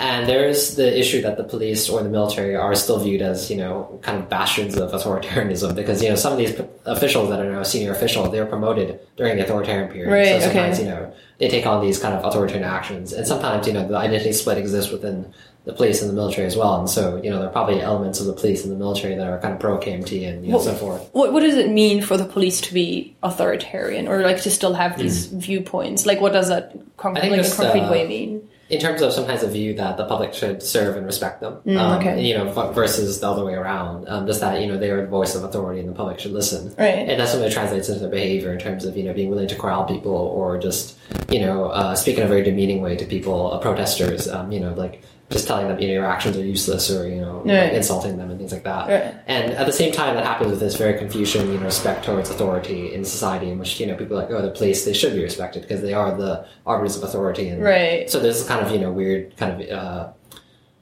and 0.00 0.26
there's 0.26 0.76
the 0.76 0.98
issue 0.98 1.20
that 1.20 1.36
the 1.36 1.44
police 1.44 1.90
or 1.90 2.02
the 2.02 2.08
military 2.08 2.56
are 2.56 2.74
still 2.74 2.98
viewed 2.98 3.20
as, 3.20 3.50
you 3.50 3.56
know, 3.58 4.00
kind 4.00 4.18
of 4.18 4.30
bastions 4.30 4.74
of 4.74 4.92
authoritarianism 4.92 5.74
because, 5.74 6.02
you 6.02 6.08
know, 6.08 6.14
some 6.14 6.32
of 6.32 6.38
these 6.38 6.52
p- 6.52 6.64
officials 6.86 7.28
that 7.28 7.38
are 7.38 7.52
now 7.52 7.62
senior 7.62 7.92
officials, 7.92 8.32
they 8.32 8.40
were 8.40 8.46
promoted 8.46 8.98
during 9.18 9.36
the 9.36 9.44
authoritarian 9.44 9.92
period. 9.92 10.10
Right, 10.10 10.40
so 10.40 10.46
sometimes, 10.46 10.78
okay. 10.78 10.88
you 10.88 10.94
know, 10.94 11.12
they 11.36 11.48
take 11.48 11.66
on 11.66 11.84
these 11.84 11.98
kind 11.98 12.14
of 12.14 12.24
authoritarian 12.24 12.66
actions. 12.66 13.12
And 13.12 13.26
sometimes, 13.26 13.66
you 13.66 13.74
know, 13.74 13.86
the 13.86 13.94
identity 13.94 14.32
split 14.32 14.56
exists 14.56 14.90
within 14.90 15.34
the 15.66 15.74
police 15.74 16.00
and 16.00 16.08
the 16.08 16.14
military 16.14 16.46
as 16.46 16.56
well. 16.56 16.80
And 16.80 16.88
so, 16.88 17.20
you 17.22 17.28
know, 17.28 17.38
there 17.38 17.48
are 17.48 17.52
probably 17.52 17.82
elements 17.82 18.20
of 18.20 18.26
the 18.26 18.32
police 18.32 18.64
and 18.64 18.72
the 18.72 18.78
military 18.78 19.16
that 19.16 19.26
are 19.26 19.38
kind 19.38 19.52
of 19.52 19.60
pro 19.60 19.76
KMT 19.76 20.26
and, 20.26 20.46
you 20.46 20.50
know, 20.50 20.56
Well, 20.56 20.64
so 20.64 20.74
forth. 20.76 21.10
What 21.12 21.34
what 21.34 21.40
does 21.40 21.56
it 21.56 21.68
mean 21.68 22.00
for 22.00 22.16
the 22.16 22.24
police 22.24 22.62
to 22.62 22.72
be 22.72 23.14
authoritarian 23.22 24.08
or 24.08 24.22
like 24.22 24.40
to 24.44 24.50
still 24.50 24.72
have 24.72 24.96
these 24.96 25.26
viewpoints? 25.26 26.06
Like, 26.06 26.22
what 26.22 26.32
does 26.32 26.48
that 26.48 26.74
con-. 26.96 27.18
I 27.18 27.20
think 27.20 27.32
like 27.32 27.40
a 27.40 27.44
just, 27.44 27.58
concrete 27.58 27.82
uh, 27.82 27.90
way 27.90 28.08
mean? 28.08 28.48
In 28.70 28.78
terms 28.80 29.02
of 29.02 29.12
sometimes 29.12 29.42
a 29.42 29.48
view 29.48 29.74
that 29.74 29.96
the 29.96 30.04
public 30.04 30.32
should 30.32 30.62
serve 30.62 30.96
and 30.96 31.04
respect 31.04 31.40
them, 31.40 31.54
Mm, 31.66 31.78
um, 31.78 31.98
okay. 31.98 32.22
you 32.24 32.34
know, 32.34 32.50
versus 32.72 33.20
the 33.20 33.28
other 33.28 33.44
way 33.44 33.54
around. 33.54 34.08
Um, 34.08 34.26
just 34.26 34.40
that 34.40 34.60
you 34.60 34.66
know 34.68 34.78
they 34.78 34.90
are 34.90 35.02
the 35.02 35.08
voice 35.08 35.34
of 35.34 35.42
authority 35.44 35.80
and 35.80 35.88
the 35.88 35.92
public 35.94 36.20
should 36.20 36.32
listen. 36.32 36.74
Right. 36.78 37.08
And 37.08 37.18
that's 37.20 37.34
what 37.34 37.42
it 37.42 37.52
translates 37.52 37.88
into 37.88 38.00
their 38.00 38.10
behavior 38.10 38.52
in 38.52 38.58
terms 38.58 38.84
of 38.84 38.96
you 38.96 39.04
know 39.04 39.12
being 39.12 39.28
willing 39.30 39.48
to 39.48 39.56
corral 39.56 39.84
people 39.84 40.12
or 40.12 40.58
just 40.58 40.96
you 41.28 41.40
know 41.40 41.64
uh, 41.66 41.94
speak 41.96 42.16
in 42.18 42.22
a 42.22 42.28
very 42.28 42.42
demeaning 42.42 42.80
way 42.80 42.96
to 42.96 43.04
people, 43.04 43.52
uh, 43.52 43.58
protesters. 43.58 44.28
Um, 44.28 44.52
you 44.52 44.60
know, 44.60 44.72
like 44.74 45.02
just 45.30 45.46
telling 45.46 45.68
them 45.68 45.78
you 45.80 45.86
know 45.88 45.92
your 45.94 46.04
actions 46.06 46.36
are 46.36 46.44
useless 46.44 46.90
or 46.90 47.08
you 47.08 47.20
know 47.20 47.42
Right. 47.44 47.72
insulting 47.72 48.16
them 48.18 48.30
and 48.30 48.38
things 48.38 48.52
like 48.52 48.64
that. 48.64 48.88
Right. 48.88 49.14
And 49.26 49.52
at 49.52 49.66
the 49.66 49.72
same 49.72 49.92
time, 49.92 50.14
that 50.16 50.24
happens 50.26 50.50
with 50.50 50.60
this 50.60 50.76
very 50.76 50.98
Confucian, 50.98 51.48
you 51.52 51.58
know, 51.58 51.64
respect 51.64 52.04
towards 52.04 52.28
authority 52.30 52.92
in 52.92 53.04
society, 53.04 53.48
in 53.50 53.58
which 53.58 53.78
you 53.80 53.86
know 53.86 53.94
people 53.96 54.18
are 54.18 54.22
like, 54.22 54.30
oh, 54.30 54.42
the 54.42 54.50
police 54.50 54.84
they 54.84 54.92
should 54.92 55.14
be 55.14 55.22
respected 55.22 55.62
because 55.62 55.80
they 55.82 55.94
are 55.94 56.16
the 56.16 56.44
arbiters 56.66 56.96
of 56.96 57.02
authority, 57.04 57.48
and 57.48 57.62
Right. 57.62 58.10
so 58.10 58.18
there's 58.20 58.46
kind 58.46 58.64
of 58.64 58.72
you 58.72 58.78
know 58.78 58.92
weird 58.92 59.36
kind 59.36 59.62
of 59.62 59.70
uh, 59.70 60.12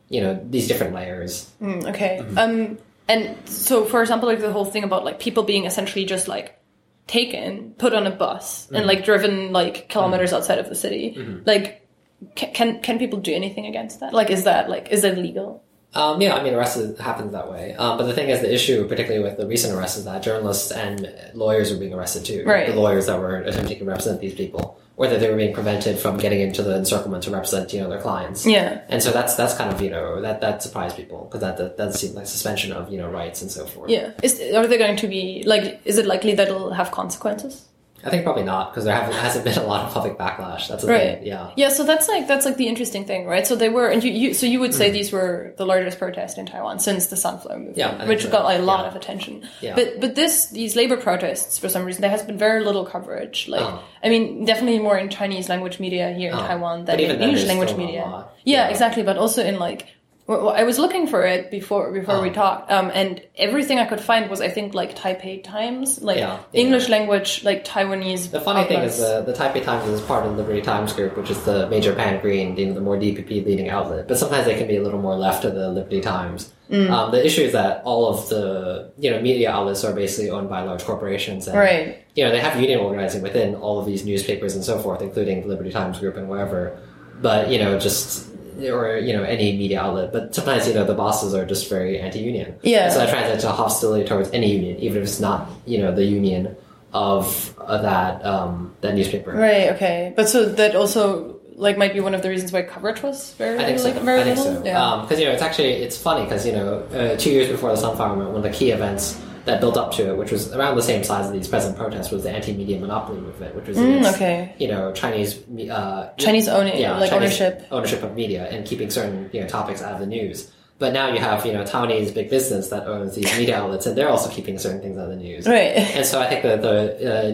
you 0.08 0.20
know 0.22 0.40
these 0.50 0.66
different 0.66 0.94
layers. 0.94 1.50
Mm, 1.62 1.84
okay. 1.90 2.18
Mm-hmm. 2.22 2.38
Um, 2.38 2.78
and 3.08 3.36
so, 3.48 3.84
for 3.84 4.00
example, 4.02 4.28
like 4.28 4.40
the 4.40 4.52
whole 4.52 4.64
thing 4.64 4.84
about 4.84 5.04
like 5.04 5.18
people 5.20 5.42
being 5.42 5.64
essentially 5.66 6.04
just 6.04 6.26
like 6.28 6.58
taken, 7.06 7.72
put 7.78 7.92
on 7.94 8.06
a 8.06 8.10
bus, 8.10 8.66
Mm-hmm. 8.66 8.74
and 8.76 8.86
like 8.86 9.04
driven 9.04 9.52
like 9.52 9.88
kilometers 9.88 10.32
outside 10.32 10.58
of 10.58 10.68
the 10.68 10.74
city. 10.74 11.16
Like, 11.46 11.87
ca- 12.36 12.50
can 12.52 12.80
can 12.80 12.98
people 12.98 13.18
do 13.20 13.32
anything 13.32 13.66
against 13.66 14.00
that? 14.00 14.12
Like, 14.12 14.30
is 14.30 14.44
that 14.44 14.68
like 14.68 14.88
is 14.90 15.02
that 15.02 15.18
legal? 15.18 15.62
Um, 15.94 16.20
yeah, 16.20 16.34
I 16.34 16.42
mean, 16.42 16.54
arrests 16.54 17.00
happens 17.00 17.32
that 17.32 17.50
way. 17.50 17.74
Um, 17.74 17.96
but 17.96 18.04
the 18.04 18.12
thing 18.12 18.28
is, 18.28 18.40
the 18.40 18.52
issue, 18.52 18.86
particularly 18.86 19.24
with 19.24 19.38
the 19.38 19.46
recent 19.46 19.74
arrests, 19.74 19.96
is 19.96 20.04
that 20.04 20.22
journalists 20.22 20.70
and 20.70 21.10
lawyers 21.32 21.72
are 21.72 21.78
being 21.78 21.94
arrested 21.94 22.26
too. 22.26 22.44
Right. 22.44 22.66
The 22.66 22.78
lawyers 22.78 23.06
that 23.06 23.18
were 23.18 23.36
attempting 23.36 23.78
to 23.78 23.84
represent 23.86 24.20
these 24.20 24.34
people, 24.34 24.78
or 24.98 25.06
that 25.08 25.18
they 25.18 25.30
were 25.30 25.36
being 25.36 25.54
prevented 25.54 25.98
from 25.98 26.18
getting 26.18 26.40
into 26.40 26.62
the 26.62 26.76
encirclement 26.76 27.24
to 27.24 27.30
represent, 27.30 27.72
you 27.72 27.80
know, 27.80 27.88
their 27.88 28.02
clients. 28.02 28.44
Yeah. 28.44 28.82
And 28.88 29.02
so 29.02 29.12
that's 29.12 29.34
that's 29.34 29.54
kind 29.54 29.72
of 29.72 29.80
you 29.80 29.88
know 29.88 30.20
that 30.20 30.42
that 30.42 30.62
surprised 30.62 30.96
people 30.96 31.24
because 31.24 31.40
that, 31.40 31.56
that 31.56 31.78
that 31.78 31.94
seemed 31.94 32.14
like 32.14 32.26
suspension 32.26 32.70
of 32.70 32.92
you 32.92 32.98
know 32.98 33.10
rights 33.10 33.40
and 33.40 33.50
so 33.50 33.64
forth. 33.64 33.88
Yeah. 33.88 34.12
Is 34.22 34.40
are 34.54 34.66
they 34.66 34.76
going 34.76 34.96
to 34.96 35.08
be 35.08 35.42
like? 35.46 35.80
Is 35.86 35.96
it 35.96 36.04
likely 36.04 36.34
that 36.34 36.48
it'll 36.48 36.74
have 36.74 36.90
consequences? 36.90 37.67
I 38.04 38.10
think 38.10 38.24
probably 38.24 38.44
not 38.44 38.70
because 38.70 38.84
there 38.84 38.94
hasn't 38.94 39.44
been 39.44 39.58
a 39.58 39.64
lot 39.66 39.84
of 39.86 39.92
public 39.92 40.16
backlash. 40.16 40.68
That's 40.68 40.82
the 40.84 40.88
Right. 40.92 41.18
thing. 41.18 41.26
Yeah. 41.26 41.50
Yeah. 41.56 41.68
So 41.70 41.84
that's 41.84 42.08
like 42.08 42.28
that's 42.28 42.46
like 42.46 42.56
the 42.56 42.68
interesting 42.68 43.04
thing, 43.04 43.26
right? 43.26 43.46
So 43.46 43.56
they 43.56 43.68
were, 43.68 43.88
and 43.88 44.02
you, 44.04 44.12
you 44.12 44.34
so 44.34 44.46
you 44.46 44.60
would 44.60 44.72
say 44.72 44.90
mm. 44.90 44.92
these 44.92 45.10
were 45.10 45.54
the 45.56 45.66
largest 45.66 45.98
protest 45.98 46.38
in 46.38 46.46
Taiwan 46.46 46.78
since 46.78 47.06
the 47.08 47.16
Sunflower 47.16 47.58
Movement. 47.58 47.76
Yeah, 47.76 48.06
which 48.06 48.22
so. 48.22 48.30
got 48.30 48.44
like, 48.44 48.60
a 48.60 48.62
lot 48.62 48.80
Yeah. 48.82 48.88
of 48.90 48.96
attention. 48.96 49.48
Yeah. 49.60 49.74
But 49.74 50.00
but 50.00 50.14
this 50.14 50.46
these 50.46 50.76
labor 50.76 50.96
protests 50.96 51.58
for 51.58 51.68
some 51.68 51.84
reason 51.84 52.00
there 52.02 52.10
has 52.10 52.22
been 52.22 52.38
very 52.38 52.64
little 52.64 52.84
coverage. 52.84 53.48
Like 53.48 53.62
Oh. 53.62 53.82
I 54.04 54.08
mean, 54.08 54.44
definitely 54.44 54.78
more 54.78 54.96
in 54.96 55.08
Chinese 55.08 55.48
language 55.48 55.80
media 55.80 56.12
here 56.12 56.30
in 56.30 56.36
Oh. 56.36 56.46
Taiwan 56.46 56.84
than 56.84 57.00
in 57.00 57.20
English 57.20 57.46
language 57.46 57.74
media. 57.76 58.04
Yeah, 58.04 58.22
Yeah. 58.44 58.68
exactly. 58.68 59.02
But 59.02 59.16
also 59.18 59.42
in 59.44 59.58
like 59.58 59.86
Well, 60.28 60.50
I 60.50 60.64
was 60.64 60.78
looking 60.78 61.06
for 61.06 61.22
it 61.22 61.50
before 61.50 61.90
before 61.90 62.20
we 62.20 62.28
Oh. 62.28 62.34
talked, 62.34 62.70
um, 62.70 62.90
and 62.92 63.22
everything 63.38 63.78
I 63.78 63.86
could 63.86 64.00
find 64.00 64.28
was 64.28 64.42
I 64.42 64.48
think 64.48 64.74
like 64.74 64.94
Taipei 64.94 65.42
Times, 65.42 66.02
like 66.02 66.18
Yeah, 66.18 66.36
English 66.52 66.90
language, 66.90 67.42
like 67.44 67.64
Taiwanese. 67.64 68.30
The 68.30 68.42
funny 68.42 68.64
thing 68.68 68.82
is 68.82 69.00
outlets. 69.00 69.26
the, 69.26 69.32
the 69.32 69.38
Taipei 69.38 69.64
Times 69.64 69.88
is 69.88 70.02
part 70.02 70.26
of 70.26 70.32
the 70.32 70.42
Liberty 70.42 70.60
Times 70.60 70.92
group, 70.92 71.16
which 71.16 71.30
is 71.30 71.42
the 71.44 71.66
major 71.70 71.94
pan 71.94 72.20
green, 72.20 72.54
the, 72.56 72.70
the 72.72 72.80
more 72.82 72.98
DPP 72.98 73.46
leading 73.46 73.70
outlet. 73.70 74.06
But 74.06 74.18
sometimes 74.18 74.44
they 74.44 74.54
can 74.58 74.68
be 74.68 74.76
a 74.76 74.82
little 74.82 75.00
more 75.00 75.16
left 75.16 75.46
of 75.46 75.54
the 75.54 75.70
Liberty 75.70 76.02
Times. 76.02 76.52
Mm. 76.70 76.90
Um, 76.90 77.10
the 77.10 77.24
issue 77.24 77.40
is 77.40 77.52
that 77.52 77.80
all 77.86 78.06
of 78.12 78.28
the 78.28 78.92
you 78.98 79.10
know 79.10 79.22
media 79.22 79.50
outlets 79.50 79.82
are 79.82 79.94
basically 79.94 80.28
owned 80.28 80.50
by 80.50 80.60
large 80.60 80.84
corporations, 80.84 81.48
and 81.48 81.56
right. 81.58 82.04
you 82.14 82.22
know 82.22 82.30
they 82.30 82.40
have 82.40 82.60
union 82.60 82.80
organizing 82.80 83.22
within 83.22 83.54
all 83.54 83.80
of 83.80 83.86
these 83.86 84.04
newspapers 84.04 84.54
and 84.54 84.62
so 84.62 84.78
forth, 84.78 85.00
including 85.00 85.40
the 85.40 85.48
Liberty 85.48 85.70
Times 85.70 85.98
group 85.98 86.18
and 86.18 86.28
wherever. 86.28 86.78
But 87.22 87.48
you 87.48 87.58
know 87.58 87.78
just 87.78 88.28
or 88.58 88.98
you 88.98 89.12
know 89.12 89.22
any 89.22 89.56
media 89.56 89.80
outlet. 89.80 90.12
But 90.12 90.34
sometimes 90.34 90.66
you 90.66 90.74
know 90.74 90.84
the 90.84 90.94
bosses 90.94 91.34
are 91.34 91.46
just 91.46 91.68
very 91.68 91.98
anti-union. 92.00 92.58
Yeah. 92.62 92.90
So 92.90 92.98
that 92.98 93.10
translates 93.10 93.42
to 93.44 93.50
hostility 93.52 94.06
towards 94.06 94.30
any 94.30 94.52
union, 94.52 94.78
even 94.78 94.98
if 94.98 95.04
it's 95.08 95.20
not 95.20 95.48
you 95.66 95.78
know 95.78 95.94
the 95.94 96.04
union 96.04 96.56
of 96.92 97.54
uh, 97.58 97.82
that 97.82 98.24
um, 98.24 98.74
that 98.80 98.94
newspaper. 98.94 99.32
Right. 99.32 99.70
Okay. 99.70 100.12
But 100.16 100.28
so 100.28 100.46
that 100.46 100.74
also 100.74 101.38
like 101.54 101.76
might 101.76 101.92
be 101.92 102.00
one 102.00 102.14
of 102.14 102.22
the 102.22 102.28
reasons 102.28 102.52
why 102.52 102.62
coverage 102.62 103.02
was 103.02 103.34
very 103.34 103.58
I 103.58 103.64
think 103.64 103.78
so. 103.80 103.90
like 103.90 104.02
very 104.02 104.20
I 104.20 104.24
think 104.24 104.38
little. 104.38 104.54
so. 104.56 104.64
Yeah. 104.64 104.98
Because 105.02 105.18
you 105.18 105.26
know, 105.26 105.32
it's 105.32 105.42
actually 105.42 105.72
it's 105.72 105.98
funny 106.00 106.24
because 106.24 106.46
you 106.46 106.52
know, 106.52 106.78
uh, 106.92 107.16
two 107.16 107.30
years 107.30 107.48
before 107.48 107.70
the 107.70 107.76
Sunflower 107.76 108.10
Movement, 108.10 108.30
one 108.30 108.44
of 108.46 108.50
the 108.52 108.56
key 108.56 108.70
events 108.70 109.20
that 109.48 109.60
built 109.60 109.76
up 109.76 109.90
to 109.92 110.10
it, 110.10 110.16
which 110.16 110.30
was 110.30 110.52
around 110.52 110.76
the 110.76 110.82
same 110.82 111.02
size 111.02 111.26
as 111.26 111.32
these 111.32 111.48
present 111.48 111.76
protests, 111.76 112.10
was 112.10 112.22
the 112.22 112.30
anti-media 112.30 112.78
monopoly 112.78 113.20
movement, 113.20 113.54
which 113.56 113.66
was 113.68 113.76
Mm, 113.78 113.98
against, 113.98 114.14
okay. 114.16 114.54
you 114.58 114.68
know 114.68 114.92
Chinese 114.92 115.30
uh, 115.70 116.12
Chinese 116.18 116.48
owning, 116.48 116.74
like 116.82 117.10
Chinese 117.10 117.12
ownership. 117.40 117.66
ownership 117.70 118.02
of 118.02 118.14
media 118.14 118.42
and 118.52 118.66
keeping 118.66 118.90
certain 118.90 119.28
you 119.32 119.40
know 119.40 119.48
topics 119.48 119.82
out 119.82 119.94
of 119.94 120.00
the 120.00 120.06
news. 120.06 120.50
But 120.78 120.92
now 120.92 121.12
you 121.12 121.18
have 121.18 121.44
you 121.46 121.52
know 121.54 121.64
Taiwanese 121.64 122.14
big 122.14 122.30
business 122.30 122.68
that 122.68 122.86
owns 122.86 123.14
these 123.16 123.30
media 123.38 123.56
outlets, 123.60 123.86
and 123.86 123.96
they're 123.98 124.08
also 124.16 124.30
keeping 124.30 124.58
certain 124.58 124.80
things 124.80 124.96
out 124.98 125.04
of 125.04 125.10
the 125.10 125.22
news. 125.28 125.46
Right. 125.46 125.72
And 125.96 126.06
so 126.06 126.20
I 126.20 126.26
think 126.30 126.42
that 126.44 126.62
the 126.62 126.76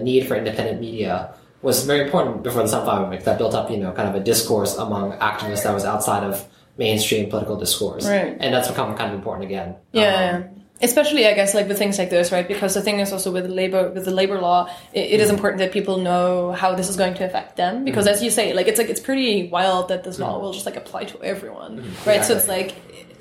uh, 0.00 0.02
need 0.02 0.26
for 0.28 0.34
independent 0.36 0.80
media 0.80 1.34
was 1.60 1.84
very 1.84 2.02
important 2.06 2.42
before 2.42 2.62
the 2.62 2.68
Sunflower 2.68 3.00
Movement. 3.02 3.24
That 3.24 3.36
built 3.38 3.54
up, 3.54 3.70
you 3.70 3.76
know, 3.78 3.92
kind 3.92 4.08
of 4.08 4.14
a 4.14 4.20
discourse 4.24 4.76
among 4.78 5.12
activists 5.18 5.64
that 5.64 5.74
was 5.74 5.84
outside 5.84 6.22
of 6.24 6.46
mainstream 6.78 7.28
political 7.30 7.56
discourse. 7.56 8.06
Right. 8.06 8.36
And 8.40 8.52
that's 8.54 8.68
become 8.68 8.94
kind 8.96 9.10
of 9.12 9.18
important 9.18 9.44
again. 9.46 9.76
Yeah. 9.92 10.42
Um, 10.48 10.63
Especially, 10.84 11.26
I 11.26 11.34
guess, 11.34 11.54
like 11.54 11.66
with 11.68 11.78
things 11.78 11.98
like 11.98 12.10
this, 12.10 12.30
right? 12.30 12.46
Because 12.46 12.74
the 12.74 12.82
thing 12.82 13.00
is 13.00 13.12
also 13.12 13.32
with 13.32 13.44
the 13.48 13.54
labor, 13.62 13.90
with 13.90 14.04
the 14.04 14.10
labor 14.20 14.38
law, 14.40 14.60
it, 14.92 15.00
it 15.00 15.04
Mm-hmm. 15.14 15.20
is 15.24 15.30
important 15.30 15.58
that 15.62 15.72
people 15.72 15.96
know 15.98 16.52
how 16.52 16.74
this 16.78 16.88
is 16.88 16.96
going 16.96 17.14
to 17.14 17.24
affect 17.24 17.56
them. 17.56 17.84
Because, 17.84 18.06
as 18.06 18.22
you 18.22 18.30
say, 18.30 18.52
like 18.58 18.68
it's 18.68 18.78
like 18.82 18.90
it's 18.94 19.00
pretty 19.00 19.48
wild 19.48 19.88
that 19.88 20.04
this 20.04 20.18
law 20.18 20.38
will 20.40 20.52
just 20.52 20.66
like 20.66 20.76
apply 20.76 21.04
to 21.12 21.16
everyone, 21.22 21.72
right? 22.06 22.22
So 22.24 22.34
it's 22.36 22.46
Mm-hmm. 22.46 22.50
Like 22.58 22.70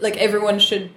like 0.06 0.18
everyone 0.18 0.60
should 0.60 0.90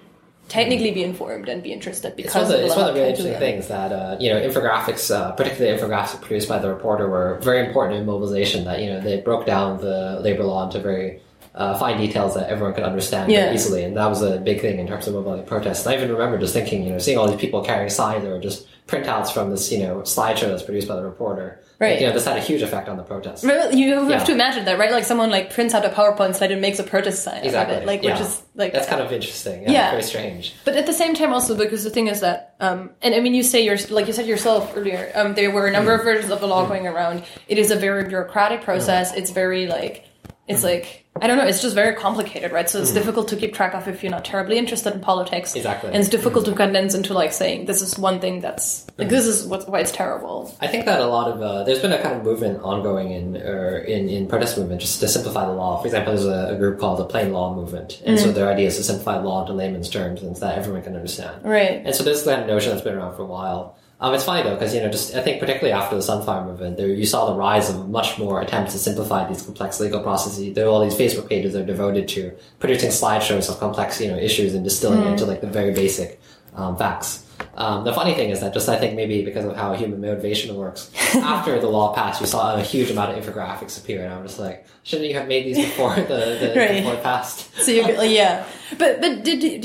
technically 0.49 0.93
be 0.93 1.03
informed 1.03 1.49
and 1.49 1.61
be 1.63 1.73
interested 1.73 2.15
it's 2.19 2.35
one 2.35 2.45
because 2.45 2.51
of 2.55 2.61
the, 2.61 2.71
of 2.71 2.77
one 2.77 2.89
of 2.89 2.95
the 2.95 3.01
really 3.01 3.11
interesting 3.11 3.39
things 3.47 3.67
that, 3.69 3.91
uh, 3.93 4.17
you 4.21 4.29
know, 4.31 4.39
infographics, 4.49 5.05
uh, 5.15 5.33
particularly 5.33 5.77
infographics 5.77 6.21
produced 6.21 6.49
by 6.49 6.59
the 6.59 6.69
reporter, 6.69 7.09
were 7.09 7.39
very 7.43 7.67
important 7.67 7.99
in 7.99 8.07
mobilization. 8.07 8.65
That, 8.65 8.81
you 8.83 8.89
know, 8.93 9.01
they 9.01 9.21
broke 9.21 9.45
down 9.45 9.81
the 9.81 10.19
labor 10.21 10.45
law 10.45 10.65
into 10.67 10.79
very 10.81 11.21
uh, 11.57 11.77
fine 11.79 11.97
details 11.99 12.35
that 12.35 12.51
everyone 12.51 12.75
could 12.75 12.85
understand 12.85 13.33
Yeah. 13.33 13.53
easily. 13.53 13.83
And 13.83 13.97
that 13.97 14.07
was 14.07 14.21
a 14.23 14.37
big 14.39 14.61
thing 14.61 14.79
in 14.79 14.87
terms 14.87 15.07
of 15.09 15.15
mobilizing 15.15 15.47
protests. 15.47 15.87
And 15.87 15.95
I 15.95 15.97
even 15.97 16.13
remember 16.13 16.37
just 16.39 16.53
thinking, 16.53 16.83
you 16.85 16.93
know, 16.93 16.99
seeing 16.99 17.17
all 17.17 17.27
these 17.29 17.41
people 17.41 17.63
carrying 17.65 17.89
signs 17.89 18.25
that 18.25 18.31
were 18.31 18.39
just 18.39 18.67
printouts 18.87 19.31
from 19.33 19.51
this, 19.51 19.73
you 19.73 19.79
know, 19.79 19.97
slideshow 20.03 20.49
that's 20.49 20.63
produced 20.63 20.87
by 20.87 20.97
the 20.97 21.03
reporter. 21.03 21.61
Right. 21.79 21.93
Like, 21.93 22.01
you 22.01 22.07
know, 22.07 22.13
this 22.13 22.25
had 22.25 22.37
a 22.37 22.41
huge 22.41 22.63
effect 22.63 22.89
on 22.89 22.97
the 22.97 23.03
protest. 23.03 23.43
Right, 23.45 23.73
You 23.73 23.95
have 23.95 24.11
Yeah. 24.11 24.19
to 24.25 24.33
imagine 24.33 24.65
that, 24.67 24.79
right? 24.79 24.93
Like 24.93 25.05
someone 25.05 25.31
like 25.31 25.53
prints 25.53 25.75
out 25.75 25.85
a 25.85 25.89
PowerPoint 25.89 26.35
slide 26.37 26.53
and 26.53 26.61
makes 26.61 26.79
a 26.79 26.83
protest 26.85 27.23
sign 27.25 27.43
Exactly. 27.43 27.75
out 27.77 27.83
of 27.83 27.83
it, 27.83 27.87
like 27.87 28.03
yeah. 28.03 28.13
which 28.13 28.21
is 28.21 28.43
like 28.55 28.73
that's 28.73 28.87
kind 28.87 29.01
of 29.03 29.11
interesting. 29.13 29.63
Yeah, 29.63 29.71
Yeah. 29.73 29.91
very 29.91 30.03
strange. 30.03 30.55
But 30.65 30.77
at 30.77 30.87
the 30.87 30.93
same 30.93 31.15
time, 31.15 31.33
also 31.33 31.55
because 31.57 31.85
the 31.85 31.91
thing 31.91 32.07
is 32.07 32.21
that, 32.21 32.55
um, 32.61 32.91
and 33.03 33.15
I 33.15 33.21
mean, 33.21 33.35
you 33.35 33.43
say 33.43 33.63
yours, 33.63 33.91
like 33.91 34.07
you 34.07 34.13
said 34.13 34.27
yourself 34.27 34.73
earlier, 34.77 35.11
um, 35.15 35.35
there 35.35 35.51
were 35.51 35.67
a 35.67 35.71
number 35.71 35.93
Mm. 35.97 35.99
of 36.01 36.05
versions 36.05 36.31
of 36.31 36.41
the 36.41 36.47
law 36.47 36.67
going 36.67 36.87
around. 36.87 37.23
It 37.49 37.59
is 37.59 37.71
a 37.71 37.77
very 37.77 38.05
bureaucratic 38.05 38.63
process. 38.63 39.15
It's 39.15 39.31
very 39.31 39.67
like, 39.67 40.05
it's 40.49 40.61
Mm. 40.61 40.65
like 40.65 41.07
I 41.21 41.27
don't 41.27 41.39
know. 41.39 41.47
It's 41.47 41.63
just 41.63 41.75
very 41.75 41.95
complicated, 41.95 42.53
right? 42.53 42.69
So 42.69 42.79
it's 42.79 42.91
mm-hmm. 42.91 42.99
difficult 42.99 43.29
to 43.29 43.37
keep 43.37 43.55
track 43.55 43.75
of 43.75 43.89
if 43.89 44.03
you're 44.03 44.13
not 44.13 44.25
terribly 44.25 44.59
interested 44.59 44.93
in 44.93 45.01
politics. 45.01 45.55
Exactly. 45.55 45.89
and 45.89 45.99
it's 45.99 46.11
difficult 46.11 46.45
mm-hmm. 46.45 46.53
to 46.53 46.65
condense 46.65 46.95
into 46.95 47.15
like 47.15 47.33
saying 47.33 47.65
this 47.65 47.81
is 47.81 47.99
one 47.99 48.21
thing 48.21 48.41
that's 48.41 48.87
like 48.99 49.09
this 49.09 49.27
is 49.27 49.47
what, 49.47 49.69
why 49.69 49.81
it's 49.81 49.93
terrible. 49.93 50.55
I 50.61 50.67
think 50.67 50.85
that 50.85 51.01
a 51.01 51.07
lot 51.07 51.29
of 51.33 51.41
uh, 51.41 51.65
there's 51.65 51.81
been 51.81 51.93
a 51.93 52.03
kind 52.03 52.17
of 52.17 52.23
movement 52.25 52.63
ongoing 52.63 53.13
in 53.13 53.37
or 53.37 53.79
in 53.79 54.09
in 54.09 54.27
protest 54.27 54.59
movement 54.59 54.81
just 54.83 55.01
to 55.01 55.09
simplify 55.09 55.47
the 55.47 55.53
law. 55.53 55.81
For 55.81 55.87
example, 55.87 56.13
there's 56.13 56.27
a, 56.27 56.55
a 56.55 56.59
group 56.59 56.79
called 56.79 56.99
the 56.99 57.07
Plain 57.07 57.33
Law 57.33 57.55
Movement, 57.55 58.03
and 58.05 58.19
so 58.19 58.31
their 58.31 58.49
idea 58.49 58.67
is 58.67 58.77
to 58.77 58.83
simplify 58.83 59.17
law 59.19 59.41
into 59.41 59.53
layman's 59.55 59.89
terms 59.89 60.23
and 60.23 60.37
so 60.37 60.47
that 60.47 60.59
everyone 60.59 60.83
can 60.83 60.97
understand. 60.97 61.45
Right. 61.45 61.83
And 61.85 61.95
so 61.95 62.05
this 62.05 62.25
kind 62.25 62.43
of 62.43 62.47
notion 62.47 62.71
that's 62.71 62.83
been 62.83 62.95
around 62.95 63.17
for 63.17 63.23
a 63.23 63.27
while. 63.27 63.77
Um, 63.99 64.13
it's 64.13 64.25
funny 64.25 64.43
though 64.43 64.55
because 64.55 64.75
you 64.75 64.81
know 64.83 64.91
just 64.91 65.15
I 65.15 65.23
think 65.23 65.41
particularly 65.41 65.73
after 65.73 65.97
the 65.97 66.03
Sunflower 66.03 66.45
Movement, 66.45 66.77
there 66.77 66.89
you 66.89 67.07
saw 67.07 67.31
the 67.31 67.35
rise 67.35 67.71
of 67.71 67.89
much 67.89 68.19
more 68.19 68.43
attempts 68.43 68.73
to 68.73 68.79
simplify 68.79 69.27
these 69.27 69.43
complex 69.43 69.81
legal 69.81 70.03
processes. 70.03 70.55
There 70.55 70.67
are 70.67 70.69
all 70.69 70.85
these 70.85 70.95
Facebook 70.95 71.29
pages 71.31 71.55
that 71.55 71.63
are 71.63 71.67
devoted 71.67 72.07
to 72.09 72.37
producing 72.59 72.91
slideshows 72.91 73.49
of 73.49 73.59
complex 73.59 73.99
you 74.01 74.09
know 74.11 74.19
issues 74.19 74.55
and 74.55 74.63
distilling 74.65 75.01
it 75.03 75.07
into 75.07 75.25
like 75.25 75.41
the 75.41 75.47
very 75.47 75.73
basic 75.73 76.21
um, 76.55 76.77
facts. 76.77 77.23
Um, 77.55 77.85
the 77.85 77.93
funny 77.93 78.15
thing 78.15 78.29
is 78.31 78.41
that 78.41 78.53
just 78.53 78.69
I 78.69 78.77
think 78.79 78.97
maybe 78.97 79.25
because 79.25 79.47
of 79.47 79.57
how 79.57 79.73
human 79.75 80.01
motivation 80.03 80.55
works, 80.57 80.91
after 81.17 81.59
the 81.59 81.69
law 81.69 81.95
passed, 81.95 82.21
you 82.21 82.27
saw 82.27 82.55
a 82.55 82.61
huge 82.63 82.91
amount 82.91 83.17
of 83.17 83.25
infographics 83.25 83.79
appear, 83.83 84.05
and 84.05 84.13
I'm 84.13 84.27
just 84.27 84.39
like, 84.39 84.67
shouldn't 84.83 85.09
you 85.09 85.15
have 85.15 85.27
made 85.27 85.47
these 85.47 85.57
before 85.57 85.95
the, 85.97 86.37
the 86.39 86.53
Right. 86.57 86.77
before 86.83 86.95
it 86.95 87.03
passed? 87.03 87.55
So 87.57 87.71
you 87.71 87.83
yeah, 88.03 88.45
but 88.79 89.01
but 89.01 89.25
did 89.25 89.41
do, 89.41 89.59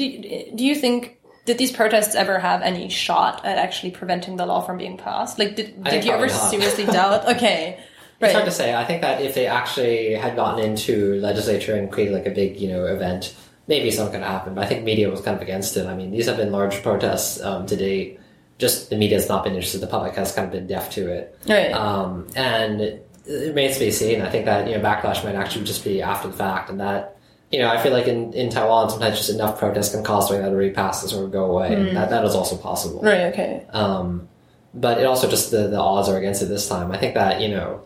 do 0.56 0.64
you 0.64 0.76
think 0.76 1.18
did 1.46 1.58
these 1.58 1.72
protests 1.72 2.16
ever 2.16 2.40
have 2.40 2.62
any 2.62 2.90
shot 2.90 3.46
at 3.46 3.58
actually 3.58 3.92
preventing 3.92 4.38
the 4.38 4.46
law 4.46 4.62
from 4.62 4.78
being 4.78 4.98
passed? 4.98 5.40
Like, 5.40 5.56
did 5.56 5.84
did 5.84 6.06
you 6.06 6.12
ever 6.12 6.28
not. 6.28 6.50
seriously 6.50 6.86
doubt? 6.98 7.28
Okay, 7.36 7.80
It's 8.20 8.34
hard 8.34 8.46
to 8.46 8.52
say. 8.52 8.76
I 8.76 8.86
think 8.86 9.02
that 9.02 9.22
if 9.22 9.34
they 9.34 9.48
actually 9.48 10.14
had 10.14 10.36
gotten 10.36 10.64
into 10.64 11.16
legislature 11.20 11.76
and 11.76 11.92
created 11.92 12.14
like 12.14 12.28
a 12.28 12.32
big, 12.32 12.60
you 12.60 12.70
know, 12.70 12.86
event, 12.86 13.36
maybe 13.68 13.90
something 13.90 14.20
could 14.20 14.28
happen. 14.28 14.54
But 14.54 14.66
I 14.66 14.68
think 14.68 14.84
media 14.84 15.10
was 15.10 15.22
kind 15.22 15.36
of 15.36 15.42
against 15.42 15.76
it. 15.78 15.88
I 15.88 15.96
mean, 15.96 16.12
these 16.12 16.28
have 16.28 16.38
been 16.38 16.52
large 16.52 16.82
protests 16.84 17.42
um, 17.42 17.66
to 17.68 17.76
date. 17.76 18.20
Just 18.60 18.92
the 18.92 18.96
media 18.96 19.18
has 19.18 19.28
not 19.28 19.44
been 19.44 19.54
interested. 19.54 19.82
The 19.82 19.88
public 19.88 20.14
has 20.16 20.32
kind 20.34 20.46
of 20.46 20.52
been 20.52 20.68
deaf 20.68 20.92
to 20.92 21.08
it. 21.08 21.40
right. 21.50 21.72
Um, 21.72 22.28
and 22.36 22.80
it 22.82 23.08
remains 23.26 23.74
to 23.76 23.80
be 23.80 23.92
seen. 23.92 24.22
I 24.22 24.30
think 24.30 24.46
that 24.46 24.68
you 24.68 24.78
know 24.78 24.84
backlash 24.84 25.24
might 25.24 25.36
actually 25.36 25.66
just 25.66 25.84
be 25.84 26.02
after 26.04 26.28
the 26.28 26.38
fact, 26.38 26.70
and 26.70 26.80
that 26.80 27.18
you 27.52 27.60
know 27.60 27.70
I 27.70 27.82
feel 27.82 27.92
like 27.92 28.08
in, 28.08 28.34
in 28.34 28.50
Taiwan 28.50 28.90
sometimes 28.90 29.18
just 29.18 29.30
enough 29.30 29.60
protests 29.60 29.92
can 29.94 30.04
cause 30.04 30.28
something 30.28 30.44
that 30.44 30.52
already 30.52 30.74
passes 30.74 31.10
to 31.10 31.16
sort 31.16 31.26
of 31.26 31.32
go 31.32 31.46
away. 31.46 31.74
And 31.74 31.96
that 31.98 32.10
that 32.10 32.24
is 32.26 32.36
also 32.36 32.58
possible. 32.58 33.02
right. 33.02 33.34
Okay. 33.34 33.66
Um, 33.72 34.28
but 34.74 35.00
it 35.00 35.06
also 35.06 35.30
just 35.30 35.52
the, 35.52 35.68
the 35.68 35.80
odds 35.80 36.08
are 36.08 36.18
against 36.18 36.42
it 36.42 36.46
this 36.46 36.68
time. 36.70 36.92
I 36.92 36.98
think 36.98 37.14
that 37.16 37.42
you 37.42 37.50
know 37.50 37.84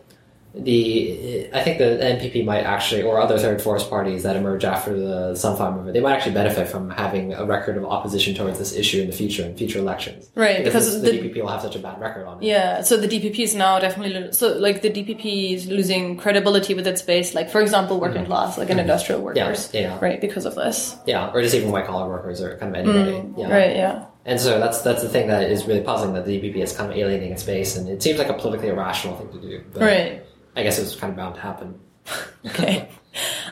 the 0.58 1.50
I 1.54 1.62
think 1.64 1.78
the 1.80 1.98
NPP 2.02 2.46
might 2.46 2.64
actually 2.64 3.04
or 3.04 3.20
other 3.20 3.38
third 3.38 3.62
force 3.62 3.86
parties 3.88 4.24
that 4.24 4.36
emerge 4.36 4.64
after 4.66 4.98
the 4.98 5.36
Sunflower 5.36 5.72
movement 5.74 5.94
they 5.94 6.00
might 6.00 6.14
actually 6.14 6.34
benefit 6.34 6.68
from 6.68 6.90
having 6.90 7.34
a 7.34 7.46
record 7.46 7.78
of 7.78 7.86
opposition 7.86 8.34
towards 8.36 8.58
this 8.60 8.74
issue 8.74 9.02
in 9.02 9.08
the 9.08 9.14
future 9.16 9.44
in 9.44 9.56
future 9.56 9.80
elections. 9.80 10.30
Right, 10.36 10.64
because 10.64 10.86
this- 10.86 11.02
the- 11.02 11.12
the 11.18 11.30
DPP 11.30 11.42
will 11.42 11.50
have 11.50 11.62
such 11.62 11.76
a 11.76 11.80
bad 11.80 12.00
record 12.00 12.26
on 12.26 12.42
it. 12.42 12.46
Yeah. 12.46 12.82
So 12.82 12.98
the 12.98 13.08
DPP 13.08 13.40
is 13.44 13.56
now 13.56 13.80
definitely 13.80 14.32
so 14.32 14.54
like 14.58 14.82
the 14.82 14.90
DPP 14.90 15.54
is 15.54 15.68
losing 15.68 16.18
credibility 16.18 16.74
with 16.74 16.88
its 16.88 17.02
base. 17.02 17.36
Like 17.36 17.50
for 17.50 17.62
example, 17.62 18.00
working 18.00 18.26
class, 18.26 18.58
like 18.58 18.70
an 18.70 18.80
industrial 18.80 19.22
workers, 19.22 19.68
Mm-hmm. 19.68 19.78
yeah. 19.78 19.98
right, 20.02 20.20
because 20.22 20.46
of 20.46 20.56
this. 20.56 20.96
Yeah, 21.06 21.32
or 21.34 21.42
just 21.42 21.56
even 21.56 21.72
white 21.72 21.86
collar 21.86 22.08
workers 22.10 22.42
or 22.42 22.58
kind 22.58 22.76
of 22.76 22.82
anybody. 22.88 23.12
yeah. 23.38 23.48
Mm, 23.48 23.52
Right. 23.52 23.76
Yeah. 23.76 24.06
And 24.28 24.40
so 24.42 24.58
that's 24.60 24.82
that's 24.82 25.04
the 25.04 25.10
thing 25.10 25.28
that 25.28 25.44
is 25.52 25.66
really 25.68 25.82
puzzling 25.82 26.14
that 26.16 26.26
the 26.26 26.40
DPP 26.40 26.58
is 26.64 26.74
kind 26.76 26.92
of 26.92 26.98
alienating 26.98 27.32
its 27.32 27.44
base, 27.44 27.78
and 27.78 27.88
it 27.88 28.02
seems 28.02 28.18
like 28.18 28.30
a 28.30 28.34
politically 28.34 28.70
irrational 28.70 29.16
thing 29.18 29.30
to 29.30 29.40
do. 29.48 29.62
Right. 29.80 30.24
I 30.56 30.64
guess 30.64 30.80
it's 30.80 30.96
kind 30.96 31.12
of 31.12 31.18
bound 31.18 31.36
to 31.36 31.42
happen. 31.42 31.80
Okay. 32.46 32.88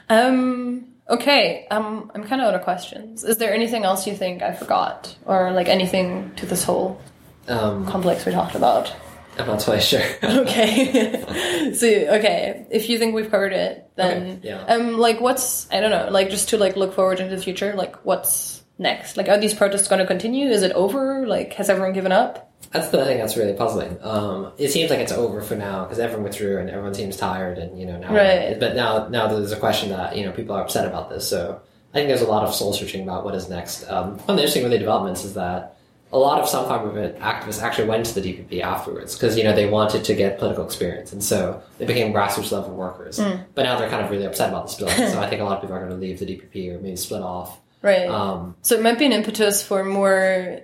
um. 0.09 0.85
Okay. 1.09 1.67
Um. 1.71 2.11
I'm 2.15 2.23
kind 2.23 2.41
of 2.41 2.47
out 2.49 2.55
of 2.55 2.61
questions. 2.63 3.23
Is 3.23 3.37
there 3.37 3.53
anything 3.53 3.83
else 3.83 4.05
you 4.07 4.15
think 4.15 4.41
I 4.41 4.53
forgot, 4.53 5.15
or 5.25 5.51
like 5.51 5.67
anything 5.67 6.33
to 6.35 6.45
this 6.45 6.63
whole 6.63 7.01
Um, 7.47 7.85
complex 7.87 8.25
we 8.25 8.31
talked 8.31 8.55
about? 8.55 8.93
I'm 9.37 9.47
not 9.47 9.59
totally 9.59 9.81
sure. 9.81 10.01
Okay. 10.23 11.73
so 11.73 11.87
okay, 11.87 12.67
if 12.69 12.87
you 12.89 12.99
think 12.99 13.15
we've 13.15 13.31
covered 13.31 13.53
it, 13.53 13.89
then 13.95 14.37
Okay, 14.37 14.39
yeah. 14.49 14.63
um, 14.65 14.97
like 14.99 15.19
what's 15.19 15.67
I 15.71 15.79
don't 15.81 15.89
know, 15.91 16.09
like 16.11 16.29
just 16.29 16.49
to 16.49 16.57
like 16.57 16.75
look 16.77 16.93
forward 16.93 17.19
into 17.19 17.35
the 17.35 17.41
future, 17.41 17.73
like 17.75 17.95
what's 18.05 18.62
next? 18.77 19.17
Like, 19.17 19.29
are 19.29 19.37
these 19.37 19.53
protests 19.53 19.87
going 19.87 19.99
to 19.99 20.05
continue? 20.05 20.49
Is 20.49 20.63
it 20.63 20.71
over? 20.73 21.25
Like, 21.27 21.53
has 21.53 21.69
everyone 21.69 21.93
given 21.93 22.11
up? 22.11 22.51
That's 22.71 22.89
the 22.89 23.05
thing 23.05 23.19
that's 23.19 23.37
really 23.37 23.53
puzzling. 23.53 23.97
Um, 24.01 24.51
it 24.57 24.69
seems 24.69 24.89
like 24.89 24.99
it's 24.99 25.11
over 25.11 25.41
for 25.41 25.55
now 25.55 25.83
because 25.83 25.99
everyone 25.99 26.23
withdrew 26.23 26.57
and 26.57 26.69
everyone 26.69 26.93
seems 26.93 27.17
tired, 27.17 27.57
and 27.59 27.79
you 27.79 27.85
know 27.85 27.97
now. 27.99 28.13
Right. 28.13 28.59
But 28.59 28.75
now, 28.75 29.07
now 29.09 29.27
there's 29.27 29.51
a 29.51 29.59
question 29.59 29.89
that 29.89 30.17
you 30.17 30.25
know 30.25 30.31
people 30.31 30.55
are 30.55 30.61
upset 30.63 30.87
about 30.87 31.09
this. 31.09 31.27
So 31.27 31.61
I 31.91 31.93
think 31.93 32.07
there's 32.07 32.21
a 32.21 32.27
lot 32.27 32.43
of 32.43 32.55
soul 32.55 32.73
searching 32.73 33.03
about 33.03 33.25
what 33.25 33.35
is 33.35 33.49
next. 33.49 33.87
Um, 33.89 34.17
one 34.19 34.19
of 34.19 34.25
the 34.27 34.33
interesting 34.33 34.63
really 34.63 34.79
developments 34.79 35.23
is 35.23 35.35
that 35.35 35.77
a 36.11 36.17
lot 36.17 36.39
of 36.39 36.47
Sunflower 36.47 36.85
Movement 36.85 37.19
activists 37.19 37.61
actually 37.61 37.87
went 37.89 38.05
to 38.05 38.19
the 38.19 38.21
DPP 38.21 38.61
afterwards 38.61 39.15
because 39.15 39.37
you 39.37 39.43
know 39.43 39.53
they 39.53 39.67
wanted 39.67 40.03
to 40.05 40.15
get 40.15 40.39
political 40.39 40.65
experience, 40.65 41.11
and 41.13 41.23
so 41.23 41.61
they 41.77 41.85
became 41.85 42.13
grassroots 42.13 42.51
level 42.51 42.73
workers. 42.73 43.19
But 43.53 43.63
now 43.63 43.77
they're 43.77 43.89
kind 43.89 44.03
of 44.03 44.09
really 44.09 44.25
upset 44.25 44.49
about 44.49 44.67
the 44.67 44.73
split. 44.73 45.11
so 45.11 45.19
I 45.19 45.29
think 45.29 45.41
a 45.41 45.43
lot 45.43 45.57
of 45.57 45.61
people 45.61 45.75
are 45.75 45.79
going 45.79 45.91
to 45.91 45.97
leave 45.97 46.19
the 46.19 46.25
DPP 46.25 46.75
or 46.75 46.79
maybe 46.79 46.95
split 46.95 47.21
off. 47.21 47.59
Right. 47.83 48.07
Um, 48.07 48.55
so 48.61 48.75
it 48.75 48.81
might 48.81 48.97
be 48.97 49.05
an 49.05 49.11
impetus 49.11 49.61
for 49.61 49.83
more 49.83 50.61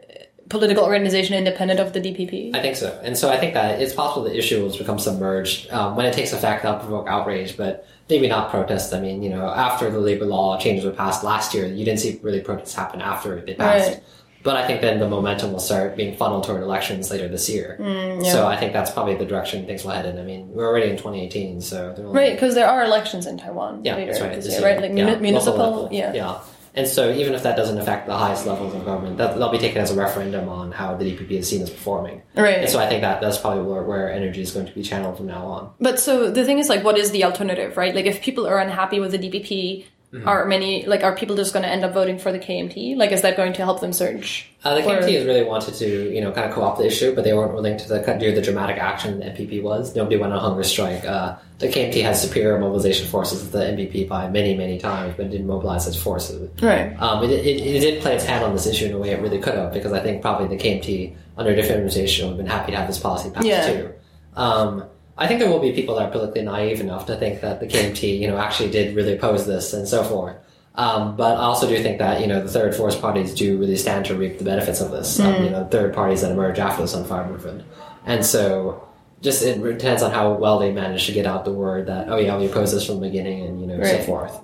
political 0.50 0.84
organization 0.84 1.36
independent 1.36 1.80
of 1.80 1.94
the 1.94 2.00
DPP. 2.00 2.56
I 2.56 2.62
think 2.62 2.76
so, 2.76 3.00
and 3.04 3.16
so 3.16 3.30
I 3.30 3.38
think 3.38 3.54
that 3.54 3.82
it's 3.82 3.94
possible 3.94 4.24
the 4.24 4.36
issue 4.36 4.64
will 4.64 4.76
become 4.76 4.98
submerged 4.98 5.70
um, 5.70 5.96
when 5.96 6.06
it 6.06 6.14
takes 6.14 6.34
effect. 6.34 6.64
That'll 6.64 6.80
provoke 6.80 7.08
outrage, 7.08 7.56
but 7.56 7.86
maybe 8.10 8.28
not 8.28 8.50
protests. 8.50 8.94
I 8.94 9.02
mean, 9.02 9.22
you 9.22 9.30
know, 9.30 9.48
after 9.48 9.92
the 9.92 10.00
labor 10.00 10.26
law 10.26 10.58
changes 10.58 10.86
were 10.86 10.92
passed 10.92 11.24
last 11.24 11.54
year, 11.54 11.68
you 11.68 11.86
didn't 11.86 12.00
see 12.00 12.20
really 12.24 12.42
protests 12.42 12.74
happen 12.74 13.02
after 13.02 13.38
it 13.38 13.58
passed. 13.58 13.92
Right. 13.92 14.04
But 14.42 14.56
I 14.56 14.66
think 14.66 14.80
then 14.80 15.00
the 15.00 15.08
momentum 15.10 15.52
will 15.52 15.60
start 15.60 15.98
being 15.98 16.16
funneled 16.16 16.46
toward 16.46 16.64
elections 16.64 17.12
later 17.12 17.28
this 17.28 17.50
year. 17.50 17.78
Mm, 17.78 18.24
yeah. 18.24 18.32
So 18.32 18.48
I 18.48 18.56
think 18.56 18.72
that's 18.72 18.90
probably 18.90 19.16
the 19.16 19.26
direction 19.26 19.66
things 19.66 19.84
will 19.84 19.92
head 19.92 20.06
in. 20.06 20.18
I 20.18 20.24
mean, 20.24 20.48
we're 20.54 20.66
already 20.66 20.90
in 20.90 20.96
2018, 20.96 21.60
so 21.60 21.94
Right, 21.98 22.34
because 22.34 22.56
there 22.56 22.70
are 22.70 22.86
elections 22.86 23.26
in 23.26 23.38
Taiwan 23.38 23.84
yeah, 23.84 23.96
later 23.96 24.14
that's 24.14 24.22
right. 24.22 24.36
this 24.36 24.48
year, 24.48 24.60
year. 24.62 24.70
right? 24.70 24.82
Like 24.82 24.98
Yeah, 24.98 25.20
municipal, 25.20 25.90
yeah. 25.92 26.14
yeah. 26.14 26.40
And 26.76 26.88
so 26.88 27.12
even 27.12 27.34
if 27.34 27.44
that 27.44 27.56
doesn't 27.58 27.78
affect 27.78 28.08
the 28.08 28.18
highest 28.18 28.46
levels 28.46 28.74
of 28.74 28.86
government, 28.86 29.18
that, 29.18 29.34
that'll 29.34 29.50
be 29.50 29.58
taken 29.58 29.82
as 29.82 29.92
a 29.92 29.96
referendum 29.96 30.48
on 30.50 30.72
how 30.72 30.96
the 30.96 31.06
DPP 31.06 31.32
is 31.32 31.50
seen 31.50 31.62
as 31.62 31.70
performing. 31.70 32.22
Right. 32.36 32.60
And 32.60 32.70
so 32.70 32.80
I 32.80 32.88
think 32.88 33.02
that 33.02 33.22
that's 33.22 33.38
probably 33.38 33.64
where, 33.64 33.84
where 33.84 34.12
energy 34.12 34.42
is 34.42 34.52
going 34.52 34.68
to 34.68 34.74
be 34.74 34.84
channeled 34.84 35.18
from 35.18 35.28
now 35.28 35.46
on. 35.46 35.74
But 35.80 36.00
so 36.00 36.30
the 36.32 36.46
thing 36.46 36.60
is, 36.60 36.70
like, 36.70 36.84
what 36.84 36.98
is 36.98 37.12
the 37.12 37.24
alternative, 37.24 37.78
right? 37.78 37.94
Like, 37.94 38.06
if 38.06 38.22
people 38.22 38.48
are 38.48 38.60
unhappy 38.60 39.00
with 39.00 39.12
the 39.12 39.20
DPP, 39.20 39.86
Mm-hmm. 40.12 40.28
are 40.28 40.46
many 40.46 40.88
like 40.88 41.04
are 41.04 41.16
people 41.16 41.36
just 41.36 41.54
going 41.54 41.62
to 41.62 41.70
end 41.70 41.84
up 41.84 41.94
voting 41.94 42.18
for 42.18 42.32
the 42.32 42.40
KMT? 42.40 42.98
Like, 42.98 43.12
is 43.12 43.22
that 43.22 43.38
going 43.38 43.54
to 43.54 43.62
help 43.64 43.80
them 43.80 43.94
surge? 43.94 44.50
Uh, 44.64 44.74
the 44.74 44.84
Or- 44.84 45.00
KMT 45.02 45.14
has 45.14 45.26
really 45.28 45.44
wanted 45.44 45.76
to, 45.76 46.12
you 46.12 46.20
know, 46.20 46.32
kind 46.32 46.50
of 46.50 46.56
co-opt 46.56 46.80
the 46.80 46.88
issue, 46.88 47.14
but 47.14 47.24
they 47.24 47.32
weren't 47.34 47.54
willing 47.54 47.78
to 47.78 47.88
the, 47.88 48.18
do 48.20 48.34
the 48.34 48.42
dramatic 48.42 48.78
action 48.78 49.20
the 49.20 49.26
NPP 49.26 49.62
was. 49.62 49.96
Nobody 49.96 50.18
went 50.18 50.34
on 50.34 50.40
hunger 50.40 50.64
strike. 50.64 51.06
Uh, 51.06 51.36
the 51.60 51.68
KMT 51.68 52.02
has 52.02 52.20
superior 52.20 52.58
mobilization 52.58 53.08
forces 53.08 53.42
to 53.44 53.48
the 53.50 53.60
NPP 53.60 54.08
by 54.08 54.28
many, 54.30 54.58
many 54.58 54.80
times, 54.80 55.14
but 55.16 55.30
didn't 55.30 55.46
mobilize 55.46 55.86
its 55.86 55.96
forces. 56.02 56.50
Right. 56.60 57.00
Um, 57.00 57.24
it, 57.24 57.30
it, 57.30 57.46
it 57.46 57.80
did 57.82 58.02
play 58.02 58.16
its 58.16 58.26
hand 58.26 58.44
on 58.44 58.54
this 58.54 58.66
issue 58.66 58.86
in 58.88 58.94
a 58.94 58.98
way 58.98 59.12
it 59.12 59.22
really 59.22 59.38
could 59.40 59.54
have, 59.54 59.72
because 59.74 59.94
I 59.94 60.00
think 60.00 60.24
probably 60.24 60.48
the 60.48 60.62
KMT, 60.64 61.16
under 61.38 61.52
a 61.52 61.56
different 61.56 61.76
administration, 61.76 62.26
would 62.26 62.32
have 62.32 62.38
been 62.38 62.48
happy 62.48 62.72
to 62.72 62.78
have 62.80 62.88
this 62.88 62.98
policy 62.98 63.30
passed 63.30 63.46
Yeah. 63.46 63.68
too. 63.68 63.94
Um, 64.36 64.86
I 65.20 65.28
think 65.28 65.42
there 65.42 65.50
will 65.50 65.60
be 65.60 65.74
people 65.74 65.96
that 65.96 66.08
are 66.08 66.12
politically 66.12 66.44
naive 66.44 66.80
enough 66.80 67.06
to 67.08 67.18
think 67.18 67.42
that 67.42 67.60
the 67.60 67.68
KMT, 67.68 68.20
you 68.20 68.28
know, 68.28 68.38
actually 68.38 68.72
did 68.72 68.96
really 68.96 69.14
oppose 69.14 69.46
this 69.46 69.74
and 69.74 69.86
so 69.88 70.04
forth. 70.04 70.38
Um, 70.76 71.18
but 71.18 71.36
I 71.38 71.42
also 71.42 71.68
do 71.68 71.78
think 71.84 72.00
that 72.00 72.22
you 72.22 72.28
know 72.28 72.42
the 72.42 72.50
third 72.50 72.74
force 72.74 72.96
parties 72.96 73.36
do 73.36 73.58
really 73.58 73.76
stand 73.76 74.06
to 74.06 74.16
reap 74.16 74.38
the 74.38 74.46
benefits 74.46 74.80
of 74.80 74.92
this. 74.92 75.20
Um, 75.20 75.44
you 75.44 75.50
know, 75.50 75.68
third 75.68 75.94
parties 75.94 76.22
that 76.22 76.32
emerge 76.32 76.58
after 76.58 76.84
the 76.84 76.88
Sunflower 76.88 77.28
Movement, 77.28 77.66
and 78.06 78.26
so 78.26 78.88
just 79.22 79.44
it 79.44 79.62
depends 79.62 80.02
on 80.02 80.12
how 80.12 80.32
well 80.34 80.58
they 80.58 80.72
manage 80.72 81.06
to 81.08 81.12
get 81.12 81.26
out 81.26 81.44
the 81.44 81.52
word 81.52 81.88
that 81.88 82.08
oh 82.08 82.16
yeah 82.18 82.38
we 82.38 82.46
oppose 82.46 82.72
this 82.72 82.86
from 82.86 83.02
the 83.02 83.08
beginning 83.08 83.46
and 83.46 83.60
you 83.60 83.68
know 83.68 83.84
so 83.84 84.00
forth. 84.04 84.40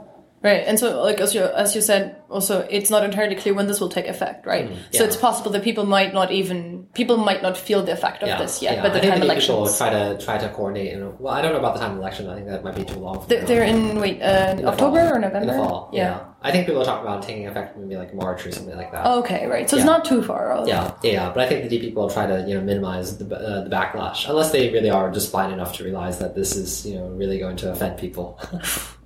Right, 0.46 0.62
and 0.70 0.78
so 0.80 1.02
like 1.02 1.20
as 1.26 1.34
you 1.36 1.42
as 1.64 1.74
you 1.76 1.82
said, 1.82 2.22
also 2.30 2.54
it's 2.70 2.92
not 2.94 3.02
entirely 3.04 3.36
clear 3.36 3.54
when 3.58 3.66
this 3.66 3.80
will 3.82 3.90
take 3.98 4.08
effect, 4.16 4.46
right? 4.46 4.68
So 4.70 4.74
Mm, 4.76 4.80
yeah. 4.92 5.04
it's 5.08 5.16
possible 5.28 5.50
that 5.54 5.64
people 5.64 5.86
might 5.98 6.14
not 6.14 6.30
even 6.32 6.86
people 6.94 7.18
might 7.18 7.42
not 7.42 7.58
feel 7.58 7.82
the 7.84 7.94
effect 7.98 8.22
of 8.22 8.30
Yeah, 8.30 8.38
this 8.44 8.62
yet. 8.62 8.76
yeah. 8.76 8.84
But 8.84 8.94
the 8.94 9.00
I 9.00 9.02
think 9.02 9.14
time 9.14 9.22
people 9.22 9.32
elections, 9.64 9.78
try 9.82 9.90
to 9.90 10.04
try 10.26 10.38
to 10.38 10.48
coordinate. 10.50 10.92
You 10.94 11.00
know, 11.02 11.16
well, 11.20 11.34
I 11.34 11.42
don't 11.42 11.54
know 11.54 11.60
about 11.66 11.74
the 11.76 11.82
time 11.82 11.94
of 11.94 11.98
election. 11.98 12.30
I 12.30 12.36
think 12.36 12.48
that 12.54 12.64
might 12.64 12.76
be 12.76 12.86
too 12.86 13.00
long. 13.00 13.26
they're, 13.28 13.44
they're 13.50 13.64
in 13.74 14.00
wait 14.00 14.22
uh, 14.22 14.56
In 14.60 14.66
October 14.68 15.02
fall. 15.04 15.14
or 15.16 15.20
November? 15.20 15.40
In 15.42 15.48
the 15.48 15.54
fall, 15.64 15.90
yeah. 15.92 16.20
I 16.46 16.52
think 16.52 16.68
people 16.68 16.86
talk 16.86 17.02
about 17.02 17.24
taking 17.24 17.48
effect 17.48 17.76
maybe 17.76 17.98
like 17.98 18.14
March 18.14 18.46
or 18.46 18.52
something 18.52 18.78
like 18.78 18.92
that. 18.92 19.04
Okay, 19.08 19.48
right. 19.48 19.68
So 19.68 19.78
it's 19.78 19.86
not 19.86 20.06
too 20.06 20.22
far 20.22 20.52
off. 20.52 20.68
Yeah, 20.68 20.94
yeah, 21.02 21.32
but 21.34 21.44
I 21.44 21.50
think 21.50 21.68
the 21.68 21.76
DP 21.76 21.96
will 21.96 22.08
try 22.08 22.28
to 22.28 22.46
you 22.48 22.54
know 22.54 22.62
minimize 22.62 23.18
the 23.18 23.26
uh, 23.36 23.64
the 23.64 23.70
backlash 23.70 24.30
unless 24.30 24.52
they 24.52 24.72
really 24.72 24.92
are 24.92 25.10
just 25.12 25.32
blind 25.32 25.52
enough 25.52 25.76
to 25.78 25.84
realize 25.84 26.20
that 26.20 26.36
this 26.36 26.56
is 26.56 26.86
you 26.86 27.00
know 27.00 27.08
really 27.08 27.40
going 27.40 27.58
to 27.58 27.72
offend 27.72 27.98
people. 27.98 28.40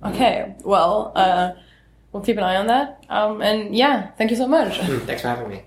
Okay. 0.02 0.54
Well, 0.64 1.12
uh, 1.14 1.52
we'll 2.10 2.22
keep 2.22 2.38
an 2.38 2.42
eye 2.42 2.56
on 2.56 2.68
that. 2.68 3.04
Um, 3.10 3.42
and 3.42 3.76
yeah, 3.76 4.12
thank 4.12 4.30
you 4.30 4.36
so 4.38 4.48
much. 4.48 4.78
Thanks 5.08 5.20
for 5.20 5.28
having 5.28 5.50
me. 5.50 5.62